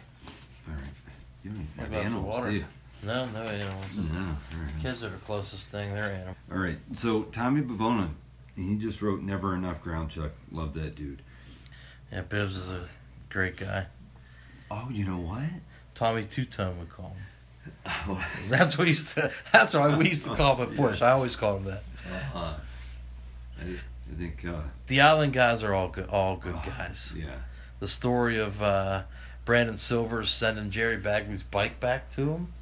All 0.69 0.75
right. 0.75 1.02
You 1.45 1.51
don't 1.51 1.61
even 1.61 1.67
What 1.77 1.83
have 1.85 1.93
about 1.93 2.03
some 2.05 2.13
animals, 2.13 2.27
water? 2.37 2.51
do 2.51 2.57
you? 2.57 2.65
No, 3.05 3.27
no, 3.31 3.51
you 3.51 3.59
know, 3.59 3.75
it's 3.87 3.97
just 3.97 4.15
No. 4.15 4.21
All 4.21 4.27
right. 4.27 4.81
kids 4.81 5.03
are 5.05 5.11
the 5.11 5.17
closest 5.19 5.69
thing. 5.71 5.93
They're 5.95 6.05
animals. 6.13 6.37
All 6.53 6.59
right. 6.59 6.79
So 6.93 7.23
Tommy 7.25 7.63
Bavona, 7.63 8.11
he 8.55 8.77
just 8.77 9.03
wrote 9.03 9.23
"Never 9.23 9.57
Enough 9.57 9.83
Ground 9.83 10.11
Chuck." 10.11 10.31
Love 10.53 10.75
that 10.75 10.95
dude. 10.95 11.23
Yeah, 12.13 12.21
Bibbs 12.21 12.57
is 12.57 12.71
a 12.71 12.87
great 13.29 13.57
guy. 13.57 13.87
Oh, 14.71 14.89
you 14.91 15.05
know 15.05 15.19
what? 15.19 15.49
Tommy 15.95 16.25
Two 16.25 16.45
Tone 16.45 16.79
would 16.79 16.91
call 16.91 17.17
him. 17.17 17.75
Oh, 17.87 18.25
That's 18.49 18.79
what 18.79 18.85
we 18.85 18.91
used 18.91 19.09
to. 19.15 19.33
That's 19.53 19.75
what 19.75 19.99
we 19.99 20.11
used 20.11 20.25
to 20.25 20.35
call 20.37 20.57
him 20.57 20.71
at 20.71 20.77
Push. 20.77 21.03
I 21.03 21.11
always 21.11 21.35
called 21.35 21.63
him 21.63 21.65
that. 21.73 21.83
uh, 22.35 22.55
I, 23.61 23.63
I 23.65 24.15
think. 24.17 24.45
Uh, 24.45 24.61
The 24.87 25.01
Island 25.01 25.33
guys 25.33 25.63
are 25.65 25.75
all 25.75 25.89
good. 25.89 26.09
All 26.09 26.37
good 26.37 26.55
oh, 26.57 26.63
guys. 26.69 27.15
Yeah. 27.17 27.35
The 27.81 27.89
story 27.89 28.39
of 28.39 28.63
uh, 28.63 29.03
Brandon 29.45 29.77
Silvers 29.77 30.31
sending 30.31 30.71
Jerry 30.71 30.97
Bagley's 30.97 31.43
bike 31.43 31.81
back 31.81 32.11
to 32.13 32.31
him. 32.33 32.53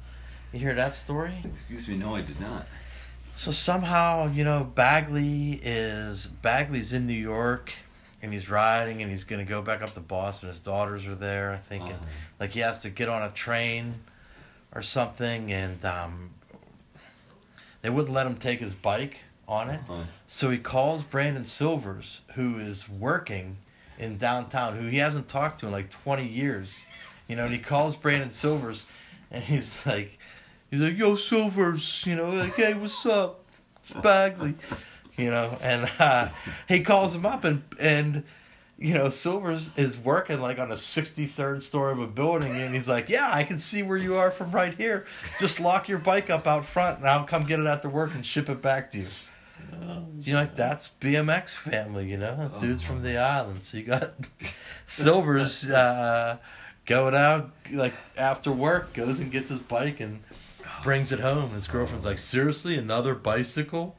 You 0.51 0.59
hear 0.59 0.73
that 0.75 0.95
story? 0.95 1.35
Excuse 1.45 1.87
me. 1.87 1.95
No, 1.97 2.15
I 2.15 2.21
did 2.21 2.39
not. 2.39 2.67
So 3.35 3.51
somehow, 3.51 4.27
you 4.31 4.43
know, 4.43 4.63
Bagley 4.63 5.59
is 5.63 6.27
Bagley's 6.27 6.91
in 6.91 7.07
New 7.07 7.13
York, 7.13 7.71
and 8.21 8.33
he's 8.33 8.49
riding, 8.49 9.01
and 9.01 9.09
he's 9.11 9.23
gonna 9.23 9.45
go 9.45 9.61
back 9.61 9.81
up 9.81 9.91
to 9.93 9.99
Boston. 9.99 10.49
His 10.49 10.59
daughters 10.59 11.05
are 11.07 11.15
there, 11.15 11.51
I 11.51 11.57
think, 11.57 11.83
and 11.83 11.93
Uh-huh. 11.93 12.05
like 12.39 12.51
he 12.51 12.59
has 12.59 12.79
to 12.79 12.89
get 12.89 13.07
on 13.09 13.23
a 13.23 13.29
train 13.31 13.95
or 14.73 14.81
something, 14.81 15.51
and 15.51 15.83
um, 15.85 16.31
they 17.81 17.89
wouldn't 17.89 18.13
let 18.13 18.27
him 18.27 18.35
take 18.35 18.59
his 18.59 18.73
bike 18.73 19.21
on 19.47 19.69
it. 19.69 19.81
Uh, 19.89 20.03
So 20.27 20.49
he 20.49 20.57
calls 20.57 21.01
Brandon 21.03 21.45
Silvers, 21.45 22.21
who 22.35 22.59
is 22.59 22.87
working 22.89 23.57
in 24.01 24.17
downtown 24.17 24.75
who 24.75 24.87
he 24.87 24.97
hasn't 24.97 25.29
talked 25.29 25.59
to 25.59 25.67
in 25.67 25.71
like 25.71 25.89
20 25.89 26.27
years. 26.27 26.83
You 27.27 27.35
know, 27.37 27.45
and 27.45 27.53
he 27.53 27.59
calls 27.59 27.95
Brandon 27.95 28.31
Silvers 28.31 28.85
and 29.29 29.43
he's 29.43 29.85
like, 29.85 30.17
he's 30.69 30.81
like, 30.81 30.97
yo, 30.97 31.15
Silvers, 31.15 32.03
you 32.05 32.15
know, 32.15 32.31
like, 32.31 32.55
hey, 32.55 32.73
what's 32.73 33.05
up? 33.05 33.45
It's 33.83 33.93
Bagley. 33.93 34.55
You 35.15 35.29
know, 35.29 35.57
and 35.61 35.89
uh, 35.99 36.29
he 36.67 36.81
calls 36.81 37.15
him 37.15 37.25
up 37.25 37.43
and, 37.43 37.61
and, 37.79 38.23
you 38.77 38.95
know, 38.95 39.11
Silvers 39.11 39.69
is 39.77 39.95
working 39.95 40.41
like 40.41 40.57
on 40.57 40.71
a 40.71 40.75
63rd 40.75 41.61
story 41.61 41.91
of 41.91 41.99
a 41.99 42.07
building, 42.07 42.51
and 42.51 42.73
he's 42.73 42.87
like, 42.87 43.09
Yeah, 43.09 43.29
I 43.31 43.43
can 43.43 43.59
see 43.59 43.83
where 43.83 43.97
you 43.97 44.15
are 44.15 44.31
from 44.31 44.51
right 44.51 44.73
here. 44.73 45.05
Just 45.39 45.59
lock 45.59 45.87
your 45.87 45.99
bike 45.99 46.31
up 46.31 46.47
out 46.47 46.65
front, 46.65 46.97
and 46.97 47.07
I'll 47.07 47.25
come 47.25 47.43
get 47.43 47.59
it 47.59 47.67
after 47.67 47.89
work 47.89 48.15
and 48.15 48.25
ship 48.25 48.49
it 48.49 48.59
back 48.59 48.89
to 48.93 48.97
you. 48.97 49.05
You 50.23 50.33
know, 50.33 50.39
like 50.41 50.55
that's 50.55 50.89
BMX 50.99 51.49
family, 51.49 52.09
you 52.09 52.17
know, 52.17 52.51
dudes 52.59 52.83
from 52.83 53.01
the 53.01 53.17
island. 53.17 53.63
So 53.63 53.77
you 53.77 53.83
got 53.83 54.13
Silvers 54.87 55.69
uh, 55.69 56.37
going 56.85 57.15
out 57.15 57.51
like 57.71 57.93
after 58.17 58.51
work, 58.51 58.93
goes 58.93 59.19
and 59.19 59.31
gets 59.31 59.49
his 59.49 59.59
bike 59.59 59.99
and 59.99 60.21
brings 60.83 61.11
it 61.11 61.19
home. 61.19 61.51
His 61.51 61.67
girlfriend's 61.67 62.05
like, 62.05 62.19
Seriously, 62.19 62.77
another 62.77 63.15
bicycle? 63.15 63.95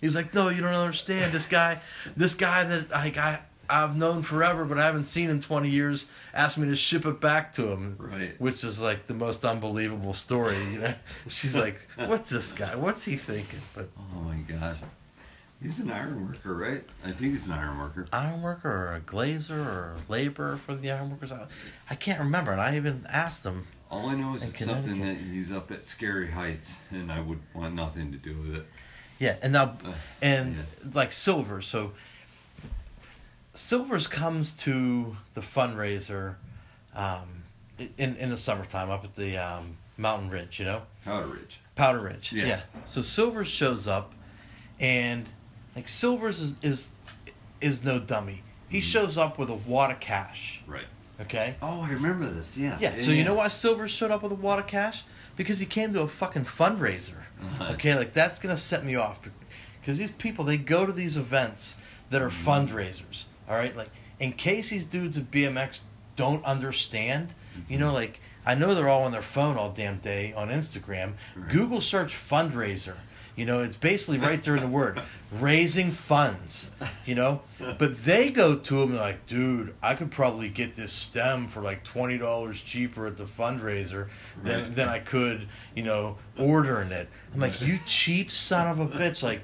He 0.00 0.06
was 0.06 0.16
like, 0.16 0.34
No, 0.34 0.48
you 0.48 0.60
don't 0.60 0.74
understand. 0.74 1.32
This 1.32 1.46
guy, 1.46 1.80
this 2.16 2.34
guy 2.34 2.64
that 2.64 2.90
like 2.90 3.16
I 3.16 3.40
I've 3.68 3.96
known 3.96 4.22
forever, 4.22 4.64
but 4.64 4.78
I 4.78 4.84
haven't 4.84 5.04
seen 5.04 5.30
in 5.30 5.40
twenty 5.40 5.70
years, 5.70 6.08
asked 6.34 6.58
me 6.58 6.66
to 6.68 6.74
ship 6.76 7.06
it 7.06 7.20
back 7.20 7.52
to 7.54 7.68
him. 7.68 7.94
Right. 7.98 8.40
Which 8.40 8.64
is 8.64 8.80
like 8.80 9.06
the 9.06 9.14
most 9.14 9.44
unbelievable 9.44 10.14
story. 10.14 10.58
You 10.72 10.78
know, 10.80 10.94
she's 11.28 11.54
like, 11.54 11.78
"What's 11.96 12.30
this 12.30 12.52
guy? 12.52 12.74
What's 12.74 13.04
he 13.04 13.14
thinking?" 13.14 13.60
But 13.74 13.88
Oh 13.96 14.20
my 14.22 14.36
gosh. 14.38 14.78
He's 15.62 15.78
an 15.78 15.90
iron 15.90 16.26
worker, 16.26 16.54
right? 16.54 16.82
I 17.04 17.08
think 17.08 17.32
he's 17.32 17.46
an 17.46 17.52
iron 17.52 17.78
worker. 17.78 18.06
iron 18.12 18.40
worker 18.42 18.70
or 18.70 18.94
a 18.96 19.00
glazer 19.00 19.50
or 19.58 19.96
a 19.98 20.10
laborer 20.12 20.56
for 20.56 20.74
the 20.74 20.90
iron 20.90 21.10
workers, 21.10 21.32
I, 21.32 21.46
I 21.90 21.94
can't 21.96 22.18
remember. 22.18 22.52
And 22.52 22.60
I 22.60 22.76
even 22.76 23.06
asked 23.10 23.44
him. 23.44 23.66
All 23.90 24.08
I 24.08 24.14
know 24.14 24.36
is 24.36 24.42
it's 24.48 24.64
something 24.64 25.00
that 25.02 25.16
he's 25.16 25.52
up 25.52 25.70
at 25.70 25.84
Scary 25.84 26.30
Heights, 26.30 26.78
and 26.90 27.10
I 27.12 27.20
would 27.20 27.40
want 27.54 27.74
nothing 27.74 28.10
to 28.12 28.18
do 28.18 28.36
with 28.38 28.54
it. 28.54 28.66
Yeah, 29.18 29.36
and 29.42 29.52
now 29.52 29.76
Uh, 29.84 29.92
and 30.22 30.56
yeah. 30.56 30.90
like 30.94 31.12
Silver, 31.12 31.60
So 31.60 31.92
Silvers 33.52 34.06
comes 34.06 34.52
to 34.58 35.16
the 35.34 35.40
fundraiser 35.40 36.36
um, 36.94 37.42
in 37.98 38.16
in 38.16 38.30
the 38.30 38.36
summertime 38.36 38.90
up 38.90 39.04
at 39.04 39.16
the 39.16 39.36
um, 39.36 39.76
Mountain 39.98 40.30
Ridge. 40.30 40.58
You 40.60 40.66
know. 40.66 40.82
Powder 41.04 41.26
Ridge. 41.26 41.60
Powder 41.74 41.98
Ridge. 42.00 42.32
Yeah. 42.32 42.46
Yeah. 42.46 42.60
So 42.86 43.02
Silver 43.02 43.44
shows 43.44 43.86
up, 43.88 44.14
and 44.78 45.28
like 45.74 45.88
Silvers 45.88 46.40
is 46.40 46.56
is 46.62 46.88
is 47.60 47.84
no 47.84 47.98
dummy. 47.98 48.42
He 48.68 48.78
mm. 48.78 48.82
shows 48.82 49.18
up 49.18 49.38
with 49.38 49.50
a 49.50 49.54
wad 49.54 49.90
of 49.90 50.00
cash. 50.00 50.62
Right. 50.66 50.86
Okay. 51.20 51.56
Oh, 51.60 51.82
I 51.82 51.92
remember 51.92 52.26
this. 52.26 52.56
Yeah. 52.56 52.78
Yeah. 52.80 52.96
So 52.96 53.10
you 53.10 53.24
know 53.24 53.34
why 53.34 53.48
Silvers 53.48 53.90
showed 53.90 54.10
up 54.10 54.22
with 54.22 54.32
a 54.32 54.36
wad 54.36 54.58
of 54.58 54.66
cash? 54.66 55.04
Because 55.36 55.58
he 55.58 55.66
came 55.66 55.92
to 55.92 56.02
a 56.02 56.08
fucking 56.08 56.44
fundraiser. 56.44 57.22
Uh-huh. 57.42 57.72
Okay. 57.74 57.94
Like 57.94 58.12
that's 58.12 58.38
gonna 58.38 58.56
set 58.56 58.84
me 58.84 58.96
off, 58.96 59.20
because 59.80 59.98
these 59.98 60.10
people 60.12 60.44
they 60.44 60.56
go 60.56 60.86
to 60.86 60.92
these 60.92 61.16
events 61.16 61.76
that 62.10 62.22
are 62.22 62.30
mm. 62.30 62.44
fundraisers. 62.44 63.24
All 63.48 63.56
right. 63.56 63.76
Like 63.76 63.90
in 64.18 64.32
case 64.32 64.70
these 64.70 64.84
dudes 64.84 65.18
at 65.18 65.30
BMX 65.30 65.82
don't 66.16 66.44
understand, 66.44 67.32
you 67.68 67.78
know, 67.78 67.86
mm-hmm. 67.86 67.94
like 67.94 68.20
I 68.44 68.54
know 68.54 68.74
they're 68.74 68.88
all 68.88 69.02
on 69.02 69.12
their 69.12 69.22
phone 69.22 69.56
all 69.56 69.70
damn 69.70 69.98
day 69.98 70.32
on 70.32 70.48
Instagram. 70.48 71.14
Right. 71.36 71.50
Google 71.50 71.80
search 71.80 72.14
fundraiser. 72.14 72.94
You 73.36 73.46
know, 73.46 73.62
it's 73.62 73.76
basically 73.76 74.18
right 74.18 74.42
there 74.42 74.54
in 74.56 74.62
the 74.62 74.68
word, 74.68 75.00
raising 75.32 75.90
funds. 75.92 76.70
You 77.06 77.14
know, 77.14 77.42
but 77.78 78.04
they 78.04 78.30
go 78.30 78.56
to 78.56 78.82
him 78.82 78.94
like, 78.96 79.26
dude, 79.26 79.74
I 79.82 79.94
could 79.94 80.10
probably 80.10 80.48
get 80.48 80.76
this 80.76 80.92
stem 80.92 81.46
for 81.48 81.60
like 81.62 81.84
twenty 81.84 82.18
dollars 82.18 82.62
cheaper 82.62 83.06
at 83.06 83.16
the 83.16 83.24
fundraiser 83.24 84.08
than 84.42 84.62
Right. 84.62 84.76
than 84.76 84.88
I 84.88 84.98
could, 84.98 85.48
you 85.74 85.82
know, 85.84 86.18
ordering 86.38 86.90
it. 86.92 87.08
I'm 87.34 87.40
like, 87.40 87.60
you 87.60 87.78
cheap 87.86 88.30
son 88.30 88.66
of 88.68 88.78
a 88.80 88.86
bitch, 88.86 89.22
like. 89.22 89.42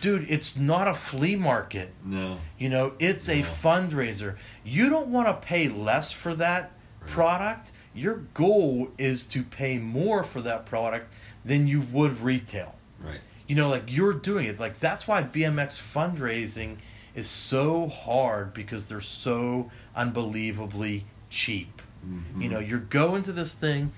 Dude, 0.00 0.26
it's 0.30 0.56
not 0.56 0.86
a 0.86 0.94
flea 0.94 1.34
market. 1.34 1.92
No. 2.04 2.38
You 2.56 2.68
know, 2.68 2.92
it's 3.00 3.28
a 3.28 3.42
fundraiser. 3.42 4.36
You 4.64 4.90
don't 4.90 5.08
want 5.08 5.26
to 5.26 5.34
pay 5.34 5.68
less 5.68 6.12
for 6.12 6.36
that 6.36 6.70
Right. 7.00 7.10
product. 7.10 7.72
Your 7.96 8.18
goal 8.32 8.92
is 8.96 9.26
to 9.28 9.42
pay 9.42 9.76
more 9.78 10.22
for 10.22 10.40
that 10.42 10.66
product 10.66 11.12
than 11.44 11.66
you 11.66 11.80
would 11.80 12.20
retail. 12.20 12.76
Right. 13.04 13.18
You 13.48 13.56
know, 13.56 13.68
like 13.68 13.84
you're 13.88 14.12
doing 14.12 14.46
it. 14.46 14.60
Like 14.60 14.78
that's 14.78 15.08
why 15.08 15.22
BMX 15.24 15.80
fundraising 15.80 16.76
is 17.14 17.28
so 17.28 17.88
hard 17.88 18.54
because 18.54 18.86
they're 18.86 19.00
so 19.00 19.70
unbelievably 19.96 21.06
cheap. 21.30 21.82
Mhm. 22.06 22.42
You 22.42 22.48
know, 22.50 22.58
you're 22.60 22.78
going 22.78 23.22
to 23.24 23.32
this 23.32 23.54
thing 23.54 23.92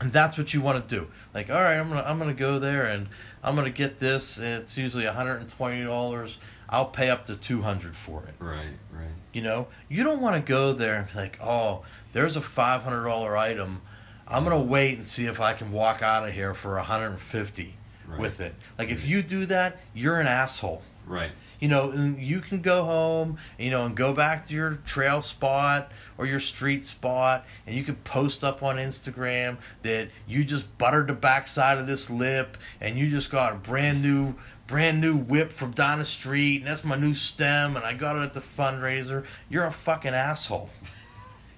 and 0.00 0.10
that's 0.10 0.36
what 0.36 0.52
you 0.52 0.60
want 0.60 0.88
to 0.88 0.96
do. 0.96 1.06
Like, 1.32 1.50
all 1.50 1.62
right, 1.62 1.76
I'm 1.78 1.88
gonna 1.88 2.02
I'm 2.02 2.18
gonna 2.18 2.34
go 2.34 2.58
there 2.58 2.84
and 2.86 3.08
I'm 3.44 3.54
gonna 3.54 3.70
get 3.70 3.98
this. 3.98 4.38
It's 4.38 4.76
usually 4.76 5.04
120 5.06 5.84
dollars. 5.84 6.38
I'll 6.68 6.86
pay 6.86 7.10
up 7.10 7.26
to 7.26 7.36
200 7.36 7.94
for 7.94 8.24
it. 8.24 8.34
Right. 8.38 8.66
Right. 8.90 9.08
You 9.32 9.42
know, 9.42 9.68
you 9.88 10.02
don't 10.02 10.20
want 10.20 10.36
to 10.36 10.42
go 10.48 10.72
there 10.72 10.96
and 10.96 11.06
be 11.08 11.14
like, 11.14 11.38
oh, 11.42 11.84
there's 12.12 12.34
a 12.36 12.40
five 12.40 12.82
hundred 12.82 13.04
dollar 13.04 13.36
item. 13.36 13.82
I'm 14.26 14.44
gonna 14.44 14.58
wait 14.60 14.96
and 14.96 15.06
see 15.06 15.26
if 15.26 15.40
I 15.40 15.52
can 15.52 15.70
walk 15.72 16.02
out 16.02 16.26
of 16.26 16.32
here 16.34 16.54
for 16.54 16.74
150 16.76 17.74
Right. 18.12 18.20
with 18.20 18.40
it. 18.40 18.54
Like, 18.78 18.90
if 18.90 19.06
you 19.06 19.22
do 19.22 19.46
that, 19.46 19.80
you're 19.94 20.20
an 20.20 20.26
asshole. 20.26 20.82
Right. 21.06 21.32
You 21.60 21.68
know, 21.68 21.92
you 21.92 22.40
can 22.40 22.60
go 22.60 22.84
home, 22.84 23.38
you 23.56 23.70
know, 23.70 23.86
and 23.86 23.96
go 23.96 24.12
back 24.12 24.48
to 24.48 24.54
your 24.54 24.78
trail 24.84 25.20
spot 25.20 25.92
or 26.18 26.26
your 26.26 26.40
street 26.40 26.86
spot, 26.86 27.46
and 27.66 27.76
you 27.76 27.84
can 27.84 27.94
post 27.96 28.42
up 28.42 28.62
on 28.64 28.76
Instagram 28.76 29.58
that 29.82 30.08
you 30.26 30.42
just 30.44 30.76
buttered 30.78 31.06
the 31.06 31.12
backside 31.12 31.78
of 31.78 31.86
this 31.86 32.10
lip, 32.10 32.56
and 32.80 32.96
you 32.96 33.08
just 33.10 33.30
got 33.30 33.52
a 33.52 33.56
brand 33.56 34.02
new, 34.02 34.34
brand 34.66 35.00
new 35.00 35.16
whip 35.16 35.52
from 35.52 35.70
down 35.70 36.00
the 36.00 36.04
street, 36.04 36.58
and 36.58 36.66
that's 36.66 36.82
my 36.84 36.96
new 36.96 37.14
stem, 37.14 37.76
and 37.76 37.84
I 37.84 37.92
got 37.94 38.16
it 38.16 38.22
at 38.22 38.32
the 38.32 38.40
fundraiser. 38.40 39.24
You're 39.48 39.66
a 39.66 39.72
fucking 39.72 40.14
asshole. 40.14 40.70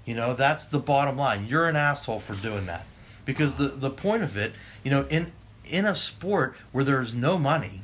You 0.06 0.14
know, 0.14 0.34
that's 0.34 0.66
the 0.66 0.78
bottom 0.78 1.16
line. 1.16 1.46
You're 1.48 1.66
an 1.66 1.76
asshole 1.76 2.20
for 2.20 2.34
doing 2.34 2.66
that, 2.66 2.84
because 3.24 3.54
the 3.54 3.68
the 3.68 3.88
point 3.88 4.22
of 4.22 4.36
it, 4.36 4.52
you 4.82 4.90
know, 4.90 5.06
in 5.08 5.32
in 5.74 5.84
a 5.84 5.94
sport 5.94 6.54
where 6.70 6.84
there's 6.84 7.14
no 7.14 7.36
money, 7.36 7.82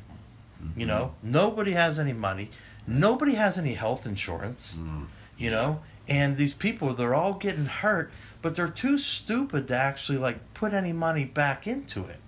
you 0.77 0.85
know, 0.85 1.13
nobody 1.21 1.71
has 1.71 1.99
any 1.99 2.13
money. 2.13 2.49
Nobody 2.87 3.33
has 3.33 3.57
any 3.57 3.73
health 3.73 4.05
insurance. 4.05 4.77
Mm. 4.79 5.07
You 5.37 5.51
know, 5.51 5.81
and 6.07 6.37
these 6.37 6.53
people 6.53 6.93
they're 6.93 7.15
all 7.15 7.33
getting 7.33 7.65
hurt, 7.65 8.11
but 8.41 8.55
they're 8.55 8.67
too 8.69 8.97
stupid 8.97 9.67
to 9.67 9.75
actually 9.75 10.17
like 10.17 10.53
put 10.53 10.73
any 10.73 10.93
money 10.93 11.25
back 11.25 11.67
into 11.67 12.05
it. 12.05 12.19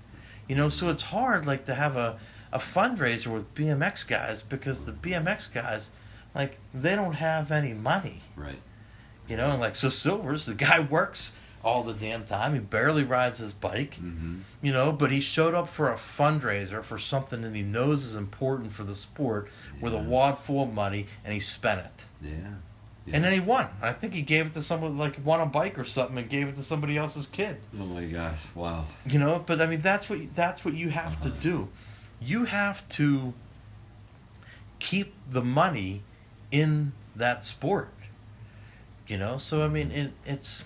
You 0.47 0.55
know, 0.55 0.67
so 0.69 0.89
it's 0.89 1.03
hard 1.03 1.45
like 1.45 1.65
to 1.65 1.75
have 1.75 1.95
a 1.95 2.19
a 2.51 2.59
fundraiser 2.59 3.27
with 3.27 3.53
BMX 3.55 4.05
guys 4.07 4.43
because 4.43 4.85
the 4.85 4.91
BMX 4.91 5.51
guys 5.51 5.89
like 6.35 6.57
they 6.73 6.95
don't 6.95 7.13
have 7.13 7.51
any 7.51 7.73
money. 7.73 8.21
Right. 8.35 8.59
You 9.27 9.37
know, 9.37 9.47
and 9.51 9.61
like 9.61 9.75
so 9.75 9.89
Silvers, 9.89 10.45
the 10.45 10.55
guy 10.55 10.79
works 10.79 11.31
all 11.63 11.83
the 11.83 11.93
damn 11.93 12.25
time. 12.25 12.53
He 12.53 12.59
barely 12.59 13.03
rides 13.03 13.39
his 13.39 13.53
bike 13.53 13.91
Mm-hmm. 14.01 14.39
you 14.61 14.73
know, 14.73 14.91
but 14.91 15.11
he 15.11 15.21
showed 15.21 15.53
up 15.53 15.69
for 15.69 15.91
a 15.91 15.95
fundraiser 15.95 16.83
for 16.83 16.97
something 16.97 17.41
that 17.41 17.55
he 17.55 17.61
knows 17.63 18.03
is 18.03 18.15
important 18.15 18.73
for 18.73 18.83
the 18.83 18.95
sport 18.95 19.49
with 19.79 19.93
a 19.93 19.97
wad 19.97 20.37
full 20.39 20.63
of 20.63 20.73
money 20.73 21.07
and 21.23 21.33
he 21.33 21.39
spent 21.39 21.79
it. 21.79 22.05
Yeah. 22.21 22.31
yeah. 23.05 23.15
And 23.15 23.23
then 23.23 23.31
he 23.33 23.39
won. 23.39 23.67
I 23.81 23.93
think 23.93 24.13
he 24.13 24.21
gave 24.21 24.47
it 24.47 24.53
to 24.53 24.61
someone 24.61 24.97
like 24.97 25.25
won 25.25 25.39
a 25.39 25.45
bike 25.45 25.79
or 25.79 25.83
something 25.85 26.17
and 26.17 26.29
gave 26.29 26.47
it 26.49 26.55
to 26.55 26.63
somebody 26.63 26.97
else's 26.97 27.27
kid. 27.27 27.57
Oh 27.79 27.85
my 27.85 28.05
gosh! 28.05 28.39
Wow. 28.55 28.85
You 29.05 29.19
know, 29.19 29.43
but 29.45 29.61
I 29.61 29.65
mean 29.67 29.81
that's 29.81 30.09
what 30.09 30.19
that's 30.35 30.65
what 30.65 30.73
you 30.73 30.89
have 30.89 31.19
to 31.21 31.29
do. 31.29 31.69
You 32.21 32.45
have 32.45 32.87
to 32.89 33.33
keep 34.79 35.13
the 35.29 35.41
money 35.41 36.03
in 36.51 36.91
that 37.15 37.45
sport. 37.45 37.89
You 39.07 39.17
know, 39.17 39.37
so 39.37 39.63
I 39.63 39.67
mean 39.67 39.91
it, 39.91 40.11
it's 40.25 40.63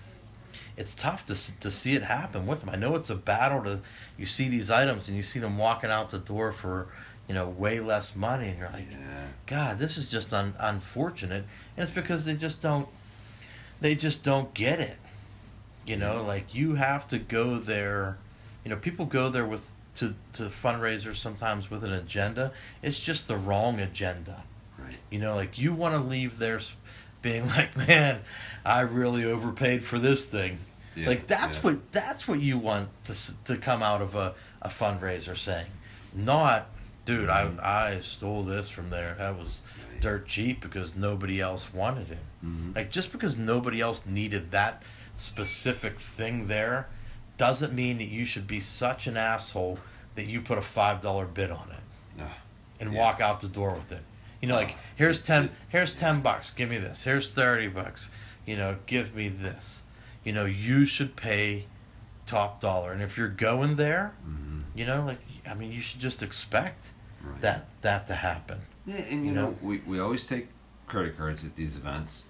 it's 0.78 0.94
tough 0.94 1.26
to 1.26 1.34
to 1.60 1.70
see 1.70 1.94
it 1.94 2.02
happen 2.04 2.46
with 2.46 2.60
them. 2.60 2.70
I 2.70 2.76
know 2.76 2.94
it's 2.94 3.10
a 3.10 3.16
battle 3.16 3.62
to 3.64 3.80
you 4.16 4.24
see 4.24 4.48
these 4.48 4.70
items 4.70 5.08
and 5.08 5.16
you 5.16 5.22
see 5.24 5.40
them 5.40 5.58
walking 5.58 5.90
out 5.90 6.10
the 6.10 6.18
door 6.20 6.52
for 6.52 6.86
you 7.26 7.34
know 7.34 7.48
way 7.48 7.80
less 7.80 8.14
money 8.14 8.48
and 8.48 8.58
you're 8.58 8.70
like, 8.70 8.86
Yeah. 8.90 9.26
God, 9.46 9.78
this 9.78 9.98
is 9.98 10.08
just 10.10 10.32
un- 10.32 10.54
unfortunate. 10.58 11.44
And 11.76 11.82
it's 11.82 11.90
because 11.90 12.24
they 12.24 12.36
just 12.36 12.60
don't 12.62 12.88
they 13.80 13.96
just 13.96 14.22
don't 14.22 14.54
get 14.54 14.78
it. 14.80 14.96
You 15.84 15.96
know, 15.96 16.22
like 16.22 16.54
you 16.54 16.76
have 16.76 17.08
to 17.08 17.18
go 17.18 17.58
there. 17.58 18.18
You 18.64 18.70
know, 18.70 18.76
people 18.76 19.04
go 19.04 19.30
there 19.30 19.46
with 19.46 19.62
to 19.96 20.14
to 20.34 20.44
fundraisers 20.44 21.16
sometimes 21.16 21.70
with 21.70 21.82
an 21.82 21.92
agenda. 21.92 22.52
It's 22.82 23.00
just 23.00 23.26
the 23.26 23.36
wrong 23.36 23.80
agenda. 23.80 24.44
Right. 24.78 24.94
You 25.10 25.18
know, 25.18 25.34
like 25.34 25.58
you 25.58 25.72
want 25.72 26.00
to 26.00 26.08
leave 26.08 26.38
there 26.38 26.60
being 27.20 27.46
like, 27.56 27.76
man, 27.76 28.20
I 28.64 28.82
really 28.82 29.24
overpaid 29.24 29.82
for 29.82 29.98
this 29.98 30.24
thing. 30.24 30.60
Yeah, 30.98 31.08
like 31.08 31.26
that's 31.26 31.58
yeah. 31.58 31.62
what 31.64 31.92
that's 31.92 32.26
what 32.26 32.40
you 32.40 32.58
want 32.58 32.88
to 33.04 33.14
to 33.44 33.56
come 33.56 33.82
out 33.82 34.02
of 34.02 34.14
a, 34.14 34.34
a 34.62 34.68
fundraiser 34.68 35.36
saying, 35.36 35.66
not, 36.14 36.68
dude, 37.04 37.28
Mhm. 37.28 37.60
I 37.62 37.94
I 37.94 38.00
stole 38.00 38.42
this 38.42 38.68
from 38.68 38.90
there. 38.90 39.14
That 39.18 39.38
was 39.38 39.60
dirt 40.00 40.26
cheap 40.26 40.60
because 40.60 40.96
nobody 40.96 41.40
else 41.40 41.72
wanted 41.74 42.10
it. 42.10 42.18
Mhm. 42.44 42.74
Like 42.74 42.90
just 42.90 43.12
because 43.12 43.36
nobody 43.36 43.80
else 43.80 44.04
needed 44.06 44.50
that 44.52 44.82
specific 45.16 45.98
thing 46.00 46.46
there 46.48 46.86
doesn't 47.36 47.72
mean 47.72 47.98
that 47.98 48.08
you 48.08 48.24
should 48.24 48.46
be 48.46 48.60
such 48.60 49.06
an 49.06 49.16
asshole 49.16 49.78
that 50.14 50.26
you 50.26 50.40
put 50.40 50.58
a 50.58 50.62
five 50.62 51.00
dollar 51.00 51.26
bid 51.26 51.50
on 51.50 51.68
it 51.70 52.22
Ugh. 52.22 52.28
and 52.80 52.92
Yeah. 52.92 52.98
walk 52.98 53.20
out 53.20 53.40
the 53.40 53.48
door 53.48 53.74
with 53.74 53.92
it. 53.92 54.02
You 54.40 54.48
know, 54.48 54.54
like 54.54 54.76
here's 54.96 55.22
ten 55.22 55.50
here's 55.68 55.94
ten 55.94 56.20
bucks, 56.20 56.50
give 56.52 56.68
me 56.68 56.78
this. 56.78 57.04
Here's 57.04 57.30
thirty 57.30 57.68
bucks. 57.68 58.10
You 58.46 58.56
know, 58.56 58.76
give 58.86 59.14
me 59.14 59.28
this. 59.28 59.82
You 60.24 60.32
know, 60.32 60.44
you 60.44 60.84
should 60.86 61.16
pay 61.16 61.66
top 62.26 62.60
dollar. 62.60 62.92
And 62.92 63.00
if 63.02 63.16
you're 63.16 63.28
going 63.28 63.76
there, 63.76 64.12
Mhm. 64.26 64.62
you 64.74 64.84
know, 64.86 65.04
like 65.04 65.20
I 65.46 65.54
mean 65.54 65.72
you 65.72 65.80
should 65.80 66.00
just 66.00 66.22
expect 66.22 66.90
Right. 67.22 67.40
that 67.40 67.66
that 67.82 68.06
to 68.08 68.14
happen. 68.14 68.60
Yeah, 68.86 68.96
and 68.96 69.22
you 69.24 69.28
You 69.30 69.32
know, 69.32 69.50
know? 69.50 69.56
we, 69.62 69.78
we 69.78 69.98
always 70.00 70.26
take 70.26 70.48
credit 70.86 71.16
cards 71.16 71.44
at 71.44 71.56
these 71.56 71.76
events, 71.76 72.24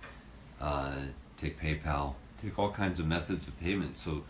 uh, 0.60 0.94
take 1.36 1.60
PayPal, 1.60 2.14
take 2.42 2.58
all 2.58 2.70
kinds 2.72 2.98
of 3.00 3.06
methods 3.06 3.48
of 3.48 3.58
payment. 3.60 3.98
So 3.98 4.24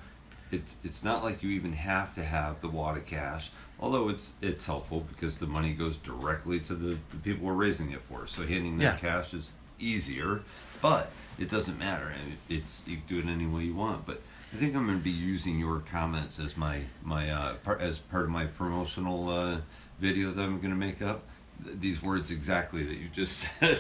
it's 0.51 0.77
it's 0.83 1.05
not 1.05 1.23
like 1.23 1.43
you 1.43 1.51
even 1.51 1.75
have 1.75 2.15
to 2.15 2.25
have 2.25 2.61
the 2.61 2.69
wad 2.69 2.97
of 2.97 3.05
cash. 3.07 3.51
Although 3.81 4.09
it's 4.09 4.35
it's 4.41 4.65
helpful 4.67 5.01
because 5.01 5.39
the 5.39 5.47
money 5.47 5.73
goes 5.75 5.97
directly 5.99 6.59
to 6.61 6.75
the, 6.75 6.99
the 7.11 7.17
people 7.23 7.47
we're 7.47 7.53
raising 7.53 7.93
it 7.93 8.01
for. 8.09 8.27
So 8.27 8.47
handing 8.47 8.79
them 8.79 8.81
Yeah. 8.81 8.97
cash 8.97 9.35
is 9.35 9.53
easier, 9.79 10.43
but 10.83 11.13
it 11.39 11.49
doesn't 11.51 11.79
matter, 11.79 12.13
it's 12.49 12.83
you 12.87 12.97
can 12.97 13.07
do 13.07 13.19
it 13.29 13.33
any 13.33 13.47
way 13.47 13.63
you 13.65 13.75
want. 13.75 14.07
But 14.07 14.21
I 14.53 14.57
think 14.57 14.75
I'm 14.75 14.87
going 14.87 14.99
to 14.99 15.05
be 15.05 15.11
using 15.11 15.59
your 15.59 15.81
comments 15.81 16.39
as 16.41 16.57
my 16.57 16.83
my 17.03 17.31
uh, 17.31 17.55
part, 17.65 17.81
as 17.81 17.99
part 17.99 18.25
of 18.25 18.31
my 18.31 18.47
promotional 18.47 19.29
uh, 19.29 19.57
video 20.01 20.31
that 20.33 20.43
I'm 20.43 20.59
going 20.59 20.71
to 20.71 20.77
make 20.77 21.03
up. 21.03 21.23
These 21.61 22.03
words 22.03 22.31
exactly 22.31 22.85
that 22.85 22.95
you 22.99 23.09
just 23.09 23.37
said. 23.61 23.79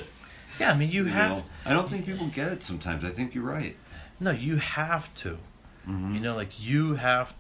Yeah, 0.59 0.73
I 0.73 0.77
mean 0.77 0.91
you, 0.91 1.05
You 1.05 1.11
have 1.11 1.31
know, 1.31 1.45
I 1.65 1.73
don't 1.73 1.89
think 1.89 2.07
people 2.07 2.27
get 2.29 2.49
it 2.53 2.65
sometimes. 2.65 3.05
I 3.05 3.11
think 3.11 3.35
you're 3.35 3.45
right. 3.45 3.77
no, 4.19 4.31
you 4.33 4.57
have 4.57 5.15
to. 5.17 5.39
Mhm. 5.89 6.15
You 6.15 6.21
know, 6.21 6.35
like 6.35 6.61
you 6.61 6.95
have. 6.95 7.35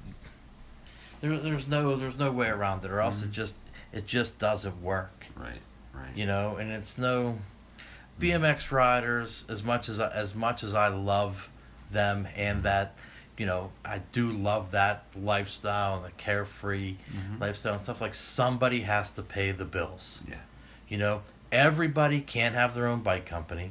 There, 1.20 1.36
there's 1.36 1.66
no, 1.66 1.96
there's 1.96 2.16
no 2.16 2.30
way 2.30 2.48
around 2.48 2.84
it, 2.84 2.90
or 2.92 3.00
else 3.00 3.16
Mm-hmm. 3.16 3.30
it 3.30 3.32
just, 3.32 3.54
it 3.92 4.06
just 4.06 4.38
doesn't 4.38 4.80
work. 4.80 5.26
Right, 5.34 5.60
right. 5.92 6.14
You 6.16 6.26
know, 6.26 6.56
and 6.56 6.70
it's 6.70 6.96
no, 6.96 7.38
BMX 8.20 8.70
riders 8.72 9.44
as 9.48 9.62
much 9.62 9.88
as 9.88 10.00
I, 10.00 10.10
as 10.10 10.34
much 10.34 10.62
as 10.62 10.74
I 10.74 10.88
love 10.88 11.48
them 11.90 12.28
and 12.36 12.62
that, 12.64 12.94
you 13.36 13.46
know, 13.46 13.70
I 13.84 14.00
do 14.12 14.30
love 14.30 14.72
that 14.72 15.04
lifestyle 15.16 15.96
and 15.96 16.04
the 16.04 16.10
carefree 16.12 16.96
Mhm. 17.12 17.40
lifestyle 17.40 17.74
and 17.74 17.82
stuff. 17.82 18.00
Like 18.00 18.14
somebody 18.14 18.80
has 18.82 19.10
to 19.12 19.22
pay 19.22 19.52
the 19.52 19.64
bills. 19.64 20.20
Yeah. 20.28 20.36
You 20.88 20.98
know, 20.98 21.22
everybody 21.52 22.20
can't 22.20 22.54
have 22.54 22.74
their 22.74 22.86
own 22.86 23.00
bike 23.02 23.26
company. 23.26 23.70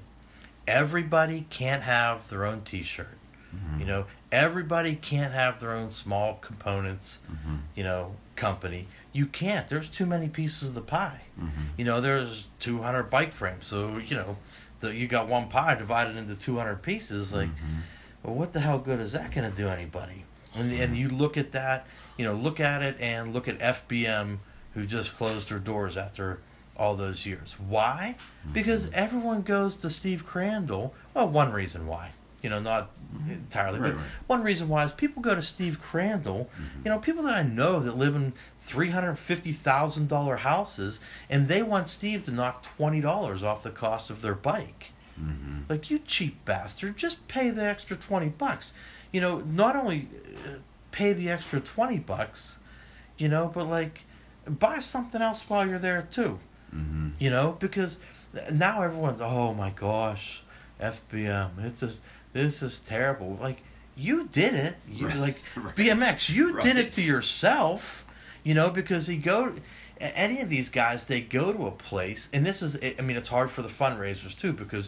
Everybody 0.67 1.45
can't 1.49 1.83
have 1.83 2.29
their 2.29 2.45
own 2.45 2.61
T-shirt. 2.61 3.17
Mhm. 3.55 3.79
You 3.79 3.85
know, 3.85 4.05
everybody 4.31 4.95
can't 4.95 5.33
have 5.33 5.59
their 5.59 5.71
own 5.71 5.89
small 5.89 6.35
components. 6.35 7.19
Mhm. 7.31 7.59
You 7.75 7.83
know, 7.83 8.15
company. 8.35 8.87
You 9.17 9.25
can't. 9.25 9.67
There's 9.67 9.89
too 9.89 10.05
many 10.05 10.27
pieces 10.29 10.69
of 10.69 10.75
the 10.75 10.81
pie. 10.81 11.21
Mhm. 11.39 11.49
You 11.77 11.85
know, 11.85 11.99
there's 12.01 12.45
200 12.59 13.09
bike 13.09 13.33
frames, 13.33 13.65
so 13.65 13.97
you 13.97 14.15
know, 14.15 14.37
the, 14.79 14.93
you 14.95 15.07
got 15.07 15.27
one 15.27 15.47
pie 15.49 15.73
divided 15.75 16.15
into 16.15 16.35
200 16.35 16.83
pieces. 16.83 17.33
Like, 17.33 17.49
Mhm. 17.49 17.81
well, 18.21 18.35
what 18.35 18.53
the 18.53 18.59
hell 18.59 18.77
good 18.77 18.99
is 18.99 19.13
that 19.13 19.31
going 19.31 19.49
to 19.49 19.55
do 19.57 19.67
anybody? 19.69 20.25
And, 20.53 20.71
and 20.71 20.95
you 20.95 21.09
look 21.09 21.35
at 21.35 21.51
that, 21.53 21.87
you 22.17 22.25
know, 22.25 22.33
look 22.33 22.59
at 22.59 22.83
it 22.83 22.95
and 22.99 23.33
look 23.33 23.47
at 23.47 23.57
FBM, 23.59 24.37
who 24.75 24.85
just 24.85 25.15
closed 25.15 25.49
their 25.49 25.57
doors 25.59 25.97
after 25.97 26.39
all 26.75 26.95
those 26.95 27.25
years. 27.25 27.55
Why? 27.59 28.15
Because 28.53 28.91
everyone 28.91 29.41
goes 29.41 29.77
to 29.77 29.89
Steve 29.89 30.27
Crandall. 30.27 30.93
Well, 31.15 31.27
one 31.27 31.51
reason 31.51 31.87
why. 31.87 32.11
You 32.43 32.51
know, 32.51 32.59
not 32.59 32.91
entirely, 33.27 33.79
Right, 33.79 33.93
but 33.93 33.97
right. 33.97 34.05
one 34.27 34.43
reason 34.43 34.69
why 34.69 34.83
is 34.85 34.91
people 34.93 35.23
go 35.23 35.33
to 35.33 35.41
Steve 35.41 35.81
Crandall. 35.81 36.49
You 36.85 36.91
know, 36.91 36.99
people 36.99 37.23
that 37.23 37.33
I 37.35 37.41
know 37.43 37.79
that 37.79 37.97
live 37.97 38.15
in 38.15 38.33
three 38.67 38.89
hundred 38.89 39.15
fifty 39.17 39.53
thousand 39.53 40.07
dollar 40.09 40.37
houses, 40.37 40.99
and 41.29 41.47
they 41.47 41.63
want 41.63 41.87
Steve 41.87 42.23
to 42.25 42.31
knock 42.31 42.61
twenty 42.63 43.01
dollars 43.01 43.41
off 43.43 43.63
the 43.63 43.71
cost 43.71 44.09
of 44.09 44.21
their 44.21 44.35
bike. 44.35 44.91
Mhm. 45.19 45.67
Like 45.69 45.89
you 45.89 45.97
cheap 45.99 46.43
bastard, 46.45 46.97
just 46.97 47.27
pay 47.27 47.49
the 47.49 47.63
extra 47.63 47.97
twenty 47.97 48.27
bucks. 48.29 48.73
You 49.11 49.21
know, 49.21 49.39
not 49.39 49.75
only 49.75 50.09
uh, 50.45 50.57
pay 50.91 51.13
the 51.13 51.29
extra 51.29 51.59
twenty 51.59 51.97
bucks, 51.97 52.57
you 53.17 53.27
know, 53.29 53.49
but 53.53 53.67
like 53.67 54.01
buy 54.47 54.79
something 54.79 55.21
else 55.21 55.43
while 55.49 55.67
you're 55.67 55.79
there 55.79 56.07
too. 56.11 56.39
Mhm. 56.75 57.13
You 57.19 57.29
know, 57.29 57.55
because 57.59 57.97
now 58.51 58.81
everyone's 58.83 59.21
oh 59.21 59.53
my 59.53 59.69
gosh, 59.71 60.43
FBM, 60.79 61.63
it's 61.65 61.79
just 61.79 61.99
this 62.33 62.61
is 62.61 62.79
terrible. 62.79 63.37
Like 63.41 63.63
you 63.95 64.27
did 64.31 64.53
it, 64.53 64.75
you 64.87 65.07
Right, 65.07 65.17
like 65.17 65.37
right, 65.55 65.75
BMX, 65.75 66.29
you 66.29 66.59
did 66.61 66.77
it 66.77 66.91
to 66.93 67.01
yourself. 67.01 68.05
You 68.47 68.53
know, 68.53 68.69
because 68.69 69.07
he 69.07 69.17
go 69.17 69.53
any 69.99 70.39
of 70.39 70.49
these 70.49 70.69
guys, 70.69 71.03
they 71.03 71.19
go 71.19 71.51
to 71.51 71.67
a 71.67 71.71
place, 71.71 72.29
and 72.31 72.45
this 72.45 72.61
is 72.61 72.77
I 72.97 73.01
mean, 73.01 73.17
it's 73.17 73.27
hard 73.27 73.51
for 73.51 73.61
the 73.61 73.67
fundraisers 73.67 74.33
too 74.37 74.53
because 74.53 74.87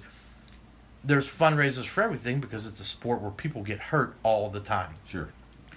there's 1.03 1.27
fundraisers 1.27 1.85
for 1.85 2.01
everything 2.01 2.39
because 2.39 2.65
it's 2.65 2.79
a 2.79 2.85
sport 2.85 3.21
where 3.21 3.31
people 3.31 3.61
get 3.63 3.79
hurt 3.79 4.15
all 4.23 4.49
the 4.49 4.61
time. 4.61 4.93
Sure. 5.05 5.27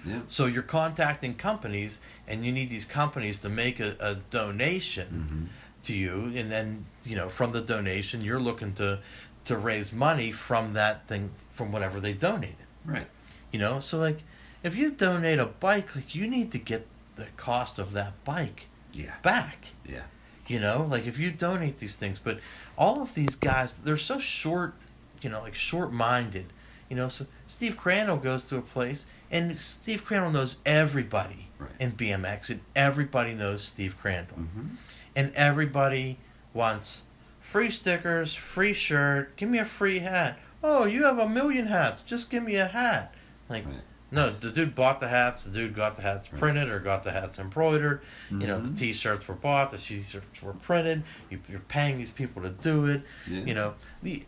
Yeah. 0.06 0.20
So 0.28 0.46
you're 0.46 0.62
contacting 0.62 1.34
companies, 1.34 1.98
and 2.28 2.44
you 2.46 2.52
need 2.52 2.68
these 2.68 2.84
companies 2.84 3.40
to 3.40 3.48
make 3.48 3.80
a, 3.80 3.96
a 3.98 4.14
donation 4.30 5.08
Mhm. 5.50 5.84
to 5.86 5.96
you, 5.96 6.32
and 6.36 6.50
then 6.52 6.84
you 7.04 7.16
know 7.16 7.28
from 7.28 7.50
the 7.50 7.60
donation 7.62 8.20
you're 8.20 8.40
looking 8.40 8.74
to 8.74 9.00
to 9.46 9.56
raise 9.56 9.92
money 9.92 10.30
from 10.30 10.74
that 10.74 11.08
thing 11.08 11.30
from 11.50 11.72
whatever 11.72 11.98
they 11.98 12.12
donated. 12.12 12.66
Right. 12.84 13.08
You 13.50 13.58
know, 13.58 13.80
so 13.80 13.98
like 13.98 14.18
if 14.62 14.76
you 14.76 14.92
donate 14.92 15.40
a 15.40 15.46
bike, 15.46 15.96
like 15.96 16.14
you 16.14 16.28
need 16.28 16.52
to 16.52 16.58
get 16.58 16.86
the 17.16 17.26
cost 17.36 17.78
of 17.78 17.92
that 17.92 18.22
bike 18.24 18.68
Yeah. 18.92 19.12
back. 19.22 19.66
Yeah. 19.84 20.02
You 20.48 20.60
know, 20.60 20.86
like 20.90 21.06
if 21.06 21.18
you 21.18 21.30
donate 21.30 21.78
these 21.78 21.96
things, 21.96 22.18
but 22.18 22.40
all 22.76 23.00
of 23.02 23.14
these 23.14 23.34
guys, 23.34 23.74
they're 23.84 23.96
so 23.96 24.18
short, 24.18 24.74
you 25.20 25.30
know, 25.30 25.40
like 25.40 25.54
short 25.54 25.92
minded. 25.92 26.52
You 26.88 26.96
know, 26.96 27.08
so 27.08 27.26
Steve 27.46 27.76
Crandall 27.76 28.18
goes 28.18 28.48
to 28.48 28.58
a 28.58 28.62
place, 28.62 29.06
and 29.30 29.58
Steve 29.60 30.04
Crandall 30.04 30.30
knows 30.30 30.56
everybody 30.66 31.48
Right. 31.58 31.70
in 31.78 31.92
BMX, 31.92 32.50
and 32.50 32.60
everybody 32.76 33.32
knows 33.34 33.62
Steve 33.64 33.96
Crandall, 33.98 34.36
Mhm. 34.40 34.76
and 35.16 35.32
everybody 35.34 36.18
wants 36.52 37.02
free 37.40 37.70
stickers, 37.70 38.34
free 38.34 38.74
shirt, 38.74 39.34
give 39.36 39.48
me 39.48 39.58
a 39.58 39.64
free 39.64 40.00
hat. 40.00 40.38
Oh, 40.62 40.84
you 40.84 41.04
have 41.04 41.18
a 41.18 41.28
million 41.28 41.66
hats, 41.68 42.02
just 42.04 42.28
give 42.30 42.42
me 42.42 42.56
a 42.56 42.66
hat. 42.68 43.14
Like, 43.48 43.64
Right. 43.64 43.76
No, 44.12 44.30
the 44.30 44.50
dude 44.50 44.74
bought 44.76 45.00
the 45.00 45.08
hats. 45.08 45.42
The 45.44 45.50
dude 45.50 45.74
got 45.74 45.96
the 45.96 46.02
hats 46.02 46.28
printed 46.28 46.68
or 46.68 46.78
got 46.78 47.02
the 47.02 47.10
hats 47.10 47.38
embroidered. 47.40 48.02
You 48.30 48.46
know, 48.46 48.60
the 48.60 48.68
Mhm. 48.68 48.78
T-shirts 48.78 49.26
were 49.26 49.34
bought. 49.34 49.70
The 49.72 49.78
T-shirts 49.78 50.42
were 50.42 50.52
printed. 50.52 51.02
You, 51.30 51.40
you're 51.48 51.58
paying 51.60 51.98
these 51.98 52.10
people 52.12 52.42
to 52.42 52.50
do 52.50 52.86
it. 52.86 53.02
Yeah. 53.26 53.40
You 53.40 53.54
know, 53.54 53.74
the, 54.02 54.24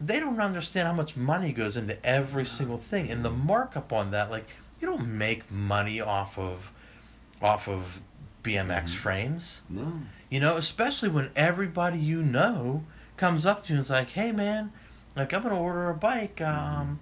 they 0.00 0.20
don't 0.20 0.40
understand 0.40 0.88
how 0.88 0.94
much 0.94 1.16
money 1.16 1.52
goes 1.52 1.76
into 1.76 2.02
every 2.06 2.46
single 2.46 2.78
thing, 2.78 3.10
and 3.10 3.24
the 3.24 3.30
markup 3.30 3.92
on 3.92 4.10
that. 4.12 4.30
Like, 4.30 4.46
you 4.80 4.86
don't 4.86 5.06
make 5.08 5.50
money 5.50 6.00
off 6.00 6.38
of 6.38 6.70
off 7.42 7.68
of 7.68 8.00
BMX 8.42 8.92
Mhm. 8.92 8.96
frames. 8.96 9.62
No. 9.68 10.00
You 10.30 10.40
know, 10.40 10.56
especially 10.56 11.08
when 11.10 11.30
everybody 11.36 11.98
you 11.98 12.22
know 12.22 12.84
comes 13.16 13.44
up 13.46 13.64
to 13.66 13.72
you 13.72 13.76
and 13.76 13.84
is 13.84 13.90
like, 13.90 14.10
"Hey, 14.10 14.32
man, 14.32 14.72
like 15.16 15.32
I'm 15.32 15.42
gonna 15.42 15.58
order 15.58 15.88
a 15.90 15.94
bike. 15.94 16.40
Um, 16.40 17.00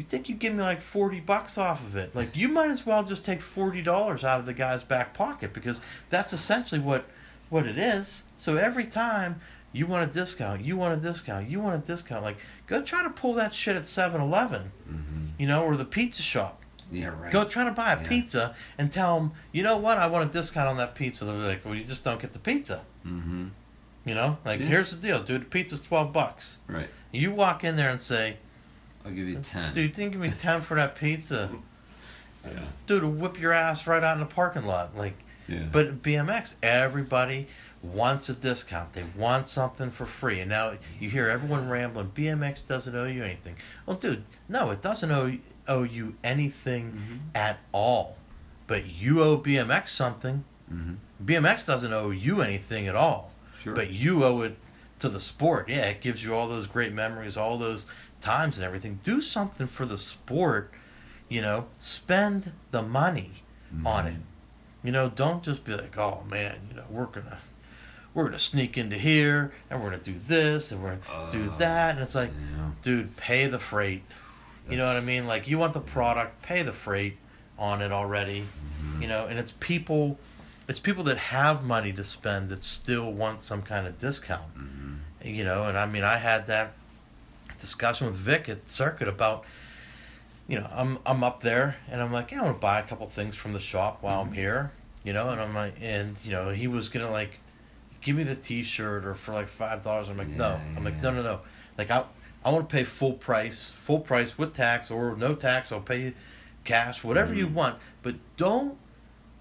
you 0.00 0.06
think 0.06 0.28
you 0.28 0.34
give 0.34 0.54
me 0.54 0.62
like 0.62 0.80
forty 0.80 1.20
bucks 1.20 1.58
off 1.58 1.82
of 1.84 1.94
it? 1.96 2.14
Like 2.16 2.34
you 2.34 2.48
might 2.48 2.70
as 2.70 2.86
well 2.86 3.02
just 3.04 3.24
take 3.24 3.40
forty 3.40 3.82
dollars 3.82 4.24
out 4.24 4.40
of 4.40 4.46
the 4.46 4.54
guy's 4.54 4.82
back 4.82 5.12
pocket 5.14 5.52
because 5.52 5.78
that's 6.08 6.32
essentially 6.32 6.80
what 6.80 7.04
what 7.50 7.66
it 7.66 7.78
is. 7.78 8.22
So 8.38 8.56
every 8.56 8.86
time 8.86 9.40
you 9.72 9.86
want 9.86 10.10
a 10.10 10.12
discount, 10.12 10.64
you 10.64 10.76
want 10.76 10.98
a 10.98 11.02
discount, 11.12 11.48
you 11.50 11.60
want 11.60 11.84
a 11.84 11.86
discount, 11.86 12.22
like 12.24 12.38
go 12.66 12.80
try 12.82 13.02
to 13.02 13.10
pull 13.10 13.34
that 13.34 13.52
shit 13.54 13.76
at 13.76 13.84
7-Eleven, 13.84 14.72
Mhm. 14.90 15.28
you 15.38 15.46
know, 15.46 15.62
or 15.64 15.76
the 15.76 15.84
pizza 15.84 16.22
shop. 16.22 16.60
Yeah. 16.90 17.08
Right. 17.08 17.30
Go 17.30 17.44
try 17.44 17.64
to 17.64 17.70
buy 17.72 17.92
a 17.92 18.00
Yeah. 18.02 18.08
pizza 18.08 18.54
and 18.78 18.92
tell 18.92 19.20
them, 19.20 19.32
you 19.52 19.62
know 19.62 19.76
what, 19.76 19.98
I 19.98 20.06
want 20.08 20.28
a 20.28 20.32
discount 20.32 20.68
on 20.68 20.76
that 20.78 20.94
pizza. 20.96 21.24
They're 21.24 21.34
like, 21.36 21.64
well, 21.64 21.74
you 21.74 21.84
just 21.84 22.02
don't 22.02 22.20
get 22.20 22.32
the 22.32 22.38
pizza. 22.40 22.80
Mm-hmm. 23.06 23.48
You 24.06 24.14
know, 24.14 24.38
like 24.44 24.58
Yeah. 24.60 24.66
here's 24.66 24.90
the 24.90 24.96
deal, 24.96 25.22
dude. 25.22 25.42
The 25.42 25.46
pizza's 25.46 25.82
twelve 25.82 26.12
bucks. 26.12 26.58
Right. 26.66 26.88
You 27.12 27.30
walk 27.32 27.62
in 27.62 27.76
there 27.76 27.90
and 27.90 28.00
say, 28.00 28.38
I'll 29.04 29.12
give 29.12 29.28
you 29.28 29.36
ten. 29.40 29.72
dude, 29.72 29.94
think 29.94 30.12
give 30.12 30.20
me 30.20 30.32
ten 30.40 30.60
for 30.62 30.74
that 30.76 30.96
pizza. 30.96 31.50
Yeah. 32.42 32.52
Dude, 32.86 33.04
whip 33.04 33.38
your 33.38 33.52
ass 33.52 33.86
right 33.86 34.02
out 34.02 34.14
in 34.14 34.20
the 34.20 34.24
parking 34.26 34.64
lot. 34.64 34.96
Like, 34.96 35.12
Yeah. 35.46 35.64
but 35.70 36.00
BMX, 36.00 36.54
everybody 36.62 37.48
wants 37.82 38.30
a 38.30 38.32
discount. 38.32 38.94
They 38.94 39.04
want 39.14 39.46
something 39.46 39.90
for 39.90 40.06
free. 40.06 40.40
And 40.40 40.48
now 40.48 40.72
you 40.98 41.10
hear 41.10 41.28
everyone 41.28 41.68
rambling. 41.68 42.12
BMX 42.14 42.66
doesn't 42.66 42.96
owe 42.96 43.04
you 43.04 43.22
anything. 43.24 43.56
Well, 43.84 43.98
dude, 43.98 44.24
no, 44.48 44.70
it 44.70 44.80
doesn't 44.80 45.10
owe 45.10 45.36
owe 45.68 45.82
you 45.82 46.14
anything 46.24 46.92
Mhm. 46.92 47.36
at 47.38 47.58
all. 47.72 48.16
But 48.66 48.86
you 48.86 49.22
owe 49.22 49.36
BMX 49.36 49.88
something. 49.92 50.44
Mm-hmm. 50.72 50.94
BMX 51.26 51.66
doesn't 51.66 51.92
owe 51.92 52.08
you 52.08 52.40
anything 52.40 52.88
at 52.88 52.96
all. 52.96 53.32
Sure. 53.62 53.74
but 53.74 53.90
you 53.90 54.24
owe 54.24 54.40
it 54.40 54.56
to 55.00 55.10
the 55.10 55.20
sport. 55.20 55.68
Yeah, 55.68 55.84
it 55.90 56.00
gives 56.00 56.24
you 56.24 56.34
all 56.34 56.48
those 56.48 56.66
great 56.66 56.94
memories, 56.94 57.36
all 57.36 57.58
those 57.58 57.84
times 58.20 58.56
and 58.56 58.64
everything. 58.64 59.00
Do 59.02 59.20
something 59.22 59.66
for 59.66 59.86
the 59.86 59.98
sport. 59.98 60.72
You 61.28 61.42
know, 61.42 61.66
spend 61.78 62.52
the 62.70 62.82
money 62.82 63.44
on 63.86 64.06
it. 64.06 64.20
You 64.82 64.90
know, 64.92 65.08
don't 65.08 65.42
just 65.42 65.64
be 65.64 65.74
like, 65.74 65.96
oh 65.96 66.24
man, 66.28 66.56
you 66.68 66.76
know, 66.76 66.84
we're 66.90 67.06
gonna 67.06 67.38
we're 68.14 68.24
gonna 68.24 68.38
sneak 68.38 68.76
into 68.76 68.96
here 68.98 69.52
and 69.70 69.80
we're 69.80 69.90
gonna 69.90 70.02
do 70.02 70.16
this 70.26 70.72
and 70.72 70.82
we're 70.82 70.96
gonna 70.96 71.30
do 71.30 71.50
Uh, 71.50 71.56
that 71.58 71.94
and 71.94 72.02
it's 72.02 72.14
like, 72.16 72.30
yeah. 72.30 72.70
dude, 72.82 73.16
pay 73.16 73.46
the 73.46 73.58
freight. 73.60 74.02
You 74.68 74.76
know 74.76 74.86
what 74.86 74.96
I 74.96 75.00
mean? 75.00 75.26
Like 75.26 75.48
you 75.48 75.58
want 75.58 75.72
the 75.72 75.80
product, 75.80 76.42
pay 76.42 76.62
the 76.62 76.72
freight 76.72 77.18
on 77.58 77.82
it 77.82 77.92
already. 77.92 78.40
Mm-hmm. 78.82 79.02
You 79.02 79.08
know, 79.08 79.26
and 79.26 79.38
it's 79.38 79.52
people 79.60 80.18
it's 80.68 80.80
people 80.80 81.04
that 81.04 81.18
have 81.18 81.62
money 81.64 81.92
to 81.92 82.02
spend 82.04 82.48
that 82.50 82.64
still 82.64 83.12
want 83.12 83.42
some 83.42 83.62
kind 83.62 83.86
of 83.86 83.98
discount. 84.00 84.56
Mm-hmm. 84.56 85.28
You 85.28 85.44
know, 85.44 85.64
and 85.64 85.78
I 85.78 85.86
mean 85.86 86.02
I 86.04 86.16
had 86.16 86.46
that 86.48 86.72
discussion 87.60 88.06
with 88.06 88.16
Vic 88.16 88.48
at 88.48 88.68
Circuit 88.70 89.08
about 89.08 89.44
you 90.48 90.58
know, 90.58 90.68
I'm 90.72 90.98
I'm 91.06 91.22
up 91.22 91.42
there 91.42 91.76
and 91.88 92.02
I'm 92.02 92.12
like, 92.12 92.32
yeah, 92.32 92.40
I 92.40 92.44
want 92.44 92.56
to 92.56 92.60
buy 92.60 92.80
a 92.80 92.82
couple 92.82 93.06
things 93.06 93.36
from 93.36 93.52
the 93.52 93.60
shop 93.60 93.98
while 94.00 94.20
Mm-hmm. 94.22 94.30
I'm 94.30 94.34
here, 94.34 94.72
you 95.04 95.12
know, 95.12 95.30
and 95.30 95.40
I'm 95.40 95.54
like, 95.54 95.74
and 95.80 96.16
you 96.24 96.32
know, 96.32 96.50
he 96.50 96.66
was 96.66 96.88
gonna 96.88 97.10
like, 97.10 97.38
give 98.00 98.16
me 98.16 98.24
the 98.24 98.34
T-shirt 98.34 99.04
or 99.04 99.14
for 99.14 99.32
like 99.32 99.48
five 99.48 99.84
dollars. 99.84 100.08
I'm 100.08 100.16
like, 100.18 100.28
no, 100.28 100.60
I'm 100.76 100.84
like, 100.84 101.00
no, 101.02 101.12
no, 101.12 101.22
no, 101.22 101.40
like 101.78 101.90
I 101.90 102.04
I 102.44 102.50
want 102.50 102.68
to 102.68 102.72
pay 102.72 102.84
full 102.84 103.12
price, 103.12 103.70
full 103.78 104.00
price 104.00 104.36
with 104.38 104.54
tax 104.54 104.90
or 104.90 105.14
no 105.14 105.34
tax. 105.34 105.70
I'll 105.70 105.80
pay 105.80 106.00
you 106.02 106.12
cash, 106.64 107.04
whatever 107.04 107.32
you 107.34 107.46
Mhm. 107.46 107.52
want, 107.54 107.78
but 108.02 108.16
don't 108.36 108.76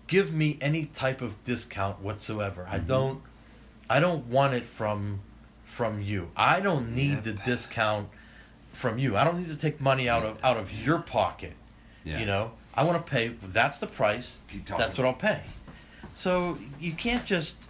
give 0.08 0.34
me 0.34 0.58
any 0.62 0.86
type 0.86 1.22
of 1.22 1.44
discount 1.44 2.02
whatsoever. 2.02 2.68
I 2.70 2.80
Mhm. 2.80 2.88
don't 2.88 3.22
I 3.90 4.00
don't 4.00 4.28
want 4.28 4.54
it 4.54 4.68
from 4.70 5.22
from 5.70 6.02
you. 6.02 6.32
I 6.36 6.60
don't 6.60 6.94
need 6.94 7.24
the 7.24 7.34
discount 7.34 8.10
from 8.72 8.98
you. 8.98 9.16
I 9.16 9.24
don't 9.24 9.40
need 9.40 9.50
to 9.50 9.56
take 9.56 9.80
money 9.80 10.10
out 10.10 10.26
of 10.26 10.38
out 10.44 10.58
of 10.58 10.74
your 10.74 11.00
pocket. 11.00 11.54
Yeah. 12.04 12.20
You 12.20 12.26
know, 12.26 12.52
I 12.74 12.84
want 12.84 13.06
to 13.06 13.10
pay. 13.10 13.30
That's 13.42 13.80
the 13.80 13.88
price. 13.88 14.40
That's 14.68 14.98
what 14.98 15.08
I'll 15.08 15.14
pay. 15.14 15.44
So 16.12 16.58
you 16.80 16.94
can't 16.94 17.26
just 17.26 17.68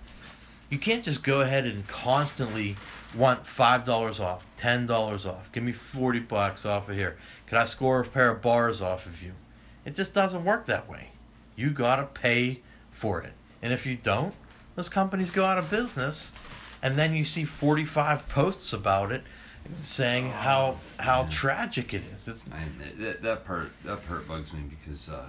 you 0.69 0.79
can't 0.79 1.03
just 1.03 1.23
go 1.23 1.41
ahead 1.41 1.65
and 1.65 1.87
constantly 1.87 2.77
want 3.15 3.45
five 3.45 3.85
dollars 3.85 4.19
off, 4.19 4.47
ten 4.55 4.85
dollars 4.85 5.25
off. 5.25 5.51
Give 5.51 5.63
me 5.63 5.73
forty 5.73 6.19
bucks 6.19 6.65
off 6.65 6.89
of 6.89 6.95
here. 6.95 7.17
Can 7.47 7.57
I 7.57 7.65
score 7.65 8.01
a 8.01 8.05
pair 8.05 8.29
of 8.29 8.41
bars 8.41 8.81
off 8.81 9.05
of 9.05 9.21
you? 9.21 9.33
It 9.85 9.95
just 9.95 10.13
doesn't 10.13 10.45
work 10.45 10.65
that 10.67 10.89
way. 10.89 11.09
You 11.55 11.71
gotta 11.71 12.05
pay 12.05 12.61
for 12.91 13.21
it, 13.21 13.33
and 13.61 13.73
if 13.73 13.85
you 13.85 13.97
don't, 13.97 14.33
those 14.75 14.89
companies 14.89 15.31
go 15.31 15.43
out 15.43 15.57
of 15.57 15.69
business. 15.69 16.31
And 16.81 16.97
then 16.97 17.15
you 17.15 17.23
see 17.23 17.43
forty-five 17.43 18.29
posts 18.29 18.71
about 18.73 19.11
it, 19.11 19.23
saying 19.81 20.29
how 20.29 20.77
how 20.97 21.27
tragic 21.29 21.93
it 21.93 22.01
is. 22.13 22.27
It's 22.27 22.45
I, 22.51 22.63
that, 23.01 23.21
that 23.21 23.45
part 23.45 23.71
that 23.83 24.07
part 24.07 24.27
bugs 24.27 24.53
me 24.53 24.61
because 24.69 25.09
uh, 25.09 25.25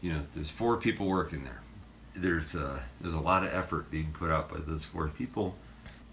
you 0.00 0.12
know 0.12 0.22
there's 0.34 0.50
four 0.50 0.78
people 0.78 1.06
working 1.06 1.44
there. 1.44 1.60
There's 2.16 2.54
uh, 2.54 2.78
there's 3.00 3.14
a 3.14 3.20
lot 3.20 3.44
of 3.44 3.52
effort 3.52 3.90
being 3.90 4.12
put 4.12 4.30
out 4.30 4.48
by 4.48 4.58
those 4.66 4.84
four 4.84 5.08
people. 5.08 5.56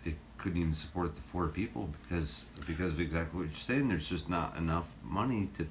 They 0.03 0.15
couldn't 0.37 0.59
even 0.59 0.75
support 0.75 1.15
the 1.15 1.21
four 1.21 1.47
people 1.47 1.89
because 2.03 2.47
because 2.67 2.93
of 2.93 2.99
exactly 2.99 3.39
what 3.39 3.49
you're 3.49 3.57
saying. 3.57 3.87
There's 3.87 4.09
just 4.09 4.29
not 4.29 4.57
enough 4.57 4.89
money 5.03 5.49
to 5.57 5.67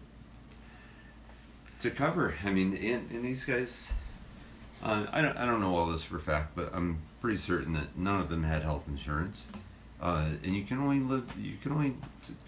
to 1.81 1.91
cover. 1.91 2.35
I 2.45 2.51
mean, 2.53 2.75
and, 2.77 3.11
and 3.11 3.25
these 3.25 3.45
guys. 3.45 3.93
Uh, 4.83 5.05
I 5.13 5.21
don't 5.21 5.37
I 5.37 5.45
don't 5.45 5.61
know 5.61 5.77
all 5.77 5.89
this 5.89 6.03
for 6.03 6.17
a 6.17 6.21
fact, 6.21 6.57
but 6.57 6.71
I'm 6.75 7.01
pretty 7.21 7.37
certain 7.37 7.75
that 7.75 7.97
none 7.97 8.21
of 8.21 8.29
them 8.29 8.43
had 8.43 8.63
health 8.63 8.89
insurance. 8.89 9.47
Uh, 10.01 10.29
and 10.43 10.57
you 10.57 10.65
can 10.65 10.79
only 10.79 11.01
live, 11.01 11.25
you 11.39 11.57
can 11.63 11.73
only 11.73 11.95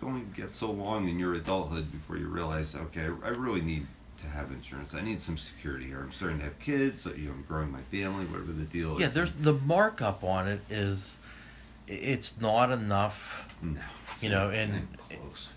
only 0.03 0.23
get 0.35 0.55
so 0.55 0.70
long 0.70 1.09
in 1.09 1.19
your 1.19 1.35
adulthood 1.35 1.93
before 1.93 2.16
you 2.16 2.27
realize, 2.27 2.74
okay, 2.74 3.09
I 3.23 3.28
really 3.28 3.61
need 3.61 3.86
to 4.23 4.27
have 4.28 4.51
insurance. 4.51 4.94
I 4.94 5.03
need 5.03 5.20
some 5.20 5.36
security 5.36 5.86
here. 5.86 6.01
I'm 6.01 6.12
starting 6.12 6.39
to 6.39 6.44
have 6.44 6.59
kids. 6.61 7.05
You 7.05 7.27
know, 7.27 7.32
I'm 7.32 7.44
growing 7.47 7.70
my 7.70 7.82
family. 7.82 8.24
Whatever 8.24 8.53
the 8.53 8.65
deal 8.65 8.90
yeah. 8.90 8.94
is. 8.94 9.01
Yeah, 9.01 9.09
there's 9.09 9.35
the 9.35 9.53
markup 9.53 10.24
on 10.24 10.49
it 10.49 10.61
is, 10.70 11.19
it's 11.86 12.40
not 12.40 12.70
enough 12.70 13.47
no, 13.61 13.81
you 14.20 14.31
know, 14.31 14.49
and- 14.49 14.89
close. 15.11 15.51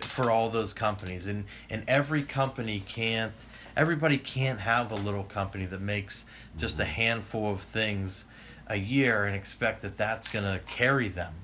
for 0.00 0.30
all 0.30 0.50
those 0.50 0.72
companies 0.72 1.26
and 1.26 1.44
and 1.68 1.84
every 1.86 2.22
company 2.22 2.82
can't 2.86 3.32
everybody 3.76 4.18
can't 4.18 4.60
have 4.60 4.90
a 4.92 4.94
little 4.94 5.24
company 5.24 5.66
that 5.66 5.80
makes 5.80 6.24
just 6.58 6.80
a 6.80 6.84
handful 6.84 7.52
of 7.52 7.60
things 7.60 8.24
a 8.70 8.76
year 8.76 9.24
and 9.24 9.34
expect 9.36 9.82
that 9.82 9.96
that's 9.98 10.28
going 10.28 10.44
to 10.44 10.58
carry 10.66 11.08
them 11.08 11.34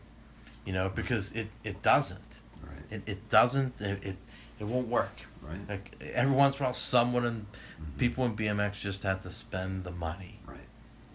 you 0.64 0.72
know 0.72 0.88
because 0.88 1.32
it 1.32 1.48
it 1.64 1.82
doesn't 1.82 2.20
Right, 2.62 2.84
it, 2.90 3.02
it 3.06 3.28
doesn't 3.28 3.80
it, 3.80 3.98
it 4.02 4.16
it 4.60 4.64
won't 4.64 4.88
work 4.88 5.12
right, 5.42 5.58
like 5.68 5.92
every 6.14 6.34
once 6.34 6.56
in 6.56 6.62
a 6.62 6.64
while 6.66 6.72
someone 6.74 7.26
and 7.26 7.46
people 7.98 8.24
in 8.24 8.34
bmx 8.36 8.80
just 8.80 9.02
have 9.02 9.22
to 9.22 9.30
spend 9.30 9.84
the 9.84 9.90
money 9.90 10.38
right. 10.46 10.60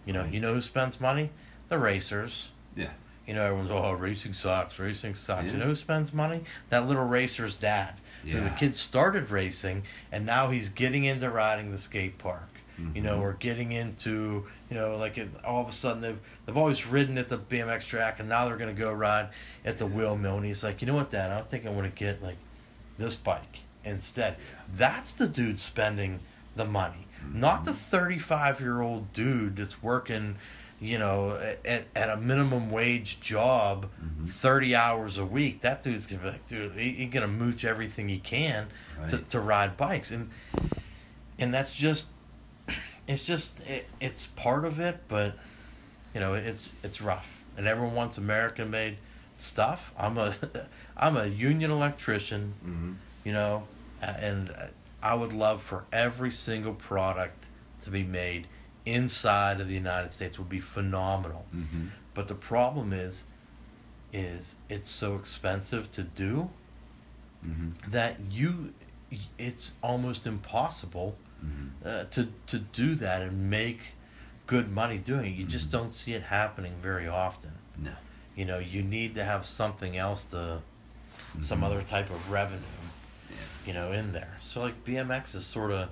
you 0.06 0.12
know 0.12 0.22
Right. 0.22 0.32
you 0.32 0.40
know 0.40 0.54
who 0.54 0.60
spends 0.60 1.00
money 1.00 1.30
the 1.68 1.78
racers 1.78 2.50
Yeah, 2.76 2.90
you 3.26 3.34
know, 3.34 3.42
everyone's 3.44 3.70
oh 3.70 3.92
racing 3.92 4.34
sucks, 4.34 4.78
racing 4.78 5.14
sucks. 5.14 5.46
Yeah. 5.46 5.52
You 5.52 5.58
know 5.58 5.66
who 5.66 5.74
spends 5.76 6.12
money? 6.12 6.40
That 6.70 6.86
little 6.88 7.04
racer's 7.04 7.56
dad. 7.56 7.94
Who 8.24 8.40
the 8.40 8.50
kid 8.50 8.76
started 8.76 9.30
racing 9.30 9.82
and 10.12 10.24
now 10.26 10.50
he's 10.50 10.68
getting 10.68 11.04
into 11.04 11.28
riding 11.30 11.70
the 11.70 11.78
skate 11.78 12.18
park. 12.18 12.48
You 12.94 13.00
know, 13.02 13.18
Mhm. 13.18 13.22
or 13.22 13.32
getting 13.34 13.72
into 13.72 14.46
you 14.72 14.78
know, 14.78 14.96
like 14.96 15.18
it, 15.18 15.28
all 15.44 15.60
of 15.60 15.68
a 15.68 15.72
sudden 15.72 16.00
they've 16.00 16.18
they've 16.46 16.56
always 16.56 16.86
ridden 16.86 17.18
at 17.18 17.28
the 17.28 17.36
BMX 17.36 17.86
track 17.86 18.20
and 18.20 18.28
now 18.28 18.46
they're 18.46 18.56
gonna 18.56 18.72
go 18.72 18.90
ride 18.90 19.28
at 19.66 19.76
the 19.76 19.84
wheel 19.84 20.16
mill 20.16 20.36
and 20.38 20.46
he's 20.46 20.64
like, 20.64 20.80
you 20.80 20.86
know 20.86 20.94
what, 20.94 21.10
Dad, 21.10 21.30
I 21.30 21.34
don't 21.36 21.48
think 21.50 21.66
I 21.66 21.70
want 21.70 21.84
to 21.94 21.98
get 21.98 22.22
like 22.22 22.38
this 22.96 23.14
bike 23.14 23.58
instead. 23.84 24.36
That's 24.72 25.12
the 25.12 25.28
dude 25.28 25.58
spending 25.58 26.20
the 26.56 26.64
money, 26.64 27.06
not 27.30 27.66
the 27.66 27.74
thirty-five 27.74 28.60
year 28.60 28.80
old 28.80 29.12
dude 29.12 29.56
that's 29.56 29.82
working 29.82 30.36
you 30.80 30.98
know, 30.98 31.36
at, 31.64 31.84
at 31.94 32.10
a 32.10 32.16
minimum 32.16 32.68
wage 32.68 33.20
job, 33.20 33.86
Mhm. 34.04 34.28
30 34.28 34.74
hours 34.74 35.16
a 35.16 35.24
week, 35.24 35.60
that 35.60 35.80
dude's 35.80 36.06
gonna 36.08 36.20
be 36.22 36.28
like, 36.30 36.46
dude, 36.48 36.72
he, 36.72 36.90
he 36.92 37.06
gonna 37.06 37.28
mooch 37.28 37.64
everything 37.64 38.08
he 38.08 38.18
can 38.18 38.66
to, 39.08 39.18
to 39.18 39.38
ride 39.38 39.76
bikes. 39.76 40.10
And, 40.10 40.30
and 41.38 41.54
that's 41.54 41.76
just, 41.76 42.08
it's 43.06 43.24
just, 43.24 43.60
it, 43.66 43.86
it's 44.00 44.26
part 44.26 44.64
of 44.64 44.80
it, 44.80 45.00
but, 45.08 45.34
you 46.14 46.20
know, 46.20 46.34
it's, 46.34 46.74
it's 46.82 47.00
rough. 47.00 47.42
And 47.56 47.66
everyone 47.66 47.94
wants 47.94 48.18
American 48.18 48.70
made 48.70 48.96
stuff. 49.36 49.92
I'm 49.98 50.18
a, 50.18 50.34
I'm 50.96 51.16
a 51.16 51.26
union 51.26 51.70
electrician, 51.70 52.54
mm-hmm. 52.64 52.92
you 53.24 53.32
know, 53.32 53.64
and 54.00 54.54
I 55.02 55.14
would 55.14 55.32
love 55.32 55.62
for 55.62 55.84
every 55.92 56.30
single 56.30 56.74
product 56.74 57.46
to 57.82 57.90
be 57.90 58.02
made 58.02 58.46
inside 58.84 59.60
of 59.60 59.68
the 59.68 59.74
United 59.74 60.12
States 60.12 60.38
would 60.38 60.48
be 60.48 60.60
phenomenal. 60.60 61.44
Mm-hmm. 61.54 61.86
But 62.14 62.28
the 62.28 62.34
problem 62.34 62.92
is, 62.92 63.24
is 64.12 64.56
it's 64.68 64.88
so 64.88 65.14
expensive 65.14 65.90
to 65.92 66.02
do 66.02 66.50
Mm-hmm. 67.46 67.90
that 67.90 68.18
you, 68.30 68.72
it's 69.36 69.74
almost 69.82 70.28
impossible 70.28 71.16
Mm-hmm. 71.44 71.88
uh, 71.88 72.04
to 72.04 72.28
to 72.46 72.58
do 72.58 72.94
that 72.96 73.22
and 73.22 73.50
make 73.50 73.94
good 74.46 74.70
money 74.70 74.98
doing 74.98 75.32
it. 75.34 75.36
You 75.36 75.44
just 75.44 75.68
Mhm. 75.68 75.72
don't 75.72 75.94
see 75.94 76.12
it 76.14 76.22
happening 76.24 76.74
very 76.82 77.08
often. 77.08 77.52
No. 77.76 77.92
You 78.36 78.44
know, 78.44 78.58
you 78.58 78.82
need 78.82 79.14
to 79.16 79.24
have 79.24 79.44
something 79.46 79.96
else 79.96 80.24
to, 80.26 80.60
some 81.40 81.60
Mhm. 81.60 81.64
other 81.64 81.82
type 81.82 82.10
of 82.10 82.30
revenue 82.30 82.62
Yeah. 83.30 83.36
you 83.66 83.72
know, 83.72 83.92
in 83.92 84.12
there. 84.12 84.36
So 84.40 84.60
like 84.62 84.84
BMX 84.84 85.34
is 85.34 85.44
sort 85.46 85.70
of, 85.72 85.88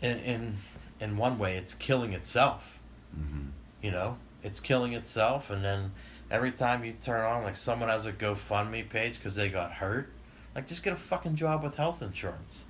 in 0.00 0.18
in 0.18 0.56
in 1.00 1.16
one 1.16 1.38
way, 1.38 1.56
it's 1.56 1.74
killing 1.74 2.12
itself. 2.12 2.78
Mm-hmm. 3.18 3.48
You 3.82 3.90
know, 3.92 4.18
it's 4.42 4.60
killing 4.60 4.92
itself, 4.92 5.50
and 5.50 5.64
then 5.64 5.92
every 6.30 6.52
time 6.52 6.84
you 6.84 6.92
turn 6.92 7.24
on, 7.24 7.42
like 7.44 7.56
someone 7.56 7.88
has 7.88 8.06
a 8.06 8.12
GoFundMe 8.12 8.88
page 8.88 9.14
because 9.14 9.34
they 9.36 9.48
got 9.48 9.72
hurt, 9.72 10.12
like 10.54 10.66
just 10.66 10.82
get 10.82 10.92
a 10.92 10.96
fucking 10.96 11.36
job 11.36 11.62
with 11.62 11.76
health 11.76 12.02
insurance. 12.02 12.64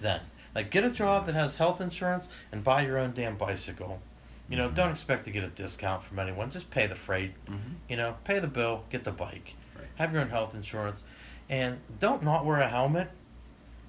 Then, 0.00 0.20
like, 0.54 0.70
get 0.70 0.84
a 0.84 0.90
job 0.90 1.26
that 1.26 1.34
has 1.34 1.56
health 1.56 1.80
insurance 1.80 2.28
and 2.52 2.62
buy 2.64 2.82
your 2.82 2.98
own 2.98 3.12
damn 3.12 3.36
bicycle. 3.36 4.00
You 4.48 4.56
know, 4.56 4.68
Mhm. 4.70 4.74
don't 4.74 4.90
expect 4.90 5.24
to 5.26 5.30
get 5.30 5.44
a 5.44 5.48
discount 5.48 6.02
from 6.04 6.18
anyone. 6.18 6.50
Just 6.50 6.70
pay 6.70 6.86
the 6.86 6.94
freight. 6.94 7.34
Mm-hmm. 7.46 7.74
You 7.88 7.96
know, 7.96 8.16
pay 8.24 8.38
the 8.38 8.46
bill, 8.46 8.84
get 8.90 9.04
the 9.04 9.12
bike, 9.12 9.54
Right. 9.76 9.86
have 9.96 10.12
your 10.12 10.22
own 10.22 10.30
health 10.30 10.54
insurance, 10.54 11.04
and 11.50 11.78
don't 12.00 12.22
not 12.22 12.44
wear 12.46 12.58
a 12.58 12.68
helmet, 12.68 13.10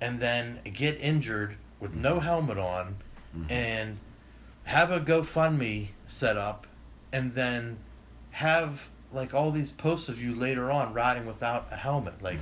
and 0.01 0.19
then 0.19 0.59
get 0.73 0.99
injured 0.99 1.55
with 1.79 1.93
no 1.93 2.19
helmet 2.19 2.57
on, 2.57 2.97
Mhm. 3.37 3.51
and 3.51 3.97
have 4.65 4.91
a 4.91 4.99
GoFundMe 4.99 5.89
set 6.07 6.37
up, 6.37 6.67
and 7.11 7.33
then 7.35 7.77
have 8.31 8.89
like 9.11 9.33
all 9.33 9.49
these 9.51 9.71
posts 9.71 10.07
of 10.07 10.21
you 10.21 10.35
later 10.35 10.69
on 10.69 10.93
riding 10.93 11.25
without 11.25 11.67
a 11.71 11.75
helmet. 11.75 12.21
Like 12.21 12.39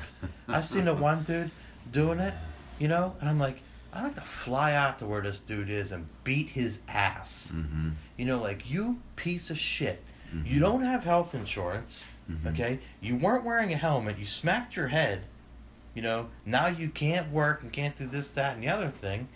I 0.49 0.59
seen 0.61 0.87
a 0.87 0.93
one 1.09 1.23
dude 1.23 1.49
doing 1.89 2.19
it, 2.19 2.33
you 2.77 2.87
know, 2.89 3.15
and 3.21 3.29
I'm 3.29 3.39
like, 3.39 3.61
I 3.93 4.03
like 4.03 4.15
to 4.15 4.21
fly 4.21 4.73
out 4.73 4.99
to 4.99 5.05
where 5.05 5.21
this 5.21 5.39
dude 5.39 5.69
is 5.69 5.91
and 5.91 6.07
beat 6.23 6.49
his 6.49 6.79
ass. 6.87 7.51
Mm-hmm. 7.55 7.91
You 8.17 8.25
know, 8.25 8.39
like 8.39 8.69
you 8.69 8.99
piece 9.15 9.49
of 9.49 9.57
shit. 9.57 10.03
You 10.43 10.59
don't 10.59 10.81
have 10.81 11.05
health 11.05 11.33
insurance. 11.33 12.03
Mhm. 12.29 12.47
Okay, 12.53 12.79
you 12.99 13.15
weren't 13.15 13.45
wearing 13.45 13.71
a 13.71 13.77
helmet. 13.77 14.17
You 14.19 14.25
smacked 14.25 14.75
your 14.75 14.89
head. 14.89 15.21
You 15.95 16.01
know, 16.01 16.27
now 16.45 16.67
you 16.67 16.89
can't 16.89 17.31
work 17.31 17.63
and 17.63 17.71
can't 17.71 17.95
do 17.95 18.05
this, 18.07 18.29
that, 18.31 18.53
and 18.55 18.61
the 18.63 18.67
other 18.67 18.89
thing, 18.89 19.29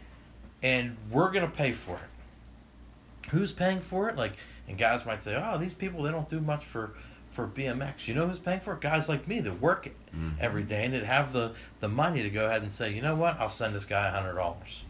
and 0.61 0.97
we're 1.09 1.31
gonna 1.31 1.47
pay 1.47 1.71
for 1.71 1.95
it. 1.95 3.29
Who's 3.29 3.53
paying 3.53 3.79
for 3.79 4.09
it? 4.09 4.17
Like, 4.17 4.33
and 4.67 4.77
guys 4.77 5.05
might 5.05 5.23
say, 5.23 5.41
"Oh, 5.41 5.57
these 5.57 5.73
people 5.73 6.03
they 6.03 6.11
don't 6.11 6.27
do 6.27 6.41
much 6.41 6.65
for 6.65 6.91
for 7.31 7.47
BMX." 7.47 8.07
You 8.07 8.13
know 8.15 8.27
who's 8.27 8.39
paying 8.39 8.59
for 8.59 8.73
it? 8.73 8.81
Guys 8.81 9.07
like 9.09 9.27
me 9.27 9.39
that 9.41 9.59
work 9.61 9.89
Mhm. 10.15 10.33
every 10.39 10.63
day 10.63 10.85
and 10.85 10.93
that 10.93 11.05
have 11.05 11.33
the 11.33 11.53
the 11.79 11.87
money 11.89 12.21
to 12.23 12.29
go 12.29 12.45
ahead 12.47 12.61
and 12.61 12.71
say, 12.71 12.91
"You 12.93 13.01
know 13.01 13.15
what? 13.15 13.39
I'll 13.39 13.49
send 13.49 13.75
this 13.75 13.85
guy 13.85 14.07
a 14.07 14.11
hundred 14.11 14.35
dollars." 14.35 14.83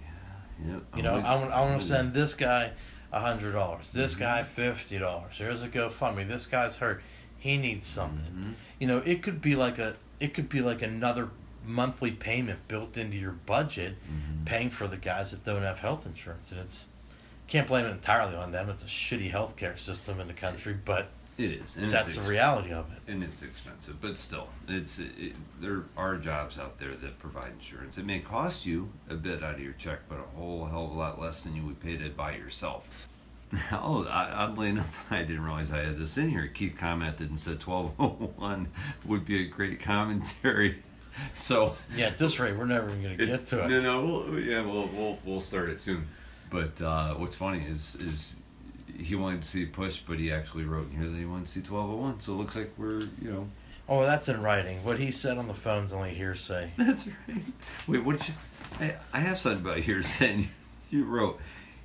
Yep. 0.66 0.82
You 0.96 1.04
know, 1.04 1.16
I 1.20 1.36
want 1.36 1.52
I 1.52 1.62
want 1.62 1.82
to 1.82 1.88
send 1.88 2.14
this 2.14 2.34
guy 2.34 2.72
a 3.12 3.20
hundred 3.20 3.54
dollars. 3.54 3.92
This 3.94 4.16
guy 4.16 4.44
fifty 4.44 4.98
dollars. 5.00 5.34
Here's 5.38 5.64
a 5.64 5.68
GoFundMe. 5.70 6.28
This 6.28 6.46
guy's 6.46 6.78
hurt. 6.78 7.02
He 7.38 7.58
needs 7.58 7.88
something. 7.88 8.34
Mhm. 8.34 8.54
You 8.80 8.88
know, 8.88 9.00
it 9.00 9.24
could 9.24 9.42
be 9.42 9.56
like 9.56 9.80
a 9.80 9.96
it 10.20 10.34
could 10.36 10.50
be 10.50 10.62
like 10.62 10.82
another 10.84 11.30
monthly 11.66 12.12
payment 12.12 12.68
built 12.68 12.96
into 12.98 13.18
your 13.18 13.32
budget, 13.32 13.96
Mhm. 14.04 14.46
paying 14.46 14.70
for 14.70 14.88
the 14.88 14.98
guys 14.98 15.32
that 15.32 15.44
don't 15.44 15.62
have 15.64 15.80
health 15.80 16.06
insurance, 16.06 16.52
and 16.52 16.60
it's 16.62 16.86
can't 17.48 17.68
blame 17.68 17.86
it 17.86 17.90
entirely 17.90 18.36
on 18.36 18.52
them. 18.52 18.70
It's 18.70 18.84
a 18.84 18.88
shitty 18.88 19.32
healthcare 19.32 19.78
system 19.78 20.20
in 20.20 20.28
the 20.28 20.34
country, 20.34 20.74
but 20.74 21.10
It 21.42 21.52
is. 21.64 21.76
And 21.78 21.92
that's 21.92 22.10
it's 22.10 22.18
the 22.18 22.30
reality 22.30 22.72
of 22.72 22.86
it. 22.92 23.12
And 23.12 23.24
it's 23.24 23.42
expensive, 23.42 24.00
but 24.00 24.18
still, 24.20 24.48
it's 24.68 25.00
it, 25.00 25.34
there 25.60 25.84
are 25.98 26.18
jobs 26.18 26.60
out 26.60 26.78
there 26.80 26.94
that 26.96 27.18
provide 27.20 27.52
insurance. 27.60 27.98
It 27.98 28.06
may 28.06 28.20
cost 28.20 28.66
you 28.66 28.90
a 29.10 29.16
bit 29.16 29.44
out 29.44 29.56
of 29.56 29.60
your 29.62 29.74
check, 29.74 30.00
but 30.08 30.20
a 30.20 30.38
whole 30.38 30.66
hell 30.66 30.86
of 30.86 30.92
a 30.92 30.94
lot 30.94 31.20
less 31.20 31.42
than 31.42 31.56
you 31.56 31.64
would 31.64 31.80
pay 31.82 31.98
to 31.98 32.10
buy 32.10 32.36
yourself. 32.36 32.88
Oh, 33.74 34.06
I- 34.06 34.32
oddly 34.32 34.70
enough, 34.70 35.04
I 35.10 35.24
didn't 35.24 35.44
realize 35.44 35.72
I 35.74 35.80
had 35.80 35.98
this 35.98 36.18
in 36.18 36.30
here. 36.30 36.48
Keith 36.48 36.76
commented 36.78 37.30
and 37.30 37.40
said 37.40 37.62
1201 37.62 38.68
would 39.06 39.26
be 39.26 39.42
a 39.42 39.48
great 39.48 39.82
commentary. 39.82 40.78
So 41.36 41.76
Yeah, 41.94 42.06
at 42.08 42.18
this 42.18 42.40
rate, 42.40 42.56
we're 42.56 42.64
never 42.64 42.88
even 42.90 43.04
gonna 43.04 43.18
get 43.18 43.46
to 43.48 43.66
it. 43.66 43.70
No, 43.70 43.82
no, 43.82 44.06
we'll, 44.06 44.40
yeah, 44.40 44.62
we'll, 44.62 44.88
we'll 44.88 45.20
we'll 45.26 45.42
start 45.42 45.68
it 45.70 45.82
soon. 45.82 46.08
But 46.50 46.82
uh, 46.82 47.16
what's 47.16 47.36
funny 47.36 47.66
is 47.66 47.96
is 47.96 48.38
he 48.98 49.16
wanted 49.16 49.42
to 49.44 49.48
see 49.48 49.66
push, 49.66 50.02
but 50.08 50.18
he 50.20 50.32
actually 50.32 50.66
wrote 50.66 50.92
in 50.92 50.98
here 50.98 51.10
that 51.10 51.18
he 51.18 51.26
wanted 51.26 51.46
to 51.46 51.52
see 51.52 51.60
1201. 51.62 52.20
So 52.22 52.34
it 52.34 52.36
looks 52.36 52.56
like 52.56 52.72
we're 52.78 53.00
you 53.22 53.32
know 53.32 53.48
Oh, 53.90 54.06
that's 54.06 54.30
in 54.30 54.42
writing. 54.42 54.84
What 54.86 55.00
he 55.00 55.12
said 55.12 55.38
on 55.38 55.48
the 55.48 55.54
phone's 55.54 55.92
only 55.92 56.14
hearsay. 56.14 56.72
That's 56.78 57.06
right. 57.08 57.44
Wait, 57.88 58.06
what 58.06 58.20
did 58.20 58.30
you? 58.30 58.34
I, 58.80 58.96
I 59.12 59.20
have 59.20 59.38
something 59.38 59.66
about 59.66 59.80
hearsay. 59.80 60.50
You 60.90 61.06
wrote, 61.06 61.40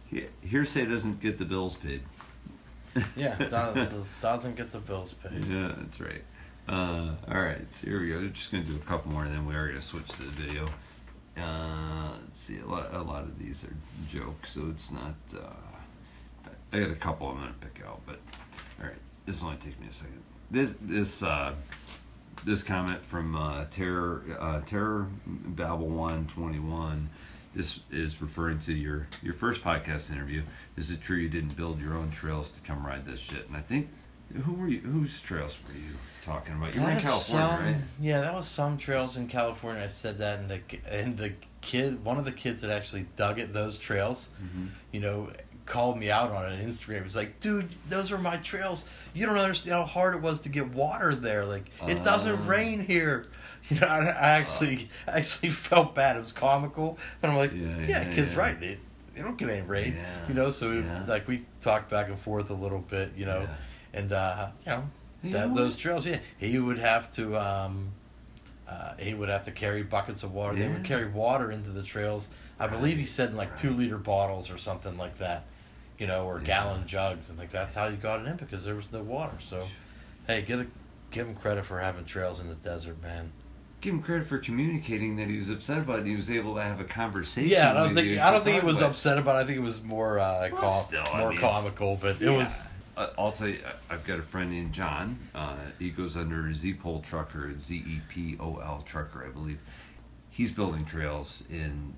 "He- 0.08 0.26
hearsay 0.40 0.84
doesn't 0.86 1.20
get 1.20 1.38
the 1.38 1.44
bills 1.44 1.76
paid. 1.76 2.02
Yeah, 3.14 3.36
does, 3.50 4.08
doesn't 4.20 4.56
get 4.56 4.72
the 4.72 4.78
bills 4.80 5.14
paid. 5.22 5.44
Yeah, 5.44 5.74
that's 5.78 6.00
right. 6.00 6.24
Uh, 6.68 7.14
all 7.28 7.40
right, 7.40 7.72
so 7.72 7.86
here 7.86 8.00
we 8.00 8.08
go. 8.08 8.26
Just 8.26 8.50
gonna 8.50 8.64
do 8.64 8.74
a 8.74 8.80
couple 8.80 9.12
more, 9.12 9.24
and 9.24 9.32
then 9.32 9.46
we 9.46 9.54
are 9.54 9.68
gonna 9.68 9.80
switch 9.80 10.08
to 10.08 10.22
the 10.24 10.30
video. 10.30 10.66
Uh, 11.36 12.10
let's 12.20 12.40
see. 12.40 12.58
A 12.58 12.66
lot, 12.66 12.92
a 12.94 13.00
lot 13.02 13.22
of 13.22 13.38
these 13.38 13.62
are 13.62 13.76
jokes, 14.08 14.50
so 14.54 14.68
it's 14.70 14.90
not. 14.90 15.14
Uh, 15.32 15.50
I 16.72 16.80
got 16.80 16.90
a 16.90 16.94
couple 16.96 17.28
I'm 17.28 17.36
gonna 17.36 17.54
pick 17.60 17.82
out, 17.86 18.00
but 18.06 18.18
all 18.80 18.86
right. 18.86 18.96
This 19.24 19.42
only 19.42 19.56
take 19.56 19.78
me 19.80 19.86
a 19.88 19.92
second. 19.92 20.22
This 20.50 20.74
this 20.80 21.22
uh, 21.22 21.54
this 22.44 22.62
comment 22.62 23.04
from 23.04 23.34
uh, 23.36 23.64
Terror 23.70 24.22
uh, 24.38 24.60
Terror 24.62 25.06
Babel 25.26 25.88
One 25.88 26.26
Twenty 26.26 26.58
One. 26.58 27.08
This 27.54 27.80
is 27.90 28.20
referring 28.20 28.58
to 28.60 28.72
your 28.74 29.08
your 29.22 29.34
first 29.34 29.62
podcast 29.62 30.12
interview. 30.12 30.42
Is 30.76 30.90
it 30.90 31.00
true 31.00 31.16
you 31.16 31.28
didn't 31.28 31.56
build 31.56 31.80
your 31.80 31.94
own 31.94 32.10
trails 32.10 32.50
to 32.52 32.60
come 32.60 32.84
ride 32.86 33.06
this 33.06 33.20
shit? 33.20 33.46
And 33.48 33.56
I 33.56 33.60
think 33.60 33.88
who 34.44 34.52
were 34.52 34.68
you? 34.68 34.80
Whose 34.80 35.20
trails 35.22 35.56
were 35.66 35.74
you 35.74 35.94
talking 36.24 36.54
about? 36.56 36.74
You 36.74 36.82
were 36.82 36.90
in 36.90 36.98
California, 37.00 37.56
some- 37.56 37.64
right? 37.64 37.76
Yeah, 38.00 38.20
that 38.20 38.34
was 38.34 38.46
some 38.46 38.76
trails 38.76 39.16
in 39.16 39.28
California. 39.28 39.82
I 39.82 39.86
said 39.88 40.18
that, 40.18 40.40
and 40.40 40.50
the 40.50 40.60
and 40.90 41.16
the 41.16 41.32
kid, 41.62 42.04
one 42.04 42.18
of 42.18 42.24
the 42.24 42.32
kids 42.32 42.60
that 42.60 42.70
actually 42.70 43.06
dug 43.16 43.38
at 43.40 43.52
those 43.54 43.78
trails, 43.78 44.28
Mhm. 44.42 44.68
you 44.92 45.00
know, 45.00 45.30
called 45.66 45.98
me 45.98 46.10
out 46.10 46.30
on 46.30 46.44
it 46.50 46.60
on 46.60 46.66
Instagram. 46.66 46.98
He 46.98 47.04
was 47.04 47.16
like, 47.16 47.40
"Dude, 47.40 47.68
those 47.88 48.10
are 48.12 48.18
my 48.18 48.36
trails. 48.38 48.84
You 49.14 49.26
don't 49.26 49.36
understand 49.36 49.74
how 49.74 49.84
hard 49.84 50.14
it 50.14 50.22
was 50.22 50.40
to 50.42 50.48
get 50.48 50.68
water 50.70 51.14
there. 51.14 51.44
Like, 51.44 51.66
it 51.86 52.02
doesn't 52.04 52.40
Uh. 52.40 52.42
rain 52.44 52.84
here." 52.86 53.26
You 53.68 53.80
know, 53.80 53.88
I, 53.88 53.98
I 54.04 54.28
actually 54.38 54.88
I 55.08 55.18
actually 55.18 55.50
felt 55.70 55.92
bad. 55.96 56.14
It 56.16 56.20
was 56.20 56.32
comical, 56.32 56.98
and 57.20 57.32
I'm 57.32 57.36
like, 57.38 57.52
Yeah, 57.52 57.78
"Yeah, 57.80 57.86
yeah, 57.88 58.14
kid's 58.14 58.30
yeah. 58.32 58.38
right. 58.38 58.62
It, 58.62 58.78
they 59.12 59.22
don't 59.22 59.36
get 59.36 59.50
any 59.50 59.66
rain." 59.66 59.96
You 60.28 60.34
know, 60.34 60.52
so 60.52 60.70
we, 60.70 60.78
yeah. 60.82 61.04
like 61.08 61.26
we 61.26 61.44
talked 61.60 61.90
back 61.90 62.08
and 62.08 62.16
forth 62.16 62.50
a 62.50 62.54
little 62.54 62.78
bit. 62.78 63.10
You 63.16 63.26
know, 63.26 63.48
and 63.92 64.12
uh, 64.12 64.50
you 64.64 64.70
know 64.70 64.84
that, 65.24 65.52
those 65.56 65.76
trails. 65.76 66.06
Yeah, 66.06 66.20
he 66.38 66.60
would 66.60 66.78
have 66.78 67.12
to. 67.16 67.36
Um, 67.36 67.88
uh, 68.68 68.92
he 69.00 69.14
would 69.14 69.28
have 69.28 69.42
to 69.46 69.50
carry 69.50 69.82
buckets 69.82 70.22
of 70.22 70.32
water. 70.32 70.56
They 70.56 70.68
would 70.68 70.84
carry 70.84 71.08
water 71.08 71.50
into 71.50 71.70
the 71.70 71.82
trails. 71.82 72.28
I 72.60 72.68
believe 72.68 72.98
he 72.98 73.04
said 73.04 73.30
in 73.30 73.36
like 73.36 73.56
two 73.56 73.70
liter 73.72 73.98
bottles 73.98 74.48
or 74.48 74.58
something 74.58 74.96
like 74.96 75.18
that, 75.18 75.42
you 75.98 76.06
know, 76.06 76.26
or 76.26 76.38
Yeah. 76.40 76.44
gallon 76.46 76.86
jugs, 76.86 77.30
and 77.30 77.38
like 77.38 77.50
that's 77.50 77.74
how 77.74 77.86
you 77.86 77.96
got 77.96 78.20
it 78.20 78.26
in 78.26 78.36
because 78.36 78.64
there 78.64 78.74
was 78.74 78.92
no 78.92 79.02
water. 79.02 79.36
So, 79.40 79.66
hey, 80.26 80.42
give 80.42 80.60
a, 80.60 80.66
give 81.10 81.26
him 81.26 81.34
credit 81.36 81.64
for 81.64 81.80
having 81.80 82.04
trails 82.04 82.40
in 82.40 82.48
the 82.48 82.54
desert, 82.54 83.00
man. 83.02 83.32
Give 83.80 83.94
him 83.94 84.02
credit 84.02 84.26
for 84.26 84.38
communicating 84.38 85.16
that 85.16 85.28
he 85.28 85.38
was 85.38 85.48
upset 85.50 85.78
about 85.78 86.00
it. 86.00 86.06
He 86.06 86.16
was 86.16 86.30
able 86.30 86.54
to 86.56 86.62
have 86.62 86.80
a 86.80 86.84
conversation. 86.84 87.50
Yeah, 87.50 87.70
I 87.70 87.74
don't 87.74 87.88
with 87.88 87.96
think 87.96 88.08
you 88.08 88.20
I 88.20 88.30
don't 88.30 88.42
think 88.42 88.60
he 88.60 88.66
was 88.66 88.78
about 88.78 88.90
upset 88.90 89.18
about. 89.18 89.36
it. 89.36 89.40
I 89.40 89.44
think 89.46 89.58
it 89.58 89.62
was 89.62 89.82
more 89.82 90.18
uh, 90.18 90.48
Well, 90.50 90.60
com- 90.62 90.70
still, 90.82 91.04
I 91.12 91.18
more 91.18 91.30
mean, 91.30 91.38
comical, 91.40 91.96
but 92.00 92.16
it 92.16 92.22
Yeah. 92.22 92.36
was. 92.36 92.64
Uh, 92.96 93.08
I'll 93.18 93.32
tell 93.32 93.48
you, 93.48 93.60
I- 93.90 93.94
I've 93.94 94.04
got 94.06 94.18
a 94.18 94.22
friend 94.22 94.50
named 94.50 94.72
John. 94.72 95.18
Uh, 95.34 95.56
he 95.78 95.90
goes 95.90 96.16
under 96.16 96.52
Z 96.54 96.74
Pole 96.74 97.00
Trucker, 97.02 97.52
Z 97.60 97.76
E 97.76 98.00
P 98.08 98.36
O 98.40 98.56
L 98.56 98.82
Trucker, 98.86 99.24
I 99.24 99.28
believe. 99.28 99.58
He's 100.30 100.50
building 100.52 100.84
trails 100.86 101.44
in 101.50 101.94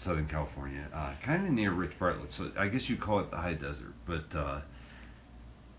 Southern 0.00 0.26
California, 0.26 0.86
uh, 0.94 1.12
kind 1.22 1.44
of 1.46 1.52
near 1.52 1.72
Rich 1.72 1.98
Bartlett. 1.98 2.32
So 2.32 2.50
I 2.56 2.68
guess 2.68 2.88
you 2.88 2.96
call 2.96 3.20
it 3.20 3.30
the 3.30 3.36
high 3.36 3.54
desert, 3.54 3.92
but 4.06 4.34
uh, 4.34 4.60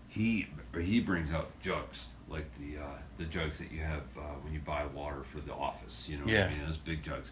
he 0.08 0.48
he 0.78 1.00
brings 1.00 1.32
out 1.32 1.50
jugs 1.60 2.08
like 2.28 2.46
the 2.58 2.78
uh, 2.82 2.86
the 3.18 3.24
jugs 3.24 3.58
that 3.58 3.72
you 3.72 3.80
have 3.80 4.02
uh, 4.16 4.20
when 4.42 4.52
you 4.52 4.60
buy 4.60 4.84
water 4.86 5.22
for 5.22 5.40
the 5.40 5.52
office. 5.52 6.08
You 6.08 6.18
know, 6.18 6.24
Yeah. 6.26 6.46
I 6.46 6.50
mean 6.50 6.66
those 6.66 6.76
big 6.76 7.02
jugs. 7.02 7.30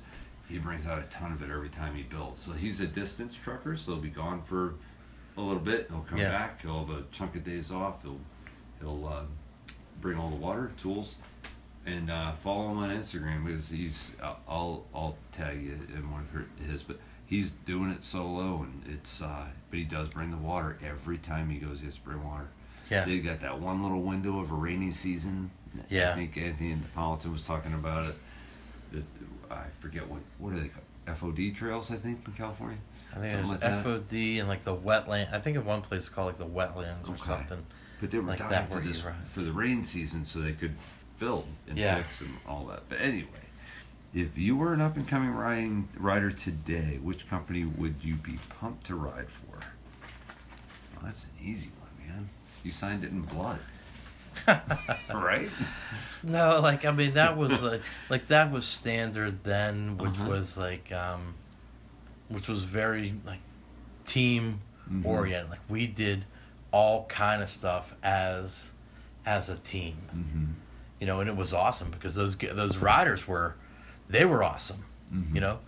He 0.49 0.59
brings 0.59 0.87
out 0.87 0.99
a 0.99 1.03
ton 1.05 1.33
of 1.33 1.43
it 1.43 1.51
every 1.51 1.69
time 1.69 1.95
he 1.95 2.03
builds. 2.05 2.41
So 2.41 2.53
he's 2.53 2.81
a 2.81 2.87
distance 2.87 3.37
trucker, 3.37 3.77
so 3.77 3.93
he'll 3.93 4.01
be 4.01 4.09
gone 4.09 4.43
for 4.43 4.75
a 5.37 5.41
little 5.43 5.61
bit. 5.63 5.89
He'll 5.91 6.01
come 6.09 6.19
Yeah. 6.19 6.31
back. 6.31 6.63
He'll 6.63 6.87
have 6.87 6.97
a 6.97 7.03
chunk 7.13 7.37
of 7.37 7.45
days 7.45 7.71
off. 7.71 8.03
He'll 8.03 8.21
he'll 8.81 9.07
uh, 9.07 9.23
bring 10.01 10.19
all 10.19 10.31
the 10.31 10.37
water 10.37 10.71
tools 10.81 11.17
and 11.89 12.11
uh, 12.11 12.33
follow 12.33 12.71
him 12.71 12.79
on 12.79 12.91
Instagram 12.91 13.47
because 13.47 13.69
he's 13.71 14.13
I'll- 14.23 14.41
I'll 14.49 14.85
I'll 14.95 15.17
tag 15.33 15.63
you 15.63 15.79
in 15.95 16.11
one 16.11 16.21
of 16.61 16.67
his, 16.71 16.83
but 16.83 16.99
he's 17.27 17.51
doing 17.67 17.91
it 17.91 18.05
solo 18.05 18.63
and 18.63 18.83
it's 18.89 19.23
uh, 19.23 19.47
but 19.71 19.79
he 19.79 19.85
does 19.85 20.09
bring 20.09 20.31
the 20.31 20.37
water 20.37 20.77
every 20.85 21.19
time 21.19 21.51
he 21.51 21.59
goes. 21.59 21.81
He 21.81 21.87
has 21.87 21.95
to 21.97 22.01
bring 22.03 22.25
water. 22.25 22.49
Yeah. 22.91 23.05
They 23.05 23.19
got 23.19 23.41
that 23.41 23.59
one 23.61 23.83
little 23.83 24.01
window 24.03 24.39
of 24.41 24.51
a 24.51 24.55
rainy 24.55 24.93
season. 24.93 25.51
Yeah. 25.91 26.13
I 26.13 26.15
think 26.15 26.37
Anthony 26.39 26.73
and 26.73 26.83
Napolitan 26.95 27.33
was 27.33 27.45
talking 27.45 27.75
about 27.75 28.09
it. 28.09 28.15
That 28.93 29.05
I 29.51 29.65
forget 29.81 30.09
what 30.09 30.21
what 30.39 30.53
are 30.55 30.61
they 30.61 30.69
called? 30.69 30.85
FOD 31.35 31.55
trails, 31.55 31.91
I 31.91 31.97
think, 31.97 32.27
in 32.27 32.35
California. 32.35 32.79
I 33.15 33.19
think 33.21 33.33
Something 33.33 33.39
it 33.51 33.53
like 33.65 33.85
was 33.85 33.85
that. 33.85 34.11
FOD 34.11 34.39
and 34.41 34.49
like 34.49 34.65
the 34.65 34.77
wetland. 34.77 35.33
I 35.33 35.39
think 35.39 35.57
in 35.57 35.65
one 35.65 35.81
place 35.81 36.01
it's 36.01 36.09
called 36.11 36.27
like 36.27 36.39
the 36.39 36.47
wetlands 36.47 37.09
or 37.09 37.17
something. 37.19 37.65
But 38.01 38.11
they 38.11 38.19
were 38.19 38.25
Like 38.29 38.39
dying 38.39 38.51
that 38.51 38.71
for 38.71 38.81
this 38.81 39.03
for 39.33 39.41
the 39.41 39.53
rain 39.53 39.85
season 39.85 40.25
so 40.25 40.39
they 40.41 40.53
could 40.53 40.75
build 41.19 41.47
and 41.69 41.79
Yeah. 41.79 41.97
fix 42.03 42.21
and 42.21 42.37
all 42.47 42.67
that. 42.67 42.89
But 42.89 43.01
anyway, 43.01 43.29
if 44.15 44.37
you 44.39 44.57
were 44.57 44.73
an 44.73 44.81
up 44.81 44.97
and 44.97 45.07
coming 45.07 45.31
riding 45.31 45.89
rider 45.97 46.31
today, 46.31 46.99
which 47.03 47.29
company 47.29 47.65
would 47.65 47.97
you 48.03 48.15
be 48.15 48.39
pumped 48.61 48.87
to 48.87 48.95
ride 48.95 49.29
for? 49.31 49.59
Well, 50.95 51.03
that's 51.05 51.25
an 51.25 51.31
easy 51.43 51.71
one, 51.81 52.09
man. 52.09 52.29
You 52.65 52.71
signed 52.71 53.05
it 53.05 53.11
in 53.11 53.23
blood. 53.23 53.59
right? 55.13 55.51
No, 56.23 56.61
like 56.63 56.85
I 56.85 56.93
mean 56.93 57.15
that 57.15 57.37
was 57.37 57.61
like 57.61 57.83
like 58.09 58.27
that 58.29 58.53
was 58.53 58.65
standard 58.67 59.43
then, 59.43 59.97
which 59.99 60.19
Uh-huh. 60.19 60.29
was 60.29 60.57
like 60.57 60.93
um, 60.93 61.35
which 62.29 62.47
was 62.49 62.63
very 62.65 63.15
like 63.27 63.41
team 64.07 64.61
Mhm. 64.91 65.05
oriented. 65.05 65.51
Like 65.51 65.61
we 65.69 65.87
did 65.89 66.25
all 66.71 67.07
kind 67.07 67.43
of 67.43 67.49
stuff 67.49 67.95
as 68.03 68.71
as 69.27 69.49
a 69.49 69.57
team, 69.57 69.97
Mm-hmm. 70.17 70.45
You 71.01 71.07
know, 71.07 71.21
and 71.21 71.29
it 71.29 71.37
was 71.37 71.53
awesome 71.55 71.91
because 71.91 72.15
those 72.15 72.37
those 72.37 72.77
riders 72.79 73.27
were 73.29 73.55
they 74.09 74.25
were 74.25 74.43
awesome, 74.43 74.85
Mhm. 75.13 75.35
you 75.35 75.41
know, 75.41 75.59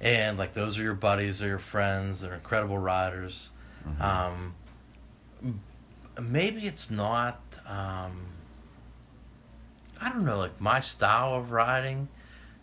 and 0.00 0.38
like 0.38 0.52
those 0.54 0.78
are 0.78 0.82
your 0.82 0.94
buddies, 0.94 1.38
they're 1.40 1.48
your 1.50 1.58
friends, 1.58 2.20
they're 2.20 2.34
incredible 2.34 2.78
riders. 2.78 3.50
Uh-huh. 3.86 4.32
Um, 5.42 5.54
maybe 6.20 6.66
it's 6.66 6.90
not. 6.90 7.40
Um, 7.66 8.26
I 10.00 10.10
don't 10.10 10.24
know, 10.24 10.38
like 10.38 10.60
my 10.60 10.80
style 10.80 11.34
of 11.34 11.50
riding. 11.50 12.08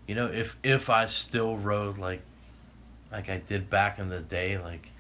You 0.08 0.16
know, 0.16 0.28
if 0.28 0.58
if 0.64 0.90
I 0.90 1.06
still 1.08 1.58
rode 1.58 1.98
like 1.98 2.22
like 3.12 3.30
I 3.30 3.38
did 3.40 3.70
back 3.70 4.00
in 4.00 4.10
the 4.10 4.22
day, 4.22 4.58
like 4.58 4.92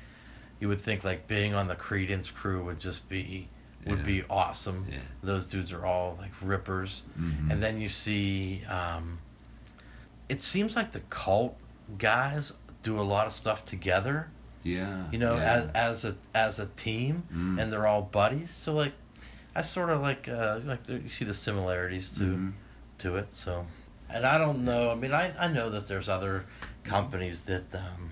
you 0.60 0.68
would 0.68 0.82
think 0.82 1.04
like 1.04 1.28
being 1.28 1.54
on 1.54 1.68
the 1.68 1.76
Credence 1.76 2.32
crew 2.32 2.64
would 2.66 2.80
just 2.80 3.08
be 3.08 3.48
would 3.86 4.00
Yeah. 4.00 4.04
be 4.06 4.24
awesome. 4.30 4.88
Yeah. 4.90 5.00
Those 5.24 5.48
dudes 5.48 5.72
are 5.72 5.86
all 5.86 6.18
like 6.20 6.32
rippers. 6.42 7.04
Mhm. 7.20 7.52
And 7.52 7.62
then 7.64 7.80
you 7.80 7.90
see, 7.90 8.64
um, 8.66 9.20
it 10.30 10.42
seems 10.42 10.76
like 10.76 10.92
the 10.92 11.02
cult 11.10 11.58
guys 11.98 12.52
do 12.84 13.00
a 13.00 13.04
lot 13.04 13.28
of 13.28 13.34
stuff 13.34 13.66
together. 13.66 14.30
Yeah. 14.64 15.04
You 15.12 15.20
know, 15.20 15.36
yeah. 15.38 15.70
as 15.76 16.04
as 16.04 16.06
a 16.06 16.16
as 16.34 16.60
a 16.60 16.66
team, 16.68 17.24
Mm. 17.34 17.62
and 17.62 17.72
they're 17.72 17.86
all 17.86 18.02
buddies. 18.02 18.50
So 18.52 18.74
like, 18.74 18.94
I 19.56 19.62
sort 19.62 19.90
of 19.92 20.02
like 20.02 20.28
uh, 20.28 20.60
like 20.64 20.88
you 20.90 21.10
see 21.10 21.26
the 21.26 21.34
similarities 21.34 22.12
to 22.18 22.24
Mhm. 22.24 22.54
to 23.00 23.18
it. 23.18 23.34
So, 23.36 23.68
and 24.10 24.26
I 24.26 24.38
don't 24.40 24.66
know. 24.66 24.90
I 24.90 24.96
mean, 24.96 25.14
I 25.14 25.34
I 25.40 25.48
know 25.48 25.70
that 25.70 25.86
there's 25.88 26.10
other 26.10 26.46
companies 26.84 27.42
that 27.42 27.74
um 27.76 28.12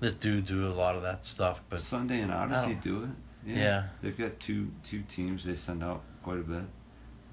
that 0.00 0.18
do 0.20 0.40
do 0.40 0.66
a 0.66 0.72
lot 0.74 0.96
of 0.96 1.02
that 1.02 1.24
stuff, 1.26 1.60
but 1.68 1.80
Sunday 1.82 2.20
and 2.20 2.32
Odyssey 2.32 2.74
do 2.82 3.04
it. 3.04 3.10
Yeah. 3.46 3.56
Yeah. 3.56 3.84
They've 4.02 4.16
got 4.16 4.38
two 4.40 4.70
two 4.84 5.02
teams. 5.02 5.44
They 5.44 5.54
send 5.54 5.82
out 5.82 6.02
quite 6.22 6.38
a 6.38 6.42
bit. 6.42 6.62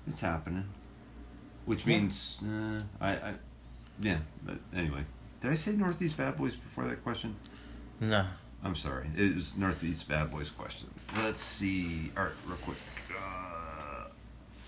It's 0.08 0.22
happening. 0.22 0.66
Which 1.66 1.86
Yeah. 1.86 2.00
means 2.00 2.38
uh, 2.44 2.80
I, 3.00 3.10
I 3.12 3.34
yeah. 4.00 4.20
But 4.46 4.58
anyway, 4.76 5.06
did 5.42 5.52
I 5.52 5.56
say 5.56 5.74
Northeast 5.74 6.18
Bad 6.18 6.38
Boys 6.38 6.56
before 6.56 6.86
that 6.88 7.04
question? 7.04 7.36
no. 8.00 8.26
I'm 8.62 8.76
sorry. 8.76 9.10
It 9.16 9.36
was 9.36 9.56
Northeast 9.56 10.10
Bad 10.10 10.32
Boys 10.32 10.50
question. 10.50 10.90
Let's 11.24 11.42
see. 11.42 12.12
All 12.18 12.24
right, 12.26 12.34
real 12.46 12.58
quick. 12.58 12.76
Uh, 13.18 14.04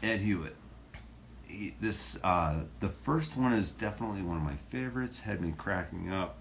Ed 0.02 0.20
Hewitt. 0.22 0.56
He, 1.46 1.74
this 1.82 2.18
uh, 2.24 2.62
the 2.80 2.88
first 2.88 3.36
one 3.36 3.52
is 3.52 3.72
definitely 3.72 4.22
one 4.22 4.38
of 4.38 4.44
my 4.44 4.56
favorites. 4.70 5.20
Had 5.20 5.42
me 5.42 5.54
cracking 5.58 6.10
up. 6.10 6.38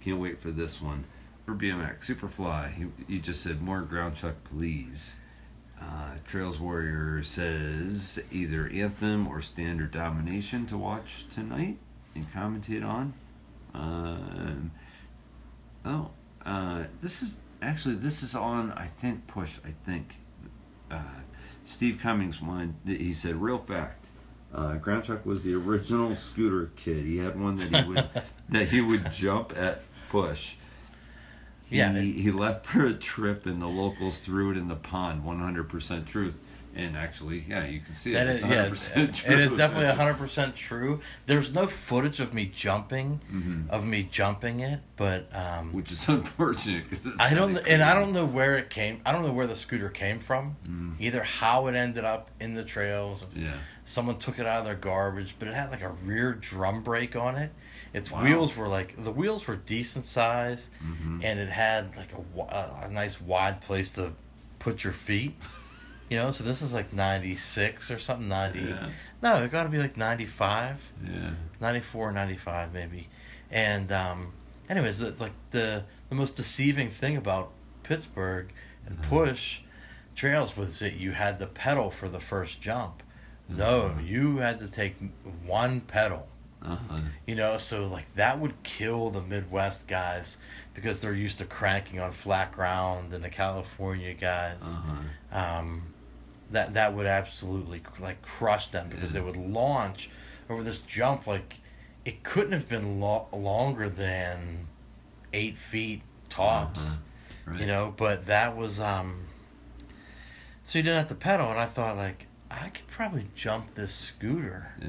Can't 0.00 0.18
wait 0.18 0.40
for 0.40 0.50
this 0.50 0.82
one. 0.82 1.04
For 1.48 1.54
BMX 1.54 2.00
Superfly, 2.04 2.74
he, 2.74 2.84
he 3.06 3.18
just 3.20 3.42
said 3.42 3.62
more 3.62 3.80
ground 3.80 4.16
chuck, 4.16 4.34
please. 4.44 5.16
Uh, 5.80 6.16
Trails 6.26 6.60
Warrior 6.60 7.22
says 7.22 8.20
either 8.30 8.68
Anthem 8.68 9.26
or 9.26 9.40
Standard 9.40 9.90
Domination 9.90 10.66
to 10.66 10.76
watch 10.76 11.24
tonight 11.32 11.78
and 12.14 12.30
commentate 12.30 12.86
on. 12.86 13.14
Um, 13.72 14.72
oh, 15.86 16.10
uh, 16.44 16.82
this 17.00 17.22
is 17.22 17.38
actually 17.62 17.94
this 17.94 18.22
is 18.22 18.34
on 18.34 18.70
I 18.72 18.88
think 18.88 19.26
Push 19.26 19.56
I 19.64 19.70
think. 19.86 20.16
Uh, 20.90 21.00
Steve 21.64 21.98
Cummings 22.02 22.42
one 22.42 22.76
he 22.84 23.14
said 23.14 23.36
real 23.36 23.56
fact. 23.56 24.08
Uh, 24.52 24.74
Ground 24.74 25.04
Chuck 25.04 25.24
was 25.24 25.44
the 25.44 25.54
original 25.54 26.14
scooter 26.14 26.72
kid. 26.76 27.06
He 27.06 27.16
had 27.16 27.40
one 27.40 27.56
that 27.56 27.74
he 27.74 27.88
would 27.88 28.08
that 28.50 28.68
he 28.68 28.82
would 28.82 29.10
jump 29.14 29.56
at 29.56 29.80
Push. 30.10 30.56
He, 31.70 31.78
Yeah. 31.78 31.92
he 31.92 32.30
left 32.30 32.66
for 32.66 32.84
a 32.86 32.94
trip 32.94 33.46
and 33.46 33.60
the 33.60 33.66
locals 33.68 34.18
threw 34.18 34.50
it 34.52 34.56
in 34.56 34.68
the 34.68 34.76
pond. 34.76 35.24
One 35.24 35.38
hundred 35.40 35.68
percent 35.68 36.06
truth. 36.06 36.38
And 36.76 36.96
actually, 36.96 37.44
yeah, 37.48 37.66
you 37.66 37.80
can 37.80 37.94
see 37.94 38.12
That 38.12 38.28
it. 38.28 38.36
is, 38.36 38.44
It's 38.44 38.90
yeah, 38.94 39.04
100% 39.06 39.14
true. 39.14 39.32
it 39.32 39.40
is 39.40 39.56
definitely 39.56 39.92
hundred 39.96 40.14
percent 40.14 40.54
true. 40.54 41.00
There's 41.26 41.52
no 41.52 41.66
footage 41.66 42.20
of 42.20 42.32
me 42.32 42.46
jumping, 42.46 43.20
Mhm. 43.32 43.68
of 43.68 43.84
me 43.84 44.04
jumping 44.08 44.60
it, 44.60 44.80
but 44.94 45.28
um, 45.34 45.72
which 45.72 45.90
is 45.90 46.08
unfortunate. 46.08 46.84
I 47.18 47.34
don't, 47.34 47.56
and 47.66 47.82
I 47.82 47.94
don't 47.94 48.12
know 48.12 48.26
where 48.26 48.56
it 48.56 48.70
came. 48.70 49.00
I 49.04 49.10
don't 49.12 49.22
know 49.26 49.32
where 49.32 49.48
the 49.48 49.56
scooter 49.56 49.88
came 49.88 50.20
from. 50.20 50.56
Mm. 50.68 50.94
Either 51.00 51.24
how 51.24 51.66
it 51.66 51.74
ended 51.74 52.04
up 52.04 52.30
in 52.38 52.54
the 52.54 52.64
trails, 52.64 53.26
Yeah. 53.34 53.54
someone 53.84 54.18
took 54.18 54.38
it 54.38 54.46
out 54.46 54.60
of 54.60 54.64
their 54.66 54.76
garbage, 54.76 55.34
but 55.38 55.48
it 55.48 55.54
had 55.54 55.70
like 55.72 55.82
a 55.82 55.88
rear 55.90 56.32
drum 56.34 56.82
brake 56.84 57.16
on 57.16 57.34
it. 57.36 57.50
Its 57.92 58.10
Wow. 58.10 58.22
wheels 58.22 58.56
were 58.56 58.68
like 58.68 59.02
the 59.02 59.10
wheels 59.12 59.46
were 59.46 59.56
decent 59.56 60.04
size, 60.06 60.70
Mhm. 60.84 61.24
and 61.24 61.38
it 61.40 61.48
had 61.48 61.96
like 61.96 62.10
a, 62.12 62.84
a, 62.86 62.88
nice 62.90 63.20
wide 63.20 63.60
place 63.60 63.90
to 63.92 64.12
put 64.58 64.84
your 64.84 64.92
feet. 64.92 65.34
You 66.10 66.16
know, 66.18 66.30
so 66.30 66.42
this 66.44 66.62
is 66.62 66.72
like 66.72 66.92
ninety 66.92 67.36
six 67.36 67.90
or 67.90 67.98
something. 67.98 68.28
Ninety. 68.28 68.60
Yeah. 68.60 68.90
No, 69.22 69.42
it 69.42 69.50
got 69.50 69.64
to 69.64 69.68
be 69.68 69.78
like 69.78 69.96
ninety 69.96 70.26
five. 70.26 70.90
Yeah. 71.04 71.30
94 71.60 72.12
95 72.12 72.72
maybe 72.72 73.08
and 73.50 73.90
um 73.90 74.32
anyways 74.68 74.98
the, 75.00 75.12
like 75.18 75.32
the 75.50 75.82
the 76.08 76.14
most 76.14 76.36
deceiving 76.36 76.88
thing 76.88 77.16
about 77.16 77.50
pittsburgh 77.82 78.52
and 78.86 78.96
Uh-huh. 79.00 79.08
push 79.08 79.60
trails 80.14 80.56
was 80.56 80.78
that 80.78 80.94
you 80.94 81.12
had 81.12 81.38
to 81.40 81.46
pedal 81.46 81.90
for 81.90 82.08
the 82.08 82.20
first 82.20 82.60
jump 82.60 83.02
no 83.48 83.86
Uh-huh. 83.86 84.00
you 84.00 84.36
had 84.36 84.60
to 84.60 84.68
take 84.68 84.96
one 85.44 85.80
pedal 85.80 86.28
Uh-huh. 86.62 86.98
you 87.26 87.34
know 87.36 87.56
so 87.56 87.86
like 87.86 88.12
that 88.16 88.40
would 88.40 88.60
kill 88.64 89.10
the 89.10 89.22
midwest 89.22 89.86
guys 89.86 90.36
because 90.74 91.00
they're 91.00 91.14
used 91.14 91.38
to 91.38 91.44
cranking 91.44 92.00
on 92.00 92.12
flat 92.12 92.50
ground 92.52 93.14
and 93.14 93.22
the 93.22 93.28
california 93.30 94.12
guys 94.14 94.62
Uh-huh. 94.62 95.38
um, 95.58 95.82
that 96.50 96.74
that 96.74 96.94
would 96.94 97.06
absolutely 97.06 97.80
like 98.00 98.20
crush 98.22 98.68
them 98.68 98.88
because 98.88 99.12
they 99.12 99.20
would 99.20 99.36
launch 99.36 100.10
over 100.50 100.62
this 100.62 100.80
jump 100.80 101.26
like 101.26 101.56
it 102.04 102.22
couldn't 102.24 102.52
have 102.52 102.68
been 102.68 103.00
lo- 103.00 103.28
longer 103.32 103.88
than 103.88 104.66
eight 105.32 105.58
feet 105.58 106.02
tops 106.28 106.80
Uh-huh. 106.80 106.96
Right. 107.52 107.60
you 107.60 107.66
know 107.66 107.94
but 107.96 108.26
that 108.26 108.56
was 108.56 108.80
um 108.80 109.26
so 110.64 110.78
you 110.78 110.82
didn't 110.82 110.98
have 110.98 111.08
to 111.08 111.14
pedal 111.14 111.50
and 111.50 111.58
i 111.60 111.66
thought 111.66 111.96
like 111.96 112.26
i 112.50 112.68
could 112.70 112.86
probably 112.88 113.28
jump 113.34 113.74
this 113.74 113.92
scooter 113.94 114.72
Yeah. 114.82 114.88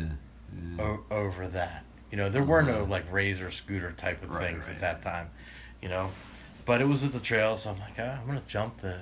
O- 0.80 1.04
over 1.12 1.48
that 1.48 1.84
you 2.12 2.18
know 2.18 2.30
there 2.30 2.44
were 2.44 2.62
no 2.62 2.82
Uh-huh. 2.82 2.86
like 2.86 3.12
razor 3.12 3.52
scooter 3.52 3.92
type 3.92 4.24
of 4.24 4.32
Right, 4.32 4.48
things 4.52 4.66
right. 4.68 4.74
at 4.76 4.80
that 4.82 5.02
time 5.02 5.30
you 5.82 5.90
know 5.90 6.12
but 6.66 6.82
it 6.82 6.88
was 6.88 7.04
at 7.04 7.12
the 7.14 7.20
trail 7.20 7.58
so 7.58 7.72
i'm 7.72 7.80
like 7.80 7.96
ah, 8.00 8.20
i'm 8.20 8.28
gonna 8.28 8.42
jump 8.48 8.82
the, 8.82 9.00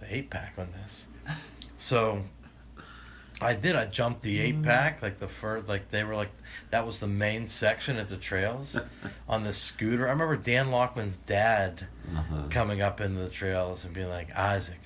the 0.00 0.14
eight 0.14 0.30
pack 0.30 0.54
on 0.58 0.68
this 0.72 1.08
so 1.78 2.22
I 3.40 3.54
did. 3.54 3.76
I 3.76 3.86
jumped 3.86 4.22
the 4.22 4.40
eight 4.40 4.62
pack, 4.64 5.00
like 5.00 5.18
the 5.18 5.28
first, 5.28 5.68
like 5.68 5.92
they 5.92 6.02
were 6.02 6.16
like 6.16 6.32
that 6.70 6.84
was 6.84 6.98
the 6.98 7.06
main 7.06 7.46
section 7.46 7.96
at 7.96 8.08
the 8.08 8.16
trails 8.16 8.76
on 9.28 9.44
the 9.44 9.52
scooter. 9.52 10.08
I 10.08 10.10
remember 10.10 10.36
Dan 10.36 10.70
Lockman's 10.72 11.18
dad 11.18 11.86
Uh-huh. 12.12 12.48
coming 12.50 12.82
up 12.82 13.00
into 13.00 13.20
the 13.20 13.28
trails 13.30 13.84
and 13.84 13.94
being 13.94 14.08
like, 14.08 14.34
Isaac, 14.36 14.80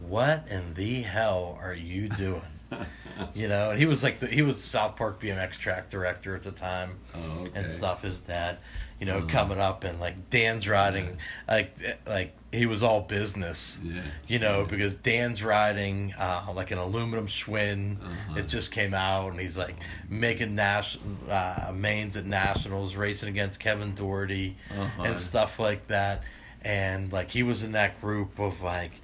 what 0.00 0.46
in 0.48 0.74
the 0.74 1.02
hell 1.02 1.58
are 1.60 1.74
you 1.74 2.08
doing? 2.08 2.42
you 3.34 3.48
know, 3.48 3.70
and 3.70 3.78
he 3.78 3.86
was 3.86 4.02
like 4.02 4.20
the, 4.20 4.26
he 4.26 4.42
was 4.42 4.62
South 4.62 4.96
Park 4.96 5.20
BMX 5.20 5.52
track 5.58 5.88
director 5.90 6.34
at 6.34 6.42
the 6.42 6.50
time 6.52 6.98
Oh, 7.14 7.42
okay. 7.42 7.50
and 7.54 7.68
stuff. 7.68 8.02
His 8.02 8.20
dad, 8.20 8.58
you 9.00 9.06
know, 9.06 9.18
Uh-huh. 9.18 9.26
coming 9.28 9.58
up 9.60 9.84
and 9.84 10.00
like 10.00 10.30
Dan's 10.30 10.68
riding, 10.68 11.18
like 11.48 11.76
like 12.06 12.34
he 12.52 12.66
was 12.66 12.82
all 12.82 13.02
business 13.02 13.78
Yeah. 13.84 14.00
you 14.26 14.38
know, 14.38 14.60
Yeah. 14.60 14.66
because 14.68 14.94
Dan's 14.94 15.42
riding 15.44 16.14
uh, 16.14 16.46
like 16.54 16.70
an 16.70 16.78
aluminum 16.78 17.26
Schwinn. 17.26 18.02
Uh-huh. 18.02 18.38
It 18.38 18.48
just 18.48 18.72
came 18.72 18.94
out, 18.94 19.30
and 19.30 19.40
he's 19.40 19.56
like 19.56 19.76
making 20.08 20.54
nas- 20.54 20.98
uh, 21.30 21.72
mains 21.74 22.16
at 22.16 22.24
nationals, 22.26 22.96
racing 22.96 23.28
against 23.28 23.60
Kevin 23.60 23.94
Doherty 23.94 24.56
Uh-huh. 24.70 25.02
and 25.04 25.18
stuff 25.18 25.58
like 25.58 25.86
that. 25.88 26.22
And 26.62 27.12
like 27.12 27.30
he 27.30 27.42
was 27.44 27.62
in 27.62 27.72
that 27.72 28.00
group 28.00 28.38
of 28.40 28.60
like 28.62 29.00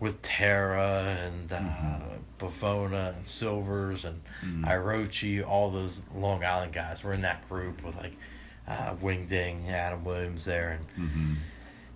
with 0.00 0.20
Tara 0.22 1.16
and 1.24 1.52
uh, 1.52 1.56
Mm-hmm. 1.56 2.12
Bavona 2.38 3.16
and 3.16 3.26
Silvers 3.26 4.04
and 4.04 4.20
Mm. 4.44 4.64
Irochi, 4.66 5.42
all 5.46 5.70
those 5.70 6.04
Long 6.14 6.44
Island 6.44 6.72
guys 6.74 7.02
were 7.02 7.14
in 7.14 7.22
that 7.22 7.48
group 7.48 7.82
with 7.82 7.96
like 7.96 8.14
uh, 8.68 8.94
Wingding, 9.00 9.68
Adam 9.70 10.04
Williams 10.04 10.44
there, 10.44 10.78
and 10.96 11.08
Mm-hmm. 11.08 11.32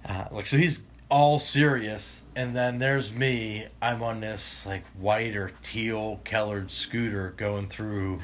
uh, 0.07 0.25
like 0.33 0.47
so 0.47 0.57
he's 0.57 0.83
all 1.11 1.39
serious 1.41 2.23
and 2.37 2.55
then 2.55 2.79
there's 2.79 3.13
me 3.13 3.67
i'm 3.83 4.01
on 4.01 4.21
this 4.21 4.65
like 4.65 4.85
white 4.97 5.35
or 5.35 5.51
teal 5.65 6.21
colored 6.25 6.71
scooter 6.71 7.35
going 7.37 7.67
through 7.67 8.21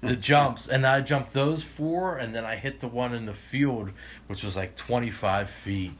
the 0.00 0.14
jumps 0.30 0.68
and 0.68 0.86
i 0.86 1.00
jumped 1.00 1.32
those 1.32 1.64
four 1.64 2.16
and 2.16 2.32
then 2.32 2.44
i 2.44 2.54
hit 2.54 2.78
the 2.78 2.86
one 2.86 3.12
in 3.12 3.26
the 3.26 3.32
field 3.34 3.90
which 4.28 4.44
was 4.44 4.54
like 4.54 4.76
25 4.76 5.50
feet 5.50 5.90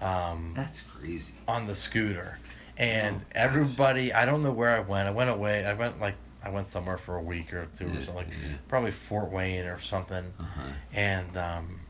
um, 0.00 0.52
That's 0.56 0.82
crazy. 0.82 1.34
on 1.48 1.66
the 1.66 1.74
scooter 1.74 2.38
and 2.78 3.16
Oh, 3.16 3.24
everybody 3.32 4.12
i 4.12 4.24
don't 4.24 4.42
know 4.42 4.52
where 4.52 4.74
i 4.74 4.80
went 4.80 5.06
i 5.06 5.10
went 5.10 5.28
away 5.30 5.64
i 5.66 5.74
went 5.74 6.00
like 6.00 6.14
i 6.42 6.48
went 6.48 6.66
somewhere 6.68 6.96
for 6.96 7.16
a 7.16 7.22
week 7.22 7.52
or 7.52 7.66
two 7.76 7.86
or 7.88 7.94
something 7.96 8.14
like 8.14 8.28
yeah. 8.30 8.56
probably 8.68 8.90
fort 8.92 9.30
wayne 9.30 9.66
or 9.66 9.78
something 9.80 10.32
Uh-huh. 10.40 10.62
and 10.94 11.36
um, 11.36 11.80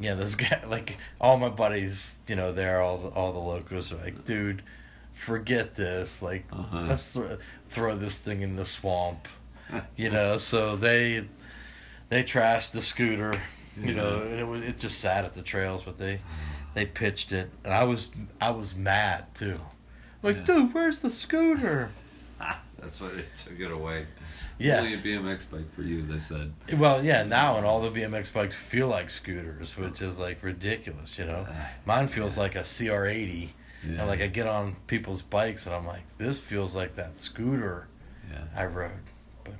yeah, 0.00 0.14
this 0.14 0.34
guy, 0.44 0.62
like 0.66 0.98
all 1.20 1.36
my 1.38 1.48
buddies, 1.50 2.18
you 2.26 2.34
know, 2.34 2.52
there, 2.52 2.80
all 2.80 2.98
the, 2.98 3.08
all 3.10 3.32
the 3.32 3.38
locals 3.38 3.92
are 3.92 3.96
like, 3.96 4.24
dude, 4.24 4.62
forget 5.12 5.74
this. 5.76 6.20
Like, 6.20 6.46
Uh-huh. 6.52 6.86
let's 6.88 7.10
throw 7.12 7.38
throw 7.68 7.94
this 7.96 8.18
thing 8.18 8.40
in 8.42 8.56
the 8.56 8.64
swamp, 8.64 9.28
you 9.96 10.10
know. 10.10 10.36
So 10.50 10.74
they 10.76 11.26
they 12.08 12.24
trashed 12.24 12.72
the 12.72 12.82
scooter, 12.82 13.40
you 13.80 13.94
know, 13.94 14.22
and 14.22 14.40
it 14.40 14.46
was 14.46 14.62
it 14.62 14.78
just 14.78 14.98
sat 15.00 15.24
at 15.24 15.34
the 15.34 15.42
trails, 15.42 15.82
but 15.84 15.96
they 15.98 16.18
they 16.74 16.86
pitched 16.86 17.32
it, 17.32 17.50
and 17.64 17.72
I 17.72 17.84
was 17.84 18.10
I 18.40 18.50
was 18.50 18.74
mad 18.74 19.34
too. 19.34 19.60
Like, 20.22 20.36
Yeah. 20.38 20.44
dude, 20.44 20.74
where's 20.74 21.00
the 21.00 21.10
scooter? 21.10 21.90
That's 22.78 23.00
why 23.00 23.08
they 23.08 23.24
took 23.42 23.58
it 23.60 23.70
away. 23.70 24.06
Yeah. 24.58 24.78
Only 24.78 24.94
a 24.94 24.98
BMX 24.98 25.50
bike 25.50 25.72
for 25.74 25.82
you, 25.82 26.02
they 26.02 26.18
said. 26.18 26.52
Well, 26.76 27.04
yeah, 27.04 27.24
now 27.24 27.56
and 27.56 27.66
all 27.66 27.80
the 27.80 27.90
BMX 27.90 28.32
bikes 28.32 28.54
feel 28.54 28.88
like 28.88 29.10
scooters, 29.10 29.76
which 29.76 30.00
is 30.02 30.18
like 30.18 30.42
ridiculous, 30.42 31.18
you 31.18 31.24
know. 31.24 31.46
Mine 31.86 32.08
feels 32.08 32.36
like 32.38 32.54
a 32.54 32.60
CR80, 32.60 33.50
Yeah. 33.84 33.90
And 33.98 34.06
like 34.06 34.20
I 34.20 34.26
get 34.28 34.46
on 34.46 34.76
people's 34.86 35.22
bikes 35.22 35.66
and 35.66 35.74
I'm 35.74 35.86
like, 35.86 36.02
this 36.18 36.38
feels 36.40 36.74
like 36.74 36.94
that 36.94 37.18
scooter 37.18 37.88
Yeah. 38.30 38.44
I 38.56 38.66
rode. 38.66 38.92
But 39.44 39.54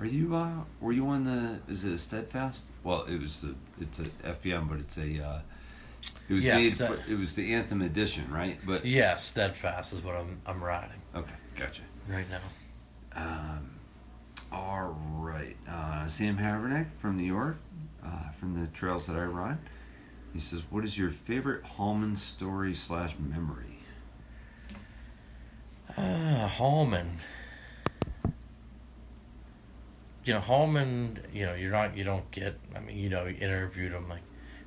Are 0.00 0.06
you? 0.06 0.34
Uh, 0.34 0.50
were 0.80 0.92
you 0.92 1.06
on 1.08 1.24
the? 1.24 1.72
Is 1.72 1.84
it 1.84 1.92
a 1.92 1.98
Steadfast? 1.98 2.64
Well, 2.82 3.04
it 3.04 3.20
was 3.20 3.40
the. 3.40 3.54
It's 3.80 3.98
a 3.98 4.04
FBM, 4.28 4.68
but 4.68 4.78
it's 4.78 4.96
a. 4.98 5.24
Uh, 5.24 5.40
it 6.28 6.34
was 6.34 6.44
Yeah, 6.44 6.56
made. 6.58 6.72
Stead- 6.74 6.88
For, 7.04 7.10
it 7.10 7.18
was 7.18 7.34
the 7.34 7.52
Anthem 7.54 7.82
edition, 7.82 8.30
right? 8.30 8.58
But 8.66 8.84
Yeah, 8.84 9.16
steadfast 9.16 9.92
is 9.92 10.02
what 10.02 10.14
I'm 10.16 10.40
I'm 10.46 10.62
riding 10.62 11.00
okay, 11.14 11.34
gotcha. 11.56 11.82
right 12.08 12.26
now. 12.30 12.40
Um, 13.16 13.70
all 14.52 14.96
right. 15.18 15.56
Uh, 15.68 16.06
Sam 16.08 16.36
Havernick 16.38 16.86
from 17.00 17.16
New 17.16 17.24
York, 17.24 17.56
uh, 18.04 18.30
from 18.38 18.60
the 18.60 18.66
trails 18.68 19.06
that 19.06 19.16
I 19.16 19.24
ride. 19.24 19.58
He 20.32 20.40
says, 20.40 20.62
"What 20.70 20.84
is 20.84 20.98
your 20.98 21.10
favorite 21.10 21.62
Hallman 21.64 22.16
story 22.16 22.74
slash 22.74 23.14
memory?" 23.18 23.78
Ah, 25.96 26.48
Hallman. 26.58 27.20
You 30.24 30.32
know, 30.32 30.40
Hallman, 30.40 31.20
you 31.32 31.44
know, 31.44 31.54
you're 31.54 31.70
not, 31.70 31.96
you 31.96 32.02
don't 32.02 32.28
get, 32.30 32.58
I 32.74 32.80
mean, 32.80 32.96
you 32.96 33.10
know, 33.10 33.26
you 33.26 33.36
interviewed 33.38 33.92
him, 33.92 34.08
like, 34.08 34.22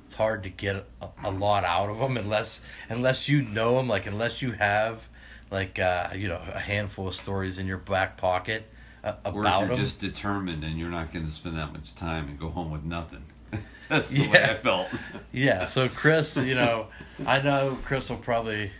it's 0.08 0.14
hard 0.14 0.42
to 0.44 0.48
get 0.48 0.86
a, 1.02 1.08
a 1.22 1.30
lot 1.30 1.64
out 1.64 1.90
of 1.90 1.98
them 1.98 2.16
unless, 2.16 2.62
unless 2.88 3.28
you 3.28 3.42
know 3.42 3.76
them, 3.76 3.88
like, 3.88 4.06
unless 4.06 4.40
you 4.40 4.52
have, 4.52 5.06
like, 5.50 5.78
uh, 5.78 6.08
you 6.16 6.28
know, 6.28 6.40
a 6.54 6.58
handful 6.58 7.08
of 7.08 7.14
stories 7.14 7.58
in 7.58 7.66
your 7.66 7.76
back 7.76 8.16
pocket 8.16 8.64
uh, 9.04 9.12
Or 9.26 9.42
about 9.42 9.64
if 9.64 9.68
you're 9.68 9.76
him. 9.78 9.84
just 9.84 10.00
determined 10.00 10.64
and 10.64 10.78
you're 10.78 10.88
not 10.88 11.12
going 11.12 11.26
to 11.26 11.30
spend 11.30 11.58
that 11.58 11.74
much 11.74 11.94
time 11.94 12.26
and 12.28 12.40
go 12.40 12.48
home 12.48 12.70
with 12.70 12.84
nothing. 12.84 13.22
That's 13.90 14.08
the 14.08 14.26
way 14.28 14.42
I 14.44 14.54
felt. 14.54 14.88
Yeah, 15.30 15.66
so 15.66 15.90
Chris, 15.90 16.38
you 16.38 16.54
know, 16.54 16.86
I 17.26 17.42
know 17.42 17.76
Chris 17.84 18.08
will 18.08 18.16
probably, 18.16 18.70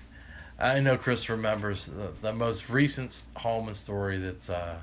I 0.58 0.80
know 0.80 0.96
Chris 0.96 1.28
remembers 1.28 1.84
the, 1.86 2.10
the 2.22 2.32
most 2.32 2.70
recent 2.70 3.14
Hallman 3.36 3.74
story 3.74 4.16
that's 4.16 4.48
uh, 4.48 4.78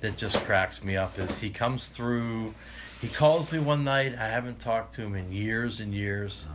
that 0.00 0.16
just 0.16 0.36
cracks 0.44 0.84
me 0.84 0.96
up 0.96 1.18
is 1.18 1.38
he 1.38 1.50
comes 1.50 1.88
through, 1.88 2.54
he 3.00 3.08
calls 3.08 3.52
me 3.52 3.58
one 3.58 3.84
night. 3.84 4.14
I 4.14 4.28
haven't 4.28 4.58
talked 4.58 4.94
to 4.94 5.02
him 5.02 5.14
in 5.14 5.32
years 5.32 5.80
and 5.80 5.92
years, 5.94 6.46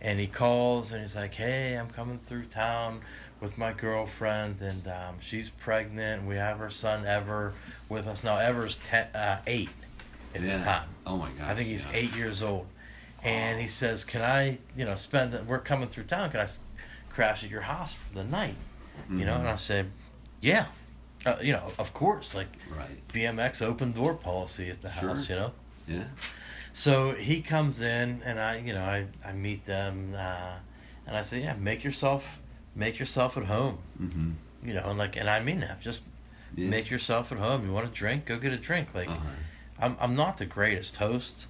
and 0.00 0.18
he 0.20 0.26
calls 0.26 0.92
and 0.92 1.00
he's 1.02 1.16
like, 1.16 1.34
"Hey, 1.34 1.74
I'm 1.74 1.88
coming 1.90 2.18
through 2.24 2.44
town 2.46 3.00
with 3.40 3.56
my 3.58 3.72
girlfriend, 3.72 4.60
and 4.60 4.86
um, 4.88 5.16
she's 5.20 5.50
pregnant. 5.50 6.24
We 6.26 6.36
have 6.36 6.58
her 6.58 6.70
son 6.70 7.04
Ever 7.06 7.52
with 7.88 8.06
us 8.06 8.22
now. 8.24 8.38
Ever's 8.38 8.76
ten, 8.76 9.06
uh, 9.14 9.40
eight 9.46 9.70
at 10.34 10.40
Yeah. 10.42 10.58
the 10.58 10.64
time." 10.64 10.88
Oh 11.06 11.16
my 11.16 11.30
god. 11.30 11.48
I 11.50 11.54
think 11.54 11.68
he's 11.68 11.84
yeah. 11.86 11.92
eight 11.94 12.14
years 12.14 12.42
old. 12.42 12.66
And 13.24 13.60
he 13.60 13.66
says, 13.66 14.04
"Can 14.04 14.22
I, 14.22 14.58
you 14.76 14.84
know, 14.84 14.94
spend? 14.94 15.32
The, 15.32 15.42
we're 15.42 15.58
coming 15.58 15.88
through 15.88 16.04
town. 16.04 16.30
Can 16.30 16.40
I 16.40 16.48
crash 17.10 17.42
at 17.42 17.50
your 17.50 17.62
house 17.62 17.94
for 17.94 18.14
the 18.14 18.24
night?" 18.24 18.54
You 19.10 19.24
know, 19.24 19.34
and 19.36 19.48
I 19.48 19.56
said, 19.56 19.90
"Yeah, 20.40 20.66
uh, 21.26 21.36
you 21.40 21.52
know, 21.52 21.72
of 21.78 21.92
course. 21.94 22.34
Like 22.34 22.48
Right. 22.76 23.00
BMX 23.12 23.62
open 23.62 23.92
door 23.92 24.14
policy 24.14 24.70
at 24.70 24.82
the 24.82 24.92
Sure. 24.92 25.08
house. 25.10 25.28
You 25.28 25.36
know." 25.36 25.52
Yeah. 25.88 26.04
So 26.72 27.12
he 27.14 27.40
comes 27.40 27.80
in, 27.80 28.20
and 28.24 28.38
I, 28.38 28.58
you 28.58 28.72
know, 28.72 28.84
I, 28.84 29.06
I 29.24 29.32
meet 29.32 29.64
them, 29.64 30.14
uh, 30.16 30.54
and 31.06 31.16
I 31.16 31.22
say, 31.22 31.42
"Yeah, 31.42 31.54
make 31.54 31.82
yourself, 31.82 32.38
make 32.76 32.98
yourself 32.98 33.36
at 33.36 33.44
home." 33.44 33.78
Mm-hmm. 34.00 34.30
You 34.68 34.74
know, 34.74 34.84
and 34.90 34.98
like, 34.98 35.16
and 35.16 35.28
I 35.28 35.40
mean 35.40 35.60
that. 35.60 35.80
Just 35.80 36.02
Yeah. 36.56 36.68
make 36.68 36.90
yourself 36.90 37.32
at 37.32 37.38
home. 37.38 37.66
You 37.66 37.72
want 37.72 37.86
a 37.86 37.90
drink? 37.90 38.26
Go 38.26 38.38
get 38.38 38.52
a 38.52 38.56
drink. 38.58 38.88
Like, 38.94 39.08
Uh-huh. 39.08 39.28
I'm 39.80 39.96
I'm 40.00 40.14
not 40.14 40.36
the 40.38 40.46
greatest 40.46 40.96
host, 40.96 41.46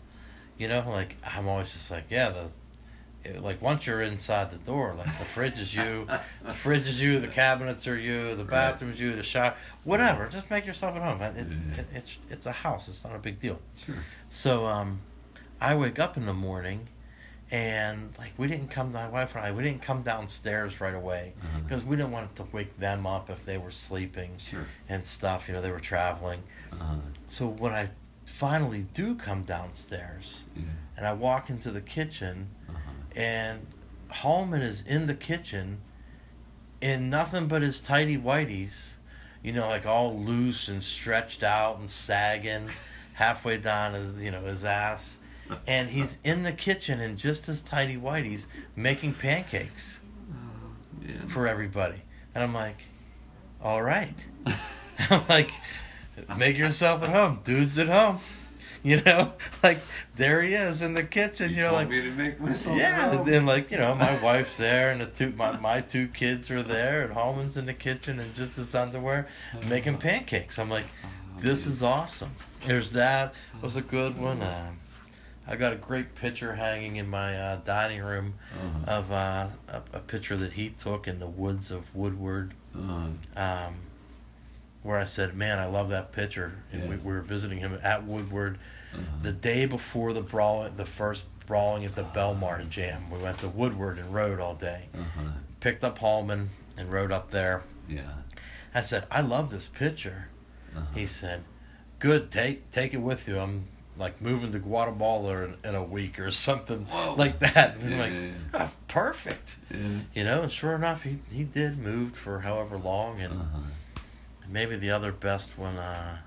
you 0.59 0.69
know. 0.69 0.85
Like 0.89 1.17
I'm 1.25 1.47
always 1.49 1.73
just 1.73 1.91
like, 1.91 2.05
yeah, 2.11 2.31
the 2.31 2.49
it- 3.25 3.43
like 3.43 3.61
once 3.61 3.87
you're 3.87 4.01
inside 4.03 4.51
the 4.51 4.59
door, 4.59 4.95
like 4.97 5.19
the 5.19 5.25
fridge 5.25 5.59
is 5.59 5.75
you, 5.75 6.07
the 6.45 6.55
fridge 6.65 6.87
is 6.89 7.01
you, 7.03 7.21
the 7.21 7.29
cabinets 7.29 7.87
are 7.87 7.99
you, 7.99 8.35
the 8.37 8.45
bathroom's 8.45 9.01
you, 9.01 9.15
the 9.15 9.23
shower, 9.23 9.55
whatever. 9.85 10.29
Just 10.29 10.49
make 10.51 10.65
yourself 10.67 10.95
at 10.97 11.03
home. 11.03 11.21
It, 11.23 11.37
it, 11.37 11.47
Yeah. 11.49 11.81
it, 11.81 11.87
it's 11.95 12.19
it's 12.31 12.47
a 12.47 12.53
house. 12.53 12.89
It's 12.89 13.03
not 13.05 13.15
a 13.15 13.19
big 13.19 13.41
deal. 13.41 13.59
Sure. 13.85 13.97
So 14.31 14.67
um, 14.67 15.01
I 15.61 15.75
wake 15.75 15.99
up 15.99 16.17
in 16.17 16.27
the 16.27 16.35
morning, 16.35 16.89
and 17.51 18.13
like 18.19 18.33
we 18.37 18.47
didn't 18.47 18.69
come. 18.69 18.93
My 18.93 19.09
wife 19.09 19.35
and 19.35 19.45
I 19.45 19.53
we 19.53 19.63
didn't 19.63 19.83
come 19.83 20.03
downstairs 20.03 20.81
right 20.81 20.95
away 20.95 21.33
Uh-huh. 21.43 21.61
because 21.61 21.85
we 21.85 21.97
didn't 21.97 22.13
want 22.13 22.37
to 22.37 22.45
wake 22.53 22.79
them 22.79 23.07
up 23.07 23.31
if 23.31 23.45
they 23.45 23.59
were 23.59 23.71
sleeping 23.71 24.33
Sure. 24.39 24.67
and 24.89 25.05
stuff. 25.07 25.49
You 25.49 25.55
know, 25.55 25.61
they 25.63 25.71
were 25.71 25.81
traveling. 25.81 26.43
Uh-huh. 26.73 26.97
So 27.29 27.47
when 27.47 27.73
I 27.73 27.91
finally 28.27 28.87
do 28.93 29.15
come 29.15 29.45
downstairs 29.45 30.45
Yeah. 30.55 30.65
and 30.97 31.07
I 31.07 31.15
walk 31.15 31.49
into 31.49 31.71
the 31.71 31.81
kitchen 31.81 32.51
Uh-huh. 32.69 32.79
and 33.17 33.67
Hallman 34.11 34.61
is 34.63 34.83
in 34.83 35.07
the 35.07 35.15
kitchen 35.15 35.81
in 36.83 37.09
nothing 37.11 37.49
but 37.49 37.63
his 37.63 37.81
tidy 37.81 38.17
whities, 38.19 38.97
you 39.43 39.53
know, 39.53 39.67
like 39.69 39.87
all 39.87 40.19
loose 40.19 40.69
and 40.69 40.85
stretched 40.85 41.43
out 41.43 41.79
and 41.79 41.91
sagging 41.91 42.69
halfway 43.19 43.59
down 43.59 43.95
his 43.95 44.23
you 44.23 44.31
know, 44.31 44.43
his 44.43 44.65
ass. 44.65 45.19
And 45.67 45.91
he's 45.91 46.19
in 46.25 46.45
the 46.45 46.53
kitchen 46.53 47.01
in 47.01 47.17
just 47.17 47.47
his 47.47 47.61
tidy 47.61 47.97
whities 47.97 48.47
making 48.77 49.15
pancakes 49.15 50.01
for 51.27 51.49
everybody. 51.49 52.03
And 52.35 52.45
I'm 52.45 52.55
like, 52.55 52.77
all 53.63 53.83
right. 53.83 54.15
I'm 55.11 55.25
like, 55.29 55.51
make 56.37 56.57
yourself 56.57 57.03
at 57.03 57.11
home. 57.11 57.41
Dude's 57.45 57.77
at 57.79 57.89
home. 57.89 58.21
You 58.85 59.01
know, 59.03 59.33
like 59.63 59.81
there 60.15 60.41
he 60.41 60.55
is 60.55 60.83
in 60.83 60.95
the 60.95 61.03
kitchen. 61.03 61.51
You, 61.51 61.63
know, 61.63 61.71
told 61.71 61.75
like 61.81 61.89
me 61.91 62.03
to 62.03 62.13
make 62.13 62.41
myself 62.41 62.79
yeah, 62.79 63.17
home. 63.17 63.29
and 63.29 63.45
like 63.45 63.73
you 63.73 63.79
know, 63.79 63.97
my 63.97 64.23
wife's 64.23 64.57
there, 64.57 64.93
and 64.93 65.01
the 65.01 65.07
two 65.07 65.33
my 65.33 65.57
my 65.57 65.81
two 65.81 66.07
kids 66.07 66.49
are 66.53 66.63
there, 66.63 67.03
and 67.03 67.13
Hallman's 67.13 67.57
in 67.57 67.67
the 67.67 67.75
kitchen 67.75 68.21
in 68.21 68.33
just 68.35 68.55
his 68.55 68.77
underwear, 68.77 69.27
making 69.69 69.99
pancakes. 69.99 70.61
I'm 70.61 70.71
like, 70.71 70.87
this 71.41 71.67
is 71.67 71.83
awesome. 71.83 72.31
There's 72.67 72.93
that 72.93 73.35
was 73.63 73.77
a 73.77 73.83
good 73.83 74.19
one. 74.19 74.43
Um, 74.43 74.79
I 75.47 75.57
got 75.57 75.73
a 75.73 75.77
great 75.77 76.15
picture 76.15 76.55
hanging 76.55 76.97
in 76.97 77.09
my 77.09 77.37
uh, 77.39 77.57
dining 77.65 78.03
room 78.03 78.35
Uh-huh. 78.55 78.91
of 78.99 79.13
uh, 79.13 79.49
a, 79.69 79.83
a 79.95 80.01
picture 80.01 80.37
that 80.37 80.53
he 80.53 80.69
took 80.71 81.09
in 81.09 81.21
the 81.21 81.27
woods 81.27 81.71
of 81.71 81.95
Woodward, 81.95 82.53
Uh-huh. 82.75 83.09
um, 83.37 83.75
where 84.83 84.99
I 84.99 85.05
said, 85.05 85.35
"Man, 85.35 85.59
I 85.59 85.67
love 85.67 85.89
that 85.91 86.13
picture." 86.13 86.53
And 86.73 86.83
we, 86.89 86.97
Yeah. 86.97 87.01
we 87.03 87.13
were 87.13 87.21
visiting 87.23 87.59
him 87.59 87.79
at 87.83 88.05
Woodward 88.05 88.59
Uh-huh. 88.93 89.01
the 89.23 89.33
day 89.33 89.65
before 89.67 90.13
the 90.13 90.21
brawl, 90.23 90.69
the 90.77 90.85
first 90.87 91.25
brawling 91.47 91.85
at 91.85 91.95
the 91.95 92.05
Belmar 92.05 92.69
Jam. 92.69 93.11
We 93.11 93.19
went 93.19 93.39
to 93.39 93.49
Woodward 93.49 93.99
and 93.99 94.13
rode 94.15 94.41
all 94.41 94.55
day. 94.55 94.89
Uh-huh. 94.95 95.31
Picked 95.61 95.83
up 95.83 95.99
Hallman 95.99 96.51
and 96.77 96.93
rode 96.93 97.11
up 97.13 97.31
there. 97.31 97.63
Yeah. 97.89 98.13
I 98.75 98.83
said, 98.83 99.07
"I 99.11 99.23
love 99.23 99.49
this 99.51 99.67
picture." 99.67 100.29
Uh-huh. 100.77 100.85
He 100.95 101.07
said, 101.07 101.43
"Good, 101.99 102.31
take 102.31 102.71
take 102.71 102.95
it 102.95 103.01
with 103.01 103.27
you. 103.29 103.39
I'm 103.41 103.67
like 103.97 104.21
moving 104.23 104.53
to 104.53 104.59
Guatemala 104.61 105.43
in, 105.45 105.57
in 105.65 105.75
a 105.75 105.83
week 105.83 106.19
or 106.21 106.31
something 106.31 106.85
Whoa. 106.87 107.15
like 107.15 107.39
that." 107.41 107.77
And 107.77 107.85
I'm 107.85 107.91
Yeah, 107.93 107.99
like, 107.99 108.13
yeah, 108.13 108.31
"Oh, 108.55 108.71
perfect. 108.89 109.57
yeah. 109.71 110.01
You 110.15 110.25
know, 110.25 110.43
and 110.43 110.53
sure 110.53 110.75
enough, 110.75 111.03
he, 111.03 111.19
he 111.31 111.45
did 111.45 111.79
moved 111.79 112.17
for 112.17 112.41
however 112.41 112.77
long, 112.79 113.21
and 113.21 113.33
Uh-huh. 113.41 113.59
maybe 114.49 114.77
the 114.77 114.91
other 114.91 115.13
best 115.13 115.59
one, 115.59 115.77
uh, 115.77 116.19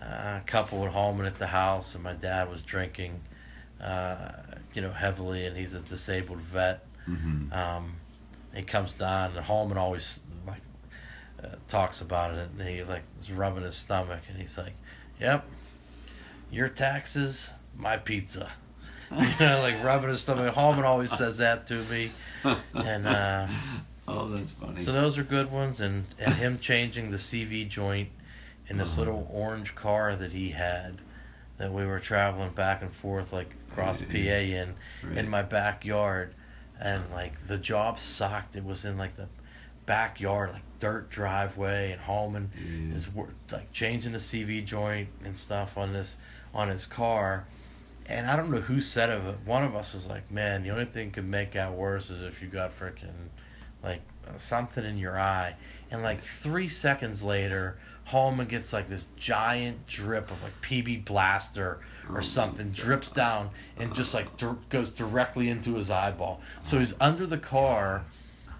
uh, 0.00 0.04
a 0.04 0.42
couple 0.46 0.84
at 0.84 0.92
Hallman 0.92 1.26
at 1.26 1.38
the 1.38 1.46
house, 1.48 1.94
and 1.94 2.04
my 2.04 2.12
dad 2.12 2.50
was 2.50 2.62
drinking, 2.62 3.20
uh, 3.80 4.32
you 4.74 4.82
know, 4.82 4.92
heavily, 4.92 5.46
and 5.46 5.56
he's 5.56 5.72
a 5.74 5.80
disabled 5.80 6.40
vet. 6.40 6.84
Mhm. 7.08 7.52
Um, 7.52 7.94
he 8.54 8.62
comes 8.62 8.94
down, 8.94 9.36
and 9.36 9.44
Hallman 9.46 9.78
always 9.78 10.20
uh, 11.42 11.48
talks 11.68 12.00
about 12.00 12.34
it, 12.34 12.48
and 12.58 12.68
he 12.68 12.82
like 12.84 13.02
is 13.20 13.30
rubbing 13.30 13.62
his 13.64 13.74
stomach, 13.76 14.20
and 14.30 14.40
he's 14.40 14.56
like, 14.58 14.74
"Yep, 15.20 15.44
your 16.50 16.68
taxes, 16.68 17.50
my 17.76 17.96
pizza." 17.96 18.50
you 19.16 19.28
know, 19.38 19.60
like 19.62 19.82
rubbing 19.84 20.08
his 20.10 20.20
stomach. 20.22 20.52
Hallman 20.54 20.84
always 20.84 21.12
says 21.16 21.38
that 21.38 21.66
to 21.68 21.82
me, 21.84 22.12
and. 22.74 23.06
Uh, 23.06 23.46
oh, 24.08 24.28
that's 24.28 24.52
funny. 24.52 24.80
so 24.80 24.92
those 24.92 25.16
are 25.18 25.22
good 25.24 25.50
ones, 25.52 25.80
and 25.80 26.06
and 26.18 26.34
him 26.34 26.58
changing 26.58 27.10
the 27.12 27.16
CV 27.18 27.68
joint 27.68 28.08
in 28.68 28.78
this 28.78 28.92
Uh-huh. 28.92 28.98
little 29.02 29.28
orange 29.32 29.74
car 29.76 30.16
that 30.16 30.32
he 30.32 30.50
had, 30.50 30.98
that 31.58 31.72
we 31.72 31.86
were 31.86 32.00
traveling 32.00 32.50
back 32.50 32.82
and 32.82 32.92
forth 32.92 33.32
like 33.32 33.54
across 33.70 34.00
Right. 34.02 34.10
PA 34.10 34.16
in 34.16 34.74
Right. 35.04 35.18
in 35.18 35.28
my 35.30 35.42
backyard, 35.42 36.34
and 36.80 37.04
like 37.12 37.46
the 37.46 37.58
job 37.58 38.00
sucked. 38.00 38.56
It 38.56 38.64
was 38.64 38.84
in 38.84 38.98
like 38.98 39.14
the 39.16 39.28
backyard, 39.86 40.52
like 40.52 40.62
dirt 40.78 41.08
driveway, 41.10 41.92
and 41.92 42.00
Hallman 42.00 42.50
Yeah. 42.54 42.62
Mm. 42.92 42.94
is 42.96 43.08
like 43.50 43.72
changing 43.72 44.12
the 44.12 44.18
CV 44.18 44.64
joint 44.64 45.08
and 45.24 45.38
stuff 45.38 45.78
on 45.78 45.92
this 45.92 46.16
on 46.54 46.68
his 46.68 46.86
car. 46.86 47.46
And 48.08 48.26
I 48.28 48.36
don't 48.36 48.50
know 48.50 48.60
who 48.60 48.80
said 48.80 49.10
it, 49.10 49.20
one 49.44 49.64
of 49.64 49.74
us 49.74 49.92
was 49.94 50.06
like, 50.06 50.30
"Man, 50.30 50.62
the 50.62 50.70
only 50.70 50.84
thing 50.84 51.10
could 51.10 51.26
make 51.26 51.52
that 51.52 51.72
worse 51.72 52.08
is 52.10 52.22
if 52.22 52.40
you 52.42 52.48
got 52.48 52.78
freaking 52.78 53.30
like 53.82 54.00
something 54.36 54.84
in 54.84 54.96
your 54.98 55.18
eye." 55.18 55.54
And 55.90 56.02
like 56.02 56.20
three 56.20 56.68
seconds 56.68 57.22
later, 57.22 57.78
Hallman 58.06 58.46
gets 58.46 58.72
like 58.72 58.86
this 58.88 59.08
giant 59.16 59.86
drip 59.86 60.30
of 60.30 60.42
like 60.42 60.60
PB 60.62 61.04
Blaster 61.04 61.80
or 62.08 62.18
Oh, 62.18 62.20
something, 62.20 62.70
drips 62.70 63.10
down 63.10 63.50
and 63.76 63.92
just 63.94 64.14
like 64.14 64.36
dir- 64.36 64.56
goes 64.68 64.90
directly 64.90 65.48
into 65.48 65.74
his 65.74 65.90
eyeball. 65.90 66.40
So 66.62 66.78
he's 66.78 66.94
under 67.00 67.26
the 67.26 67.38
car, 67.38 68.04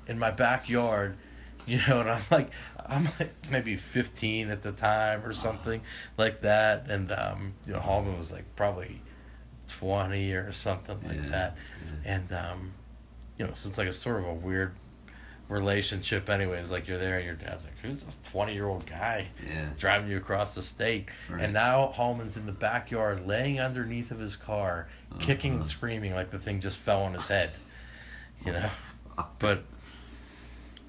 in 0.07 0.19
my 0.19 0.31
backyard, 0.31 1.17
you 1.67 1.79
know, 1.89 2.01
and 2.01 2.11
I'm 2.11 2.23
like, 2.31 2.51
I'm 2.87 3.05
like 3.19 3.35
maybe 3.51 3.77
15 3.77 4.51
at 4.51 4.63
the 4.63 4.73
time 4.73 5.25
or 5.25 5.33
something 5.33 5.81
like 6.17 6.41
that, 6.43 6.89
and 6.89 7.11
um, 7.13 7.55
you 7.67 7.73
know, 7.73 7.81
Hallman 7.81 8.17
was 8.17 8.31
like 8.33 8.45
probably 8.57 9.03
20 9.69 10.33
or 10.33 10.53
something 10.53 10.99
like 11.07 11.23
Yeah, 11.25 11.29
that, 11.31 11.57
and 12.05 12.33
um, 12.33 12.73
you 13.39 13.47
know, 13.47 13.53
so 13.55 13.69
it's 13.69 13.79
like 13.79 13.89
a 13.89 13.93
sort 13.93 14.19
of 14.21 14.27
a 14.29 14.35
weird 14.35 14.75
relationship 15.49 16.29
anyway. 16.29 16.55
anyways 16.57 16.73
like 16.73 16.89
you're 16.89 16.99
there 16.99 17.19
and 17.19 17.25
your 17.25 17.37
dad's 17.37 17.63
like 17.65 17.79
who's 17.81 18.03
this 18.03 18.19
20 18.33 18.53
year 18.53 18.67
old 18.67 18.85
guy 18.85 19.29
Yeah. 19.49 19.69
driving 19.79 20.11
you 20.11 20.17
across 20.17 20.57
the 20.57 20.63
state 20.63 21.09
Right. 21.31 21.41
and 21.45 21.53
now 21.53 21.87
Hallman's 21.95 22.37
in 22.37 22.47
the 22.47 22.53
backyard 22.53 23.29
laying 23.29 23.61
underneath 23.61 24.11
of 24.11 24.19
his 24.19 24.35
car 24.35 24.89
kicking 25.21 25.53
Uh-huh. 25.53 25.59
and 25.61 25.67
screaming 25.67 26.15
like 26.17 26.33
the 26.33 26.39
thing 26.41 26.59
just 26.61 26.77
fell 26.79 27.03
on 27.03 27.15
his 27.15 27.29
head 27.29 27.53
you 28.45 28.51
know 28.55 28.69
but 29.39 29.63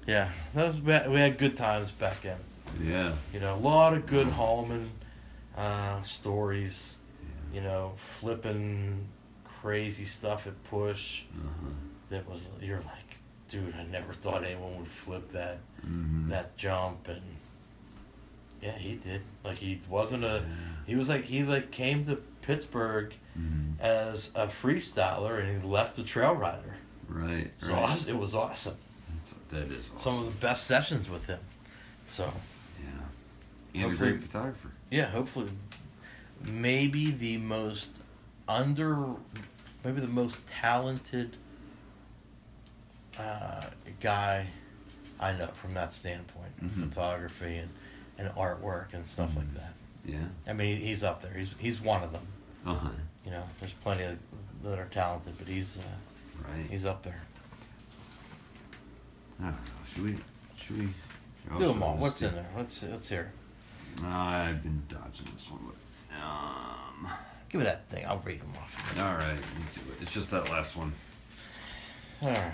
yeah 0.08 0.30
that 0.54 0.66
was 0.66 0.80
we 0.80 0.92
had, 0.92 1.10
we 1.10 1.18
had 1.20 1.38
good 1.38 1.56
times 1.56 1.90
back 1.92 2.22
then 2.22 2.38
Yeah. 2.82 3.12
you 3.32 3.38
know 3.40 3.54
a 3.54 3.62
lot 3.72 3.92
of 3.94 4.06
good 4.06 4.26
Hallman 4.28 4.90
uh, 5.56 6.02
stories 6.02 6.96
you 7.54 7.60
know 7.60 7.92
flipping 7.96 9.06
crazy 9.60 10.04
stuff 10.06 10.46
at 10.46 10.56
push 10.64 11.22
Uh-huh. 11.34 11.70
that 12.10 12.28
was 12.28 12.48
you're 12.60 12.78
like 12.78 13.10
dude 13.48 13.74
I 13.78 13.84
never 13.84 14.12
thought 14.12 14.44
anyone 14.44 14.78
would 14.78 14.88
flip 14.88 15.30
that 15.32 15.58
Mm-hmm. 15.86 16.30
that 16.30 16.56
jump 16.56 17.06
and 17.08 17.22
yeah 18.60 18.76
he 18.76 18.96
did 18.96 19.20
like 19.44 19.58
he 19.58 19.80
wasn't 19.88 20.24
a 20.24 20.42
he 20.86 20.96
was 20.96 21.08
like 21.08 21.24
he 21.24 21.44
like 21.44 21.70
came 21.70 22.04
to 22.06 22.16
Pittsburgh 22.42 23.14
Mm-hmm. 23.38 23.80
as 23.80 24.32
a 24.34 24.48
freestyler 24.48 25.38
and 25.40 25.62
he 25.62 25.68
left 25.68 25.96
a 25.98 26.02
trail 26.02 26.34
rider 26.34 26.74
Right. 27.08 27.52
was, 27.62 27.70
right. 27.70 28.08
it 28.08 28.18
was 28.18 28.34
awesome 28.34 28.76
That 29.50 29.70
is 29.72 29.84
awesome. 29.94 29.98
some 29.98 30.18
of 30.18 30.24
the 30.26 30.40
best 30.46 30.66
sessions 30.66 31.08
with 31.08 31.26
him 31.26 31.40
so 32.06 32.32
yeah. 33.74 33.82
And 33.84 33.92
a 33.92 33.96
great 33.96 34.20
photographer. 34.22 34.70
yeah 34.90 35.06
hopefully 35.06 35.50
maybe 36.44 37.10
the 37.10 37.36
most 37.38 37.90
under 38.46 38.96
maybe 39.84 40.00
the 40.00 40.06
most 40.06 40.46
talented 40.46 41.36
uh, 43.18 43.62
guy 44.00 44.46
I 45.20 45.32
know 45.32 45.48
from 45.60 45.74
that 45.74 45.92
standpoint 45.92 46.52
Mhm. 46.62 46.88
photography 46.88 47.56
and, 47.56 47.70
and 48.18 48.28
artwork 48.36 48.92
and 48.94 49.06
stuff 49.06 49.34
like 49.36 49.52
that 49.54 49.72
Yeah. 50.04 50.18
I 50.46 50.52
mean, 50.52 50.80
he's 50.80 51.02
up 51.02 51.20
there. 51.22 51.32
He's 51.34 51.52
he's 51.58 51.80
one 51.80 52.02
of 52.02 52.12
them. 52.12 52.26
Uh 52.64 52.74
huh. 52.76 52.88
You 53.24 53.32
know, 53.32 53.42
there's 53.60 53.74
plenty 53.74 54.04
of, 54.04 54.16
that 54.62 54.78
are 54.78 54.86
talented, 54.86 55.34
but 55.38 55.48
he's 55.48 55.76
uh, 55.76 55.80
Right. 56.48 56.70
he's 56.70 56.84
up 56.86 57.02
there. 57.02 57.20
I 59.40 59.44
don't 59.44 59.52
know. 59.52 59.58
Should 59.92 60.04
we? 60.04 60.16
Should 60.60 60.78
we? 60.78 60.88
I'll 61.50 61.58
Do 61.58 61.64
show 61.64 61.72
them 61.72 61.82
all. 61.82 61.92
this 61.94 62.00
What's 62.02 62.18
to- 62.20 62.28
in 62.28 62.34
there? 62.34 62.46
Let's 62.56 62.82
let's 62.82 63.08
hear. 63.08 63.32
I've 64.04 64.62
been 64.62 64.82
dodging 64.88 65.26
this 65.34 65.50
one, 65.50 65.60
but 65.66 66.16
um. 66.24 67.08
Give 67.48 67.60
me 67.60 67.64
that 67.64 67.88
thing. 67.88 68.04
I'll 68.06 68.18
read 68.18 68.40
them 68.40 68.52
off. 68.60 68.98
All 68.98 69.14
right, 69.14 69.32
you 69.34 69.82
do 69.82 69.90
it. 69.92 70.02
It's 70.02 70.12
just 70.12 70.30
that 70.32 70.50
last 70.50 70.76
one. 70.76 70.92
All 72.20 72.28
right. 72.28 72.52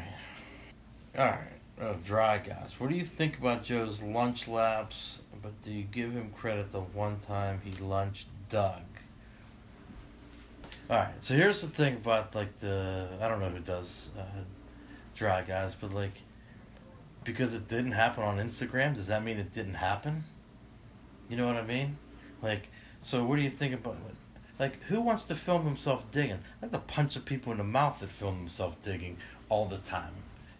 All 1.19 1.25
right. 1.27 1.39
Oh, 1.81 1.97
dry 2.05 2.39
guys. 2.39 2.75
What 2.79 2.91
do 2.91 2.97
you 2.97 3.05
think 3.05 3.37
about 3.39 3.65
Joe's 3.65 4.01
lunch 4.01 4.47
laps? 4.47 5.21
But 5.43 5.61
do 5.63 5.73
you 5.73 5.83
give 5.83 6.13
him 6.13 6.31
credit 6.37 6.71
the 6.71 6.81
one 6.81 7.19
time 7.27 7.61
he 7.65 7.73
lunched 7.83 8.29
Doug? 8.49 8.83
All 10.89 10.99
right. 10.99 11.15
So 11.21 11.35
here's 11.35 11.61
the 11.61 11.67
thing 11.67 11.95
about 11.97 12.35
like 12.37 12.61
the 12.61 13.09
I 13.21 13.29
don't 13.29 13.41
know 13.41 13.49
who 13.49 13.59
does 13.59 14.11
uh, 14.17 14.23
dry 15.17 15.43
guys, 15.43 15.75
but 15.75 15.93
like 15.93 16.13
because 17.25 17.55
it 17.55 17.69
didn't 17.69 17.93
happen 17.93 18.23
on 18.23 18.39
Instagram, 18.39 18.95
does 18.95 19.07
that 19.09 19.25
mean 19.25 19.39
it 19.39 19.53
didn't 19.53 19.75
happen? 19.75 20.25
You 21.29 21.37
know 21.37 21.47
what 21.47 21.57
I 21.57 21.65
mean? 21.65 21.97
Like, 22.43 22.69
so 23.03 23.25
what 23.25 23.37
do 23.37 23.43
you 23.43 23.51
think 23.51 23.75
about 23.75 23.97
like, 24.05 24.15
like 24.59 24.83
who 24.85 25.01
wants 25.01 25.25
to 25.25 25.35
film 25.35 25.65
himself 25.65 26.05
digging? 26.13 26.39
I 26.63 26.67
like 26.67 26.73
to 26.73 26.79
punch 26.79 27.15
the 27.15 27.21
people 27.21 27.53
in 27.53 27.59
the 27.59 27.65
mouth 27.65 28.01
that 28.01 28.11
film 28.11 28.39
themselves 28.39 28.77
digging 28.85 29.17
all 29.49 29.67
the 29.67 29.79
time. 29.79 30.13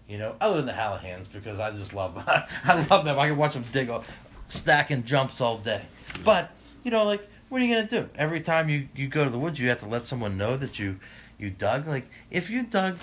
You 0.09 0.19
know, 0.19 0.37
other 0.41 0.57
than 0.57 0.67
the 0.67 0.73
Hallahans 0.73 1.33
because 1.33 1.61
I 1.61 1.71
just 1.71 1.95
love 1.95 2.17
I 2.65 2.87
love 2.91 3.05
them. 3.05 3.19
I 3.19 3.29
can 3.29 3.37
watch 3.37 3.55
them 3.55 3.65
dig 3.73 3.89
all, 3.89 4.05
stacking 4.47 5.05
jumps 5.05 5.41
all 5.41 5.59
day. 5.59 5.83
But 6.25 6.51
you 6.83 6.91
know, 6.91 7.05
like 7.05 7.27
what 7.49 7.63
are 7.63 7.65
you 7.65 7.75
gonna 7.75 7.89
do? 7.89 8.09
Every 8.17 8.41
time 8.41 8.69
you 8.69 8.89
you 8.95 9.09
go 9.09 9.25
to 9.25 9.31
the 9.31 9.39
woods, 9.39 9.59
you 9.59 9.69
have 9.69 9.81
to 9.81 9.87
let 9.87 10.05
someone 10.05 10.37
know 10.37 10.57
that 10.57 10.79
you 10.79 10.99
you 11.39 11.51
dug. 11.51 11.87
Like 11.87 12.09
if 12.31 12.51
you 12.51 12.63
dug 12.63 12.99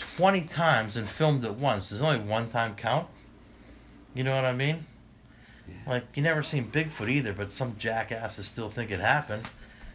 twenty 0.00 0.42
times 0.42 0.96
and 0.96 1.08
filmed 1.08 1.44
it 1.44 1.54
once, 1.54 1.90
there's 1.90 2.02
only 2.02 2.18
one 2.18 2.48
time 2.48 2.74
count. 2.74 3.06
You 4.14 4.24
know 4.24 4.34
what 4.34 4.44
I 4.44 4.52
mean? 4.52 4.86
Like 5.86 6.04
you 6.14 6.22
never 6.22 6.42
seen 6.42 6.70
Bigfoot 6.70 7.08
either, 7.08 7.32
but 7.32 7.52
some 7.52 7.76
jackasses 7.78 8.46
still 8.46 8.68
think 8.68 8.90
it 8.90 9.00
happened. 9.00 9.48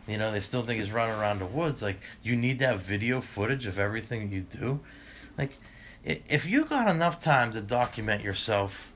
You 0.07 0.17
know, 0.17 0.31
they 0.31 0.39
still 0.39 0.63
think 0.63 0.79
he's 0.79 0.91
running 0.91 1.15
around 1.15 1.39
the 1.39 1.45
woods. 1.45 1.81
Like 1.81 1.99
you 2.23 2.35
need 2.35 2.59
to 2.59 2.67
have 2.67 2.81
video 2.81 3.21
footage 3.21 3.65
of 3.65 3.79
everything 3.79 4.31
you 4.31 4.41
do. 4.41 4.79
Like 5.37 5.57
if 6.03 6.45
you 6.45 6.65
got 6.65 6.87
enough 6.87 7.19
time 7.19 7.51
to 7.53 7.61
document 7.61 8.23
yourself, 8.23 8.93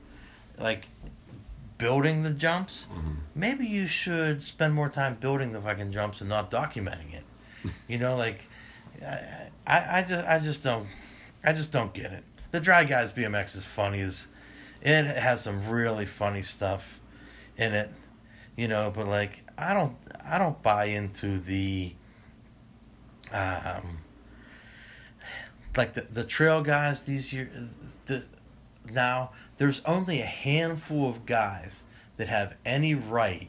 like 0.58 0.86
building 1.78 2.22
the 2.22 2.30
jumps, 2.30 2.86
mm-hmm. 2.92 3.12
maybe 3.34 3.66
you 3.66 3.86
should 3.86 4.42
spend 4.42 4.74
more 4.74 4.88
time 4.88 5.14
building 5.14 5.52
the 5.52 5.60
fucking 5.60 5.90
jumps 5.90 6.20
and 6.20 6.30
not 6.30 6.50
documenting 6.50 7.14
it. 7.14 7.24
You 7.88 7.98
know, 7.98 8.16
like 8.16 8.48
I, 9.02 9.39
I, 9.70 9.98
I 9.98 10.02
just 10.02 10.26
I 10.28 10.38
just 10.38 10.64
don't 10.64 10.86
I 11.44 11.52
just 11.52 11.72
don't 11.72 11.92
get 11.94 12.12
it. 12.12 12.24
The 12.50 12.60
Dry 12.60 12.84
Guys 12.84 13.12
BMX 13.12 13.56
is 13.56 13.64
funny 13.64 14.00
as 14.00 14.26
it 14.82 15.04
has 15.04 15.42
some 15.42 15.68
really 15.68 16.06
funny 16.06 16.42
stuff 16.42 17.00
in 17.56 17.74
it, 17.74 17.90
you 18.56 18.66
know, 18.66 18.92
but 18.94 19.06
like 19.06 19.40
I 19.56 19.74
don't 19.74 19.96
I 20.24 20.38
don't 20.38 20.60
buy 20.62 20.86
into 20.86 21.38
the 21.38 21.92
um 23.32 23.98
like 25.76 25.94
the 25.94 26.02
the 26.02 26.24
trail 26.24 26.62
guys 26.62 27.02
these 27.02 27.32
years 27.32 27.50
the, 28.06 28.24
now 28.90 29.30
there's 29.58 29.80
only 29.84 30.20
a 30.20 30.26
handful 30.26 31.08
of 31.08 31.26
guys 31.26 31.84
that 32.16 32.28
have 32.28 32.54
any 32.64 32.94
right 32.94 33.48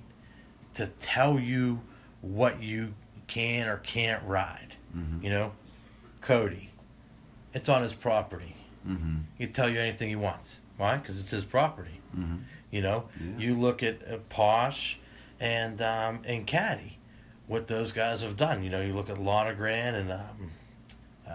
to 0.76 0.88
tell 1.00 1.40
you 1.40 1.82
what 2.22 2.62
you 2.62 2.94
can 3.28 3.68
or 3.68 3.78
can't 3.78 4.24
ride. 4.26 4.76
Mhm. 4.96 5.24
You 5.24 5.30
know, 5.30 5.52
Cody, 6.22 6.70
it's 7.54 7.68
on 7.70 7.84
his 7.84 7.94
property. 7.94 8.56
Mm-hmm. 8.88 9.18
He 9.38 9.46
can 9.46 9.54
tell 9.54 9.70
you 9.70 9.80
anything 9.80 10.10
he 10.10 10.16
wants. 10.16 10.60
Why? 10.78 10.98
Because 10.98 11.20
it's 11.20 11.30
his 11.32 11.44
property. 11.44 12.00
Mm-hmm. 12.18 12.38
You 12.72 12.82
know, 12.82 13.06
Yeah. 13.20 13.38
you 13.38 13.56
look 13.60 13.84
at 13.84 14.08
uh, 14.10 14.18
Posh 14.30 15.00
and 15.40 15.82
um, 15.82 16.22
and 16.26 16.48
Caddy, 16.48 16.98
what 17.48 17.68
those 17.68 17.92
guys 17.92 18.22
have 18.22 18.38
done. 18.38 18.64
You 18.64 18.70
know, 18.70 18.82
you 18.82 18.94
look 18.94 19.10
at 19.10 19.18
Lonergan 19.20 19.96
and 19.96 20.12
um, 20.12 20.52
uh, 21.28 21.34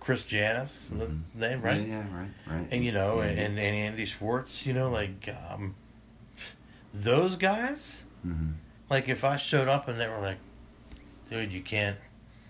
Chris 0.00 0.24
Janis, 0.26 0.90
Mhm. 0.92 1.22
the 1.34 1.48
name 1.48 1.62
right, 1.62 1.80
Yeah, 1.80 1.86
yeah, 1.86 2.16
right, 2.18 2.30
right. 2.46 2.68
and 2.70 2.84
you 2.84 2.92
know, 2.92 3.20
Yeah. 3.22 3.28
and, 3.28 3.58
and 3.58 3.76
Andy 3.76 4.04
Schwartz. 4.04 4.66
You 4.66 4.72
know, 4.74 4.90
like 4.90 5.28
um, 5.50 5.74
those 6.92 7.36
guys. 7.36 8.02
Mm-hmm. 8.26 8.52
Like 8.90 9.08
if 9.08 9.24
I 9.24 9.36
showed 9.36 9.68
up 9.68 9.88
and 9.88 9.98
they 10.00 10.08
were 10.08 10.20
like, 10.20 10.38
"Dude, 11.30 11.52
you 11.52 11.62
can't, 11.62 11.96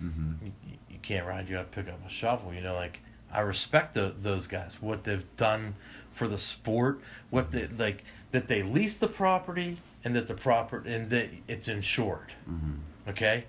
Mm-hmm. 0.03 0.47
you 0.47 0.53
can't 1.05 1.27
ride. 1.27 1.49
You 1.49 1.57
got 1.57 1.73
to 1.73 1.83
pick 1.83 1.93
up 1.93 2.01
a 2.07 2.11
shovel." 2.11 2.53
You 2.53 2.61
know, 2.61 2.75
like 2.75 3.01
I 3.33 3.41
respect 3.41 3.95
the, 3.95 4.15
those 4.17 4.47
guys, 4.47 4.81
what 4.81 5.05
they've 5.05 5.27
done 5.37 5.75
for 6.13 6.29
the 6.29 6.39
sport, 6.39 7.01
what 7.31 7.51
they 7.51 7.67
like 7.67 8.05
that 8.31 8.49
they 8.49 8.63
lease 8.63 8.97
the 8.97 9.09
property 9.09 9.79
and 10.05 10.15
that 10.17 10.29
the 10.29 10.35
property 10.35 10.93
and 10.93 11.11
that 11.11 11.31
it's 11.49 11.69
insured. 11.69 12.33
Mm-hmm. 12.49 13.11
Okay, 13.11 13.45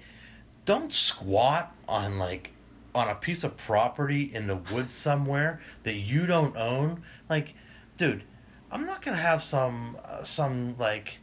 don't 0.66 0.92
squat 0.92 1.74
on 1.88 2.18
like 2.18 2.52
on 2.94 3.10
a 3.10 3.16
piece 3.16 3.44
of 3.44 3.58
property 3.58 4.34
in 4.34 4.48
the 4.48 4.56
woods 4.56 4.94
somewhere 4.94 5.60
that 5.84 5.96
you 5.96 6.26
don't 6.26 6.56
own. 6.56 7.04
Like, 7.30 7.54
dude, 7.98 8.24
I'm 8.72 8.86
not 8.86 9.02
gonna 9.02 9.18
have 9.18 9.44
some 9.44 9.98
uh, 10.04 10.24
some 10.24 10.78
like 10.78 11.20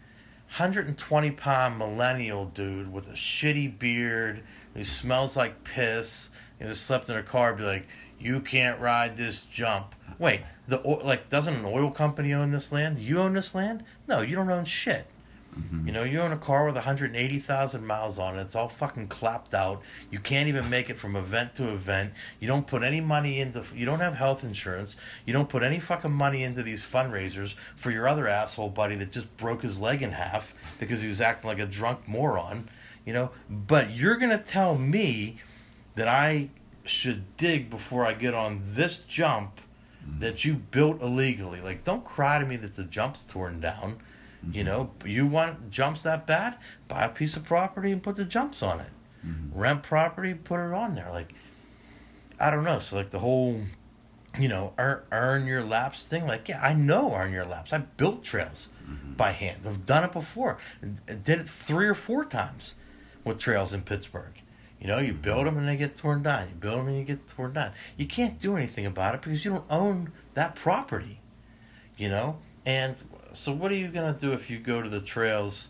120 0.49 1.31
pound 1.33 1.79
millennial 1.79 2.45
dude 2.45 2.93
with 2.93 3.09
a 3.09 3.15
shitty 3.15 3.79
beard 3.79 4.43
who 4.75 4.85
smells 4.85 5.37
like 5.37 5.65
piss 5.65 6.31
You 6.61 6.69
who 6.69 6.75
slept 6.75 7.09
in 7.09 7.17
a 7.17 7.23
car 7.23 7.55
be 7.55 7.65
like, 7.65 7.87
you 8.19 8.41
can't 8.41 8.81
ride 8.81 9.17
this 9.17 9.47
jump. 9.47 9.95
Wait, 10.19 10.43
the 10.69 10.79
like 10.79 11.29
doesn't 11.29 11.55
an 11.55 11.65
oil 11.65 11.91
company 11.91 12.33
own 12.33 12.53
this 12.53 12.71
land? 12.71 12.99
You 12.99 13.19
own 13.19 13.33
this 13.33 13.55
land? 13.55 13.85
No, 14.07 14.21
you 14.21 14.37
don't 14.37 14.51
own 14.51 14.65
shit. 14.65 15.07
Mm-hmm. 15.59 15.87
You 15.87 15.93
know, 15.93 16.03
you 16.03 16.21
own 16.21 16.33
a 16.33 16.39
car 16.39 16.65
with 16.65 16.77
180,000 16.77 17.87
miles 17.87 18.19
on 18.19 18.39
it. 18.39 18.41
It's 18.41 18.55
all 18.55 18.69
fucking 18.69 19.09
clapped 19.09 19.53
out. 19.53 19.83
You 20.11 20.19
can't 20.19 20.49
even 20.49 20.71
make 20.71 20.89
it 20.89 20.99
from 20.99 21.15
event 21.15 21.55
to 21.57 21.69
event. 21.69 22.13
You 22.41 22.49
don't 22.49 22.67
put 22.67 22.83
any 22.83 23.01
money 23.01 23.41
into. 23.41 23.65
You 23.75 23.85
don't 23.85 24.01
have 24.01 24.15
health 24.15 24.45
insurance. 24.45 24.97
You 25.27 25.33
don't 25.33 25.49
put 25.49 25.63
any 25.63 25.79
fucking 25.79 26.13
money 26.13 26.43
into 26.43 26.63
these 26.63 26.85
fundraisers 26.85 27.55
for 27.77 27.91
your 27.91 28.09
other 28.09 28.29
asshole 28.29 28.71
buddy 28.71 28.95
that 28.97 29.13
just 29.13 29.37
broke 29.37 29.63
his 29.63 29.79
leg 29.79 30.01
in 30.01 30.13
half 30.13 30.55
because 30.79 31.03
he 31.03 31.09
was 31.09 31.21
acting 31.21 31.49
like 31.49 31.59
a 31.59 31.67
drunk 31.67 32.09
moron. 32.09 32.69
You 33.05 33.13
know, 33.13 33.31
but 33.51 33.91
you're 33.91 34.17
gonna 34.17 34.39
tell 34.39 34.77
me 34.79 35.39
that 35.95 36.09
I 36.09 36.51
should 36.85 37.37
dig 37.37 37.71
before 37.71 38.05
I 38.05 38.15
get 38.15 38.35
on 38.35 38.63
this 38.65 39.01
jump 39.01 39.61
mm-hmm. 40.05 40.21
that 40.21 40.45
you 40.45 40.55
built 40.55 41.01
illegally. 41.01 41.61
Like, 41.61 41.85
don't 41.85 42.05
cry 42.05 42.39
to 42.39 42.47
me 42.47 42.57
that 42.57 42.75
the 42.75 42.85
jump's 42.85 43.25
torn 43.25 43.61
down. 43.61 43.99
You 44.51 44.65
mm-hmm. 44.65 44.67
know, 44.67 44.91
you 45.05 45.27
want 45.27 45.71
jumps 45.71 46.03
that 46.03 46.27
bad? 46.27 46.59
Buy 46.89 47.05
a 47.05 47.09
piece 47.09 47.37
of 47.37 47.45
property 47.45 47.93
and 47.93 48.03
put 48.03 48.17
the 48.17 48.25
jumps 48.25 48.63
on 48.63 48.81
it. 48.81 48.91
Mm-hmm. 49.27 49.59
Rent 49.59 49.83
property, 49.83 50.35
put 50.35 50.61
it 50.61 50.73
on 50.73 50.95
there. 50.95 51.11
Like, 51.11 51.35
I 52.41 52.51
don't 52.51 52.65
know. 52.65 52.81
So 52.81 52.97
like 52.97 53.11
the 53.11 53.21
whole, 53.21 53.61
you 54.39 54.49
know, 54.49 54.75
earn, 54.79 55.03
earn 55.13 55.47
your 55.47 55.63
laps 55.63 56.03
thing. 56.03 56.27
Like, 56.27 56.49
yeah, 56.49 56.61
I 56.61 56.75
know 56.75 57.15
earn 57.15 57.33
your 57.33 57.45
laps. 57.45 57.73
I 57.73 57.79
built 57.79 58.25
trails 58.25 58.69
by 59.17 59.31
hand. 59.31 59.61
I've 59.65 59.87
done 59.87 60.03
it 60.05 60.13
before. 60.13 60.59
I 60.83 61.13
did 61.13 61.41
it 61.41 61.49
three 61.49 61.87
or 61.87 61.95
four 61.95 62.25
times 62.25 62.75
with 63.25 63.39
trails 63.39 63.73
in 63.73 63.83
Pittsburgh. 63.83 64.33
You 64.81 64.89
know, 64.89 64.99
you 64.99 65.13
build 65.13 65.47
them 65.47 65.57
and 65.59 65.69
they 65.69 65.77
get 65.77 65.97
torn 65.97 66.25
down. 66.25 66.49
You 66.49 66.55
build 66.57 66.81
them 66.81 66.89
and 66.89 66.99
you 66.99 67.05
get 67.05 67.29
torn 67.29 67.53
down. 67.53 67.73
You 67.97 68.07
can't 68.07 68.41
do 68.41 68.57
anything 68.57 68.85
about 68.85 69.15
it 69.15 69.23
because 69.23 69.45
you 69.45 69.53
don't 69.53 69.65
own 69.71 70.11
that 70.35 70.57
property. 70.57 71.21
You 71.97 72.09
know, 72.09 72.39
and 72.67 72.97
so 73.33 73.53
what 73.53 73.71
are 73.71 73.77
you 73.77 73.89
gonna 73.89 74.17
do 74.19 74.33
if 74.33 74.51
you 74.51 74.59
go 74.59 74.83
to 74.83 74.89
the 74.89 75.01
trails? 75.01 75.69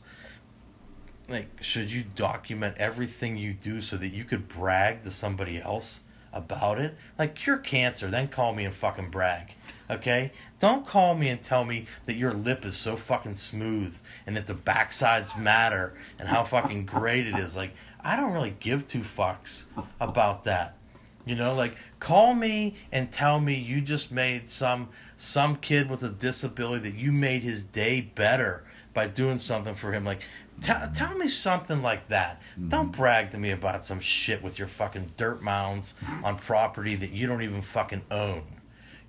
Like, 1.29 1.63
should 1.63 1.93
you 1.93 2.05
document 2.15 2.77
everything 2.79 3.37
you 3.37 3.53
do 3.53 3.81
so 3.81 3.97
that 3.97 4.09
you 4.09 4.25
could 4.25 4.49
brag 4.49 5.03
to 5.05 5.11
somebody 5.11 5.61
else 5.61 6.01
about 6.33 6.79
it? 6.79 6.97
Like, 7.19 7.35
cure 7.35 7.59
cancer, 7.59 8.09
then 8.09 8.29
call 8.29 8.55
me 8.55 8.65
and 8.65 8.75
fucking 8.75 9.11
brag. 9.11 9.55
Okay? 9.93 10.33
Don't 10.59 10.87
call 10.87 11.15
me 11.15 11.29
and 11.29 11.43
tell 11.43 11.65
me 11.65 11.87
that 12.07 12.17
your 12.17 12.33
lip 12.33 12.65
is 12.65 12.77
so 12.77 12.97
fucking 12.97 13.37
smooth 13.37 13.97
and 14.27 14.37
that 14.37 14.47
the 14.47 14.55
backsides 14.55 15.39
matter 15.39 15.95
and 16.19 16.29
how 16.29 16.45
fucking 16.45 16.87
great 16.87 17.27
it 17.27 17.39
is. 17.39 17.55
Like, 17.55 17.75
I 18.01 18.17
don't 18.17 18.33
really 18.33 18.57
give 18.59 18.89
two 18.89 19.01
fucks 19.01 19.65
about 20.01 20.45
that. 20.45 20.77
You 21.25 21.37
know, 21.37 21.55
like 21.55 21.77
call 22.01 22.35
me 22.35 22.75
and 22.91 23.13
tell 23.13 23.39
me 23.39 23.55
you 23.55 23.81
just 23.81 24.11
made 24.11 24.51
some 24.51 24.89
some 25.17 25.55
kid 25.55 25.89
with 25.89 26.03
a 26.03 26.09
disability 26.09 26.91
that 26.91 26.99
you 26.99 27.13
made 27.13 27.43
his 27.43 27.63
day 27.63 28.01
better 28.01 28.65
by 28.93 29.07
doing 29.07 29.39
something 29.39 29.77
for 29.77 29.93
him. 29.93 30.05
Like, 30.05 30.23
t- 30.61 30.73
tell 30.95 31.17
me 31.17 31.29
something 31.29 31.81
like 31.81 32.09
that. 32.09 32.41
Mm-hmm. 32.53 32.69
Don't 32.69 32.93
brag 32.93 33.31
to 33.31 33.39
me 33.39 33.51
about 33.51 33.87
some 33.87 34.01
shit 34.01 34.43
with 34.43 34.59
your 34.59 34.69
fucking 34.69 35.13
dirt 35.17 35.43
mounds 35.43 35.95
on 36.25 36.37
property 36.37 36.97
that 36.97 37.13
you 37.13 37.27
don't 37.29 37.43
even 37.43 37.63
fucking 37.63 38.03
own. 38.11 38.43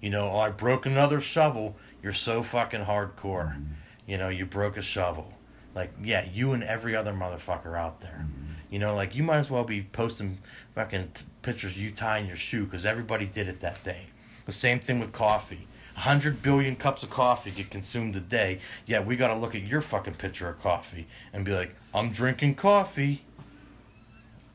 You 0.04 0.10
know, 0.10 0.32
oh, 0.32 0.38
I 0.38 0.50
broke 0.50 0.86
another 0.86 1.22
shovel. 1.22 1.78
You're 2.04 2.12
so 2.12 2.44
fucking 2.44 2.82
hardcore. 2.82 3.54
Mm-hmm. 3.54 3.74
You 4.06 4.18
know, 4.18 4.28
you 4.28 4.46
broke 4.46 4.76
a 4.76 4.82
shovel. 4.82 5.32
Like, 5.74 5.94
yeah, 6.04 6.28
you 6.30 6.52
and 6.52 6.62
every 6.62 6.94
other 6.94 7.14
motherfucker 7.14 7.80
out 7.80 8.02
there. 8.02 8.26
Mm-hmm. 8.26 8.52
You 8.70 8.80
know, 8.80 8.96
like 8.96 9.16
you 9.16 9.24
might 9.24 9.38
as 9.38 9.50
well 9.50 9.64
be 9.64 9.82
posting 9.82 10.40
fucking 10.76 11.12
t- 11.14 11.24
pictures 11.42 11.72
of 11.72 11.78
you 11.78 11.90
tying 11.90 12.28
your 12.28 12.36
shoe 12.36 12.66
because 12.66 12.86
everybody 12.86 13.26
did 13.26 13.48
it 13.48 13.62
that 13.62 13.82
day. 13.86 14.08
The 14.46 14.52
same 14.52 14.82
thing 14.82 15.00
with 15.00 15.14
coffee. 15.14 15.68
100 15.94 16.42
billion 16.42 16.76
cups 16.76 17.04
of 17.04 17.10
coffee 17.10 17.52
get 17.52 17.70
consumed 17.70 18.18
a 18.18 18.20
day. 18.20 18.60
Yeah, 18.86 19.00
we 19.00 19.16
got 19.16 19.30
to 19.30 19.36
look 19.36 19.56
at 19.56 19.62
your 19.64 19.80
fucking 19.80 20.16
picture 20.16 20.50
of 20.50 20.62
coffee 20.62 21.08
and 21.32 21.46
be 21.46 21.54
like, 21.54 21.78
I'm 21.94 22.12
drinking 22.12 22.56
coffee. 22.56 23.24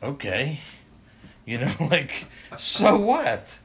Okay. 0.03 0.61
You 1.47 1.57
know, 1.57 1.75
like, 1.81 2.27
so 2.59 3.01
what? 3.01 3.57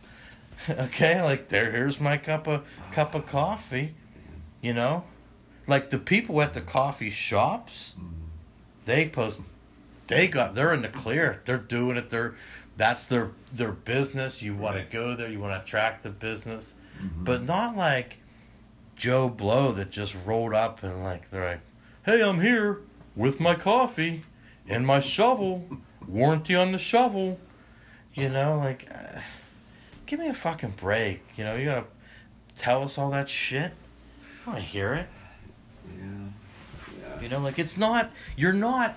Okay, 0.69 1.21
like 1.21 1.49
there 1.49 1.71
here's 1.71 1.99
my 1.99 2.17
cup 2.17 2.47
of 2.47 2.65
cup 2.91 3.15
of 3.15 3.25
coffee. 3.25 3.95
You 4.61 4.73
know? 4.73 5.03
Like 5.67 5.89
the 5.89 5.97
people 5.97 6.41
at 6.41 6.53
the 6.53 6.61
coffee 6.61 7.09
shops, 7.09 7.95
they 8.85 9.07
post 9.09 9.41
they 10.07 10.27
got 10.27 10.55
they're 10.55 10.73
in 10.73 10.81
the 10.81 10.89
clear. 10.89 11.41
They're 11.45 11.57
doing 11.57 11.97
it. 11.97 12.09
They're 12.09 12.35
that's 12.77 13.05
their 13.05 13.31
their 13.51 13.71
business. 13.71 14.41
You 14.41 14.55
want 14.55 14.77
to 14.77 14.83
go 14.83 15.15
there. 15.15 15.29
You 15.29 15.39
want 15.39 15.53
to 15.53 15.63
attract 15.63 16.03
the 16.03 16.09
business, 16.09 16.75
but 17.23 17.43
not 17.43 17.75
like 17.75 18.17
Joe 18.95 19.29
Blow 19.29 19.71
that 19.73 19.89
just 19.91 20.15
rolled 20.25 20.53
up 20.53 20.83
and 20.83 21.03
like 21.03 21.29
they're 21.29 21.45
like, 21.45 21.61
"Hey, 22.05 22.21
I'm 22.21 22.41
here 22.41 22.81
with 23.15 23.39
my 23.39 23.55
coffee 23.55 24.23
and 24.67 24.85
my 24.85 24.99
shovel. 24.99 25.65
Warranty 26.07 26.55
on 26.55 26.71
the 26.71 26.77
shovel." 26.77 27.39
You 28.13 28.29
know, 28.29 28.57
like, 28.59 28.87
uh, 28.93 29.19
give 30.13 30.19
me 30.19 30.29
a 30.29 30.33
fucking 30.33 30.75
break. 30.77 31.23
You 31.35 31.43
know, 31.43 31.55
you 31.55 31.65
gotta 31.65 31.85
tell 32.55 32.83
us 32.83 32.99
all 32.99 33.09
that 33.09 33.27
shit. 33.27 33.71
I 34.45 34.49
want 34.49 34.59
to 34.59 34.65
hear 34.65 34.93
it. 34.93 35.07
Yeah. 35.97 37.21
You 37.21 37.29
know, 37.29 37.39
like 37.39 37.57
it's 37.57 37.77
not. 37.77 38.11
You're 38.37 38.53
not. 38.53 38.95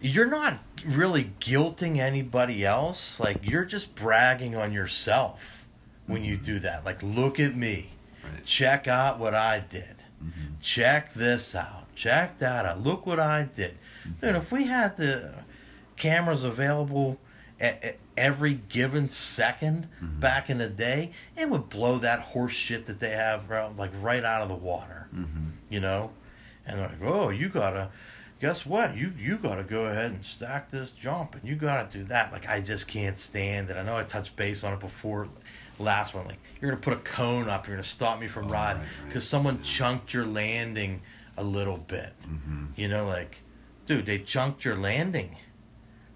You're 0.00 0.30
not 0.30 0.60
really 0.86 1.32
guilting 1.40 1.96
anybody 1.96 2.64
else. 2.64 3.18
Like 3.18 3.38
you're 3.42 3.64
just 3.64 3.96
bragging 3.96 4.54
on 4.54 4.72
yourself 4.72 5.66
when 6.06 6.22
you 6.22 6.34
mm-hmm. 6.34 6.44
do 6.44 6.58
that. 6.60 6.84
Like, 6.84 7.02
look 7.02 7.40
at 7.40 7.56
me. 7.56 7.90
Right. 8.22 8.44
Check 8.44 8.86
out 8.86 9.18
what 9.18 9.34
I 9.34 9.64
did. 9.68 9.96
Mm-hmm. 10.22 10.60
Check 10.60 11.12
this 11.14 11.56
out. 11.56 11.92
Check 11.96 12.38
that 12.38 12.66
out. 12.66 12.82
Look 12.84 13.04
what 13.04 13.18
I 13.18 13.48
did. 13.52 13.76
Dude, 14.20 14.36
if 14.36 14.52
we 14.52 14.66
had 14.66 14.96
the 14.96 15.34
cameras 15.96 16.44
available 16.44 17.18
at, 17.60 17.82
at 17.84 17.98
every 18.16 18.54
given 18.68 19.08
2nd 19.08 19.86
mm-hmm. 19.86 20.20
back 20.20 20.50
in 20.50 20.58
the 20.58 20.68
day, 20.68 21.12
it 21.36 21.48
would 21.48 21.68
blow 21.68 21.98
that 21.98 22.20
horse 22.20 22.52
shit 22.52 22.86
that 22.86 23.00
they 23.00 23.10
have 23.10 23.50
around, 23.50 23.78
like 23.78 23.90
right 24.00 24.24
out 24.24 24.42
of 24.42 24.48
the 24.48 24.54
water. 24.54 25.08
Mm-hmm. 25.14 25.46
You 25.70 25.80
know? 25.80 26.10
And 26.66 26.78
they're 26.78 26.88
like, 26.88 27.02
oh, 27.02 27.28
you 27.30 27.48
gotta, 27.48 27.90
guess 28.40 28.66
what? 28.66 28.96
You 28.96 29.12
you 29.18 29.38
gotta 29.38 29.62
go 29.62 29.86
ahead 29.86 30.10
and 30.12 30.24
stack 30.24 30.70
this 30.70 30.92
jump, 30.92 31.34
and 31.34 31.44
you 31.44 31.54
gotta 31.54 31.88
do 31.90 32.04
that. 32.04 32.32
Like 32.32 32.48
I 32.48 32.60
just 32.60 32.86
can't 32.86 33.18
stand 33.18 33.70
it. 33.70 33.76
I 33.76 33.82
know 33.82 33.96
I 33.96 34.04
touched 34.04 34.36
base 34.36 34.64
on 34.64 34.72
it 34.72 34.80
before, 34.80 35.28
last 35.78 36.14
one. 36.14 36.26
Like 36.26 36.38
you're 36.60 36.70
gonna 36.70 36.80
put 36.80 36.94
a 36.94 36.98
cone 36.98 37.48
up, 37.48 37.66
you're 37.66 37.76
gonna 37.76 37.84
stop 37.84 38.20
me 38.20 38.26
from 38.26 38.46
oh, 38.46 38.50
riding 38.50 38.82
right, 38.82 38.88
right. 38.98 39.08
because 39.08 39.28
someone 39.28 39.62
chunked 39.62 40.12
your 40.12 40.26
landing 40.26 41.02
a 41.36 41.44
little 41.44 41.78
bit. 41.78 42.12
Mm-hmm. 42.28 42.64
You 42.76 42.88
know, 42.88 43.06
like, 43.06 43.42
dude, 43.86 44.06
they 44.06 44.18
chunked 44.18 44.64
your 44.64 44.76
landing. 44.76 45.36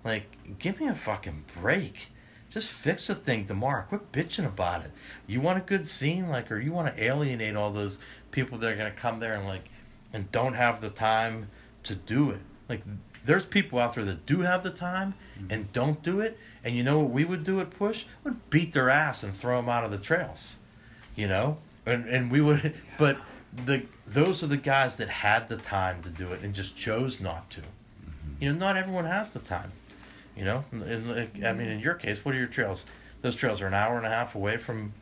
Like, 0.05 0.59
give 0.59 0.81
me 0.81 0.87
a 0.89 0.95
fucking 0.95 1.45
break. 1.61 2.11
Just 2.51 2.71
fix 2.71 3.09
the 3.09 3.15
thing 3.15 3.47
tomorrow. 3.47 3.85
Quit 3.89 4.11
bitching 4.13 4.47
about 4.47 4.85
it. 4.85 4.91
You 5.27 5.41
want 5.41 5.59
a 5.59 5.63
good 5.63 5.87
scene, 5.87 6.29
like, 6.29 6.51
or 6.51 6.59
you 6.59 6.73
want 6.73 6.95
to 6.95 7.03
alienate 7.03 7.57
all 7.57 7.71
those 7.71 7.99
people 8.31 8.59
that 8.59 8.73
are 8.73 8.77
gonna 8.77 8.91
come 8.91 9.21
there 9.21 9.35
and 9.35 9.47
like, 9.47 9.69
and 10.13 10.31
don't 10.33 10.55
have 10.55 10.81
the 10.81 10.89
time 10.89 11.51
to 11.83 11.95
do 11.95 12.31
it. 12.31 12.41
Like, 12.69 12.83
there's 13.25 13.45
people 13.45 13.79
out 13.79 13.95
there 13.95 14.05
that 14.05 14.25
do 14.25 14.41
have 14.41 14.63
the 14.63 14.71
time 14.71 15.15
mm-hmm. 15.39 15.53
and 15.53 15.73
don't 15.73 16.03
do 16.03 16.21
it. 16.21 16.39
And 16.65 16.75
you 16.75 16.83
know 16.83 17.01
what 17.01 17.11
we 17.11 17.25
would 17.25 17.45
do 17.45 17.61
at 17.61 17.71
Push? 17.71 18.05
Would 18.25 18.49
beat 18.49 18.73
their 18.73 18.89
ass 18.89 19.23
and 19.23 19.37
throw 19.37 19.57
them 19.61 19.69
out 19.69 19.85
of 19.85 19.91
the 19.91 19.99
trails. 19.99 20.57
You 21.15 21.29
know, 21.29 21.59
and 21.85 22.09
and 22.09 22.31
we 22.31 22.41
would, 22.41 22.75
but 22.99 23.19
the 23.67 23.85
those 24.07 24.43
are 24.43 24.47
the 24.47 24.57
guys 24.57 24.97
that 24.97 25.09
had 25.09 25.49
the 25.49 25.57
time 25.57 26.03
to 26.03 26.09
do 26.09 26.33
it 26.33 26.43
and 26.43 26.55
just 26.55 26.77
chose 26.77 27.21
not 27.21 27.51
to. 27.51 27.61
Mm-hmm. 27.61 28.45
You 28.45 28.53
know, 28.53 28.59
not 28.59 28.77
everyone 28.77 29.05
has 29.05 29.33
the 29.33 29.41
time. 29.41 29.73
You 30.39 30.45
know, 30.45 30.65
like, 30.73 31.43
I 31.45 31.53
mean, 31.53 31.69
in 31.69 31.81
your 31.81 31.95
case, 31.95 32.25
what 32.25 32.35
are 32.35 32.39
your 32.39 32.47
trails? 32.47 32.85
Those 33.23 33.35
trails 33.35 33.61
are 33.61 33.67
an 33.67 33.75
hour 33.75 33.97
and 33.97 34.07
a 34.07 34.09
half 34.09 34.35
away 34.37 34.57
from 34.57 34.93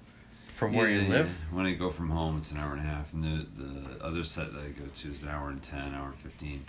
from 0.54 0.72
where 0.72 0.88
Yeah, 0.88 0.96
you 0.96 1.02
yeah. 1.02 1.08
live. 1.10 1.30
When 1.50 1.66
I 1.66 1.74
go 1.74 1.90
from 1.90 2.08
home, 2.08 2.38
it's 2.38 2.50
an 2.52 2.56
hour 2.58 2.72
and 2.72 2.80
a 2.80 2.84
half, 2.84 3.12
and 3.12 3.22
the 3.22 3.46
the 3.62 4.04
other 4.04 4.24
set 4.24 4.52
that 4.54 4.60
I 4.62 4.68
go 4.68 4.84
to 4.86 5.10
is 5.10 5.22
an 5.22 5.28
hour 5.28 5.50
and 5.50 5.62
ten, 5.62 5.94
hour 5.94 6.06
and 6.06 6.16
fifteen. 6.16 6.64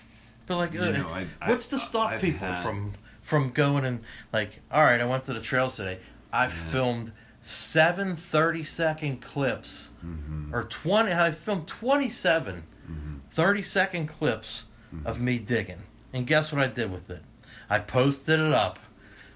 But 0.45 0.57
like, 0.57 0.73
You 0.73 0.81
uh, 0.81 0.91
know, 0.91 1.09
I've- 1.09 1.29
what's 1.45 1.71
I've- 1.73 1.79
to 1.81 1.85
stop 1.85 2.11
I've 2.11 2.21
people 2.21 2.47
had- 2.47 2.61
from 2.63 2.93
from 3.21 3.49
going 3.51 3.85
and 3.85 4.01
like, 4.33 4.59
all 4.71 4.83
right, 4.83 4.99
I 4.99 5.05
went 5.05 5.23
to 5.25 5.33
the 5.33 5.41
trails 5.41 5.75
today. 5.77 5.99
I 6.33 6.47
filmed 6.49 7.13
seven 7.39 8.15
30 8.17 8.63
second 8.63 9.21
clips 9.21 9.91
Mm-hmm. 10.05 10.53
or 10.53 10.63
20 10.63 11.13
I 11.13 11.31
filmed 11.31 11.67
27 11.67 12.63
Mm-hmm. 12.89 13.17
30 13.29 13.61
second 13.61 14.07
clips 14.07 14.65
of 15.05 15.19
me 15.21 15.39
digging. 15.39 15.83
And 16.13 16.25
guess 16.27 16.51
what 16.53 16.61
I 16.61 16.67
did 16.67 16.91
with 16.91 17.09
it? 17.09 17.21
I 17.69 17.79
posted 17.79 18.39
it 18.39 18.53
up 18.53 18.79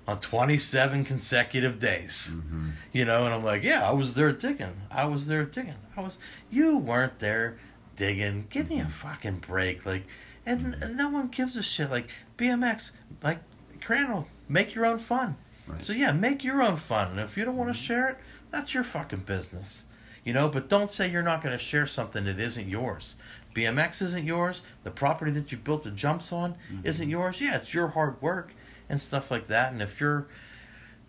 on 0.07 0.19
27 0.19 1.05
consecutive 1.05 1.79
days. 1.79 2.31
Mm-hmm. 2.33 2.69
You 2.91 3.05
know, 3.05 3.25
and 3.25 3.33
I'm 3.33 3.43
like, 3.43 3.63
yeah, 3.63 3.87
I 3.87 3.93
was 3.93 4.15
there 4.15 4.31
digging. 4.31 4.81
I 4.89 5.05
was 5.05 5.27
there 5.27 5.45
digging. 5.45 5.75
I 5.95 6.01
was 6.01 6.17
you 6.49 6.77
weren't 6.77 7.19
there 7.19 7.57
digging. 7.95 8.47
Give 8.49 8.69
me 8.69 8.79
a 8.79 8.83
mm-hmm. 8.83 8.89
fucking 8.89 9.37
break. 9.37 9.85
Like 9.85 10.03
and, 10.45 10.75
and 10.81 10.97
no 10.97 11.09
one 11.09 11.27
gives 11.27 11.55
a 11.55 11.61
shit. 11.61 11.89
Like 11.89 12.09
BMX, 12.37 12.91
like 13.23 13.39
Crandall, 13.81 14.27
make 14.47 14.75
your 14.75 14.85
own 14.85 14.99
fun. 14.99 15.37
Right. 15.67 15.85
So 15.85 15.93
yeah, 15.93 16.11
make 16.11 16.43
your 16.43 16.61
own 16.61 16.77
fun. 16.77 17.11
And 17.11 17.19
if 17.19 17.37
you 17.37 17.45
don't 17.45 17.57
want 17.57 17.69
to 17.69 17.77
mm-hmm. 17.77 17.85
share 17.85 18.09
it, 18.09 18.17
that's 18.51 18.73
your 18.73 18.83
fucking 18.83 19.21
business. 19.21 19.85
You 20.23 20.33
know, 20.33 20.49
but 20.49 20.69
don't 20.69 20.89
say 20.89 21.09
you're 21.09 21.23
not 21.23 21.41
going 21.41 21.57
to 21.57 21.63
share 21.63 21.87
something 21.87 22.25
that 22.25 22.39
isn't 22.39 22.67
yours. 22.67 23.15
BMX 23.53 24.01
isn't 24.01 24.25
yours. 24.25 24.61
The 24.83 24.91
property 24.91 25.31
that 25.31 25.51
you 25.51 25.57
built 25.57 25.83
the 25.83 25.91
jumps 25.91 26.31
on 26.31 26.55
isn't 26.83 27.09
yours. 27.09 27.39
Yeah, 27.41 27.57
it's 27.57 27.73
your 27.73 27.89
hard 27.89 28.21
work 28.21 28.53
and 28.89 28.99
stuff 28.99 29.29
like 29.31 29.47
that. 29.47 29.71
And 29.73 29.81
if 29.81 29.99
you're 29.99 30.27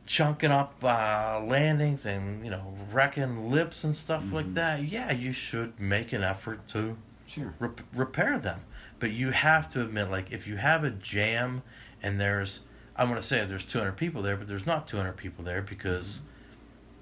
chunking 0.06 0.50
up 0.50 0.74
uh, 0.82 1.40
landings 1.44 2.04
and 2.06 2.44
you 2.44 2.50
know 2.50 2.74
wrecking 2.90 3.50
lips 3.50 3.84
and 3.84 3.94
stuff 3.94 4.32
like 4.32 4.54
that, 4.54 4.82
yeah, 4.84 5.12
you 5.12 5.32
should 5.32 5.78
make 5.78 6.12
an 6.12 6.22
effort 6.22 6.66
to 6.68 6.96
Sure. 7.26 7.54
rep- 7.60 7.80
repair 7.94 8.38
them. 8.38 8.60
But 8.98 9.12
you 9.12 9.30
have 9.30 9.72
to 9.72 9.80
admit, 9.80 10.10
like, 10.10 10.30
if 10.32 10.46
you 10.46 10.56
have 10.56 10.84
a 10.84 10.90
jam 10.90 11.62
and 12.02 12.20
there's, 12.20 12.60
I'm 12.94 13.08
going 13.08 13.18
to 13.18 13.26
say 13.26 13.42
there's 13.46 13.64
200 13.64 13.92
people 13.96 14.20
there, 14.22 14.36
but 14.36 14.46
there's 14.48 14.66
not 14.66 14.86
200 14.86 15.16
people 15.16 15.42
there 15.42 15.62
because 15.62 16.20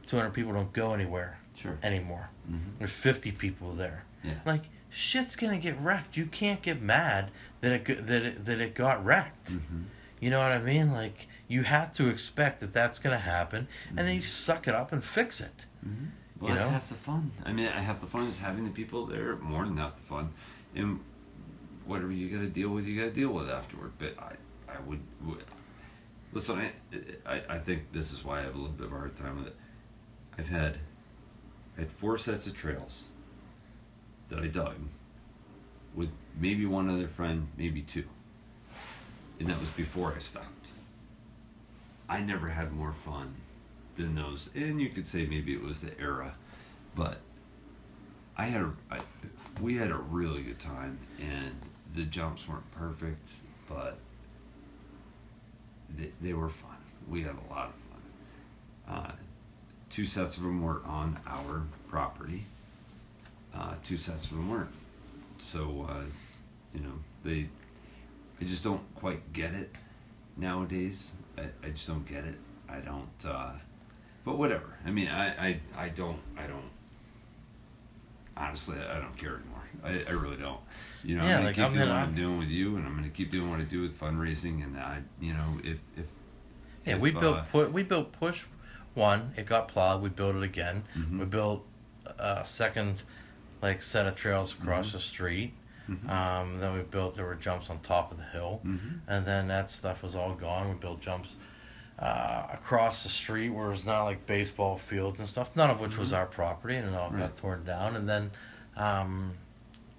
200 0.06 0.30
people 0.30 0.52
don't 0.52 0.72
go 0.72 0.92
anywhere. 0.94 1.38
Sure. 1.56 1.76
anymore. 1.82 2.30
Mhm. 2.50 2.78
There's 2.78 2.92
50 2.92 3.32
people 3.32 3.74
there. 3.74 4.04
Yeah. 4.24 4.34
Like 4.46 4.62
shit's 4.90 5.36
gonna 5.36 5.58
get 5.58 5.78
wrecked. 5.80 6.16
You 6.16 6.26
can't 6.26 6.60
get 6.62 6.82
mad 6.82 7.30
that 7.60 7.88
it 7.88 8.06
that 8.06 8.22
it, 8.22 8.44
that 8.44 8.60
it 8.60 8.74
got 8.74 9.04
wrecked. 9.04 9.52
Mhm. 9.52 9.84
You 10.20 10.28
know 10.30 10.38
what 10.40 10.52
I 10.52 10.60
mean? 10.60 10.92
Like 10.92 11.28
you 11.48 11.62
have 11.62 11.92
to 11.92 12.08
expect 12.08 12.60
that 12.60 12.72
that's 12.72 12.98
gonna 12.98 13.18
happen, 13.18 13.68
and 13.88 13.98
then 13.98 14.06
Mm-hmm. 14.06 14.16
you 14.16 14.22
suck 14.22 14.68
it 14.68 14.74
up 14.74 14.92
and 14.92 15.02
fix 15.02 15.40
it. 15.40 15.64
Well, 16.38 16.50
You 16.52 16.56
that's 16.56 16.66
know? 16.68 16.72
half 16.72 16.88
the 16.88 16.94
fun. 16.94 17.32
I 17.44 17.52
mean, 17.52 17.68
I 17.68 17.80
half 17.80 18.00
the 18.00 18.06
fun 18.06 18.26
is 18.26 18.38
having 18.38 18.64
the 18.64 18.70
people 18.70 19.06
there. 19.06 19.36
More 19.36 19.64
than 19.64 19.76
half 19.76 19.96
the 19.96 20.02
fun, 20.02 20.30
and 20.74 21.00
whatever 21.86 22.12
you 22.12 22.28
got 22.30 22.42
to 22.42 22.48
deal 22.48 22.70
with, 22.70 22.86
you 22.86 22.98
got 23.00 23.06
to 23.08 23.12
deal 23.12 23.30
with 23.30 23.50
afterward. 23.50 23.92
But 23.98 24.14
I, 24.18 24.34
I 24.72 24.80
would, 24.86 25.00
would 25.24 25.44
listen. 26.32 26.60
I, 26.60 26.70
I, 27.26 27.42
I 27.56 27.58
think 27.58 27.92
this 27.92 28.12
is 28.12 28.24
why 28.24 28.38
I 28.40 28.42
have 28.42 28.54
a 28.54 28.58
little 28.58 28.72
bit 28.72 28.86
of 28.86 28.92
a 28.92 28.96
hard 28.96 29.16
time 29.16 29.36
with 29.38 29.48
it. 29.48 29.56
I've 30.38 30.48
had, 30.48 30.78
I 31.76 31.80
had 31.80 31.90
four 31.92 32.16
sets 32.16 32.46
of 32.46 32.56
trails 32.56 33.08
that 34.31 34.39
I 34.39 34.47
dug 34.47 34.77
with 35.94 36.09
maybe 36.39 36.65
one 36.66 36.89
other 36.89 37.09
friend, 37.09 37.48
maybe 37.59 37.82
two, 37.82 38.05
and 39.39 39.48
that 39.48 39.61
was 39.61 39.70
before 39.70 40.15
I 40.16 40.20
stopped. 40.20 40.47
I 42.09 42.20
never 42.20 42.48
had 42.48 42.73
more 42.73 42.93
fun 42.93 43.35
than 43.97 44.15
those, 44.15 44.51
and 44.55 44.81
you 44.81 44.89
could 44.89 45.07
say 45.07 45.27
maybe 45.27 45.52
it 45.52 45.62
was 45.62 45.81
the 45.81 45.98
era, 46.01 46.35
but 46.94 47.19
I 48.36 48.44
had 48.44 48.62
a, 48.62 48.73
I, 48.90 49.01
we 49.61 49.77
had 49.77 49.90
a 49.90 49.97
really 49.97 50.43
good 50.43 50.59
time, 50.59 50.98
and 51.20 51.55
the 51.94 52.05
jumps 52.05 52.48
weren't 52.48 52.70
perfect, 52.73 53.31
but 53.69 53.98
they, 55.97 56.11
they 56.20 56.32
were 56.32 56.48
fun. 56.48 56.77
We 57.09 57.23
had 57.23 57.35
a 57.35 57.52
lot 57.52 57.69
of 57.69 57.74
fun. 57.74 58.97
Uh, 58.97 59.12
two 59.90 60.07
sets 60.07 60.36
of 60.36 60.44
them 60.44 60.62
were 60.62 60.81
on 60.86 61.19
our 61.27 61.65
property. 61.89 62.47
Uh, 63.55 63.74
two 63.85 63.97
sets 63.97 64.24
of 64.27 64.31
them 64.32 64.51
weren't. 64.51 64.70
So, 65.39 65.86
uh, 65.89 66.02
you 66.74 66.81
know, 66.81 66.93
they, 67.24 67.48
I 68.40 68.44
just 68.44 68.62
don't 68.64 68.82
quite 68.94 69.32
get 69.32 69.55
it 69.55 69.74
nowadays. 70.36 71.12
I, 71.36 71.43
I 71.66 71.70
just 71.70 71.86
don't 71.86 72.06
get 72.09 72.24
it. 72.24 72.36
I 72.68 72.78
don't. 72.78 73.09
Uh, 73.27 73.52
but 74.24 74.39
whatever. 74.39 74.77
I 74.86 74.90
mean, 74.90 75.09
I, 75.09 75.28
I, 75.48 75.60
I 75.77 75.89
don't. 75.89 76.20
I 76.39 76.47
don't. 76.47 76.70
Honestly, 78.36 78.77
I 78.78 78.98
don't 79.01 79.16
care 79.18 79.36
anymore. 79.36 79.62
I, 79.85 80.10
I 80.10 80.14
really 80.14 80.36
don't. 80.36 80.60
You 81.02 81.16
know, 81.16 81.24
Yeah, 81.24 81.31
I'm 81.31 81.36
gonna 81.39 81.47
like, 81.47 81.55
keep 81.56 81.64
I'm 81.64 81.72
doing 81.72 81.86
gonna- 81.89 81.98
what 82.01 82.09
I'm 82.09 82.14
doing 82.14 82.39
with 82.39 82.48
you, 82.48 82.77
and 82.77 82.86
I'm 82.86 82.94
gonna 82.94 83.09
keep 83.09 83.31
doing 83.31 83.51
what 83.51 83.60
I 83.60 83.64
do 83.64 83.82
with 83.82 83.98
fundraising. 83.98 84.62
And 84.62 84.78
I, 84.78 85.02
you 85.20 85.32
know, 85.35 85.59
if 85.64 85.78
if 85.97 86.06
Yeah, 86.86 86.94
if, 86.94 87.01
we 87.01 87.10
built 87.10 87.36
uh, 87.39 87.43
pu- 87.51 87.68
we 87.68 87.82
built 87.82 88.12
push 88.12 88.44
one. 88.94 89.32
It 89.36 89.47
got 89.47 89.68
plowed. 89.68 90.01
We 90.01 90.09
built 90.09 90.36
it 90.36 90.43
again. 90.43 90.85
Mhm. 90.97 91.18
We 91.18 91.24
built 91.27 91.66
a 92.18 92.43
second 92.47 93.02
like 93.62 93.82
set 93.82 94.06
of 94.06 94.14
trails 94.16 94.54
across 94.54 94.88
Mm-hmm. 94.88 94.96
the 94.96 95.02
street. 95.02 95.52
Um, 96.08 96.60
then 96.60 96.72
we 96.74 96.82
built 96.82 97.16
there 97.16 97.24
were 97.26 97.34
jumps 97.34 97.68
on 97.68 97.80
top 97.80 98.12
of 98.12 98.18
the 98.18 98.24
hill, 98.24 98.60
Mhm. 98.64 99.00
and 99.08 99.26
then 99.26 99.48
that 99.48 99.70
stuff 99.70 100.04
was 100.04 100.14
all 100.14 100.34
gone. 100.34 100.68
We 100.68 100.74
built 100.76 101.00
jumps 101.00 101.34
uh, 101.98 102.46
across 102.52 103.02
the 103.02 103.08
street 103.08 103.50
where 103.50 103.72
it's 103.72 103.84
not 103.84 104.04
like 104.04 104.24
baseball 104.24 104.78
fields 104.78 105.18
and 105.20 105.28
stuff. 105.28 105.50
None 105.56 105.68
of 105.68 105.80
which 105.80 105.98
was 105.98 106.12
our 106.12 106.26
property, 106.26 106.76
and 106.76 106.88
it 106.88 106.94
all 106.94 107.10
got 107.10 107.30
Mm-hmm. 107.34 107.40
Torn 107.40 107.64
down. 107.64 107.96
And 107.96 108.08
then 108.08 108.30
um, 108.76 109.32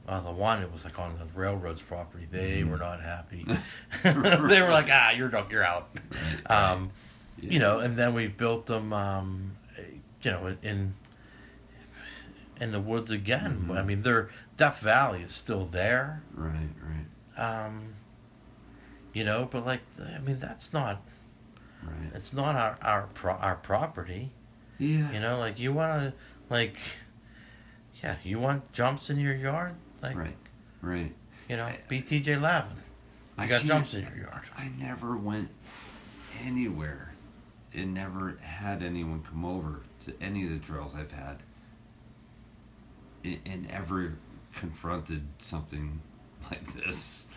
uh, 0.08 0.20
the 0.22 0.32
one 0.32 0.64
it 0.64 0.72
was 0.72 0.84
like 0.86 0.98
on 0.98 1.20
the 1.20 1.26
railroad's 1.40 1.82
property. 1.82 2.26
They 2.32 2.62
Mm-hmm. 2.62 2.72
were 2.72 2.78
not 2.78 3.02
happy. 3.02 3.46
they 4.04 4.62
were 4.62 4.70
like, 4.72 4.88
"Ah, 4.90 5.12
you're 5.12 5.28
done. 5.30 5.46
You're 5.52 5.64
out." 5.66 5.90
Right, 6.50 6.50
Um, 6.72 6.92
Yeah. 7.38 7.52
you 7.52 7.60
know, 7.60 7.80
and 7.80 7.98
then 7.98 8.14
we 8.14 8.28
built 8.28 8.66
them, 8.66 8.94
um, 8.94 9.58
you 10.24 10.32
know, 10.32 10.56
in 10.64 10.94
in 12.62 12.72
the 12.72 12.80
woods 12.80 13.10
again. 13.12 13.64
Mm-hmm. 13.64 13.72
I 13.72 13.84
mean, 13.84 14.04
their 14.04 14.30
Death 14.56 14.80
Valley 14.80 15.22
is 15.24 15.34
still 15.34 15.66
there, 15.66 16.22
right, 16.34 16.70
right, 17.38 17.66
um, 17.66 17.96
you 19.14 19.26
know, 19.26 19.50
but 19.52 19.66
like, 19.66 19.82
I 20.00 20.20
mean, 20.20 20.40
that's 20.40 20.72
not 20.72 21.02
right. 21.84 22.12
it's 22.14 22.32
not 22.32 22.56
our 22.56 22.78
our 22.82 23.08
pro- 23.14 23.34
our 23.34 23.56
property. 23.56 24.30
Yeah. 24.78 25.12
You 25.12 25.20
know, 25.20 25.38
like 25.38 25.60
you 25.60 25.74
want 25.74 26.02
to, 26.04 26.14
like, 26.50 26.78
yeah, 28.04 28.16
you 28.24 28.40
want 28.40 28.72
jumps 28.74 29.10
in 29.10 29.20
your 29.20 29.36
yard, 29.36 29.76
like, 30.02 30.16
Right, 30.16 30.38
right. 30.82 31.14
you 31.50 31.58
know, 31.58 31.66
I- 31.66 31.80
BTJ 31.90 32.40
Lavin, 32.42 32.78
I 33.38 33.48
got 33.48 33.62
jumps 33.64 33.94
in 33.96 34.02
your 34.04 34.26
yard. 34.28 34.44
I 34.58 34.70
never 34.80 35.18
went 35.18 35.50
anywhere 36.44 37.14
and 37.74 37.94
never 37.94 38.38
had 38.42 38.82
anyone 38.84 39.24
come 39.24 39.46
over 39.46 39.82
to 40.06 40.14
any 40.22 40.44
of 40.46 40.50
the 40.52 40.60
trails 40.60 40.94
I've 40.96 41.12
had 41.12 41.38
and, 43.24 43.40
and 43.46 43.72
ever 43.72 44.14
confronted 44.54 45.26
something 45.40 46.02
like 46.52 46.74
this, 46.84 47.28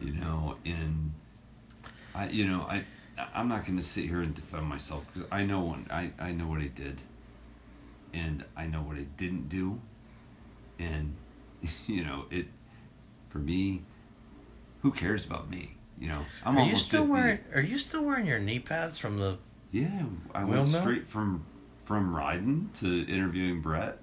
you 0.00 0.12
know, 0.12 0.56
and 0.64 1.12
I, 2.14 2.28
you 2.28 2.46
know, 2.46 2.62
I, 2.62 2.84
I'm 3.34 3.48
not 3.48 3.64
going 3.64 3.78
to 3.78 3.84
sit 3.84 4.04
here 4.04 4.22
and 4.22 4.34
defend 4.34 4.66
myself 4.66 5.04
because 5.12 5.28
I 5.30 5.44
know 5.44 5.60
when 5.60 5.86
I, 5.90 6.12
I 6.18 6.32
know 6.32 6.46
what 6.46 6.60
I 6.60 6.68
did 6.68 6.98
and 8.12 8.44
I 8.56 8.66
know 8.66 8.80
what 8.80 8.96
I 8.96 9.06
didn't 9.16 9.48
do. 9.48 9.80
And, 10.78 11.16
you 11.86 12.04
know, 12.04 12.26
it, 12.30 12.46
for 13.28 13.38
me, 13.38 13.82
who 14.82 14.92
cares 14.92 15.26
about 15.26 15.50
me? 15.50 15.74
You 15.98 16.08
know, 16.08 16.20
I'm 16.44 16.56
are 16.56 16.64
you 16.64 16.76
still 16.76 17.02
50. 17.02 17.12
wearing? 17.12 17.38
Are 17.54 17.60
you 17.60 17.76
still 17.76 18.04
wearing 18.04 18.26
your 18.26 18.38
knee 18.38 18.60
pads 18.60 18.98
from 18.98 19.18
the? 19.18 19.38
Yeah, 19.72 20.02
I 20.32 20.44
went 20.44 20.68
straight 20.68 21.08
from 21.08 21.44
from 21.84 22.14
riding 22.14 22.70
to 22.74 23.04
interviewing 23.08 23.60
Brett 23.60 23.98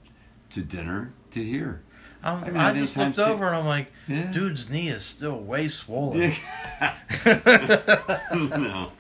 to 0.56 0.61
dinner 0.61 1.11
to 1.32 1.44
here. 1.44 1.82
I'm, 2.23 2.44
I 2.44 2.48
mean, 2.48 2.57
I 2.57 2.73
just 2.73 2.98
looked 2.98 3.19
over 3.19 3.45
and 3.45 3.56
I'm 3.56 3.65
like, 3.65 3.91
Yeah. 4.07 4.32
dude's 4.32 4.68
knee 4.69 4.88
is 4.88 5.06
still 5.06 5.38
way 5.40 5.68
swollen. 5.68 6.34
no, 7.26 8.91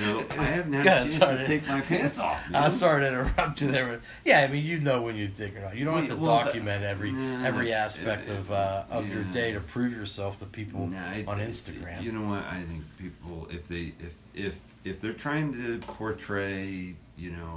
no, 0.00 0.24
I 0.30 0.44
haven't 0.44 0.72
had 0.74 0.84
Yeah, 0.84 1.00
a 1.00 1.04
chance 1.04 1.16
sorry. 1.16 1.38
to 1.38 1.46
take 1.46 1.66
my 1.66 1.80
pants 1.80 2.18
off. 2.18 2.40
I 2.48 2.50
man. 2.52 2.70
sorry 2.70 3.00
to 3.02 3.08
interrupt 3.08 3.60
you 3.60 3.68
there, 3.68 3.86
but 3.86 4.00
yeah, 4.24 4.40
I 4.42 4.48
mean, 4.48 4.64
you 4.64 4.78
know 4.80 5.02
when 5.02 5.16
you 5.16 5.26
dig 5.28 5.56
or 5.56 5.60
not. 5.60 5.76
You 5.76 5.84
don't 5.84 6.06
have 6.06 6.08
to 6.16 6.16
Well, 6.22 6.44
document 6.44 6.84
every 6.84 7.10
Nah, 7.10 7.44
every 7.44 7.72
aspect 7.72 8.28
uh, 8.28 8.34
of 8.34 8.52
uh, 8.52 8.84
of 8.90 9.08
your 9.08 9.24
day 9.24 9.52
to 9.52 9.60
prove 9.60 9.92
yourself 9.92 10.38
to 10.40 10.44
people 10.46 10.86
Nah, 10.86 10.98
I- 11.10 11.24
on 11.26 11.40
Instagram. 11.40 12.02
You 12.02 12.12
know 12.12 12.28
what? 12.28 12.44
I 12.44 12.62
think 12.68 12.82
people, 12.98 13.48
if 13.50 13.66
they, 13.66 13.92
if 13.98 14.14
if 14.34 14.60
if 14.84 15.00
they're 15.00 15.12
trying 15.14 15.52
to 15.54 15.78
portray, 15.86 16.94
you 17.16 17.30
know, 17.32 17.56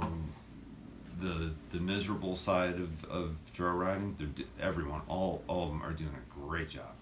the 1.20 1.50
the 1.72 1.78
miserable 1.80 2.36
side 2.36 2.74
of 2.80 3.04
of 3.06 3.36
trail 3.54 3.72
riding, 3.72 4.14
they're 4.18 4.26
d- 4.28 4.46
everyone, 4.60 5.00
all 5.08 5.42
all 5.48 5.64
of 5.64 5.68
them 5.70 5.82
are 5.82 5.92
doing 5.92 6.10
a 6.14 6.40
great 6.46 6.68
job. 6.70 6.92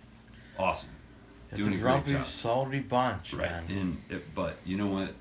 Awesome. 0.59 0.91
it's 1.51 1.61
doing 1.61 1.75
a 1.75 1.79
grumpy, 1.79 2.17
salty 2.23 2.79
bunch, 2.81 3.33
Right. 3.35 3.51
man. 3.51 3.65
And 3.71 4.03
it, 4.09 4.35
but 4.35 4.57
you 4.65 4.77
know 4.77 4.87
what? 4.87 5.13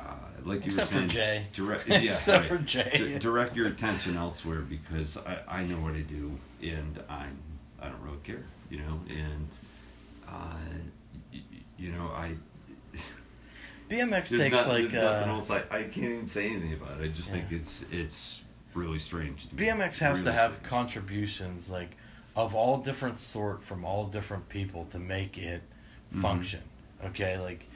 Uh, 0.00 0.04
like 0.44 0.60
you 0.60 0.66
Except 0.66 0.88
for 0.90 0.94
were 0.94 1.00
saying, 1.00 1.08
Jay. 1.10 1.46
Direct, 1.52 1.88
yeah, 1.88 1.96
Except 1.98 2.50
right. 2.50 2.58
for 2.60 2.64
Jay. 2.64 2.90
Di- 2.94 3.18
direct 3.18 3.54
your 3.56 3.66
attention 3.68 4.16
elsewhere 4.16 4.60
because 4.60 5.18
I, 5.18 5.38
I 5.48 5.64
know 5.64 5.76
what 5.80 5.94
I 5.94 6.00
do 6.00 6.38
and 6.62 6.98
I'm 7.08 7.36
I 7.82 7.88
don't 7.88 8.00
really 8.02 8.18
care, 8.24 8.44
you 8.70 8.78
know. 8.78 9.00
And 9.10 9.48
uh, 10.26 10.54
y- 11.32 11.40
you 11.76 11.92
know 11.92 12.06
I 12.14 12.34
BMX 13.88 14.28
there's 14.28 14.42
takes 14.42 14.56
not- 14.56 14.68
like 14.68 14.90
there's 14.90 14.92
nothing 14.94 15.30
uh, 15.30 15.34
else 15.34 15.50
I, 15.50 15.62
I 15.70 15.82
can't 15.84 15.96
even 16.12 16.26
say 16.26 16.50
anything 16.50 16.72
about 16.74 17.00
it. 17.00 17.04
I 17.04 17.08
just 17.08 17.30
think 17.30 17.46
it's 17.50 17.84
it's 17.90 18.42
really 18.74 18.98
strange. 18.98 19.48
To. 19.48 19.54
BMX 19.54 19.98
has 19.98 20.22
to 20.24 20.32
have 20.32 20.52
strange. 20.52 20.68
contributions 20.68 21.70
like 21.70 21.96
of 22.36 22.54
all 22.54 22.78
different 22.78 23.18
sort 23.18 23.64
from 23.64 23.84
all 23.84 24.06
different 24.06 24.48
people 24.48 24.84
to 24.92 24.98
make 24.98 25.36
it 25.38 25.62
Mhm. 26.14 26.22
function. 26.22 26.60
Okay, 27.04 27.38
like 27.38 27.66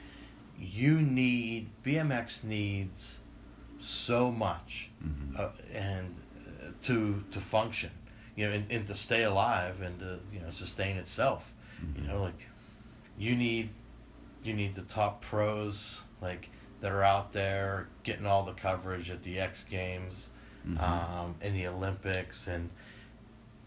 you 0.59 1.01
need 1.01 1.69
BMX 1.83 2.43
needs 2.43 3.19
so 3.79 4.31
much 4.31 4.89
Mhm. 5.03 5.39
uh, 5.39 5.49
and 5.73 6.15
uh, 6.61 6.67
to 6.83 7.23
to 7.31 7.39
function, 7.41 7.91
you 8.35 8.47
know, 8.47 8.53
and, 8.55 8.71
and 8.71 8.87
to 8.87 8.95
stay 8.95 9.23
alive 9.23 9.81
and 9.81 9.99
to 9.99 10.19
you 10.31 10.39
know 10.39 10.49
sustain 10.51 10.95
itself. 10.97 11.53
You 11.81 12.03
Mhm. 12.03 12.07
know, 12.07 12.21
like 12.21 12.39
you 13.17 13.35
need 13.35 13.69
you 14.43 14.53
need 14.53 14.75
the 14.75 14.81
top 14.83 15.21
pros 15.21 16.01
like 16.21 16.49
that 16.81 16.91
are 16.91 17.03
out 17.03 17.31
there 17.33 17.87
getting 18.03 18.25
all 18.25 18.43
the 18.43 18.53
coverage 18.53 19.09
at 19.09 19.23
the 19.23 19.39
X 19.39 19.63
Games, 19.69 20.29
Mhm. 20.67 20.81
um, 20.81 21.35
in 21.41 21.53
the 21.53 21.67
Olympics 21.67 22.47
and 22.47 22.69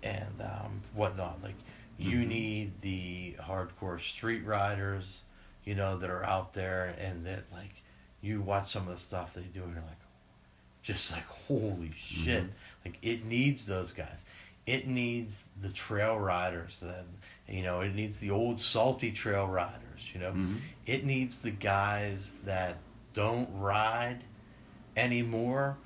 and 0.03 0.41
um, 0.41 0.83
whatnot. 0.95 1.43
Like 1.43 1.55
you 1.99 2.19
Mhm. 2.21 2.29
need 2.29 2.81
the 2.83 3.37
hardcore 3.41 4.01
street 4.01 4.45
riders, 4.45 5.23
you 5.65 5.75
know, 5.75 5.97
that 5.99 6.11
are 6.11 6.25
out 6.25 6.53
there 6.53 6.95
and 6.99 7.27
that 7.27 7.51
like 7.53 7.83
you 8.21 8.41
watch 8.41 8.71
some 8.73 8.89
of 8.89 8.95
the 8.95 9.01
stuff 9.01 9.35
they 9.35 9.43
do 9.43 9.63
and 9.65 9.75
you're 9.75 9.83
like, 9.83 9.97
just 10.83 11.11
like 11.13 11.27
holy 11.27 11.93
shit! 11.97 12.45
Mhm. 12.45 12.51
Like 12.85 12.99
it 13.03 13.25
needs 13.25 13.67
those 13.67 13.93
guys. 13.93 14.25
It 14.67 14.87
needs 14.87 15.47
the 15.61 15.71
trail 15.73 16.19
riders 16.19 16.81
that 16.81 17.07
you 17.49 17.63
know. 17.63 17.81
It 17.81 17.95
needs 17.95 18.21
the 18.21 18.31
old 18.31 18.61
salty 18.61 19.13
trail 19.13 19.47
riders. 19.47 19.83
You 20.17 20.23
know, 20.23 20.33
Mhm. 20.33 20.61
it 20.87 21.05
needs 21.05 21.41
the 21.41 21.51
guys 21.51 22.33
that 22.45 22.79
don't 23.13 23.51
ride 23.59 24.25
anymore, 24.97 25.77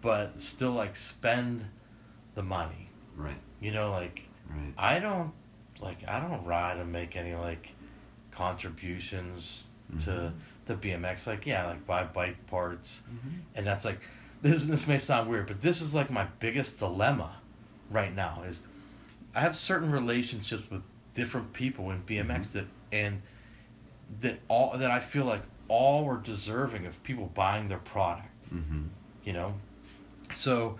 but 0.00 0.40
still 0.40 0.72
like 0.72 0.96
spend 0.96 1.66
the 2.34 2.42
money. 2.42 2.90
Right. 3.14 3.38
You 3.60 3.70
know, 3.70 3.92
like 3.92 4.24
Right. 4.50 4.72
I 4.76 4.98
don't 4.98 5.32
like 5.80 5.98
I 6.08 6.18
don't 6.18 6.44
ride 6.44 6.78
and 6.78 6.90
make 6.90 7.14
any 7.14 7.36
like 7.36 7.74
contributions 8.32 9.68
to 10.00 10.10
Mhm. 10.10 10.32
the 10.64 10.74
BMX. 10.74 11.28
Like 11.28 11.46
yeah, 11.46 11.66
like 11.66 11.86
buy 11.86 12.02
bike 12.04 12.44
parts, 12.48 13.02
Mhm. 13.08 13.40
and 13.54 13.64
that's 13.66 13.84
like 13.84 14.00
this. 14.42 14.64
This 14.64 14.88
may 14.88 14.98
sound 14.98 15.28
weird, 15.30 15.46
but 15.46 15.60
this 15.60 15.80
is 15.80 15.94
like 15.94 16.10
my 16.10 16.24
biggest 16.40 16.78
dilemma 16.80 17.36
right 17.88 18.12
now. 18.14 18.42
Is 18.42 18.62
I 19.32 19.42
have 19.42 19.56
certain 19.56 19.92
relationships 19.92 20.68
with 20.70 20.82
different 21.14 21.52
people 21.52 21.92
in 21.92 22.02
BMX 22.02 22.50
that 22.52 22.66
and 22.92 23.22
that 24.20 24.38
all 24.48 24.76
that 24.78 24.90
I 24.90 25.00
feel 25.00 25.24
like 25.24 25.42
all 25.68 26.08
are 26.08 26.16
deserving 26.18 26.86
of 26.86 27.02
people 27.02 27.26
buying 27.34 27.68
their 27.68 27.78
product 27.78 28.28
Mm-hmm. 28.54 28.82
you 29.24 29.32
know 29.32 29.54
so 30.32 30.78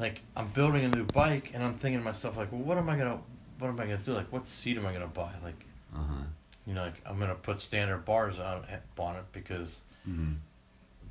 like 0.00 0.22
i'm 0.36 0.48
building 0.48 0.84
a 0.84 0.88
new 0.88 1.04
bike 1.04 1.50
and 1.54 1.62
i'm 1.62 1.74
thinking 1.74 2.00
to 2.00 2.04
myself 2.04 2.36
like 2.36 2.50
well 2.50 2.60
what 2.62 2.76
am 2.76 2.88
i 2.88 2.96
gonna 2.98 3.18
what 3.60 3.68
am 3.68 3.78
i 3.78 3.84
gonna 3.84 3.98
do 3.98 4.12
like 4.12 4.32
what 4.32 4.46
seat 4.48 4.76
am 4.76 4.84
i 4.84 4.92
gonna 4.92 5.06
buy 5.06 5.30
like 5.44 5.64
Uh 5.94 5.98
huh. 5.98 6.14
you 6.66 6.74
know 6.74 6.82
like 6.82 7.00
i'm 7.06 7.20
gonna 7.20 7.36
put 7.36 7.60
standard 7.60 8.04
bars 8.04 8.40
on 8.40 8.64
it 8.64 8.82
on 8.98 9.14
it 9.16 9.24
because 9.32 9.82
Mm-hmm. 10.08 10.32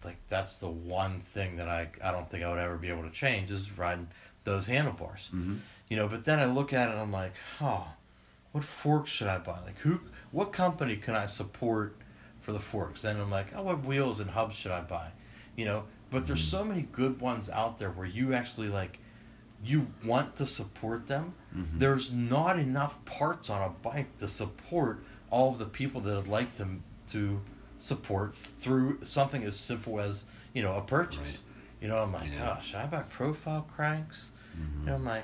like 0.03 0.17
that's 0.27 0.57
the 0.57 0.67
one 0.69 1.21
thing 1.21 1.55
that 1.55 1.69
i 1.69 1.87
i 2.03 2.11
don't 2.11 2.29
think 2.29 2.43
i 2.43 2.49
would 2.49 2.59
ever 2.59 2.75
be 2.75 2.89
able 2.89 3.03
to 3.03 3.09
change 3.11 3.49
is 3.49 3.77
riding 3.77 4.07
those 4.43 4.67
handlebars 4.67 5.29
Mm-hmm. 5.33 5.55
you 5.87 5.95
know 5.95 6.09
but 6.09 6.25
then 6.25 6.39
i 6.39 6.45
look 6.45 6.73
at 6.73 6.89
it 6.89 6.91
and 6.91 6.99
i'm 7.01 7.13
like 7.13 7.33
huh 7.59 7.83
what 8.51 8.63
forks 8.65 9.09
should 9.09 9.27
i 9.27 9.37
buy 9.37 9.59
like 9.65 9.77
who 9.79 9.99
what 10.33 10.51
company 10.51 10.97
can 10.97 11.15
i 11.15 11.25
support 11.25 11.95
for 12.41 12.51
the 12.51 12.59
forks 12.59 13.01
then 13.03 13.15
i'm 13.21 13.31
like 13.31 13.47
oh 13.55 13.63
what 13.63 13.83
wheels 13.85 14.19
and 14.19 14.29
hubs 14.31 14.55
should 14.55 14.71
i 14.71 14.81
buy 14.81 15.07
you 15.55 15.63
know 15.63 15.83
but 16.11 16.27
there's 16.27 16.43
so 16.43 16.63
many 16.65 16.81
good 16.91 17.21
ones 17.21 17.49
out 17.49 17.77
there 17.79 17.89
where 17.91 18.05
you 18.07 18.33
actually 18.33 18.67
like 18.67 18.99
you 19.63 19.87
want 20.03 20.35
to 20.35 20.45
support 20.45 21.07
them 21.07 21.33
Mhm. 21.55 21.79
there's 21.79 22.11
not 22.11 22.59
enough 22.59 23.03
parts 23.05 23.49
on 23.49 23.61
a 23.61 23.69
bike 23.69 24.17
to 24.19 24.27
support 24.27 25.03
all 25.29 25.51
of 25.53 25.59
the 25.59 25.65
people 25.65 26.01
that 26.01 26.15
would 26.15 26.27
like 26.27 26.57
to 26.57 26.67
to 27.07 27.39
support 27.79 28.33
through 28.35 28.99
something 29.03 29.43
as 29.43 29.55
simple 29.57 29.99
as 29.99 30.25
you 30.53 30.61
know 30.63 30.75
a 30.75 30.81
purchase 30.81 31.19
Right. 31.19 31.39
you 31.81 31.87
know 31.87 31.97
i'm 32.03 32.11
like 32.11 32.31
Yeah. 32.31 32.39
gosh 32.55 32.67
should 32.67 32.75
i 32.77 32.85
buy 32.87 33.03
profile 33.03 33.65
cranks 33.75 34.31
Mm-hmm. 34.55 34.81
you 34.81 34.85
know, 34.85 34.95
I'm 34.97 35.05
like, 35.05 35.23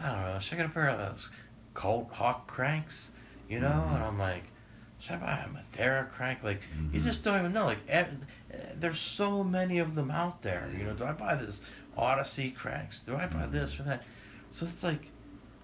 I 0.00 0.12
don't 0.12 0.34
know, 0.34 0.38
should 0.38 0.54
I 0.54 0.56
get 0.58 0.66
a 0.66 0.68
pair 0.68 0.88
of 0.90 0.98
those 0.98 1.28
Cult 1.74 2.12
Hawk 2.12 2.46
cranks? 2.46 3.10
You 3.48 3.60
know, 3.60 3.68
Mhm. 3.70 3.94
and 3.94 4.04
I'm 4.04 4.18
like, 4.18 4.44
should 5.00 5.12
I 5.12 5.16
buy 5.18 5.38
a 5.44 5.48
Madera 5.48 6.04
crank? 6.06 6.42
Like, 6.42 6.60
you 6.92 7.00
Mhm. 7.00 7.04
just 7.04 7.22
don't 7.22 7.38
even 7.38 7.52
know. 7.52 7.64
Like, 7.66 7.86
there's 8.76 8.98
so 8.98 9.42
many 9.44 9.78
of 9.78 9.94
them 9.94 10.10
out 10.10 10.42
there. 10.42 10.70
You 10.76 10.84
know, 10.84 10.94
do 10.94 11.04
I 11.04 11.12
buy 11.12 11.34
this 11.36 11.60
Odyssey 11.96 12.50
cranks? 12.50 13.00
Do 13.02 13.16
I 13.16 13.26
buy 13.26 13.46
Mhm. 13.46 13.52
this 13.52 13.78
or 13.80 13.84
that? 13.84 14.02
So 14.50 14.66
it's 14.66 14.82
like, 14.82 15.10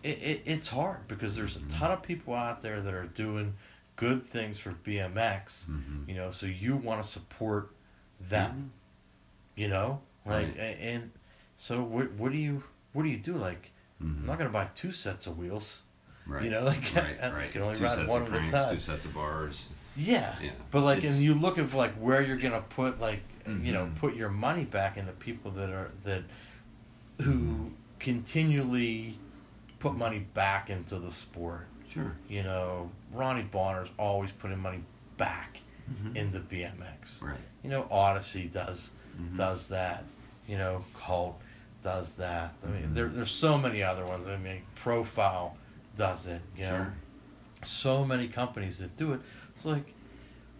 it, 0.02 0.18
it 0.22 0.42
it's 0.44 0.68
hard 0.68 1.08
because 1.08 1.34
there's 1.36 1.56
a 1.56 1.62
ton 1.66 1.90
of 1.90 2.02
people 2.02 2.34
out 2.34 2.60
there 2.60 2.80
that 2.82 2.92
are 2.92 3.06
doing 3.06 3.54
good 3.96 4.24
things 4.26 4.58
for 4.58 4.72
BMX. 4.72 5.66
Mhm. 5.70 6.08
You 6.08 6.14
know, 6.14 6.30
so 6.30 6.46
you 6.46 6.76
want 6.76 7.02
to 7.02 7.08
support 7.08 7.74
them 8.20 8.72
you 9.56 9.68
know 9.68 10.00
like 10.24 10.46
Right. 10.56 10.76
and 10.80 11.10
so 11.58 11.82
what 11.82 12.12
what 12.12 12.32
do 12.32 12.38
you 12.38 12.62
what 12.92 13.02
do 13.02 13.08
you 13.08 13.18
do 13.18 13.34
like 13.36 13.70
Mhm. 14.02 14.20
i'm 14.20 14.26
not 14.26 14.38
gonna 14.38 14.50
buy 14.50 14.68
two 14.74 14.92
sets 14.92 15.26
of 15.26 15.36
wheels 15.36 15.82
Right. 16.26 16.44
you 16.44 16.50
know, 16.50 16.62
like, 16.62 16.92
right, 16.96 17.16
I 17.22 17.30
right. 17.32 17.52
can 17.52 17.62
only 17.62 17.76
two 17.78 17.84
ride 17.84 18.06
one 18.08 18.22
of 18.22 18.34
at 18.34 18.48
a 18.48 18.50
time. 18.50 18.74
Two 18.76 18.80
sets 18.80 19.04
of 19.04 19.12
bars. 19.14 19.68
yeah 19.96 20.34
Yeah. 20.42 20.50
but 20.70 20.80
like 20.82 20.98
It's- 20.98 21.14
and 21.14 21.22
you 21.22 21.34
look 21.34 21.58
at 21.58 21.72
like 21.74 21.94
where 21.94 22.22
you're 22.22 22.36
gonna 22.38 22.62
put 22.62 22.98
like 23.00 23.20
you 23.46 23.72
know 23.72 23.84
Mhm. 23.86 23.96
put 23.96 24.14
your 24.16 24.30
money 24.30 24.64
back 24.64 24.96
into 24.96 25.12
people 25.12 25.50
that 25.52 25.68
are 25.70 25.90
that 26.04 26.22
Mm-hmm. 27.18 27.30
who 27.30 27.70
continually 28.00 29.18
put 29.78 29.94
money 29.94 30.18
back 30.34 30.70
into 30.70 30.98
the 30.98 31.10
sport 31.10 31.66
Sure. 31.92 32.12
you 32.28 32.42
know 32.42 32.90
ronnie 33.12 33.42
bonner's 33.42 33.88
always 33.98 34.30
putting 34.32 34.58
money 34.58 34.82
back 35.18 35.60
Mhm. 35.92 36.16
into 36.16 36.40
bmx 36.40 37.22
Right. 37.22 37.38
you 37.62 37.68
know 37.70 37.86
odyssey 37.90 38.48
does 38.48 38.90
Mhm. 39.20 39.36
does 39.36 39.68
that. 39.68 40.04
You 40.48 40.58
know, 40.58 40.84
Cult 40.98 41.40
does 41.82 42.14
that. 42.16 42.52
I 42.64 42.66
mean, 42.66 42.82
Mhm. 42.88 42.94
there, 42.94 43.06
there's 43.08 43.30
so 43.30 43.56
many 43.56 43.82
other 43.82 44.04
ones. 44.04 44.26
I 44.26 44.36
mean, 44.36 44.60
Profile 44.74 45.56
does 45.96 46.26
it. 46.26 46.40
You 46.56 46.64
know, 46.64 46.86
so 47.64 48.04
many 48.04 48.28
companies 48.28 48.78
that 48.78 48.96
do 48.96 49.12
it. 49.14 49.20
It's 49.54 49.64
like, 49.64 49.94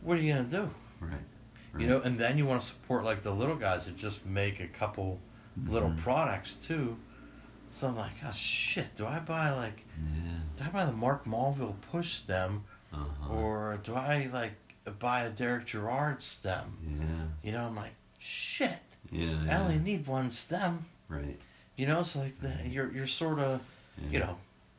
what 0.02 0.19
are 0.19 0.20
you 0.20 0.32
gonna 0.35 0.44
do? 0.44 0.70
Right. 1.01 1.12
You 1.78 1.86
know, 1.89 2.01
and 2.01 2.19
then 2.19 2.39
you 2.39 2.47
want 2.47 2.61
to 2.61 2.66
support 2.66 3.05
like 3.05 3.23
the 3.23 3.32
little 3.32 3.56
guys 3.56 3.86
that 3.86 3.97
just 3.97 4.24
make 4.24 4.61
a 4.61 4.69
couple 4.69 5.19
little 5.66 5.90
Mhm. 5.90 5.98
products 5.98 6.55
too. 6.55 6.97
So 7.70 7.89
I'm 7.89 7.97
like, 7.97 8.12
oh 8.24 8.31
shit, 8.32 8.94
do 8.94 9.06
I 9.06 9.19
buy 9.19 9.51
like, 9.52 9.85
Yeah. 9.98 10.39
do 10.56 10.65
I 10.65 10.69
buy 10.69 10.85
the 10.86 10.93
Mark 10.93 11.27
Malville 11.27 11.77
push 11.90 12.15
stem, 12.15 12.65
Uh-huh. 12.93 13.32
or 13.32 13.81
do 13.82 13.94
I 13.97 14.27
like 14.32 14.52
buy 15.01 15.24
a 15.24 15.31
Derek 15.31 15.66
Gerard 15.66 16.23
stem? 16.23 16.77
yeah. 16.82 17.27
You 17.43 17.52
know, 17.52 17.66
I'm 17.66 17.74
like, 17.77 17.94
shit. 18.19 18.78
Yeah. 19.11 19.40
I 19.43 19.44
yeah. 19.47 19.62
only 19.62 19.78
need 19.78 20.06
one 20.06 20.31
stem. 20.31 20.86
Right. 21.09 21.40
You 21.77 21.86
know, 21.89 22.01
it's 22.01 22.15
like 22.15 22.39
the, 22.40 22.55
you're 22.66 22.93
you're 22.93 23.09
sort 23.09 23.40
of, 23.40 23.61
Yeah. 23.98 24.09
you 24.11 24.19
know, 24.20 24.36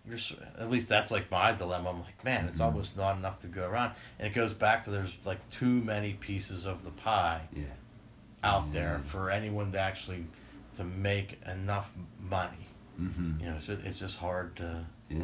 you're 0.08 0.18
at 0.60 0.70
least 0.70 0.88
that's 0.90 1.10
like 1.12 1.30
my 1.32 1.52
dilemma. 1.54 1.90
I'm 1.90 2.02
like, 2.02 2.24
man, 2.24 2.46
it's 2.48 2.60
Mhm. 2.60 2.66
almost 2.66 2.96
not 2.98 3.18
enough 3.18 3.40
to 3.42 3.48
go 3.48 3.68
around, 3.68 3.94
and 4.20 4.28
it 4.28 4.34
goes 4.36 4.54
back 4.54 4.84
to 4.86 4.92
there's 4.92 5.14
like 5.26 5.48
too 5.50 5.82
many 5.82 6.14
pieces 6.14 6.66
of 6.66 6.84
the 6.84 6.92
pie 6.92 7.42
Yeah. 7.54 7.64
out 8.44 8.72
there 8.72 9.00
for 9.06 9.30
anyone 9.32 9.72
to 9.72 9.80
actually 9.80 10.26
to 10.78 10.84
make 10.84 11.40
enough 11.46 11.92
money. 12.20 12.68
Mm-hmm. 13.02 13.40
You 13.40 13.46
know, 13.50 13.56
it's 13.58 13.66
just, 13.68 13.82
it's 13.84 14.00
just 14.00 14.18
hard 14.20 14.56
to 14.58 14.86
Yeah. 15.10 15.24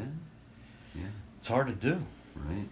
Yeah. 0.95 1.03
it's 1.37 1.47
hard 1.47 1.67
to 1.67 1.73
do. 1.73 2.03
Right. 2.35 2.67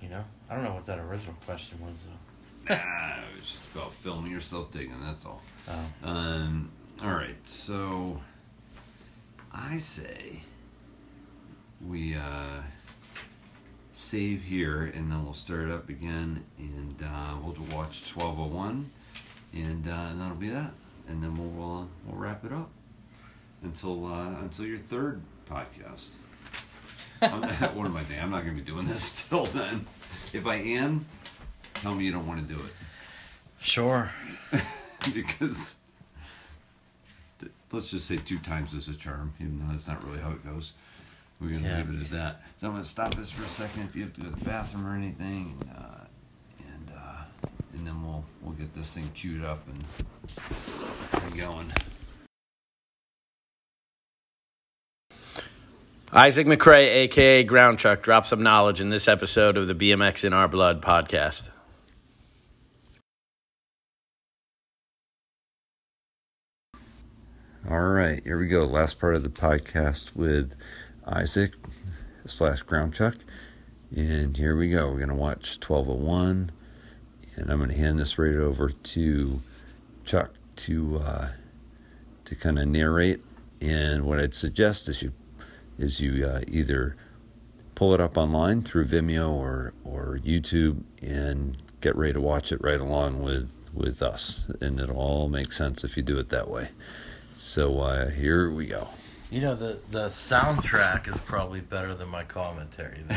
You 0.00 0.08
know, 0.08 0.24
I 0.48 0.54
don't 0.54 0.64
know 0.64 0.74
what 0.74 0.86
that 0.86 0.98
original 0.98 1.34
question 1.46 1.78
was 1.86 2.04
though. 2.06 2.74
Nah, 2.74 3.16
it 3.16 3.36
was 3.38 3.50
just 3.50 3.64
about 3.74 3.92
filming 3.94 4.30
yourself 4.30 4.70
digging. 4.72 5.00
That's 5.02 5.26
all. 5.26 5.42
Oh. 5.68 5.88
Um. 6.08 6.70
All 7.02 7.10
right. 7.12 7.36
So, 7.44 8.20
I 9.52 9.78
say 9.78 10.42
we 11.88 12.14
uh, 12.14 12.60
save 13.94 14.42
here, 14.42 14.84
and 14.94 15.10
then 15.10 15.24
we'll 15.24 15.34
start 15.34 15.62
it 15.68 15.70
up 15.72 15.88
again, 15.88 16.44
and 16.58 17.02
uh, 17.02 17.34
we'll 17.42 17.56
watch 17.76 18.08
twelve 18.08 18.38
oh 18.38 18.46
one, 18.46 18.90
and 19.52 19.88
uh, 19.88 20.08
and 20.10 20.20
that'll 20.20 20.36
be 20.36 20.50
that, 20.50 20.72
and 21.08 21.22
then 21.22 21.36
we'll 21.36 21.80
uh, 21.80 21.84
we'll 22.06 22.20
wrap 22.20 22.44
it 22.44 22.52
up 22.52 22.70
until 23.62 24.06
uh, 24.06 24.40
until 24.40 24.66
your 24.66 24.78
third 24.78 25.20
podcast. 25.50 26.08
I'm, 27.20 27.42
what 27.76 27.86
am 27.86 27.96
I 27.96 28.00
thinking? 28.02 28.22
I'm 28.22 28.30
not 28.30 28.44
going 28.44 28.56
to 28.56 28.62
be 28.62 28.68
doing 28.68 28.86
this 28.86 29.24
till 29.28 29.44
then. 29.46 29.86
If 30.32 30.46
I 30.46 30.56
am, 30.56 31.06
tell 31.74 31.94
me 31.94 32.04
you 32.04 32.12
don't 32.12 32.26
want 32.26 32.46
to 32.46 32.54
do 32.54 32.60
it 32.60 32.72
Sure. 33.60 34.10
because 35.14 35.76
let's 37.70 37.90
just 37.90 38.06
say 38.06 38.16
two 38.16 38.38
times 38.38 38.74
is 38.74 38.88
a 38.88 38.94
charm, 38.94 39.32
even 39.40 39.60
though 39.60 39.72
that's 39.72 39.86
not 39.86 40.04
really 40.04 40.20
how 40.20 40.32
it 40.32 40.44
goes. 40.44 40.72
We're 41.42 41.54
gonna 41.54 41.66
Yeah. 41.68 41.76
leave 41.78 42.00
it 42.00 42.04
at 42.04 42.10
that. 42.12 42.42
So 42.60 42.68
I'm 42.68 42.74
gonna 42.74 42.84
stop 42.84 43.14
this 43.16 43.30
for 43.32 43.42
a 43.42 43.48
second 43.48 43.82
if 43.82 43.96
you 43.96 44.04
have 44.04 44.12
to 44.14 44.20
go 44.20 44.28
to 44.30 44.36
the 44.36 44.44
bathroom 44.44 44.86
or 44.86 44.94
anything, 44.94 45.58
and 45.60 45.70
uh, 45.76 46.04
and, 46.68 46.92
uh, 46.96 47.24
and 47.72 47.84
then 47.86 48.00
we'll 48.06 48.24
we'll 48.42 48.54
get 48.54 48.72
this 48.74 48.92
thing 48.92 49.10
queued 49.12 49.44
up 49.44 49.66
and, 49.66 49.84
and 51.24 51.36
going. 51.36 51.72
Isaac 56.12 56.46
McCrae, 56.46 56.86
aka 57.04 57.42
Ground 57.42 57.78
Chuck, 57.80 58.02
drops 58.02 58.28
some 58.28 58.42
knowledge 58.42 58.80
in 58.80 58.90
this 58.90 59.08
episode 59.08 59.56
of 59.56 59.66
the 59.66 59.74
BMX 59.74 60.24
in 60.24 60.32
Our 60.32 60.46
Blood 60.46 60.80
podcast. 60.80 61.48
All 67.70 67.78
right, 67.80 68.22
here 68.24 68.38
we 68.38 68.48
go. 68.48 68.64
Last 68.64 68.98
part 68.98 69.14
of 69.14 69.22
the 69.22 69.28
podcast 69.30 70.14
with 70.16 70.54
Isaac 71.06 71.54
slash 72.26 72.62
Ground 72.62 72.94
Chuck. 72.94 73.16
And 73.94 74.36
here 74.36 74.56
we 74.56 74.70
go. 74.70 74.88
We're 74.90 74.98
going 74.98 75.08
to 75.08 75.14
watch 75.14 75.58
1201. 75.58 76.50
And 77.36 77.50
I'm 77.50 77.58
going 77.58 77.70
to 77.70 77.76
hand 77.76 77.98
this 77.98 78.18
right 78.18 78.34
over 78.34 78.68
to 78.68 79.40
Chuck 80.04 80.32
to 80.56 80.98
uh, 80.98 81.28
to 82.24 82.34
kind 82.34 82.58
of 82.58 82.68
narrate. 82.68 83.20
And 83.60 84.04
what 84.04 84.20
I'd 84.20 84.34
suggest 84.34 84.88
is 84.88 85.02
you 85.02 85.12
is 85.78 86.00
you 86.00 86.26
uh, 86.26 86.40
either 86.48 86.96
pull 87.74 87.94
it 87.94 88.00
up 88.00 88.16
online 88.16 88.62
through 88.62 88.86
Vimeo 88.86 89.30
or, 89.30 89.72
or 89.84 90.20
YouTube 90.24 90.82
and 91.00 91.56
get 91.80 91.96
ready 91.96 92.12
to 92.12 92.20
watch 92.20 92.52
it 92.52 92.60
right 92.62 92.80
along 92.80 93.22
with, 93.22 93.68
with 93.72 94.02
us. 94.02 94.50
And 94.60 94.78
it'll 94.78 94.98
all 94.98 95.28
make 95.28 95.52
sense 95.52 95.82
if 95.82 95.96
you 95.96 96.02
do 96.02 96.18
it 96.18 96.28
that 96.28 96.48
way. 96.48 96.68
So 97.36 97.80
uh, 97.80 98.10
here 98.10 98.50
we 98.50 98.66
go. 98.66 98.88
You 99.32 99.40
know 99.40 99.54
the 99.54 99.80
the 99.88 100.08
soundtrack 100.08 101.08
is 101.08 101.18
probably 101.20 101.60
better 101.60 101.94
than 101.94 102.08
my 102.08 102.22
commentary. 102.24 103.02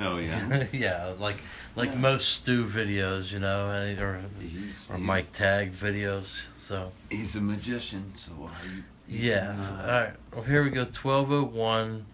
Oh 0.00 0.16
yeah. 0.16 0.64
yeah, 0.72 1.12
like 1.18 1.36
like 1.74 1.94
most 1.94 2.30
Stu 2.30 2.64
videos, 2.64 3.30
you 3.30 3.40
know, 3.40 3.68
or 3.68 4.22
He's, 4.40 4.90
or 4.90 4.94
he's- 4.94 4.98
Mike 4.98 5.30
Tag 5.34 5.74
videos. 5.74 6.40
So 6.56 6.92
He's 7.10 7.36
a 7.36 7.42
magician, 7.42 8.12
so 8.14 8.32
you 8.64 8.84
Yes. 9.06 9.58
All 9.58 9.86
right. 9.86 10.12
Well, 10.32 10.44
here 10.44 10.62
we 10.64 10.70
go. 10.70 10.86
Twelve 10.86 11.30
oh 11.30 11.44
one. 11.44 12.06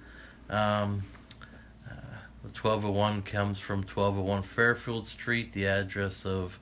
Um, 0.51 1.05
uh, 1.89 1.95
the 2.43 2.51
twelve 2.53 2.85
oh 2.85 2.91
one 2.91 3.23
comes 3.23 3.61
from 3.61 3.85
twelve 3.85 4.19
oh 4.19 4.23
one 4.23 4.43
Fairfield 4.43 5.07
Street, 5.07 5.53
the 5.53 5.67
address 5.67 6.27
of 6.27 6.59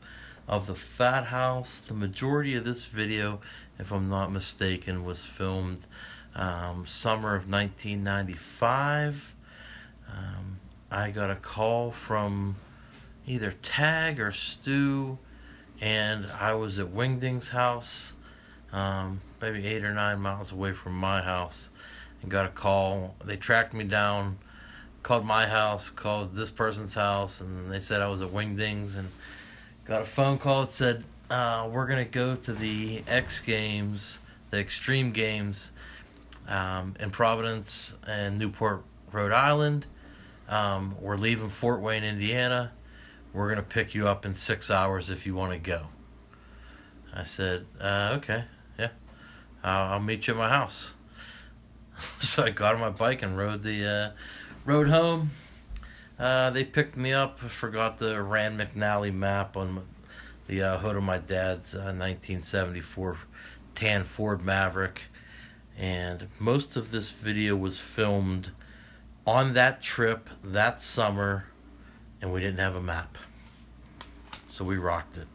of 0.47 0.66
the 0.66 0.74
Fat 0.74 1.24
House. 1.27 1.81
The 1.87 1.95
majority 1.95 2.57
of 2.57 2.65
this 2.65 2.85
video, 2.85 3.41
if 3.78 3.91
I'm 3.91 4.11
not 4.11 4.31
mistaken, 4.31 5.03
was 5.05 5.24
filmed 5.24 5.87
um, 6.35 6.86
summer 6.86 7.35
of 7.35 7.48
1995. 7.48 9.35
Um, 10.09 10.59
I 10.90 11.11
got 11.11 11.31
a 11.31 11.36
call 11.36 11.90
from 11.93 12.57
either 13.27 13.52
Tag 13.62 14.20
or 14.20 14.32
Stu, 14.32 15.19
and 15.81 16.27
I 16.39 16.55
was 16.55 16.78
at 16.78 16.89
Wingding's 16.89 17.48
house, 17.48 18.12
um, 18.73 19.20
maybe 19.40 19.66
eight 19.66 19.85
or 19.85 19.94
nine 19.94 20.20
miles 20.20 20.52
away 20.52 20.73
from 20.73 20.94
my 20.94 21.23
house, 21.23 21.70
and 22.23 22.31
got 22.31 22.47
a 22.47 22.51
call. 22.51 23.15
They 23.24 23.36
tracked 23.36 23.73
me 23.73 23.85
down, 23.85 24.39
called 25.02 25.24
my 25.24 25.47
house, 25.47 25.89
called 25.90 26.35
this 26.35 26.51
person's 26.51 26.94
house, 26.94 27.40
and 27.40 27.70
they 27.70 27.81
said 27.81 28.02
I 28.02 28.09
was 28.09 28.20
at 28.20 28.31
Wingdings, 28.31 28.97
and 28.97 29.11
got 29.85 30.02
a 30.02 30.07
phone 30.07 30.39
call 30.39 30.62
that 30.62 30.73
said, 30.73 31.05
uh, 31.31 31.69
We're 31.70 31.86
going 31.86 32.05
to 32.05 32.11
go 32.11 32.35
to 32.36 32.52
the 32.52 33.02
X 33.07 33.40
Games, 33.40 34.19
the 34.51 34.59
Extreme 34.59 35.12
Games 35.12 35.70
um, 36.51 36.95
in 37.01 37.11
Providence 37.11 37.95
and 38.07 38.39
Newport, 38.39 38.85
Rhode 39.13 39.33
Island. 39.33 39.87
Um, 40.49 40.97
we're 41.01 41.17
leaving 41.17 41.49
Fort 41.49 41.81
Wayne, 41.81 42.05
Indiana. 42.05 42.73
We're 43.33 43.47
going 43.47 43.57
to 43.57 43.63
pick 43.63 43.95
you 43.95 44.09
up 44.09 44.27
in 44.27 44.35
six 44.35 44.71
hours 44.71 45.09
if 45.09 45.25
you 45.25 45.35
want 45.35 45.53
to 45.53 45.59
go. 45.59 45.87
I 47.15 47.23
said, 47.23 47.67
uh, 47.81 48.17
okay, 48.19 48.45
yeah, 48.79 48.89
I'll, 49.63 49.95
I'll 49.95 50.01
meet 50.01 50.27
you 50.27 50.35
at 50.35 50.39
my 50.39 50.49
house. 50.49 50.91
so 52.21 52.45
I 52.45 52.51
got 52.51 52.75
on 52.75 52.81
my 52.81 52.91
bike 52.91 53.23
and 53.23 53.39
rode 53.39 53.63
the 53.63 54.15
uh, 54.67 54.83
home. 54.89 55.31
Uh, 56.19 56.51
they 56.51 56.65
picked 56.65 56.97
me 56.97 57.13
up. 57.13 57.39
I 57.45 57.49
forgot 57.49 57.99
the 57.99 58.21
Rand 58.23 58.61
McNally 58.61 59.15
map 59.15 59.57
on 59.57 59.87
the 60.49 60.63
uh, 60.63 60.79
hood 60.79 60.97
of 60.97 61.03
my 61.03 61.19
dad's 61.19 61.75
1974 61.75 63.13
uh, 63.13 63.17
tan 63.75 64.05
Ford 64.05 64.45
Maverick 64.45 65.03
and 65.81 66.28
most 66.39 66.77
of 66.77 66.90
this 66.90 67.09
video 67.09 67.57
was 67.57 67.81
filmed 67.81 68.51
on 69.27 69.55
that 69.55 69.81
trip 69.82 70.28
that 70.44 70.82
summer 70.82 71.47
and 72.20 72.31
we 72.31 72.39
didn't 72.39 72.59
have 72.59 72.77
a 72.77 72.82
map. 72.82 73.16
So 74.51 74.65
we 74.65 74.77
rocked 74.77 75.16
it. 75.16 75.27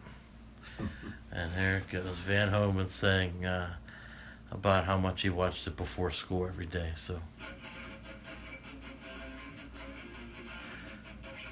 And 1.31 1.51
there 1.57 1.84
goes 1.91 2.15
van 2.19 2.47
homan 2.47 2.88
saying 2.88 3.43
uh, 3.43 3.73
about 4.51 4.85
how 4.85 4.97
much 4.97 5.22
he 5.22 5.30
watched 5.30 5.67
it 5.67 5.76
before 5.76 6.09
school 6.09 6.47
every 6.47 6.65
day 6.65 6.93
so. 6.95 7.19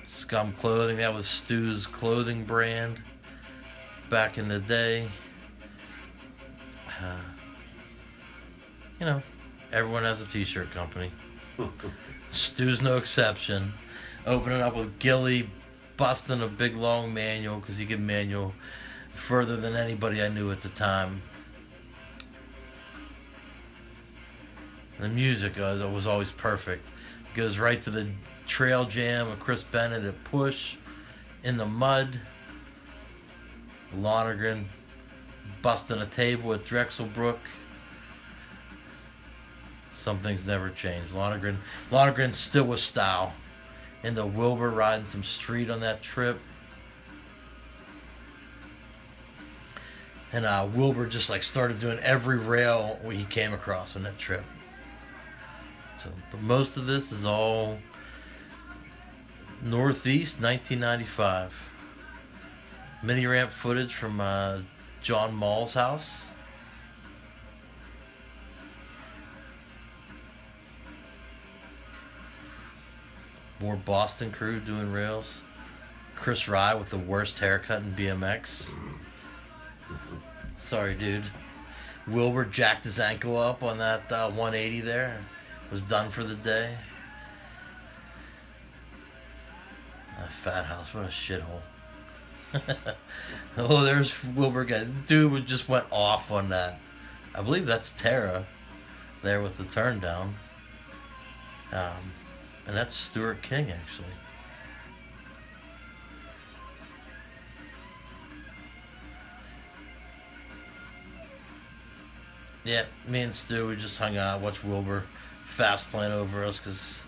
Scum 0.05 0.53
clothing 0.53 0.97
that 0.97 1.13
was 1.13 1.27
stu's 1.27 1.85
clothing 1.85 2.45
brand 2.45 3.01
back 4.09 4.37
in 4.37 4.47
the 4.47 4.59
day. 4.59 5.09
Uh, 7.01 7.32
you 9.03 9.09
know, 9.09 9.21
everyone 9.73 10.03
has 10.03 10.21
a 10.21 10.25
t-shirt 10.25 10.71
company. 10.71 11.11
Stu's 12.31 12.81
no 12.81 12.95
exception. 12.95 13.73
Opening 14.25 14.61
up 14.61 14.77
with 14.77 14.97
Gilly, 14.97 15.49
busting 15.97 16.41
a 16.41 16.47
big 16.47 16.73
long 16.77 17.13
manual 17.13 17.59
because 17.59 17.77
he 17.77 17.85
could 17.85 17.99
manual 17.99 18.53
further 19.13 19.57
than 19.57 19.75
anybody 19.75 20.23
I 20.23 20.30
knew 20.30 20.53
at 20.53 20.61
the 20.61 20.69
time. 20.69 21.21
The 25.01 25.09
music 25.09 25.59
uh, 25.59 25.89
was 25.93 26.07
always 26.07 26.31
perfect. 26.31 26.88
Goes 27.35 27.57
right 27.57 27.81
to 27.81 27.91
the 27.91 28.07
trail 28.47 28.85
jam 28.85 29.27
of 29.27 29.38
Chris 29.41 29.63
Bennett 29.63 30.05
at 30.05 30.23
Push 30.23 30.77
in 31.43 31.57
the 31.57 31.65
mud. 31.65 32.21
Lonergan 33.97 34.69
busting 35.61 35.97
a 35.97 36.05
table 36.05 36.53
at 36.53 36.63
Drexelbrook. 36.63 37.39
Some 39.93 40.19
things 40.19 40.45
never 40.45 40.69
change. 40.69 41.11
Lonergan, 41.11 41.59
Lonergan 41.91 42.33
still 42.33 42.65
with 42.65 42.79
style. 42.79 43.33
And 44.03 44.17
the 44.17 44.25
Wilbur 44.25 44.69
riding 44.69 45.07
some 45.07 45.23
street 45.23 45.69
on 45.69 45.79
that 45.79 46.01
trip. 46.01 46.39
And 50.33 50.45
uh, 50.45 50.67
Wilbur 50.73 51.05
just 51.05 51.29
like 51.29 51.43
started 51.43 51.79
doing 51.79 51.99
every 51.99 52.37
rail 52.37 52.99
he 53.09 53.23
came 53.23 53.53
across 53.53 53.95
on 53.95 54.03
that 54.03 54.17
trip. 54.17 54.43
So, 56.03 56.09
but 56.31 56.41
most 56.41 56.75
of 56.75 56.85
this 56.85 57.11
is 57.11 57.23
all 57.23 57.77
Northeast 59.61 60.41
1995. 60.41 61.53
Mini 63.03 63.25
ramp 63.25 63.51
footage 63.51 63.93
from 63.93 64.19
uh, 64.19 64.59
John 65.01 65.33
Mall's 65.33 65.75
house. 65.75 66.25
More 73.64 73.77
Boston 73.77 74.30
crew 74.30 74.60
doing 74.60 74.91
rails. 74.91 75.40
Chris 76.18 76.49
Rye 76.49 76.76
with 76.76 76.90
the 76.90 76.98
worst 76.98 77.40
haircut 77.40 77.81
in 77.81 77.95
BMX. 77.95 78.69
Sorry, 80.60 80.95
dude. 80.95 81.23
Wilbur 82.06 82.44
jacked 82.44 82.84
his 82.84 82.99
ankle 82.99 83.38
up 83.38 83.64
on 83.64 83.77
that 83.77 84.11
uh, 84.11 84.30
180 84.30 84.81
there. 84.81 85.23
Was 85.72 85.81
done 85.81 86.11
for 86.11 86.26
the 86.26 86.35
day. 86.35 86.76
That 90.19 90.30
fat 90.30 90.65
house, 90.65 90.94
what 90.94 91.06
a 91.06 91.07
shithole. 91.07 91.61
oh, 93.57 93.85
there's 93.85 94.14
Wilbur 94.26 94.65
guy. 94.65 94.84
Dude 94.84 95.45
just 95.45 95.69
went 95.69 95.85
off 95.90 96.31
on 96.31 96.49
that. 96.49 96.80
I 97.34 97.41
believe 97.41 97.65
that's 97.65 97.91
Tara 97.91 98.45
there 99.23 99.41
with 99.41 99.56
the 99.56 99.64
turn 99.64 100.02
down. 100.02 100.35
Um, 101.72 102.11
and 102.68 102.76
that's 102.76 102.95
Stuart 102.95 103.41
King, 103.41 103.72
actually. 103.72 104.07
Yeah, 112.64 112.85
me 113.07 113.22
and 113.22 113.35
Stu, 113.35 113.68
we 113.68 113.76
just 113.76 113.98
hung 113.98 114.15
out, 114.15 114.40
watched 114.40 114.64
Wilbur 114.64 115.03
fast 115.45 115.90
plan 115.91 116.11
over 116.11 116.44
us 116.44 116.57
because 116.57 117.02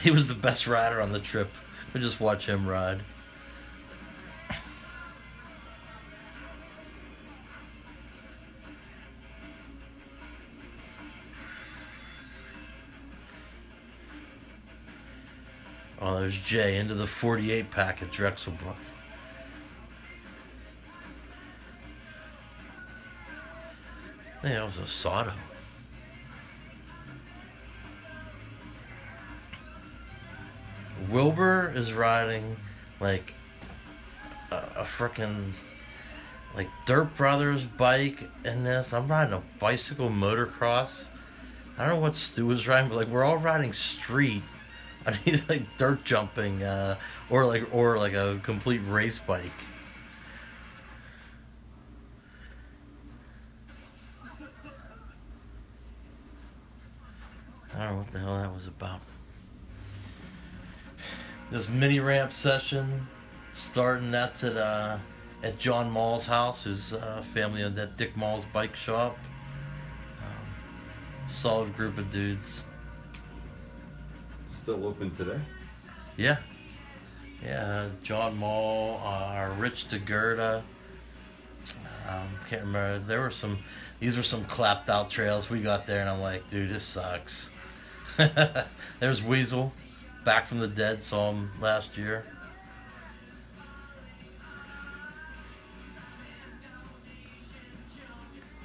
he 0.00 0.10
was 0.10 0.28
the 0.28 0.34
best 0.34 0.66
rider 0.66 1.00
on 1.00 1.12
the 1.12 1.20
trip. 1.20 1.50
We 1.94 2.00
just 2.00 2.20
watch 2.20 2.46
him 2.46 2.66
ride. 2.66 3.00
Oh, 16.08 16.20
there's 16.20 16.38
Jay 16.38 16.78
into 16.78 16.94
the 16.94 17.06
48 17.06 17.70
pack 17.70 18.00
at 18.00 18.10
Drexelbrook. 18.10 18.76
Yeah, 24.42 24.54
that 24.54 24.64
was 24.64 24.78
a 24.78 24.86
Sato. 24.86 25.34
Wilbur 31.10 31.74
is 31.76 31.92
riding 31.92 32.56
like 33.00 33.34
a, 34.50 34.56
a 34.76 34.84
freaking 34.84 35.52
like 36.56 36.68
Dirt 36.86 37.14
Brothers 37.18 37.64
bike 37.64 38.30
in 38.46 38.64
this. 38.64 38.94
I'm 38.94 39.08
riding 39.08 39.34
a 39.34 39.42
bicycle 39.60 40.08
motocross. 40.08 41.08
I 41.76 41.84
don't 41.84 41.96
know 41.96 42.00
what 42.00 42.14
Stu 42.14 42.46
was 42.46 42.66
riding, 42.66 42.88
but 42.88 42.96
like 42.96 43.08
we're 43.08 43.24
all 43.24 43.36
riding 43.36 43.74
street 43.74 44.42
and 45.12 45.16
he's 45.16 45.48
like 45.48 45.62
dirt 45.78 46.04
jumping, 46.04 46.62
uh, 46.62 46.98
or 47.30 47.46
like 47.46 47.66
or 47.72 47.96
like 47.96 48.12
a 48.12 48.38
complete 48.42 48.82
race 48.86 49.18
bike. 49.18 49.50
I 57.74 57.84
don't 57.84 57.92
know 57.92 57.96
what 57.96 58.12
the 58.12 58.18
hell 58.18 58.36
that 58.36 58.54
was 58.54 58.66
about. 58.66 59.00
This 61.50 61.70
mini 61.70 62.00
ramp 62.00 62.30
session 62.30 63.08
starting. 63.54 64.10
That's 64.10 64.44
at 64.44 64.58
uh, 64.58 64.98
at 65.42 65.58
John 65.58 65.90
Mall's 65.90 66.26
house, 66.26 66.64
who's 66.64 66.92
uh, 66.92 67.24
family 67.32 67.62
of 67.62 67.74
that 67.76 67.96
Dick 67.96 68.14
Mall's 68.14 68.44
bike 68.52 68.76
shop. 68.76 69.16
Um, 70.20 71.30
solid 71.30 71.74
group 71.74 71.96
of 71.96 72.10
dudes. 72.10 72.62
Still 74.68 74.86
open 74.86 75.10
today? 75.12 75.40
Yeah. 76.18 76.36
Yeah, 77.42 77.88
John 78.02 78.36
Mall, 78.36 79.00
uh, 79.02 79.48
Rich 79.56 79.88
DeGurda, 79.88 80.62
Um, 82.06 82.28
can't 82.50 82.60
remember. 82.66 82.98
There 82.98 83.22
were 83.22 83.30
some. 83.30 83.60
These 83.98 84.18
were 84.18 84.22
some 84.22 84.44
clapped 84.44 84.90
out 84.90 85.08
trails. 85.10 85.48
We 85.48 85.62
got 85.62 85.86
there, 85.86 86.02
and 86.02 86.10
I'm 86.10 86.20
like, 86.20 86.50
dude, 86.50 86.68
this 86.68 86.82
sucks. 86.84 87.48
There's 89.00 89.22
Weasel, 89.22 89.72
back 90.26 90.44
from 90.44 90.58
the 90.58 90.68
dead. 90.68 91.02
Saw 91.02 91.30
him 91.30 91.50
last 91.62 91.96
year. 91.96 92.26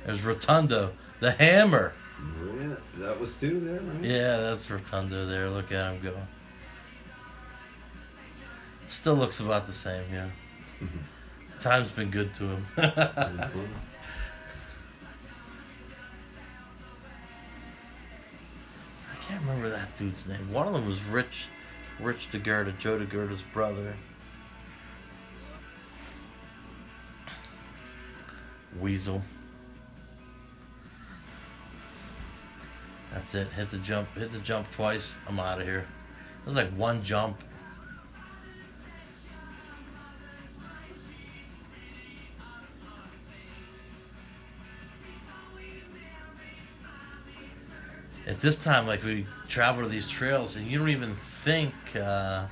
There's 0.06 0.22
Rotundo, 0.22 0.92
the 1.22 1.32
hammer. 1.32 1.94
Yeah, 2.24 2.76
that 3.00 3.20
was 3.20 3.36
two 3.38 3.60
there, 3.60 3.80
right? 3.82 4.04
Yeah, 4.04 4.38
that's 4.38 4.70
Rotundo 4.70 5.26
there. 5.28 5.50
Look 5.50 5.72
at 5.72 5.94
him 5.94 6.02
go. 6.02 6.16
Still 8.88 9.16
looks 9.16 9.40
about 9.40 9.66
the 9.68 9.74
same, 9.74 10.04
yeah. 10.14 10.30
Time's 11.60 11.90
been 11.92 12.12
good 12.12 12.34
to 12.36 12.44
him. 12.46 12.66
Mhm. 12.78 13.68
I 19.12 19.16
can't 19.26 19.42
remember 19.42 19.70
that 19.70 19.96
dude's 19.98 20.28
name. 20.28 20.52
One 20.52 20.68
of 20.68 20.74
them 20.74 20.86
was 20.88 21.02
Rich, 21.04 21.46
Rich 22.00 22.30
DeGerda, 22.32 22.78
Joe 22.78 23.00
DeGerda's 23.00 23.42
brother. 23.54 23.96
Weasel. 28.80 29.24
That's 33.14 33.36
it. 33.36 33.48
Hit 33.54 33.70
the 33.70 33.78
jump. 33.78 34.10
Hit 34.18 34.32
the 34.32 34.40
jump 34.40 34.70
twice. 34.72 35.14
I'm 35.28 35.40
out 35.40 35.60
of 35.62 35.68
here. 35.68 35.86
It 36.42 36.46
was 36.46 36.56
like 36.56 36.72
one 36.72 37.04
jump. 37.04 37.42
At 48.26 48.40
this 48.40 48.58
time, 48.58 48.88
like 48.88 49.04
we 49.04 49.26
travel 49.50 49.84
to 49.84 49.90
these 49.90 50.10
trails, 50.10 50.56
and 50.56 50.66
you 50.68 50.80
don't 50.80 50.90
even 50.90 51.16
think 51.44 51.74
uh, 51.96 52.46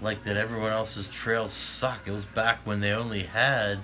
like 0.00 0.24
that. 0.24 0.36
Everyone 0.36 0.72
else's 0.72 1.08
trails 1.08 1.52
suck. 1.52 2.00
It 2.06 2.10
was 2.10 2.24
back 2.24 2.66
when 2.66 2.80
they 2.80 2.90
only 2.92 3.22
had 3.22 3.78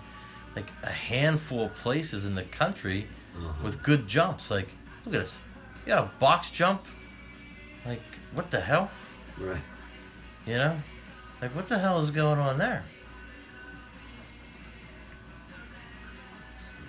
like 0.57 0.69
a 0.83 0.91
handful 0.91 1.67
of 1.67 1.75
places 1.77 2.25
in 2.25 2.35
the 2.35 2.43
country 2.43 3.07
Uh-huh. 3.37 3.53
with 3.63 3.83
good 3.83 4.09
jumps. 4.09 4.51
Like, 4.51 4.69
look 5.05 5.15
at 5.15 5.21
this. 5.23 5.37
You 5.87 5.93
got 5.93 6.05
a 6.05 6.11
box 6.19 6.51
jump. 6.51 6.85
Like, 7.87 8.03
what 8.35 8.51
the 8.51 8.61
hell? 8.61 8.91
Right. 9.39 9.63
You 10.45 10.55
know? 10.55 10.83
Like, 11.41 11.55
what 11.55 11.69
the 11.69 11.79
hell 11.79 12.01
is 12.01 12.11
going 12.11 12.41
on 12.41 12.59
there? 12.59 12.85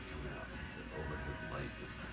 Coming 0.09 0.33
out 0.35 0.47
the 0.49 0.99
overhead 0.99 1.51
light 1.51 1.69
this 1.79 1.95
time. 1.95 2.07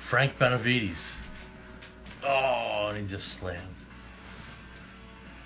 Frank 0.00 0.38
Benavides. 0.38 1.16
Oh, 2.22 2.88
and 2.88 2.98
he 2.98 3.06
just 3.06 3.38
slammed. 3.38 3.79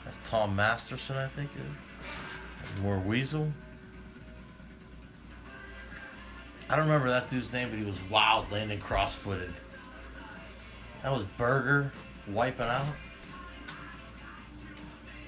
That's 0.04 0.18
Tom 0.28 0.54
Masterson, 0.54 1.16
I 1.16 1.28
think. 1.28 1.50
More 2.82 2.98
Weasel. 2.98 3.50
I 6.68 6.76
don't 6.76 6.86
remember 6.86 7.08
that 7.08 7.30
dude's 7.30 7.52
name, 7.52 7.70
but 7.70 7.78
he 7.78 7.84
was 7.84 7.98
wild 8.10 8.50
landing 8.50 8.80
cross 8.80 9.14
footed. 9.14 9.52
That 11.02 11.12
was 11.12 11.24
Berger 11.36 11.92
wiping 12.26 12.66
out. 12.66 12.86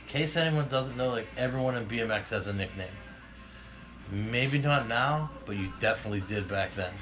In 0.01 0.09
case 0.09 0.37
anyone 0.37 0.69
doesn't 0.69 0.97
know, 0.97 1.11
like 1.11 1.27
everyone 1.37 1.77
in 1.77 1.87
BMX 1.87 2.31
has 2.31 2.47
a 2.47 2.53
nickname. 2.53 2.89
Maybe 4.11 4.59
not 4.59 4.89
now, 4.89 5.31
but 5.45 5.57
you 5.57 5.73
definitely 5.81 6.23
did 6.23 6.49
back 6.49 6.75
then. 6.75 6.93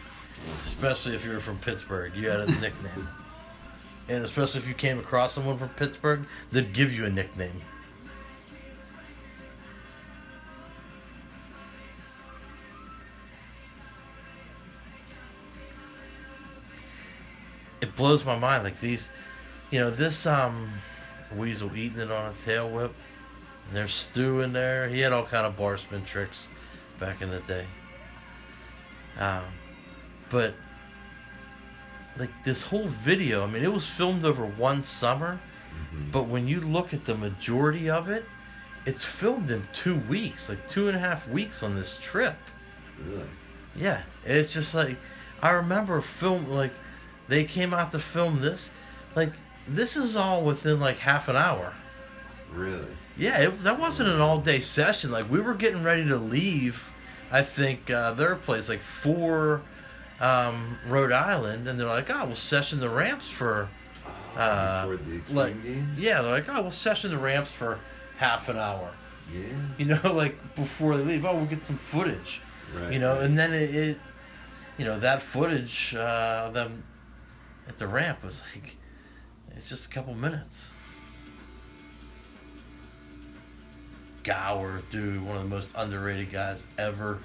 Especially 0.65 1.15
if 1.15 1.25
you 1.25 1.33
were 1.33 1.41
from 1.41 1.59
Pittsburgh, 1.59 2.15
you 2.17 2.29
had 2.29 2.41
a 2.41 2.47
nickname. 2.61 3.09
And 4.09 4.23
especially 4.25 4.61
if 4.61 4.69
you 4.69 4.75
came 4.75 4.99
across 4.99 5.33
someone 5.33 5.59
from 5.59 5.71
Pittsburgh, 5.71 6.27
they'd 6.53 6.73
give 6.73 6.93
you 6.93 7.07
a 7.07 7.11
nickname. 7.11 7.63
It 17.81 17.97
blows 17.97 18.25
my 18.25 18.39
mind. 18.39 18.65
Like 18.65 18.81
these, 18.81 19.11
you 19.71 19.81
know, 19.81 19.91
this 19.91 20.27
um 20.27 20.71
weasel 21.35 21.75
eating 21.77 22.01
it 22.01 22.11
on 22.11 22.33
a 22.33 22.45
tail 22.45 22.71
whip. 22.71 22.95
And 23.69 23.77
there's 23.77 23.95
Stew 23.95 24.41
in 24.41 24.53
there. 24.53 24.89
He 24.89 25.01
had 25.01 25.13
all 25.13 25.25
kind 25.25 25.47
of 25.47 25.57
bar 25.57 25.79
spin 25.79 26.05
tricks 26.05 26.49
back 26.99 27.23
in 27.23 27.31
the 27.31 27.41
day. 27.41 27.67
Um, 29.19 29.45
but 30.31 30.55
like 32.17 32.31
this 32.45 32.63
whole 32.63 32.87
video, 32.89 33.43
I 33.45 33.47
mean, 33.47 33.65
it 33.65 33.73
was 33.73 33.87
filmed 33.87 34.25
over 34.25 34.45
one 34.47 34.85
summer, 34.85 35.41
Mhm. 35.75 36.13
but 36.13 36.25
when 36.25 36.47
you 36.47 36.61
look 36.61 36.95
at 36.95 37.05
the 37.05 37.15
majority 37.17 37.91
of 37.91 38.09
it, 38.09 38.25
it's 38.87 39.05
filmed 39.05 39.51
in 39.51 39.67
two 39.73 39.97
weeks, 39.97 40.49
like 40.49 40.69
two 40.69 40.89
and 40.89 40.97
a 40.97 41.01
half 41.01 41.27
weeks 41.29 41.63
on 41.63 41.75
this 41.75 41.99
trip. 42.03 42.37
Really? 43.05 43.27
Yeah, 43.75 44.03
and 44.25 44.37
it's 44.37 44.53
just 44.53 44.75
like 44.75 44.97
I 45.43 45.51
remember 45.51 46.01
film 46.01 46.49
like 46.51 46.73
they 47.29 47.45
came 47.45 47.75
out 47.75 47.91
to 47.93 47.99
film 47.99 48.41
this, 48.41 48.71
like 49.17 49.33
this 49.67 49.97
is 49.97 50.15
all 50.17 50.43
within 50.45 50.79
like 50.81 50.99
half 50.99 51.29
an 51.29 51.37
hour. 51.37 51.73
Really? 52.53 52.87
Yeah, 53.17 53.39
it, 53.39 53.65
that 53.65 53.79
wasn't 53.81 54.11
an 54.11 54.21
all 54.21 54.39
day 54.39 54.61
session. 54.61 55.11
Like 55.11 55.29
we 55.31 55.41
were 55.41 55.55
getting 55.55 55.83
ready 55.83 56.07
to 56.07 56.17
leave. 56.17 56.91
I 57.33 57.43
think 57.43 57.91
uh, 57.91 58.13
their 58.13 58.37
place 58.37 58.69
like 58.69 58.83
for 58.83 59.63
um, 60.25 60.79
Rhode 60.89 61.13
Island, 61.13 61.69
and 61.69 61.79
they're 61.79 61.87
like, 61.87 62.11
"Oh, 62.11 62.27
we'll 62.27 62.37
session 62.37 62.81
the 62.81 62.89
ramps 62.89 63.29
for." 63.29 63.69
Uh, 64.37 64.89
Before 64.89 64.97
the 64.97 65.33
like, 65.33 65.63
games? 65.63 66.01
yeah, 66.01 66.23
they're 66.23 66.33
like, 66.33 66.49
"Oh, 66.49 66.63
we'll 66.63 66.71
session 66.71 67.11
the 67.11 67.19
ramps 67.19 67.53
for 67.53 67.79
half 68.17 68.49
an 68.49 68.57
hour." 68.57 68.91
Yeah. 69.33 69.43
You 69.79 69.85
know, 70.03 70.13
like 70.13 70.55
before 70.55 70.97
they 70.97 71.05
leave. 71.05 71.25
Oh, 71.25 71.37
we'll 71.37 71.47
get 71.47 71.63
some 71.63 71.77
footage. 71.77 72.41
Right. 72.75 72.93
You 72.93 72.99
know, 72.99 73.15
right. 73.15 73.23
and 73.25 73.39
then 73.39 73.53
it, 73.53 73.75
it 73.75 73.99
you 74.79 74.85
know, 74.85 74.99
that 75.01 75.23
footage 75.23 75.95
uh, 75.95 76.45
of 76.47 76.55
them 76.55 76.85
at 77.69 77.79
the 77.79 77.87
ramp 77.87 78.25
was 78.25 78.43
like, 78.55 78.77
it's 79.57 79.69
just 79.69 79.87
a 79.87 79.89
couple 79.89 80.15
minutes. 80.15 80.69
Gower, 84.25 84.83
dude, 84.91 85.25
one 85.25 85.37
of 85.37 85.43
the 85.43 85.49
most 85.49 85.73
underrated 85.77 86.33
guys 86.33 86.65
ever. 86.79 87.21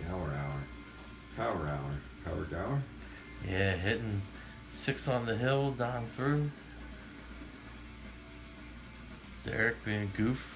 Yeah, 0.00 0.08
Gower 0.08 0.32
Hour. 0.34 0.62
Power 1.36 1.68
Hour. 1.68 1.94
Power 2.24 2.46
hour? 2.56 2.82
Yeah, 3.48 3.74
hitting 3.74 4.22
six 4.70 5.08
on 5.08 5.26
the 5.26 5.36
hill, 5.36 5.72
down 5.72 6.06
through. 6.14 6.50
Derek 9.44 9.84
being 9.84 10.12
goof. 10.16 10.54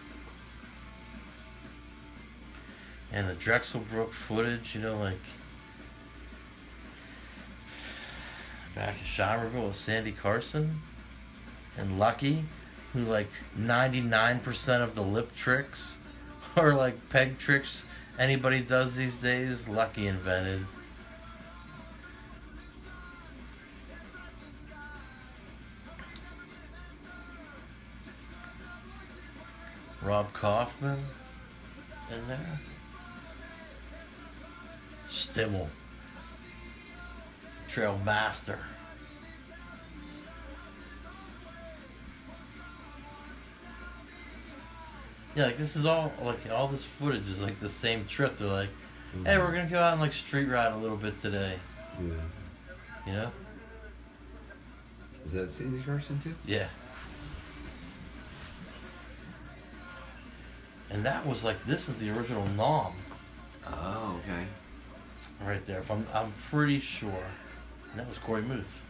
And 3.12 3.28
the 3.28 3.34
Drexelbrook 3.34 4.12
footage, 4.12 4.74
you 4.74 4.80
know, 4.80 4.98
like 4.98 5.18
back 8.74 8.96
in 8.98 9.06
Shimerville 9.06 9.68
with 9.68 9.76
Sandy 9.76 10.12
Carson 10.12 10.82
and 11.78 11.98
Lucky, 11.98 12.44
who 12.92 13.00
like 13.00 13.30
99% 13.58 14.82
of 14.82 14.94
the 14.94 15.02
lip 15.02 15.34
tricks 15.34 15.98
are 16.56 16.74
like 16.74 17.08
peg 17.08 17.38
tricks 17.38 17.84
anybody 18.18 18.60
does 18.60 18.94
these 18.94 19.16
days, 19.16 19.68
Lucky 19.68 20.06
invented. 20.06 20.66
Rob 30.02 30.32
Kaufman 30.32 31.04
in 32.12 32.28
there. 32.28 32.60
Stimmel. 35.10 35.68
Trail 37.68 37.98
Master. 38.04 38.58
Yeah, 45.36 45.44
like 45.44 45.58
this 45.58 45.76
is 45.76 45.84
all 45.84 46.12
like 46.22 46.50
all 46.50 46.66
this 46.66 46.82
footage 46.82 47.28
is 47.28 47.42
like 47.42 47.60
the 47.60 47.68
same 47.68 48.06
trip. 48.06 48.38
They're 48.38 48.48
like, 48.48 48.70
hey, 49.12 49.18
mm-hmm. 49.18 49.40
we're 49.40 49.54
gonna 49.54 49.68
go 49.68 49.78
out 49.78 49.92
and 49.92 50.00
like 50.00 50.14
street 50.14 50.46
ride 50.46 50.72
a 50.72 50.76
little 50.76 50.96
bit 50.96 51.18
today. 51.18 51.58
Yeah. 52.00 53.06
You 53.06 53.12
know? 53.12 53.30
Is 55.26 55.32
that 55.34 55.50
Sandy 55.50 55.82
Carson 55.82 56.18
too? 56.18 56.34
Yeah. 56.46 56.68
And 60.88 61.04
that 61.04 61.26
was 61.26 61.44
like 61.44 61.64
this 61.66 61.90
is 61.90 61.98
the 61.98 62.08
original 62.10 62.46
Nom 62.56 62.94
Oh, 63.66 64.18
okay. 64.24 64.46
right 65.44 65.64
there. 65.66 65.80
If 65.80 65.90
I'm 65.90 66.06
I'm 66.14 66.32
pretty 66.50 66.80
sure. 66.80 67.26
And 67.90 68.00
that 68.00 68.08
was 68.08 68.16
Corey 68.16 68.42
Muth. 68.42 68.82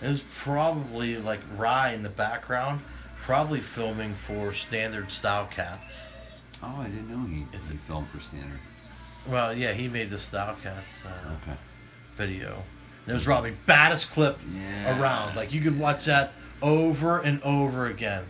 It 0.00 0.08
was 0.08 0.22
probably 0.36 1.16
like 1.18 1.40
Rye 1.56 1.92
in 1.92 2.02
the 2.02 2.08
background, 2.08 2.80
probably 3.22 3.60
filming 3.60 4.14
for 4.14 4.52
Standard 4.52 5.10
Style 5.10 5.48
Cats. 5.50 6.12
Oh, 6.62 6.76
I 6.78 6.88
didn't 6.88 7.08
know 7.10 7.26
he, 7.26 7.46
he 7.70 7.76
filmed 7.78 8.08
for 8.10 8.20
Standard. 8.20 8.60
Well, 9.28 9.52
yeah, 9.56 9.72
he 9.72 9.88
made 9.88 10.10
the 10.10 10.18
Style 10.18 10.56
Cats 10.62 11.04
uh, 11.04 11.32
Okay. 11.42 11.56
video. 12.16 12.62
It 13.06 13.12
was 13.12 13.26
Robbie 13.26 13.56
baddest 13.66 14.10
clip 14.10 14.38
Yeah. 14.54 15.00
around. 15.00 15.34
Like 15.34 15.52
you 15.52 15.60
could 15.60 15.78
watch 15.78 16.04
that 16.04 16.32
over 16.62 17.20
and 17.20 17.42
over 17.42 17.86
again, 17.86 18.24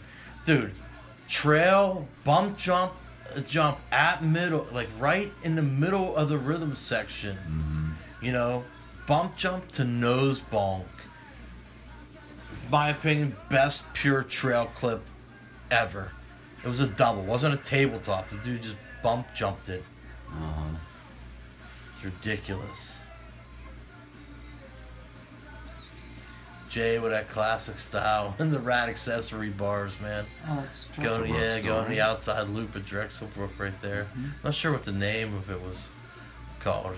dude. 0.45 0.73
Trail 1.29 2.07
bump 2.25 2.57
jump 2.57 2.93
uh, 3.37 3.41
jump 3.41 3.79
at 3.93 4.23
middle, 4.23 4.67
like 4.73 4.89
right 4.99 5.33
in 5.43 5.57
the 5.57 5.63
middle 5.63 6.17
of 6.17 6.29
the 6.31 6.39
rhythm 6.39 6.75
section. 6.77 7.37
Mm-hmm. 7.37 8.25
You 8.25 8.33
know, 8.33 8.65
bump 9.07 9.37
jump 9.37 9.71
to 9.73 9.85
nose 9.85 10.41
bonk. 10.53 10.85
My 12.71 12.91
opinion, 12.91 13.35
best 13.49 13.85
pure 13.95 14.23
trail 14.23 14.71
clip 14.77 15.03
ever. 15.71 16.13
It 16.63 16.69
was 16.69 16.81
a 16.81 16.87
double, 16.87 17.23
wasn't 17.23 17.55
a 17.55 17.59
tabletop. 17.59 18.29
The 18.31 18.37
dude 18.37 18.63
just 18.63 18.77
bump 19.03 19.27
jumped 19.35 19.69
it. 19.69 19.85
Uh 20.31 20.53
huh. 20.53 20.77
It's 21.97 22.05
ridiculous. 22.05 22.93
Jay 26.69 26.99
with 26.99 27.13
that 27.13 27.31
classic 27.31 27.81
style 27.81 28.35
and 28.39 28.53
the 28.53 28.59
rat 28.59 28.89
accessory 28.89 29.49
bars, 29.49 29.93
man. 30.01 30.27
Oh, 30.47 30.65
it's 30.71 30.87
Going 31.03 31.35
yeah, 31.35 31.61
going 31.61 31.89
the 31.89 32.01
outside 32.01 32.49
loop 32.51 32.77
at 32.77 32.85
Drexel 32.85 33.29
Brook 33.35 33.53
right 33.59 33.81
there. 33.81 34.05
Mm-hmm. 34.05 34.29
Not 34.45 34.55
sure 34.55 34.73
what 34.73 34.85
the 34.85 34.93
name 34.93 35.35
of 35.35 35.51
it 35.51 35.61
was 35.61 35.77
called. 36.61 36.97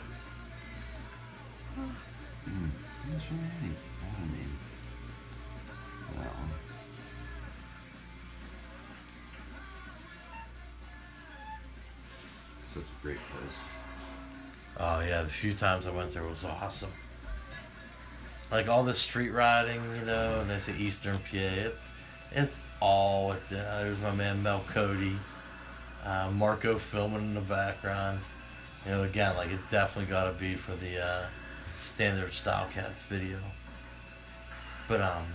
What's 3.06 3.24
Such 12.74 12.82
a 12.82 13.02
great 13.02 13.18
place. 13.32 13.58
Oh 14.78 15.00
yeah, 15.00 15.22
the 15.22 15.28
few 15.28 15.52
times 15.52 15.86
I 15.86 15.90
went 15.90 16.12
there 16.12 16.22
was 16.24 16.44
awesome. 16.44 16.92
Like 18.50 18.68
all 18.68 18.84
the 18.84 18.94
street 18.94 19.30
riding, 19.30 19.82
you 19.96 20.04
know, 20.04 20.40
and 20.40 20.50
they 20.50 20.58
say 20.58 20.76
Eastern 20.76 21.18
PA. 21.18 21.36
It's 21.36 21.88
it's 22.32 22.60
all 22.80 23.28
like 23.28 23.48
that. 23.48 23.82
There's 23.82 24.00
my 24.00 24.14
man 24.14 24.42
Mel 24.42 24.64
Cody, 24.72 25.16
uh, 26.04 26.30
Marco 26.32 26.78
filming 26.78 27.20
in 27.20 27.34
the 27.34 27.40
background. 27.40 28.20
You 28.84 28.92
know, 28.92 29.02
again, 29.02 29.36
like 29.36 29.50
it 29.50 29.60
definitely 29.70 30.10
got 30.10 30.24
to 30.24 30.32
be 30.32 30.54
for 30.54 30.74
the 30.76 31.04
uh, 31.04 31.26
standard 31.84 32.32
Style 32.32 32.68
Cats 32.72 33.02
video. 33.02 33.38
But 34.88 35.00
um, 35.00 35.26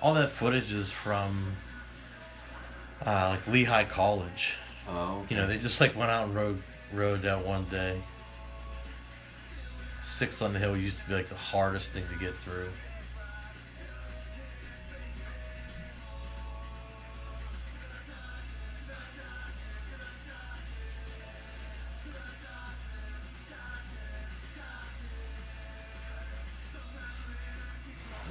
all 0.00 0.14
that 0.14 0.30
footage 0.30 0.72
is 0.72 0.90
from 0.90 1.56
uh, 3.04 3.30
like 3.30 3.46
Lehigh 3.46 3.84
College. 3.84 4.54
Oh, 4.88 5.26
You 5.28 5.36
know, 5.36 5.46
they 5.46 5.58
just 5.58 5.80
like 5.80 5.94
went 5.96 6.10
out 6.10 6.26
and 6.26 6.34
rode 6.34 6.62
rode 6.92 7.22
that 7.22 7.44
one 7.44 7.64
day. 7.66 8.00
Six 10.00 10.40
on 10.40 10.52
the 10.52 10.58
hill 10.58 10.76
used 10.76 11.00
to 11.00 11.08
be 11.08 11.14
like 11.14 11.28
the 11.28 11.34
hardest 11.34 11.90
thing 11.90 12.04
to 12.10 12.18
get 12.18 12.36
through. 12.38 12.70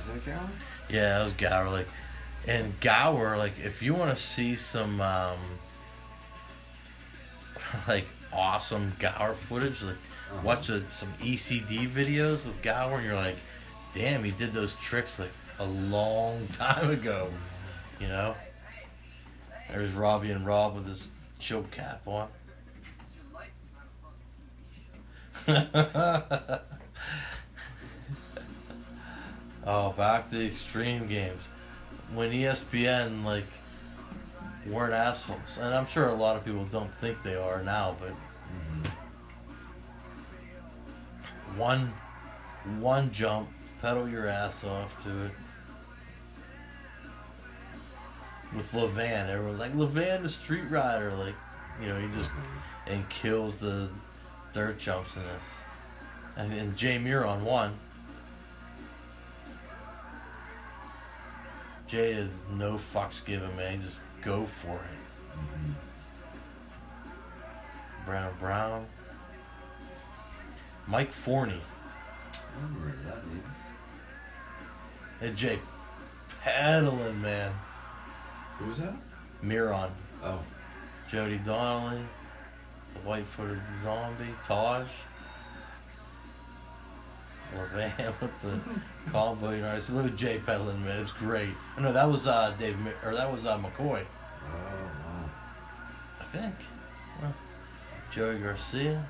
is 0.07 0.13
that 0.13 0.25
Gower? 0.25 0.49
Yeah, 0.89 1.19
that 1.19 1.23
was 1.25 1.33
Gower. 1.33 1.69
Like, 1.69 1.87
and 2.47 2.79
Gower, 2.79 3.37
like, 3.37 3.53
if 3.63 3.81
you 3.81 3.93
want 3.93 4.15
to 4.15 4.21
see 4.21 4.55
some, 4.55 5.01
um, 5.01 5.37
like, 7.87 8.05
awesome 8.33 8.93
Gower 8.99 9.33
footage, 9.35 9.81
like, 9.81 9.95
Uh-huh. 10.31 10.41
watch 10.43 10.69
a, 10.69 10.89
some 10.89 11.13
ECD 11.21 11.89
videos 11.91 12.43
with 12.45 12.61
Gower, 12.61 12.95
and 12.97 13.05
you're 13.05 13.15
like, 13.15 13.37
damn, 13.93 14.23
he 14.23 14.31
did 14.31 14.53
those 14.53 14.75
tricks, 14.77 15.19
like, 15.19 15.31
a 15.59 15.65
long 15.65 16.47
time 16.53 16.89
ago. 16.89 17.31
You 17.99 18.07
know? 18.09 18.35
There's 19.69 19.91
Robbie 19.93 20.31
and 20.31 20.45
Rob 20.45 20.75
with 20.75 20.87
his 20.87 21.09
chill 21.39 21.63
cap 21.71 22.01
on. 22.05 22.27
oh, 29.65 29.91
back 29.97 30.29
to 30.29 30.37
the 30.37 30.45
extreme 30.45 31.07
games. 31.07 31.41
When 32.13 32.31
ESPN 32.31 33.23
like 33.23 33.45
weren't 34.69 34.93
assholes, 34.93 35.57
and 35.59 35.73
I'm 35.73 35.87
sure 35.87 36.07
a 36.07 36.15
lot 36.15 36.35
of 36.37 36.45
people 36.45 36.65
don't 36.65 36.93
think 36.99 37.23
they 37.23 37.35
are 37.35 37.63
now, 37.63 37.95
but 37.99 38.11
mm-hmm. 38.11 38.89
one 41.57 41.93
one 42.79 43.11
jump, 43.11 43.49
pedal 43.81 44.09
your 44.09 44.27
ass 44.27 44.63
off 44.63 45.03
to 45.03 45.25
it. 45.25 45.31
With 48.55 48.71
Levan, 48.71 49.29
everyone's 49.29 49.59
like 49.59 49.73
Levan, 49.73 50.23
the 50.23 50.29
street 50.29 50.69
rider, 50.69 51.13
like 51.13 51.35
you 51.81 51.87
know, 51.87 51.99
he 51.99 52.07
just 52.15 52.29
mm-hmm. 52.29 52.91
and 52.91 53.09
kills 53.09 53.59
the 53.59 53.89
dirt 54.53 54.79
jumps 54.79 55.15
in 55.15 55.23
this. 55.23 55.43
And, 56.35 56.53
and 56.53 56.75
Jay 56.77 56.97
Muir 56.97 57.25
on 57.25 57.43
one. 57.43 57.77
Jay 61.87 62.11
is 62.11 62.29
no 62.51 62.75
fucks 62.75 63.23
given, 63.23 63.55
man. 63.55 63.79
He 63.79 63.85
just 63.85 63.99
go 64.27 64.45
for 64.45 64.75
it. 64.75 64.81
Brown 68.05 68.33
Brown. 68.41 68.85
Mike 70.85 71.13
Forney. 71.13 71.61
I 72.33 72.37
remember 72.61 72.93
that 73.05 73.25
name. 73.25 73.43
And 75.21 75.37
Jay 75.37 75.59
pedaling, 76.43 77.21
man. 77.21 77.53
Who 78.59 78.65
was 78.65 78.79
that? 78.79 78.95
Miron. 79.41 79.91
Oh, 80.21 80.43
Jody 81.09 81.37
Donnelly. 81.37 82.01
The 82.95 82.99
white 83.07 83.25
footed 83.25 83.61
zombie. 83.81 84.35
Taj. 84.45 84.87
Levan 87.55 88.13
with 88.19 88.41
the 88.41 88.59
combo. 89.09 89.51
You 89.51 89.61
know, 89.61 89.71
I 89.71 89.79
said, 89.79 89.95
look 89.95 90.07
at 90.07 90.17
Jay 90.17 90.41
pedaling, 90.45 90.83
man. 90.83 90.99
It's 90.99 91.13
great. 91.13 91.53
I 91.77 91.81
know 91.81 91.93
that 91.93 92.09
was 92.09 92.27
uh, 92.27 92.53
Dave, 92.59 92.75
or 93.05 93.15
that 93.15 93.31
was 93.31 93.45
uh, 93.45 93.57
McCoy. 93.57 94.05
Oh 96.37 96.41
think. 96.41 96.55
Joey 98.11 98.39
Garcia. 98.39 99.05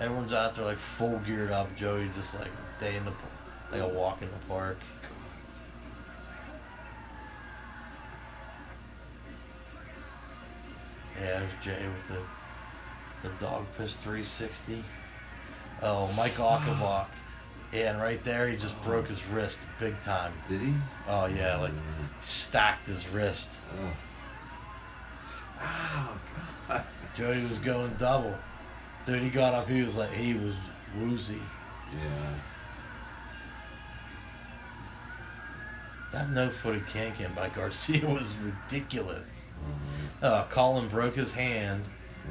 Everyone's 0.00 0.32
out 0.32 0.56
there 0.56 0.64
like 0.64 0.78
full 0.78 1.18
geared 1.20 1.50
up. 1.50 1.74
Joey 1.76 2.10
just 2.16 2.34
like 2.34 2.48
a 2.48 2.80
day 2.82 2.96
in 2.96 3.04
the, 3.04 3.12
like 3.72 3.82
a 3.82 3.88
walk 3.88 4.22
in 4.22 4.28
the 4.28 4.46
park. 4.46 4.78
Yeah, 11.20 11.40
there's 11.40 11.50
Jay 11.62 11.86
with 11.86 12.16
the 12.16 13.28
the 13.28 13.34
dog 13.44 13.66
piss 13.76 13.96
360. 13.96 14.84
Oh, 15.82 16.12
Mike 16.16 16.34
Achenbach. 16.34 17.06
Yeah, 17.72 17.92
and 17.92 18.00
right 18.00 18.22
there 18.22 18.48
he 18.48 18.56
just 18.56 18.80
broke 18.82 19.06
oh. 19.06 19.08
his 19.08 19.24
wrist 19.26 19.60
big 19.78 20.00
time. 20.02 20.32
Did 20.48 20.60
he? 20.60 20.72
Oh 21.08 21.26
yeah, 21.26 21.56
like 21.56 21.72
mm. 21.72 22.08
stacked 22.20 22.86
his 22.86 23.08
wrist. 23.08 23.50
Oh. 23.78 23.92
Oh 25.60 26.18
God. 26.68 26.84
Jody 27.14 27.46
was 27.48 27.58
going 27.58 27.94
double. 27.98 28.36
Dude, 29.06 29.22
he 29.22 29.30
got 29.30 29.54
up, 29.54 29.68
he 29.68 29.82
was 29.82 29.94
like, 29.94 30.12
he 30.12 30.34
was 30.34 30.56
woozy. 30.96 31.40
Yeah. 31.92 32.34
That 36.12 36.30
no 36.30 36.50
footed 36.50 36.86
can 36.88 37.14
can 37.14 37.32
by 37.34 37.48
Garcia 37.48 38.06
was 38.08 38.34
ridiculous. 38.36 39.46
Uh, 40.22 40.44
Colin 40.44 40.88
broke 40.88 41.16
his 41.16 41.32
hand 41.32 41.84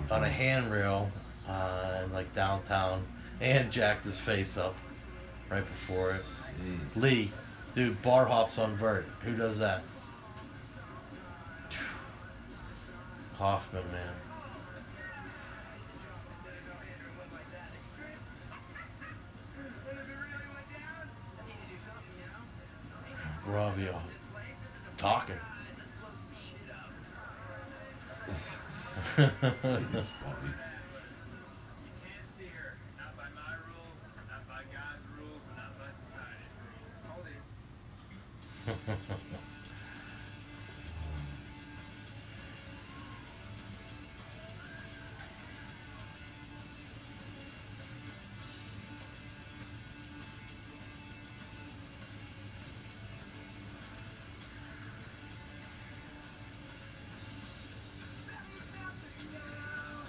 on 0.09 0.23
a 0.23 0.29
handrail 0.29 1.11
uh, 1.47 2.01
in 2.03 2.13
like 2.13 2.33
downtown 2.33 3.05
and 3.39 3.71
jacked 3.71 4.05
his 4.05 4.19
face 4.19 4.57
up 4.57 4.75
right 5.49 5.65
before 5.65 6.11
it. 6.11 6.23
Lee, 6.95 7.31
dude, 7.75 8.01
bar 8.01 8.25
hops 8.25 8.57
on 8.57 8.75
vert. 8.75 9.05
Who 9.23 9.35
does 9.35 9.59
that? 9.59 9.83
Hoffman, 13.38 13.84
man. 13.91 14.14
Uh, 23.45 23.99
talking. 24.97 25.35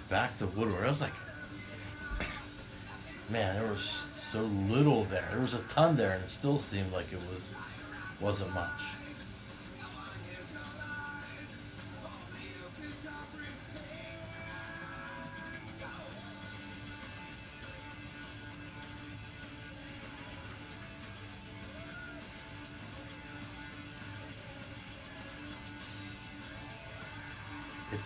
Back 0.09 0.37
to 0.39 0.47
Woodward. 0.47 0.85
I 0.85 0.89
was 0.89 1.01
like, 1.01 1.13
man, 3.29 3.55
there 3.55 3.71
was 3.71 3.83
so 4.11 4.41
little 4.41 5.05
there. 5.05 5.27
There 5.31 5.41
was 5.41 5.53
a 5.53 5.59
ton 5.59 5.95
there, 5.95 6.13
and 6.13 6.23
it 6.23 6.29
still 6.29 6.57
seemed 6.57 6.91
like 6.91 7.13
it 7.13 7.19
was 7.31 7.43
wasn't 8.19 8.53
much. 8.53 8.81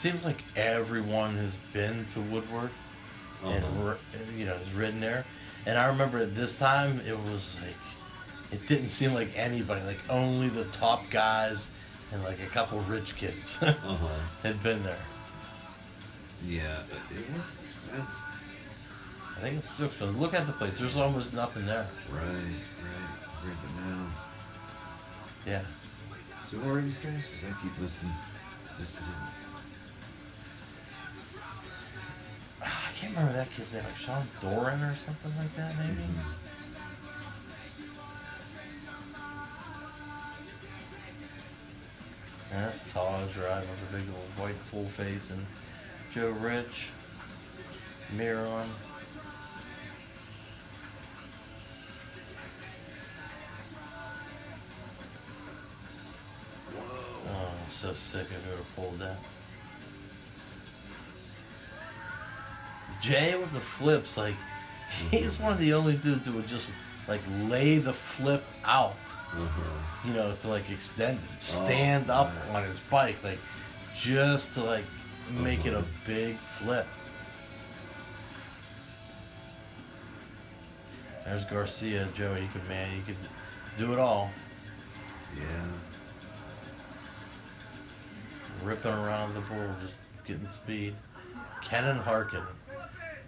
Seems 0.04 0.26
like 0.26 0.44
everyone 0.58 1.38
has 1.38 1.54
been 1.72 2.06
to 2.14 2.20
Woodward 2.20 2.72
and 3.42 3.64
Uh-huh. 3.64 3.92
ri- 3.92 4.38
you 4.38 4.46
know 4.46 4.58
has 4.58 4.72
ridden 4.74 5.00
there. 5.00 5.26
And 5.66 5.78
I 5.78 5.86
remember 5.88 6.18
at 6.18 6.36
this 6.36 6.60
time 6.60 7.00
it 7.08 7.18
was 7.18 7.56
like 7.62 7.82
it 8.52 8.68
didn't 8.68 8.90
seem 8.90 9.14
like 9.14 9.30
anybody, 9.36 9.82
like 9.86 10.02
only 10.10 10.50
the 10.50 10.66
top 10.66 11.10
guys 11.10 11.68
and 12.12 12.22
like 12.24 12.42
a 12.42 12.48
couple 12.48 12.80
rich 12.82 13.16
kids 13.16 13.58
Uh-huh. 13.62 14.08
had 14.44 14.62
been 14.62 14.84
there. 14.84 15.06
Yeah, 16.46 16.82
it, 17.12 17.18
it 17.20 17.34
was 17.38 17.56
expensive. 17.62 18.24
I 19.38 19.40
think 19.40 19.58
it's 19.60 19.70
still 19.70 19.86
expensive. 19.88 20.20
Look 20.20 20.34
at 20.34 20.46
the 20.46 20.54
place. 20.54 20.78
There's 20.78 20.98
almost 20.98 21.32
nothing 21.34 21.66
there. 21.66 21.88
Right, 22.12 22.26
right. 22.26 23.10
Compared 23.42 23.58
to 23.62 23.82
now. 23.90 24.08
Yeah. 25.48 25.62
So 26.46 26.58
who 26.58 26.76
are 26.76 26.82
these 26.82 27.00
guys? 27.00 27.30
Because 27.30 27.46
I 27.46 27.62
keep 27.64 27.76
missing, 27.80 28.12
missing 28.78 29.06
it. 29.06 29.43
Can't 32.96 33.16
remember 33.16 33.34
that 33.34 33.52
kid's 33.52 33.74
name. 33.74 33.84
Like 33.84 33.98
Sean 33.98 34.28
Doran 34.40 34.82
or 34.82 34.96
something 34.96 35.32
like 35.38 35.56
that, 35.56 35.78
maybe. 35.78 36.04
And 42.52 42.66
that's 42.66 42.94
Taj 42.94 43.36
riding 43.36 43.70
with 43.70 43.90
a 43.90 43.98
big 43.98 44.08
old 44.10 44.30
white 44.38 44.60
full 44.70 44.88
face 44.88 45.30
and 45.32 45.46
Joe 46.14 46.30
Rich, 46.30 46.90
Miron. 48.16 48.70
Oh, 56.78 57.32
I'm 57.32 57.72
so 57.72 57.94
sick 57.94 58.28
of 58.28 58.44
whoever 58.44 58.64
pulled 58.76 59.00
that. 59.00 59.18
Jay 63.04 63.36
with 63.36 63.52
the 63.52 63.60
flips, 63.60 64.16
like 64.16 64.36
he's 65.12 65.38
one 65.38 65.52
of 65.52 65.60
the 65.60 65.74
only 65.74 65.98
dudes 65.98 66.26
who 66.26 66.32
would 66.34 66.48
just 66.48 66.72
like 67.08 67.20
lay 67.50 67.78
the 67.78 67.92
flip 67.92 68.44
out, 68.64 68.96
Uh-huh. 69.34 69.62
you 70.06 70.14
know, 70.14 70.34
to 70.42 70.48
like 70.48 70.70
extend 70.70 71.20
it, 71.20 71.42
stand 71.42 72.10
up 72.10 72.34
man. 72.34 72.56
on 72.56 72.64
his 72.64 72.80
bike, 72.90 73.22
like 73.22 73.40
just 73.94 74.54
to 74.54 74.64
like 74.64 74.86
make 75.32 75.66
it 75.66 75.74
a 75.74 75.80
Uh-huh. 75.80 75.88
big 76.08 76.38
flip. 76.40 76.88
There's 81.26 81.44
Garcia, 81.46 82.08
Joey. 82.14 82.42
You 82.44 82.48
could 82.54 82.68
man, 82.70 82.96
you 82.96 83.02
could 83.04 83.18
do 83.78 83.92
it 83.94 84.00
all, 84.00 84.32
Yeah. 85.36 85.72
ripping 88.64 88.94
around 88.94 89.34
the 89.34 89.42
bull, 89.42 89.76
just 89.82 89.96
getting 90.26 90.48
speed. 90.48 90.96
Kenan 91.62 91.98
Harkin 91.98 92.44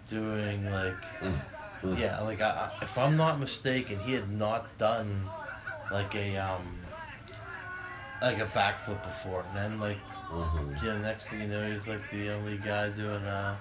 doing 0.08 0.70
like 0.70 0.96
Uh, 1.22 1.32
Yeah, 1.96 2.20
like 2.20 2.40
I, 2.40 2.50
I- 2.50 2.84
if 2.84 2.96
I'm 2.98 3.16
not 3.16 3.38
mistaken, 3.38 3.98
he 4.00 4.12
had 4.14 4.30
not 4.30 4.66
done 4.78 5.28
like 5.92 6.14
a 6.14 6.36
um 6.38 6.66
like 8.22 8.38
a 8.40 8.46
backflip 8.46 9.02
before, 9.02 9.44
and 9.48 9.56
then 9.56 9.80
like 9.80 9.98
Uh-huh. 10.30 10.58
yeah, 10.82 10.96
next 10.98 11.26
thing 11.28 11.40
you 11.42 11.48
know, 11.48 11.70
he's 11.72 11.86
like 11.86 12.02
the 12.10 12.30
only 12.30 12.56
guy 12.58 12.88
doing 12.90 13.24
uh 13.24 13.54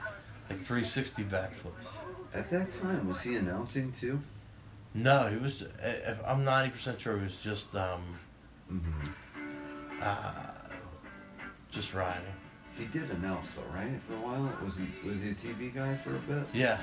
like 0.49 0.59
360 0.59 1.24
backflips. 1.24 1.88
At 2.33 2.49
that 2.51 2.72
time, 2.72 3.07
was 3.07 3.22
he 3.22 3.35
announcing 3.35 3.91
too? 3.91 4.19
No, 4.93 5.27
he 5.27 5.38
was. 5.38 5.64
If 5.83 6.17
I'm 6.25 6.43
90 6.45 6.72
percent 6.72 7.01
sure, 7.01 7.17
he 7.17 7.24
was 7.25 7.38
just 7.38 7.75
um 7.75 8.01
Mm-hmm. 8.72 10.01
uh 10.01 10.33
just 11.69 11.93
riding. 11.93 12.33
He 12.78 12.86
did 12.88 13.10
announce 13.12 13.56
though, 13.56 13.62
right? 13.74 14.00
For 14.08 14.16
a 14.16 14.18
while, 14.18 14.52
was 14.64 14.78
he 14.78 14.86
was 15.08 15.22
he 15.22 15.30
a 15.30 15.34
TV 15.34 15.74
guy 15.74 15.95
for 15.98 16.16
a 16.16 16.20
bit? 16.20 16.45
Yeah. 16.54 16.80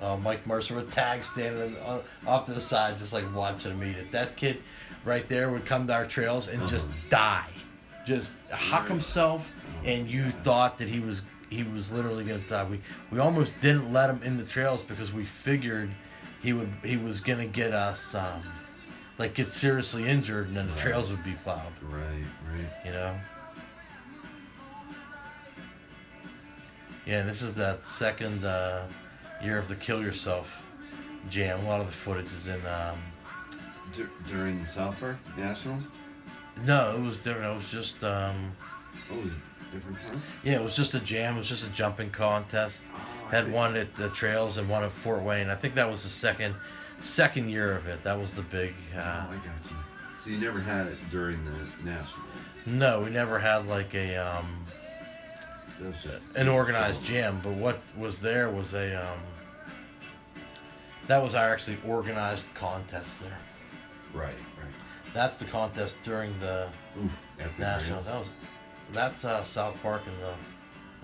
Uh, 0.00 0.16
Mike 0.16 0.46
Mercer 0.46 0.76
with 0.76 0.90
tag 0.90 1.24
standing 1.24 1.76
uh, 1.78 2.00
off 2.26 2.46
to 2.46 2.52
the 2.52 2.60
side, 2.60 2.98
just 2.98 3.12
like 3.12 3.24
watching 3.34 3.72
him 3.72 3.82
eat 3.82 3.96
it. 3.96 4.12
That 4.12 4.36
kid 4.36 4.62
right 5.04 5.26
there 5.28 5.50
would 5.50 5.66
come 5.66 5.88
to 5.88 5.92
our 5.92 6.06
trails 6.06 6.46
and 6.48 6.68
just 6.68 6.86
Uh-huh. 6.86 6.96
die, 7.10 7.48
just 8.06 8.36
huck 8.50 8.86
himself, 8.86 9.52
and 9.84 10.08
you 10.08 10.30
thought 10.30 10.78
that 10.78 10.88
he 10.88 11.00
was 11.00 11.22
he 11.50 11.62
was 11.64 11.90
literally 11.90 12.24
gonna 12.24 12.38
die. 12.40 12.64
We 12.64 12.80
we 13.10 13.18
almost 13.18 13.58
didn't 13.60 13.92
let 13.92 14.08
him 14.10 14.20
in 14.22 14.36
the 14.36 14.44
trails 14.44 14.82
because 14.82 15.12
we 15.12 15.24
figured 15.24 15.90
he 16.42 16.52
would 16.52 16.72
he 16.84 16.96
was 16.96 17.20
gonna 17.20 17.46
get 17.46 17.72
us 17.72 18.14
um, 18.14 18.42
like 19.18 19.34
get 19.34 19.52
seriously 19.52 20.06
injured, 20.06 20.46
and 20.48 20.56
then 20.56 20.66
the 20.66 20.72
Right. 20.74 20.80
trails 20.80 21.10
would 21.10 21.24
be 21.24 21.34
plowed. 21.42 21.72
Right, 21.82 22.24
right. 22.52 22.68
You 22.84 22.92
know. 22.92 23.18
Yeah, 27.08 27.22
this 27.22 27.40
is 27.42 27.54
that 27.54 27.84
second 27.84 28.44
uh, 28.44 28.82
year 29.42 29.58
of 29.58 29.66
the 29.68 29.74
Kill 29.76 30.02
Yourself 30.02 30.62
jam. 31.30 31.64
A 31.64 31.68
lot 31.68 31.80
of 31.80 31.86
the 31.86 31.92
footage 31.92 32.26
is 32.32 32.46
in. 32.46 32.64
Um, 32.66 32.98
Dur- 33.94 34.10
during 34.28 34.66
South 34.66 35.00
Park 35.00 35.16
National. 35.38 35.78
no, 36.66 36.94
it 36.94 37.00
was 37.00 37.22
different. 37.22 37.52
It 37.52 37.56
was 37.56 37.70
just. 37.70 38.04
Um, 38.04 38.52
Oh, 39.10 39.14
it 39.18 39.24
was 39.24 39.32
a 39.32 39.74
different 39.74 40.00
time. 40.00 40.22
yeah, 40.42 40.54
it 40.54 40.62
was 40.62 40.76
just 40.76 40.92
a 40.94 41.00
jam. 41.00 41.36
It 41.36 41.38
was 41.38 41.48
just 41.48 41.64
a 41.66 41.70
jumping 41.70 42.10
contest. 42.10 42.80
Oh, 42.92 43.28
Had 43.28 43.50
one 43.50 43.76
at 43.76 43.94
the 43.96 44.08
trails 44.10 44.56
and 44.58 44.68
one 44.68 44.82
at 44.84 44.92
Fort 44.92 45.22
Wayne. 45.22 45.48
I 45.48 45.54
think 45.54 45.74
that 45.76 45.88
was 45.90 46.02
the 46.02 46.08
second 46.10 46.54
second 47.00 47.48
year 47.48 47.74
of 47.74 47.86
it. 47.86 48.02
That 48.04 48.18
was 48.20 48.34
the 48.34 48.42
big. 48.42 48.74
Oh, 48.94 48.98
Uh, 48.98 49.26
I 49.30 49.36
got 49.36 49.70
you. 49.70 49.76
So 50.22 50.30
you 50.30 50.38
never 50.38 50.58
had 50.60 50.88
it 50.88 50.98
during 51.10 51.42
the 51.44 51.90
national. 51.90 52.24
no, 52.66 53.00
we 53.00 53.08
never 53.10 53.38
had 53.38 53.66
like 53.66 53.94
a 53.94 54.16
um, 54.16 54.66
Was 55.80 56.02
just 56.02 56.18
an 56.34 56.48
organized 56.48 57.00
so- 57.00 57.06
jam, 57.06 57.40
but 57.42 57.52
what 57.52 57.80
was 57.96 58.20
there 58.20 58.50
was 58.50 58.74
a 58.74 59.00
um, 59.12 59.18
that 61.06 61.22
was 61.22 61.34
our 61.34 61.52
actually 61.52 61.78
organized 61.86 62.44
contest 62.54 63.20
there. 63.20 63.38
Right, 64.12 64.34
right. 64.60 64.72
That's 65.14 65.38
the 65.38 65.44
contest 65.44 65.98
during 66.02 66.36
the 66.38 66.68
Oof, 67.00 67.12
national. 67.58 68.00
That 68.00 68.18
was 68.18 68.28
that's 68.92 69.24
uh, 69.24 69.44
South 69.44 69.76
Park 69.82 70.02
in 70.06 70.18
the 70.20 70.34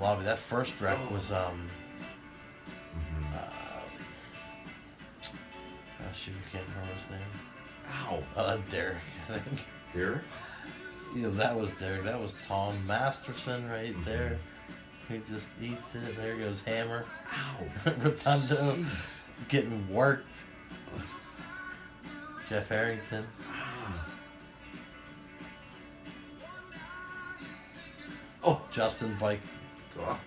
lobby. 0.02 0.24
That 0.24 0.38
first 0.38 0.78
wreck 0.80 0.98
Oh. 1.00 1.14
was 1.14 1.30
um, 1.32 1.68
Mhm. 2.96 3.34
uh, 3.34 3.80
shoot, 6.12 6.34
can't 6.52 6.66
remember 6.68 6.94
his 6.94 7.10
name. 7.10 7.30
Ow, 8.06 8.22
Uh, 8.36 8.56
Derek, 8.70 8.96
I 9.28 9.38
think. 9.38 9.68
Derek. 9.94 10.22
Yeah, 11.14 11.28
that 11.28 11.54
was 11.54 11.72
Derek. 11.74 12.04
That 12.04 12.20
was 12.20 12.34
Tom 12.46 12.84
Masterson 12.86 13.68
right 13.68 13.94
Mhm. 13.96 14.04
there. 14.04 14.38
He 15.08 15.18
just 15.30 15.48
eats 15.60 15.94
it. 15.94 16.16
There 16.16 16.36
goes 16.36 16.62
Hammer. 16.62 17.04
Ow. 17.32 17.92
Rotundo 18.02 18.76
Jeez. 18.76 19.20
getting 19.48 19.92
worked. 19.92 20.38
Jeff 22.48 22.68
Harrington. 22.68 23.26
Ah. 23.48 24.06
Oh, 28.42 28.62
Justin 28.70 29.16
Bike. 29.18 29.40
God. 29.96 30.18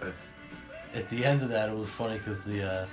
At 0.94 1.10
the 1.10 1.26
end 1.26 1.44
of 1.44 1.50
that, 1.50 1.70
it 1.70 1.76
was 1.76 1.90
funny 1.90 2.18
because 2.18 2.42
the 2.44 2.64
uh, 2.64 2.86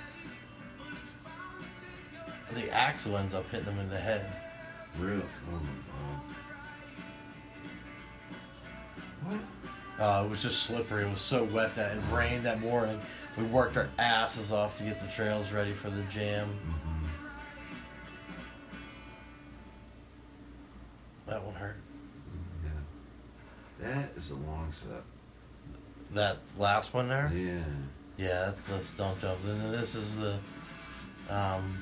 the 2.53 2.69
axle 2.69 3.17
ends 3.17 3.33
up 3.33 3.49
hitting 3.49 3.65
him 3.65 3.79
in 3.79 3.89
the 3.89 3.97
head. 3.97 4.31
Real. 4.99 5.21
Oh 5.49 5.51
my 5.51 5.59
god. 5.59 6.21
What? 9.23 9.54
Uh, 9.99 10.23
it 10.25 10.29
was 10.29 10.41
just 10.41 10.63
slippery. 10.63 11.03
It 11.05 11.09
was 11.09 11.21
so 11.21 11.43
wet 11.45 11.75
that 11.75 11.95
it 11.95 12.01
rained 12.11 12.45
that 12.45 12.59
morning. 12.59 12.99
We 13.37 13.43
worked 13.45 13.77
our 13.77 13.89
asses 13.97 14.51
off 14.51 14.77
to 14.77 14.83
get 14.83 14.99
the 14.99 15.07
trails 15.07 15.51
ready 15.51 15.73
for 15.73 15.89
the 15.89 16.03
jam. 16.03 16.49
That 21.27 21.43
one 21.43 21.55
hurt. 21.55 21.77
Yeah. 22.63 23.87
That 23.87 24.11
is 24.15 24.31
a 24.31 24.35
long 24.35 24.67
set. 24.71 25.03
That 26.13 26.37
last 26.57 26.93
one 26.93 27.09
there? 27.09 27.31
Yeah. 27.33 27.63
Yeah, 28.17 28.45
that's 28.45 28.63
the 28.63 28.81
stump 28.83 29.19
jump. 29.21 29.39
And 29.45 29.59
then 29.59 29.71
this 29.71 29.95
is 29.95 30.15
the, 30.15 30.37
um, 31.29 31.81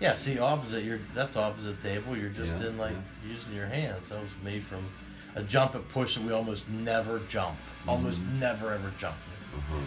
yeah. 0.00 0.14
See, 0.14 0.38
opposite. 0.38 0.84
You're 0.84 1.00
that's 1.14 1.36
opposite 1.36 1.82
table. 1.82 2.16
You're 2.16 2.30
just 2.30 2.52
Yeah, 2.52 2.68
in 2.68 2.78
like 2.78 2.92
yeah. 2.92 3.32
using 3.34 3.54
your 3.54 3.66
hands. 3.66 4.08
That 4.08 4.22
was 4.22 4.30
me 4.42 4.60
from 4.60 4.86
a 5.34 5.42
jump 5.42 5.74
at 5.74 5.88
push 5.88 6.14
that 6.16 6.24
we 6.24 6.32
almost 6.32 6.68
never 6.68 7.18
jumped. 7.28 7.72
Almost 7.88 8.24
Mhm. 8.24 8.38
never 8.38 8.72
ever 8.72 8.92
jumped 8.98 9.26
it. 9.28 9.56
Uh-huh. 9.58 9.80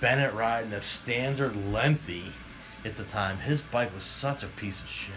Bennett 0.00 0.32
riding 0.34 0.72
a 0.72 0.80
standard 0.80 1.54
lengthy 1.72 2.32
at 2.84 2.96
the 2.96 3.04
time. 3.04 3.38
His 3.38 3.60
bike 3.60 3.94
was 3.94 4.04
such 4.04 4.42
a 4.42 4.48
piece 4.48 4.80
of 4.82 4.88
shit. 4.88 5.14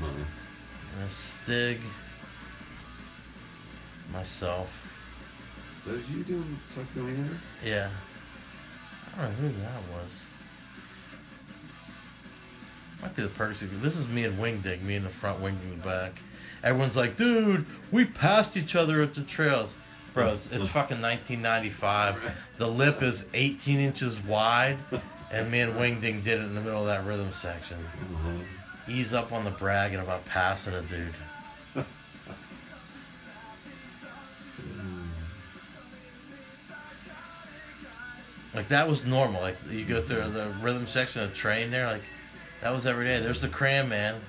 And 0.00 1.10
Stig, 1.10 1.80
myself, 4.12 4.70
was 5.86 6.10
you 6.10 6.22
doing 6.24 6.58
Tuck 6.70 6.84
No 6.94 7.04
Hander? 7.06 7.38
yeah. 7.62 7.90
I 9.16 9.22
don't 9.22 9.40
know 9.42 9.48
who 9.48 9.60
that 9.60 9.82
was. 9.92 10.10
Might 13.02 13.14
be 13.16 13.22
the 13.22 13.28
Percy. 13.28 13.66
This 13.66 13.96
is 13.96 14.08
me 14.08 14.24
and 14.24 14.38
Wing 14.38 14.60
Ding, 14.60 14.84
me 14.86 14.96
in 14.96 15.04
the 15.04 15.10
front, 15.10 15.40
Wing 15.40 15.58
in 15.62 15.70
the 15.78 15.84
back. 15.84 16.12
Everyone's 16.64 16.96
like, 16.96 17.16
dude, 17.16 17.66
we 17.92 18.06
passed 18.06 18.56
each 18.56 18.74
other 18.74 19.02
at 19.02 19.12
the 19.12 19.20
trails. 19.20 19.76
Bro, 20.14 20.32
it's, 20.32 20.46
it's 20.46 20.66
fucking 20.68 21.00
1995. 21.00 22.22
The 22.56 22.66
lip 22.66 23.02
is 23.02 23.26
18 23.34 23.78
inches 23.78 24.18
wide, 24.20 24.78
and 25.30 25.50
me 25.50 25.60
and 25.60 25.78
Wing 25.78 26.00
Ding 26.00 26.22
did 26.22 26.40
it 26.40 26.44
in 26.44 26.54
the 26.54 26.62
middle 26.62 26.80
of 26.80 26.86
that 26.86 27.04
rhythm 27.04 27.30
section. 27.32 27.78
Uh-huh. 27.78 28.90
Ease 28.90 29.12
up 29.12 29.30
on 29.30 29.44
the 29.44 29.50
bragging 29.50 30.00
about 30.00 30.24
passing 30.24 30.74
a 30.74 30.82
dude. 30.82 31.14
Like 38.54 38.68
that 38.68 38.88
was 38.88 39.04
normal. 39.04 39.42
Like 39.42 39.56
you 39.68 39.84
go 39.84 40.00
through 40.00 40.30
the 40.30 40.54
rhythm 40.62 40.86
section 40.86 41.22
of 41.22 41.34
train 41.34 41.70
there, 41.70 41.88
like 41.88 42.04
that 42.62 42.70
was 42.70 42.86
every 42.86 43.04
day. 43.04 43.20
There's 43.20 43.42
the 43.42 43.48
cram 43.48 43.88
man. 43.88 44.20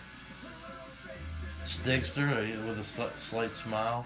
Stigs 1.66 2.12
through 2.14 2.30
with 2.68 2.78
a 2.80 2.84
sli- 2.84 3.18
slight 3.18 3.56
smile. 3.56 4.06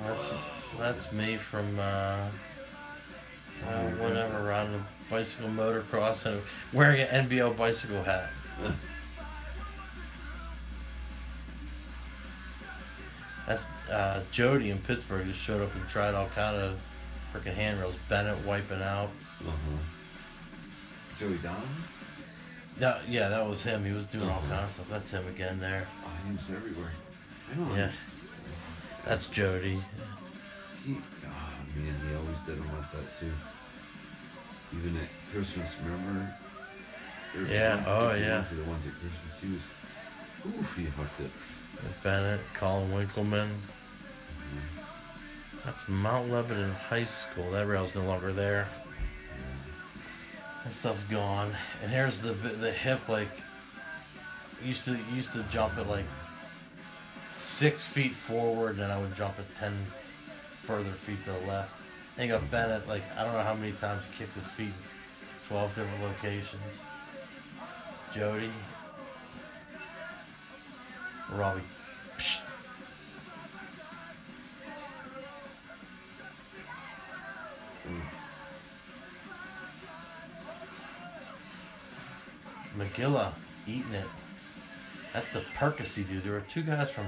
That's 0.00 0.32
that's 0.78 1.12
me 1.12 1.36
from 1.36 1.78
uh, 1.78 2.28
uh, 3.66 3.82
whatever 3.98 4.42
riding 4.44 4.74
a 4.74 4.86
bicycle 5.10 5.48
motocross 5.50 6.24
and 6.26 6.40
wearing 6.72 7.00
an 7.02 7.28
NBO 7.28 7.54
bicycle 7.56 8.02
hat. 8.02 8.30
That's 13.46 13.64
uh, 13.90 14.22
Jody 14.30 14.70
in 14.70 14.78
Pittsburgh 14.78 15.26
just 15.26 15.40
showed 15.40 15.62
up 15.62 15.74
and 15.74 15.86
tried 15.88 16.14
all 16.14 16.28
kind 16.28 16.56
of 16.56 16.78
freaking 17.32 17.54
handrails. 17.54 17.94
Bennett 18.08 18.44
wiping 18.44 18.82
out. 18.82 19.10
Uh-huh. 19.40 19.78
Joey 21.18 21.38
Donovan? 21.38 21.68
Yeah, 22.80 22.98
yeah, 23.08 23.28
that 23.28 23.48
was 23.48 23.62
him. 23.64 23.84
He 23.84 23.92
was 23.92 24.06
doing 24.06 24.28
all 24.28 24.38
Uh-huh. 24.38 24.48
kinds 24.56 24.64
of 24.70 24.74
stuff. 24.74 24.86
That's 24.90 25.10
him 25.10 25.26
again 25.28 25.58
there. 25.58 25.86
Oh, 26.28 26.54
everywhere. 26.54 26.92
I 27.50 27.54
don't 27.54 27.76
Yeah, 27.76 27.90
that's 29.06 29.26
Jody. 29.28 29.82
He, 30.84 30.96
oh 31.24 31.76
man, 31.76 31.94
he 32.06 32.14
always 32.14 32.38
did 32.40 32.58
them 32.58 32.68
like 32.76 32.90
that 32.92 33.18
too. 33.18 33.32
Even 34.76 34.96
at 34.96 35.08
Christmas, 35.32 35.76
remember? 35.82 36.34
Or 37.34 37.42
if 37.42 37.48
you 37.48 37.54
Yeah, 37.54 37.84
oh, 37.86 38.14
yeah. 38.14 38.44
to 38.44 38.54
the 38.54 38.64
ones 38.64 38.86
at 38.86 38.92
Christmas, 38.92 39.40
he 39.40 39.48
was, 39.52 40.58
oof, 40.60 40.76
he 40.76 40.84
hooked 40.84 41.20
it. 41.20 41.30
Bennett, 42.02 42.40
Colin 42.54 42.92
Winkleman. 42.92 43.48
Mm-hmm. 43.48 44.78
That's 45.64 45.88
Mount 45.88 46.30
Lebanon 46.30 46.72
High 46.72 47.06
School. 47.06 47.50
That 47.50 47.66
rail's 47.66 47.94
no 47.94 48.02
longer 48.02 48.32
there. 48.32 48.68
That 50.64 50.72
stuff's 50.72 51.04
gone. 51.04 51.52
And 51.82 51.90
here's 51.90 52.20
the 52.20 52.32
the 52.32 52.72
hip 52.72 53.08
like 53.08 53.28
used 54.64 54.84
to 54.86 54.98
used 55.14 55.32
to 55.32 55.42
jump 55.44 55.78
at 55.78 55.88
like 55.88 56.04
six 57.38 57.84
feet 57.84 58.14
forward, 58.14 58.72
and 58.72 58.80
then 58.80 58.90
I 58.90 58.98
would 58.98 59.14
jump 59.14 59.38
at 59.38 59.54
ten 59.56 59.86
further 60.62 60.92
feet 60.92 61.24
to 61.24 61.32
the 61.32 61.38
left. 61.46 61.72
Then 62.16 62.26
you 62.26 62.34
got 62.34 62.50
Bennett 62.50 62.88
like 62.88 63.02
I 63.16 63.24
don't 63.24 63.32
know 63.32 63.42
how 63.42 63.54
many 63.54 63.72
times 63.72 64.02
he 64.10 64.18
kicked 64.18 64.36
his 64.36 64.46
feet, 64.48 64.74
twelve 65.46 65.74
different 65.74 66.02
locations. 66.02 66.74
Jody, 68.12 68.50
Robbie. 71.30 71.60
Oof. 77.86 78.14
McGilla 82.76 83.32
eating 83.66 83.92
it. 83.92 84.06
That's 85.12 85.28
the 85.28 85.42
Percy 85.54 86.04
dude. 86.04 86.22
There 86.24 86.32
were 86.32 86.40
two 86.40 86.62
guys 86.62 86.90
from 86.90 87.06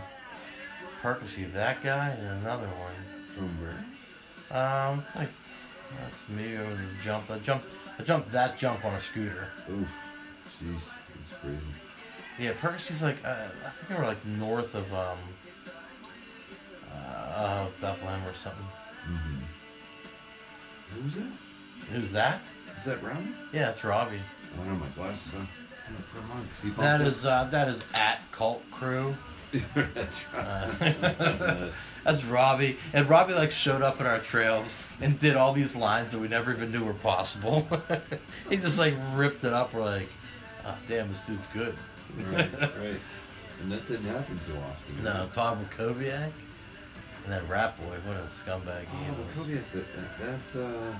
Percy. 1.02 1.44
That 1.44 1.82
guy 1.82 2.08
and 2.10 2.26
another 2.44 2.66
one. 2.66 3.26
From 3.34 3.48
where? 3.60 4.58
Um, 4.60 5.04
it's 5.06 5.16
like 5.16 5.28
that's 5.98 6.28
me 6.28 6.56
over 6.56 6.74
the 6.74 7.02
jump. 7.02 7.30
I 7.30 7.38
jumped. 7.38 7.66
I 7.98 8.02
jumped 8.02 8.32
that 8.32 8.56
jump 8.58 8.84
on 8.84 8.94
a 8.94 9.00
scooter. 9.00 9.48
Oof. 9.70 9.90
Jeez, 10.62 10.90
that's 11.14 11.32
crazy. 11.40 11.58
Yeah, 12.38 12.52
Percy's 12.60 13.02
like 13.02 13.16
uh, 13.24 13.48
I 13.64 13.70
think 13.86 13.98
we're 13.98 14.06
like 14.06 14.24
north 14.26 14.74
of 14.74 14.92
um 14.92 15.18
uh, 16.92 17.66
Bethlehem 17.80 18.26
or 18.26 18.34
something. 18.34 18.66
Mm-hmm. 19.08 19.38
Who 20.94 21.04
was 21.04 21.14
that? 21.14 21.32
Who's 21.92 22.12
that? 22.12 22.40
Is 22.76 22.84
that 22.84 23.02
Round? 23.02 23.34
Yeah, 23.52 23.70
it's 23.70 23.84
Robbie. 23.84 24.20
I 24.54 24.56
don't 24.56 24.68
know 24.68 24.74
my 24.74 24.88
glasses 24.88 25.34
on. 25.34 25.46
I 25.86 25.88
had 25.92 25.96
to 25.96 26.02
put 26.04 26.22
'em 26.22 26.30
on 26.32 26.48
'cause 26.48 26.60
he 26.62 26.68
bumped 26.68 26.80
That 26.82 27.00
is 27.02 27.24
uh, 27.26 27.44
that 27.50 27.68
is 27.68 27.80
at 27.94 28.20
Cult 28.32 28.62
Crew. 28.70 29.16
That's 29.74 30.24
right. 30.32 30.44
Uh, 30.44 31.70
That's 32.04 32.24
Robbie, 32.24 32.78
and 32.92 33.08
Robbie 33.08 33.34
like 33.34 33.50
showed 33.50 33.82
up 33.82 34.00
at 34.00 34.06
our 34.06 34.18
trails 34.20 34.76
and 35.00 35.18
did 35.18 35.36
all 35.36 35.52
these 35.52 35.76
lines 35.76 36.12
that 36.12 36.18
we 36.18 36.28
never 36.28 36.52
even 36.52 36.70
knew 36.72 36.82
were 36.84 36.94
possible. 36.94 37.66
he 38.48 38.56
just 38.56 38.78
like 38.78 38.94
ripped 39.14 39.44
it 39.44 39.52
up. 39.52 39.74
We're 39.74 39.84
like, 39.84 40.08
oh, 40.66 40.74
damn, 40.88 41.08
this 41.10 41.20
dude's 41.22 41.46
good. 41.52 41.76
right, 42.32 42.50
right. 42.60 43.00
And 43.62 43.70
that 43.72 43.86
didn't 43.86 44.06
happen 44.06 44.40
too 44.46 44.56
often. 44.56 45.04
No, 45.04 45.28
Todd 45.32 45.58
Bukoviak, 45.70 46.32
and 47.24 47.32
then 47.32 47.46
rap 47.48 47.76
Boy. 47.78 47.96
What 48.06 48.16
a 48.16 48.26
scumbag 48.32 48.82
he 48.82 49.10
Oh, 49.10 49.40
was. 49.42 49.46
That, 49.48 49.72
that, 50.18 50.52
that 50.54 50.64
uh, 50.64 50.94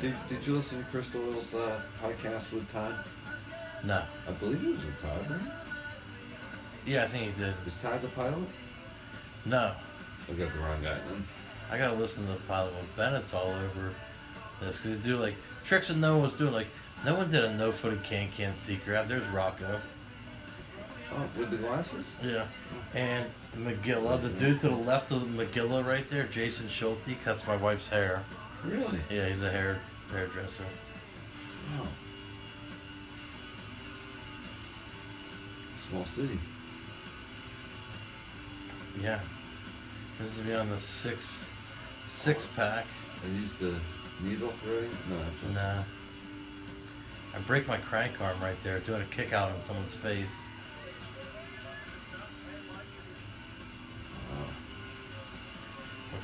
did, 0.00 0.14
did 0.28 0.46
you 0.46 0.56
listen 0.56 0.82
to 0.82 0.90
Crystal 0.90 1.20
Will's 1.20 1.54
uh, 1.54 1.80
podcast 2.02 2.50
with 2.52 2.68
Todd? 2.72 2.96
No, 3.84 4.02
I 4.26 4.30
believe 4.32 4.62
it 4.64 4.68
was 4.74 4.84
with 4.84 5.00
Todd, 5.00 5.30
right? 5.30 5.52
Yeah, 6.86 7.04
I 7.04 7.08
think 7.08 7.34
he 7.34 7.42
did. 7.42 7.54
Is 7.66 7.76
Todd 7.76 8.00
the 8.02 8.08
pilot? 8.08 8.48
No, 9.44 9.72
I 10.28 10.32
got 10.32 10.52
the 10.52 10.58
wrong 10.60 10.82
guy 10.82 10.98
then. 11.08 11.26
I 11.70 11.78
gotta 11.78 11.96
listen 11.96 12.26
to 12.26 12.32
the 12.32 12.38
pilot 12.40 12.72
one. 12.74 12.86
Bennett's 12.96 13.34
all 13.34 13.50
over 13.50 13.92
this 14.60 14.80
because 14.80 15.04
do 15.04 15.16
like 15.16 15.34
tricks 15.64 15.88
that 15.88 15.96
no 15.96 16.14
one 16.14 16.22
was 16.22 16.38
doing. 16.38 16.52
Like 16.52 16.68
no 17.04 17.14
one 17.14 17.30
did 17.30 17.44
a 17.44 17.52
no-footed 17.54 18.02
can-can 18.02 18.54
sea 18.56 18.80
grab. 18.84 19.08
There's 19.08 19.26
Rocco. 19.26 19.80
Oh, 21.12 21.28
with 21.38 21.50
the 21.50 21.56
glasses? 21.56 22.16
Yeah. 22.22 22.46
And 22.94 23.26
McGilla, 23.56 24.20
the 24.20 24.28
dude 24.28 24.60
to 24.60 24.68
the 24.68 24.74
left 24.74 25.12
of 25.12 25.22
McGilla 25.22 25.86
right 25.86 26.08
there, 26.10 26.24
Jason 26.24 26.68
Schulte, 26.68 27.16
cuts 27.22 27.46
my 27.46 27.56
wife's 27.56 27.88
hair. 27.88 28.24
Really? 28.64 28.98
Yeah, 29.10 29.28
he's 29.28 29.42
a 29.42 29.50
hair 29.50 29.78
hairdresser. 30.10 30.64
Wow. 31.78 31.86
Small 35.88 36.04
city. 36.04 36.38
Yeah. 39.00 39.20
This 40.18 40.38
is 40.38 40.54
on 40.54 40.70
the 40.70 40.78
six 40.78 41.44
six 42.08 42.46
pack. 42.56 42.86
I 43.22 43.38
used 43.38 43.58
the 43.58 43.74
needle 44.20 44.50
threading. 44.50 44.96
No, 45.10 45.18
that's 45.18 45.42
a, 45.42 45.48
Nah. 45.50 45.82
I 47.34 47.38
break 47.40 47.68
my 47.68 47.76
crank 47.76 48.18
arm 48.20 48.40
right 48.40 48.56
there 48.64 48.78
doing 48.80 49.02
a 49.02 49.06
kick 49.06 49.34
out 49.34 49.52
on 49.52 49.60
someone's 49.60 49.92
face. 49.92 50.34
wow. 54.30 54.46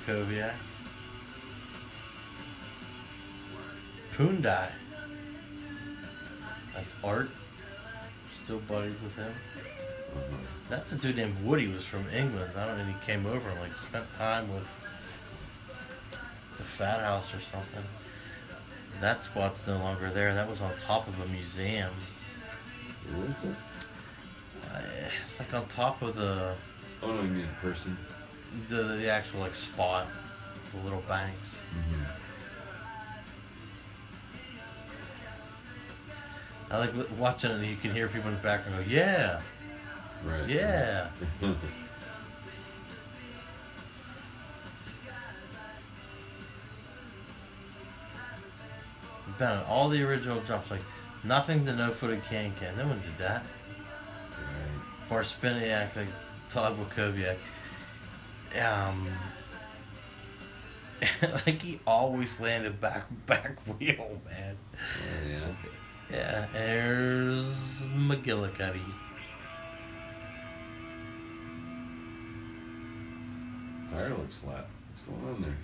Wakoviak. 0.07 0.55
Pundai. 4.17 4.71
That's 6.75 6.95
Art. 7.05 7.31
Still 8.45 8.61
buddies 8.61 9.01
with 9.03 9.15
him. 9.17 9.33
Uh-huh. 10.17 10.62
That's 10.73 10.91
a 10.91 10.97
dude 10.97 11.17
named 11.17 11.37
Woody 11.45 11.69
was 11.69 11.85
from 11.85 12.09
England. 12.09 12.51
I 12.57 12.65
don't 12.65 12.79
know. 12.79 12.85
He 12.87 12.95
came 13.05 13.27
over 13.27 13.47
and 13.47 13.61
like 13.61 13.77
spent 13.77 14.07
time 14.17 14.51
with 14.55 14.63
the 16.57 16.65
fat 16.65 17.01
house 17.01 17.35
or 17.35 17.41
something. 17.53 17.85
That 18.99 19.23
spot's 19.23 19.67
no 19.67 19.77
longer 19.77 20.11
there. 20.11 20.33
That 20.33 20.49
was 20.49 20.63
on 20.63 20.73
top 20.83 21.07
of 21.09 21.21
a 21.21 21.27
museum. 21.27 21.93
What's 23.15 23.45
it? 23.45 23.55
Uh, 24.75 24.81
it's 25.23 25.39
like 25.39 25.53
on 25.53 25.67
top 25.67 26.01
of 26.01 26.17
the 26.17 26.55
Oh 27.03 27.13
no, 27.13 27.21
you 27.21 27.29
mean 27.29 27.49
person. 27.61 27.95
the, 28.69 28.83
the 28.83 29.11
actual 29.11 29.41
like 29.41 29.55
spot, 29.55 30.07
the 30.75 30.83
little 30.85 31.03
banks. 31.07 31.57
Mm-hmm. 31.77 32.03
I 36.71 36.79
like 36.79 36.93
watching 37.19 37.51
it. 37.51 37.63
You 37.63 37.77
can 37.77 37.91
hear 37.91 38.09
people 38.09 38.31
in 38.31 38.37
the 38.37 38.43
background 38.43 38.87
go, 38.87 38.91
"Yeah, 38.91 39.43
Right. 40.25 40.49
yeah." 40.49 41.09
Been 49.39 49.49
on 49.49 49.65
all 49.65 49.89
the 49.89 50.03
original 50.03 50.41
jumps, 50.43 50.71
like 50.71 50.83
nothing 51.25 51.65
to 51.67 51.75
no 51.75 51.91
footed 51.91 52.23
can 52.25 52.53
can. 52.61 52.77
No 52.77 52.87
one 52.87 53.01
did 53.01 53.19
that. 53.19 53.43
right. 54.39 55.09
Bar 55.09 55.23
Spiniak, 55.23 55.97
like 55.97 56.09
Todd 56.49 56.77
Wakoviak. 56.79 57.37
Um, 58.61 59.09
like 61.47 61.63
he 61.63 61.81
always 61.87 62.39
landed 62.41 62.81
back 62.81 63.07
back 63.27 63.59
wheel, 63.79 64.21
man. 64.29 64.57
Oh, 64.75 65.29
yeah. 65.29 65.53
Yeah, 66.11 66.47
there's 66.53 67.47
McGillicuddy. 67.97 68.83
Tire 73.93 74.11
looks 74.11 74.37
flat. 74.37 74.67
What's 74.89 75.03
going 75.03 75.35
on 75.35 75.43
there? 75.43 75.57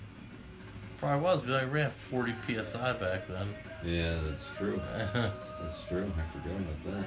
Probably 0.99 1.23
was, 1.23 1.41
but 1.41 1.53
I 1.53 1.63
ran 1.63 1.91
40 1.91 2.35
psi 2.45 2.93
back 2.93 3.27
then. 3.27 3.55
Yeah, 3.83 4.19
that's 4.27 4.47
true. 4.57 4.81
That's 5.61 5.83
true. 5.83 6.09
I 6.17 6.37
forgot 6.37 6.57
about 6.57 6.83
that. 6.85 7.05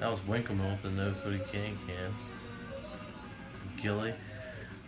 That 0.00 0.10
was 0.10 0.26
Winkleman 0.26 0.70
with 0.72 0.82
the 0.82 0.90
no 0.90 1.14
footy 1.22 1.40
can 1.50 1.78
can. 1.86 2.14
Gilly. 3.82 4.14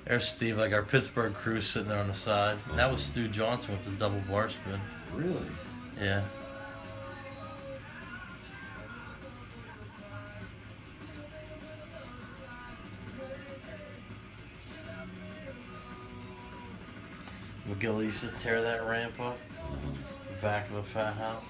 There's 0.07 0.28
Steve, 0.28 0.58
like 0.58 0.73
our 0.73 0.82
Pittsburgh 0.82 1.32
crew 1.34 1.60
sitting 1.60 1.89
there 1.89 1.99
on 1.99 2.08
the 2.08 2.15
side. 2.15 2.58
That 2.76 2.91
was 2.91 3.00
uh-huh. 3.00 3.12
Stu 3.12 3.28
Johnson 3.28 3.73
with 3.73 3.84
the 3.84 3.92
double 3.92 4.20
bar 4.28 4.50
spin. 4.50 4.81
Really? 5.15 5.47
Yeah. 5.99 6.23
McGill 17.68 18.05
used 18.05 18.20
to 18.20 18.28
tear 18.28 18.60
that 18.62 18.86
ramp 18.86 19.18
up, 19.20 19.39
back 20.41 20.68
of 20.70 20.76
the 20.76 20.82
fat 20.82 21.15
house. 21.15 21.42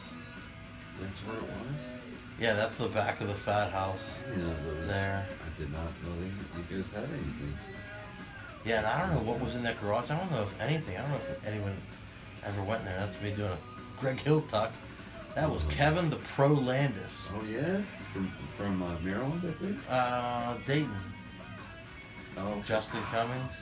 that's 1.01 1.21
where 1.21 1.37
it 1.37 1.43
was. 1.43 1.91
Yeah, 2.39 2.55
that's 2.55 2.77
the 2.77 2.89
back 2.89 3.21
of 3.21 3.29
the 3.29 3.35
fat 3.35 3.71
house. 3.71 4.05
Yeah, 4.31 4.45
that 4.45 4.81
was. 4.81 4.89
There. 4.89 5.27
I 5.29 5.59
did 5.59 5.73
not 5.73 5.85
know 6.03 6.15
that 6.21 6.75
you 6.75 6.77
guys 6.77 6.91
had 6.91 7.05
anything. 7.05 7.57
Yeah, 8.65 8.79
and 8.79 8.87
I 8.87 9.01
don't 9.01 9.17
know 9.17 9.31
what 9.31 9.41
was 9.41 9.57
in 9.57 9.63
that 9.65 9.81
garage. 9.81 10.11
I 10.11 10.19
don't 10.19 10.31
know 10.31 10.43
if 10.43 10.61
anything. 10.61 10.97
I 10.97 11.03
don't 11.03 11.11
know 11.11 11.21
if 11.31 11.47
anyone 11.47 11.77
ever 12.45 12.63
went 12.63 12.81
in 12.81 12.87
there. 12.87 12.99
That's 12.99 13.21
me 13.21 13.31
doing 13.33 13.53
a 13.53 14.01
Greg 14.01 14.21
Hill 14.21 14.43
tuck. 14.43 14.73
That 15.35 15.51
was 15.51 15.65
Kevin 15.65 16.11
the 16.11 16.17
Pro 16.17 16.49
Landis. 16.49 17.31
Oh 17.35 17.43
yeah, 17.45 17.81
from 18.13 18.31
from 18.57 18.83
uh, 18.83 18.99
Maryland, 19.01 19.43
I 19.45 19.65
think. 19.65 19.79
Uh, 19.89 20.57
Dayton. 20.67 20.91
Oh, 22.37 22.63
Justin 22.67 23.03
Cummings. 23.11 23.55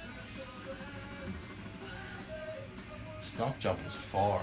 Stump 3.40 3.58
jump 3.58 3.82
was 3.86 3.94
far. 3.94 4.42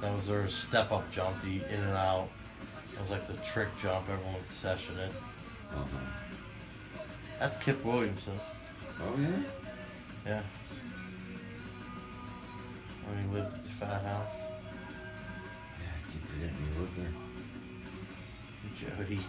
That 0.00 0.14
was 0.14 0.28
their 0.28 0.46
step 0.46 0.92
up 0.92 1.10
jump, 1.10 1.42
the 1.42 1.56
in 1.56 1.80
and 1.80 1.96
out. 1.96 2.28
It 2.92 3.00
was 3.00 3.10
like 3.10 3.26
the 3.26 3.34
trick 3.38 3.66
jump, 3.82 4.08
everyone's 4.08 4.48
session 4.48 4.96
it. 4.98 5.10
Uh-huh. 5.72 7.02
That's 7.40 7.56
Kip 7.56 7.84
Williamson. 7.84 8.38
Oh 9.00 9.16
yeah. 9.18 9.42
Yeah. 10.24 10.42
When 13.08 13.24
he 13.24 13.34
lived 13.34 13.54
at 13.54 13.64
the 13.64 13.70
fat 13.70 14.04
house. 14.04 14.36
Yeah, 15.80 15.90
I 15.90 16.12
keep 16.12 16.24
forgetting 16.28 16.56
you 16.72 16.82
lived 16.82 16.96
there. 18.86 18.96
Jody. 18.96 19.20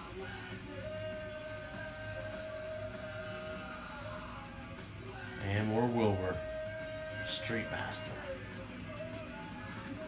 Street 7.48 7.72
Master. 7.72 8.12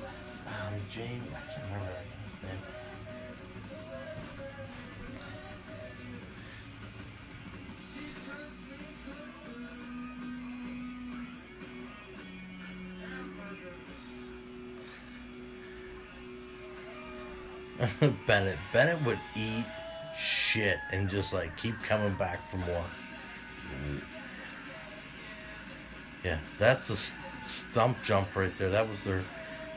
That's 0.01 0.43
um, 0.45 0.73
James. 0.91 1.23
I 1.31 1.39
can't 1.49 1.63
remember 1.71 1.93
that 1.93 2.03
guy's 17.79 18.03
name. 18.03 18.17
Bennett. 18.27 18.59
Bennett 18.73 19.01
would 19.05 19.21
eat 19.37 19.63
shit 20.17 20.79
and 20.91 21.09
just 21.09 21.31
like 21.31 21.55
keep 21.55 21.81
coming 21.83 22.15
back 22.15 22.41
for 22.51 22.57
more. 22.57 22.83
Yeah, 26.25 26.39
that's 26.59 26.89
the 26.89 26.97
stump 27.49 28.01
jump 28.03 28.35
right 28.35 28.55
there. 28.57 28.69
That 28.69 28.87
was 28.87 29.03
their, 29.03 29.23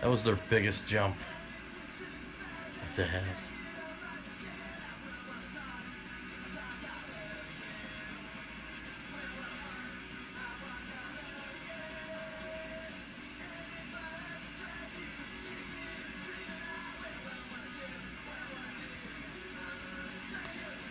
that 0.01 0.11
was 0.11 0.25
their 0.25 0.39
biggest 0.51 0.87
jump. 0.87 1.17
That 2.97 2.97
they 2.97 3.07
had. 3.07 3.23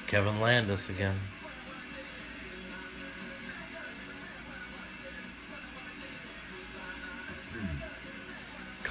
Kevin 0.08 0.42
Landis 0.42 0.90
again. 0.90 1.18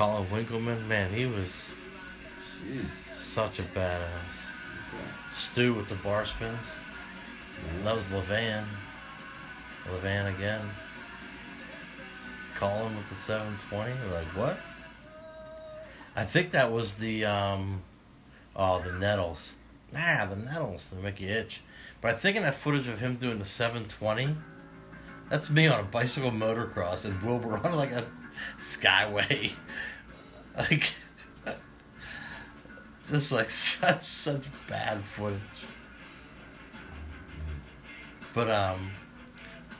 Colin 0.00 0.30
Winkleman, 0.30 0.88
man, 0.88 1.12
he 1.12 1.26
was 1.26 1.50
Jeez. 2.64 2.88
such 3.18 3.58
a 3.58 3.64
badass. 3.64 4.08
Stu 5.30 5.74
with 5.74 5.90
the 5.90 5.94
bar 5.96 6.24
spins. 6.24 6.64
That 7.84 7.94
was 7.94 8.06
Levan. 8.06 8.64
Levan 9.84 10.34
again. 10.34 10.62
Colin 12.54 12.96
with 12.96 13.10
the 13.10 13.14
720. 13.14 13.92
We're 13.92 14.14
like, 14.14 14.26
what? 14.28 14.58
I 16.16 16.24
think 16.24 16.52
that 16.52 16.72
was 16.72 16.94
the, 16.94 17.26
um, 17.26 17.82
oh, 18.56 18.80
the 18.82 18.92
Nettles. 18.92 19.52
Nah, 19.92 20.24
the 20.24 20.36
Nettles. 20.36 20.88
They 20.88 21.02
make 21.02 21.20
you 21.20 21.28
itch. 21.28 21.60
But 22.00 22.14
I 22.14 22.16
think 22.16 22.38
in 22.38 22.42
that 22.44 22.54
footage 22.54 22.88
of 22.88 23.00
him 23.00 23.16
doing 23.16 23.38
the 23.38 23.44
720, 23.44 24.34
that's 25.28 25.50
me 25.50 25.66
on 25.66 25.80
a 25.80 25.82
bicycle 25.82 26.30
motocross 26.30 27.04
and 27.04 27.20
Wilbur 27.20 27.58
on 27.66 27.76
like 27.76 27.92
a 27.92 28.06
skyway. 28.58 29.52
Like, 30.58 30.92
just 33.06 33.30
like 33.32 33.50
such, 33.50 34.02
such 34.02 34.42
bad 34.68 35.02
footage. 35.04 35.40
But 38.34 38.50
um, 38.50 38.90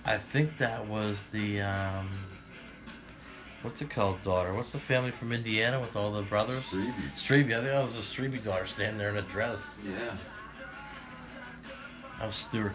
I 0.04 0.16
think 0.16 0.58
that 0.58 0.86
was 0.86 1.26
the 1.32 1.60
um, 1.60 2.08
what's 3.62 3.80
it 3.82 3.90
called, 3.90 4.22
daughter? 4.22 4.54
What's 4.54 4.72
the 4.72 4.80
family 4.80 5.10
from 5.10 5.32
Indiana 5.32 5.80
with 5.80 5.96
all 5.96 6.12
the 6.12 6.22
brothers? 6.22 6.64
Strebe. 6.64 7.46
I 7.46 7.60
think 7.60 7.64
that 7.64 7.86
was 7.86 7.96
a 7.96 8.00
Strebe 8.00 8.42
daughter 8.42 8.66
standing 8.66 8.98
there 8.98 9.10
in 9.10 9.16
a 9.18 9.22
dress. 9.22 9.60
Yeah. 9.84 10.16
That 12.18 12.26
was 12.26 12.34
Stuart 12.34 12.74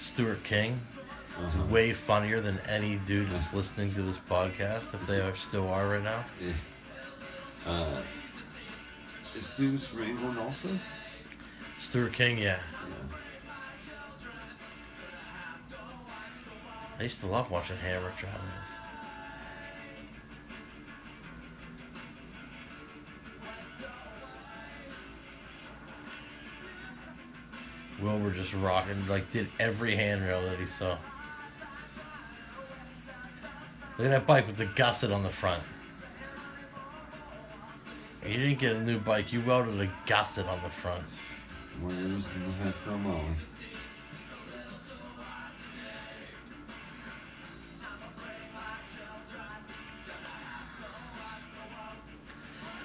Stuart 0.00 0.42
King. 0.44 0.80
Uh-huh. 1.40 1.64
Way 1.66 1.92
funnier 1.92 2.40
than 2.40 2.58
any 2.68 2.96
dude 3.06 3.30
that's 3.30 3.54
listening 3.54 3.94
to 3.94 4.02
this 4.02 4.18
podcast, 4.18 4.92
if 4.92 5.06
they 5.06 5.20
are 5.20 5.34
still 5.34 5.68
are 5.68 5.88
right 5.88 6.02
now. 6.02 6.24
Yeah. 6.38 6.52
Uh, 7.70 8.02
is 9.34 9.46
Stu's 9.46 9.86
from 9.86 10.02
England 10.02 10.38
also? 10.38 10.78
Stuart 11.78 12.12
King, 12.12 12.36
yeah. 12.38 12.58
Yeah. 15.70 15.76
I 16.98 17.04
used 17.04 17.20
to 17.20 17.26
love 17.26 17.50
watching 17.50 17.78
Hammer 17.78 18.12
try 18.18 18.28
this. 18.30 18.70
Wilbur 28.02 28.32
just 28.32 28.52
rocking, 28.54 29.06
like 29.06 29.30
did 29.30 29.48
every 29.58 29.94
handrail 29.96 30.42
that 30.42 30.58
he 30.58 30.66
saw. 30.66 30.98
Look 34.00 34.06
at 34.06 34.12
that 34.12 34.26
bike 34.26 34.46
with 34.46 34.56
the 34.56 34.64
gusset 34.64 35.12
on 35.12 35.22
the 35.22 35.28
front. 35.28 35.62
You 38.26 38.32
didn't 38.32 38.58
get 38.58 38.76
a 38.76 38.82
new 38.82 38.98
bike. 38.98 39.30
You 39.30 39.42
welded 39.42 39.78
a 39.78 39.92
gusset 40.06 40.46
on 40.46 40.62
the 40.62 40.70
front. 40.70 41.04
More 41.82 41.92
than 41.92 42.18
the 42.18 42.20
half 42.64 42.74
Ollie. 42.88 43.20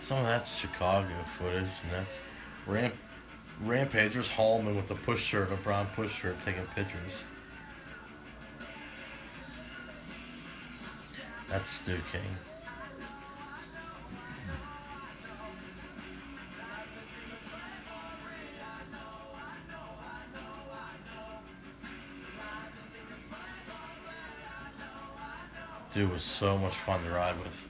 Some 0.02 0.18
of 0.18 0.26
that's 0.26 0.54
Chicago 0.54 1.08
footage, 1.38 1.64
and 1.84 1.94
that's 1.94 2.20
Ramp 2.68 2.94
Rampagers 3.62 4.30
Hallman 4.30 4.76
with 4.76 4.90
the 4.90 4.96
push 4.96 5.24
shirt, 5.24 5.50
a 5.54 5.56
brown 5.56 5.88
push 5.96 6.14
shirt, 6.14 6.36
taking 6.44 6.66
pictures. 6.76 7.14
That's 11.50 11.70
Stu 11.70 12.00
King. 12.12 12.22
Dude 25.94 26.12
was 26.12 26.24
so 26.24 26.58
much 26.58 26.74
fun 26.74 27.04
to 27.06 27.10
ride 27.10 27.40
with. 27.40 27.70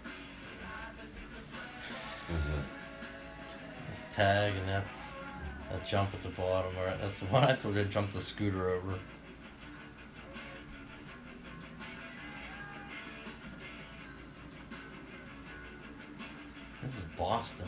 Mm-hmm. 2.27 2.61
That's 3.87 4.15
tag 4.15 4.55
and 4.55 4.67
that's 4.67 4.97
that 5.71 5.87
jump 5.87 6.11
at 6.13 6.23
the 6.23 6.29
bottom. 6.29 6.73
Right, 6.75 6.99
that's 6.99 7.19
the 7.19 7.25
one 7.27 7.43
I 7.43 7.55
told 7.55 7.75
you 7.75 7.83
to 7.83 7.89
jump 7.89 8.11
the 8.11 8.21
scooter 8.21 8.69
over. 8.69 8.97
This 16.85 16.93
is 16.97 17.05
Boston. 17.17 17.65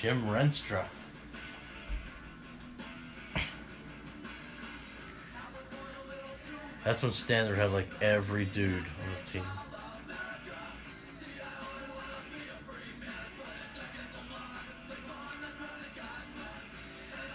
Jim 0.00 0.22
Renstra. 0.22 0.86
That's 6.82 7.02
when 7.02 7.12
Standard 7.12 7.58
had 7.58 7.72
like 7.72 7.86
every 8.00 8.46
dude 8.46 8.76
on 8.76 8.82
the 8.82 9.30
team. 9.30 9.44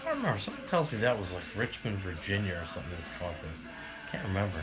I 0.04 0.10
remember. 0.10 0.36
Someone 0.40 0.66
tells 0.66 0.90
me 0.90 0.98
that 0.98 1.16
was 1.16 1.30
like 1.30 1.44
Richmond, 1.54 1.98
Virginia 1.98 2.54
or 2.54 2.66
something, 2.66 2.90
this 2.96 3.08
contest. 3.20 3.60
Can't 4.10 4.26
remember. 4.26 4.60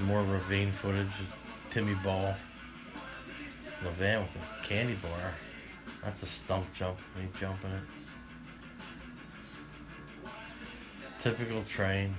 More 0.00 0.24
ravine 0.24 0.72
footage. 0.72 1.12
Timmy 1.70 1.94
Ball. 1.94 2.34
Levan 3.84 4.22
with 4.22 4.34
a 4.34 4.66
candy 4.66 4.94
bar. 4.94 5.32
That's 6.06 6.22
a 6.22 6.26
stump 6.26 6.72
jump. 6.72 7.00
Me 7.16 7.28
jumping 7.40 7.72
it. 7.72 7.82
Typical 11.20 11.64
train. 11.64 12.14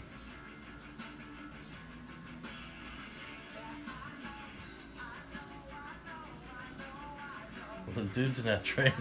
The 7.93 8.03
dudes 8.03 8.39
in 8.39 8.45
that 8.45 8.63
train, 8.65 8.91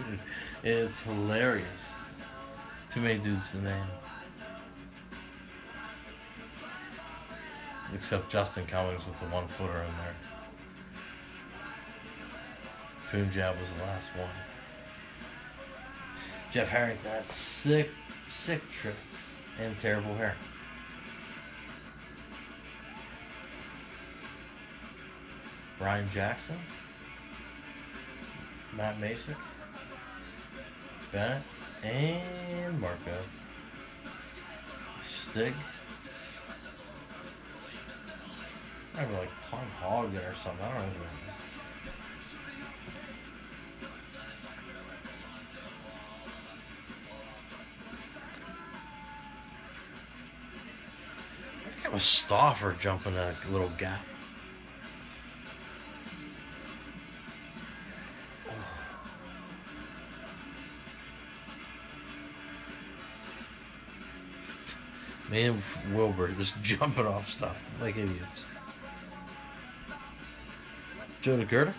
it's 0.63 1.03
hilarious. 1.03 1.67
Too 2.89 3.01
many 3.01 3.19
dudes 3.19 3.51
to 3.51 3.57
name. 3.57 3.83
Except 7.93 8.31
Justin 8.31 8.65
Cummings 8.65 9.05
with 9.05 9.19
the 9.19 9.25
one 9.35 9.49
footer 9.49 9.83
in 9.83 9.91
there. 9.97 10.15
Punjab 13.11 13.59
was 13.59 13.69
the 13.71 13.83
last 13.83 14.15
one. 14.15 14.29
Jeff 16.51 16.69
Harrington 16.69 17.11
had 17.11 17.27
sick, 17.27 17.89
sick 18.25 18.61
tricks 18.71 18.97
and 19.59 19.77
terrible 19.79 20.15
hair. 20.15 20.35
Ryan 25.79 26.09
Jackson, 26.11 26.57
Matt 28.75 28.99
Masick, 28.99 29.35
Bennett, 31.11 31.43
and 31.83 32.79
Marco. 32.79 33.17
Stig. 35.07 35.53
Maybe 38.95 39.13
like 39.13 39.29
Tom 39.43 39.65
Hogan 39.79 40.17
or 40.17 40.33
something. 40.33 40.65
I 40.65 40.73
don't 40.73 40.87
know 40.87 41.26
was 51.97 52.03
Stauffer 52.03 52.75
jumping 52.79 53.15
a 53.15 53.35
little 53.49 53.71
gap. 53.75 54.05
Oh. 58.47 58.53
Me 65.31 65.45
and 65.45 65.63
Wilbur 65.91 66.27
just 66.33 66.61
jumping 66.61 67.07
off 67.07 67.31
stuff 67.31 67.57
like 67.81 67.97
idiots. 67.97 68.43
Joe 71.21 71.39
DeGurda? 71.39 71.73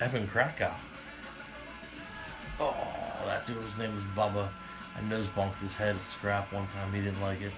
Evan 0.00 0.26
Krakow. 0.28 0.72
Oh, 2.58 2.74
that 3.26 3.44
dude, 3.44 3.62
his 3.64 3.76
name 3.78 3.94
was 3.94 4.04
Bubba. 4.16 4.48
I 4.96 5.02
nose 5.02 5.28
bumped 5.28 5.60
his 5.60 5.74
head 5.74 5.94
at 5.94 6.06
scrap 6.06 6.50
one 6.54 6.66
time. 6.68 6.92
He 6.94 7.02
didn't 7.02 7.20
like 7.20 7.42
it. 7.42 7.52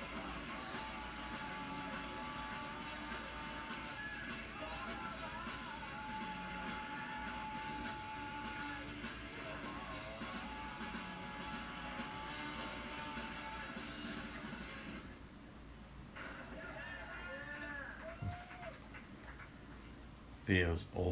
Video's 20.44 20.84
old. 20.96 21.11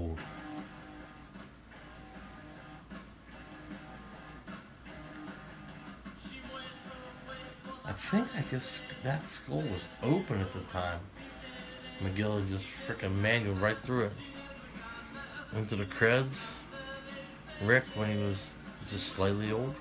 Guess 8.61 8.83
that 9.03 9.27
school 9.27 9.63
was 9.63 9.89
open 10.03 10.39
at 10.43 10.53
the 10.53 10.61
time. 10.71 11.01
McGill 12.03 12.47
just 12.47 12.67
freaking 12.87 13.15
manual 13.15 13.55
right 13.55 13.79
through 13.83 14.05
it. 14.05 14.13
Into 15.57 15.77
the 15.77 15.87
creds. 15.87 16.43
Rick 17.63 17.85
when 17.95 18.15
he 18.15 18.23
was 18.23 18.51
just 18.87 19.09
slightly 19.09 19.51
old. 19.51 19.75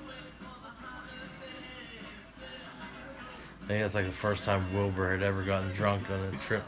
I 3.64 3.67
think 3.67 3.82
that's 3.82 3.95
like 3.95 4.06
the 4.06 4.11
first 4.11 4.43
time 4.43 4.74
Wilbur 4.74 5.11
had 5.11 5.24
ever 5.24 5.43
gotten 5.43 5.72
drunk 5.74 6.09
on 6.09 6.19
a 6.22 6.32
trip. 6.38 6.64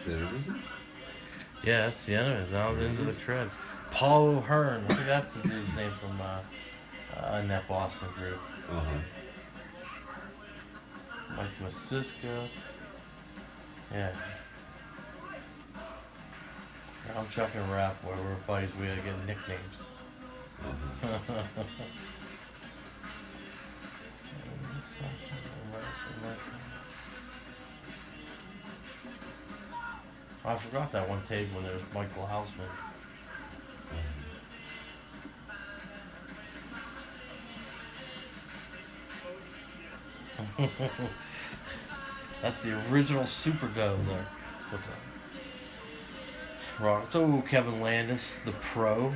Is 0.00 0.06
that 0.06 0.22
everything? 0.22 0.62
Yeah, 1.64 1.86
that's 1.86 2.04
the 2.04 2.14
end 2.14 2.32
of 2.32 2.38
it. 2.38 2.52
Now 2.52 2.74
into 2.74 3.02
the 3.02 3.12
creds. 3.12 3.52
Paul 3.90 4.28
O'Hearn. 4.28 4.84
I 4.88 4.94
think 4.94 5.06
that's 5.06 5.34
the 5.34 5.48
dude's 5.48 5.76
name 5.76 5.92
from 6.00 6.20
uh, 6.20 6.40
uh, 7.16 7.38
in 7.38 7.48
that 7.48 7.66
Boston 7.68 8.08
group. 8.16 8.38
Uh 8.70 8.80
huh. 8.80 8.98
Mike 11.36 11.48
Masiska. 11.62 12.48
Yeah. 13.92 14.12
I'm 17.16 17.28
Chuck 17.28 17.50
and 17.54 17.70
Rap, 17.70 18.02
where 18.04 18.16
we're 18.16 18.36
buddies, 18.46 18.70
we 18.80 18.86
gotta 18.86 19.02
get 19.02 19.26
nicknames. 19.26 19.76
I 30.44 30.56
forgot 30.56 30.90
that 30.92 31.08
one 31.08 31.22
tape 31.28 31.52
when 31.54 31.64
there 31.64 31.74
was 31.74 31.82
Michael 31.94 32.28
Hausman. 32.30 32.68
That's 42.42 42.60
the 42.60 42.80
original 42.90 43.26
Super 43.26 43.68
Go 43.68 43.98
there. 44.06 44.26
With 44.70 44.80
the 44.82 44.92
Rock. 46.82 47.08
Oh, 47.14 47.42
Kevin 47.48 47.80
Landis, 47.80 48.32
the 48.44 48.52
pro. 48.52 49.12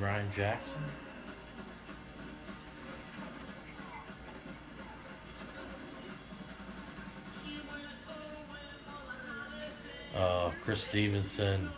Ryan 0.00 0.30
Jackson. 0.32 0.72
Uh, 10.14 10.50
Chris 10.62 10.82
Stevenson. 10.82 11.70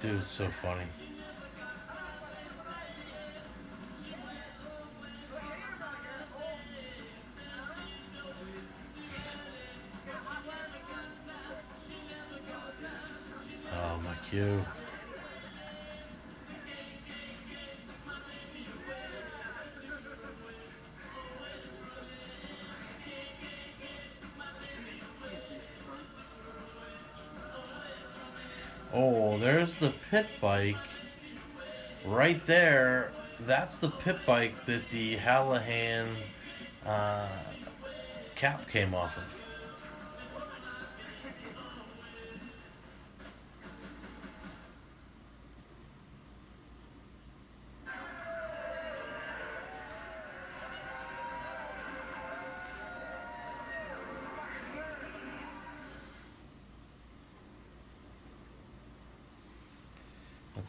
Dude, 0.00 0.24
so 0.24 0.48
funny. 0.62 0.86
Bike. 30.40 30.76
Right 32.04 32.44
there. 32.46 33.12
That's 33.40 33.76
the 33.76 33.90
pit 33.90 34.18
bike 34.26 34.66
that 34.66 34.82
the 34.90 35.16
Hallahan 35.16 36.14
uh, 36.84 37.28
cap 38.36 38.68
came 38.68 38.94
off 38.94 39.16
of. 39.16 39.39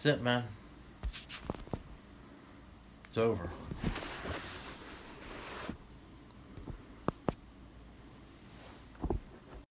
That's 0.04 0.18
it, 0.18 0.24
man. 0.24 0.44
It's 3.08 3.20
over. 3.20 3.52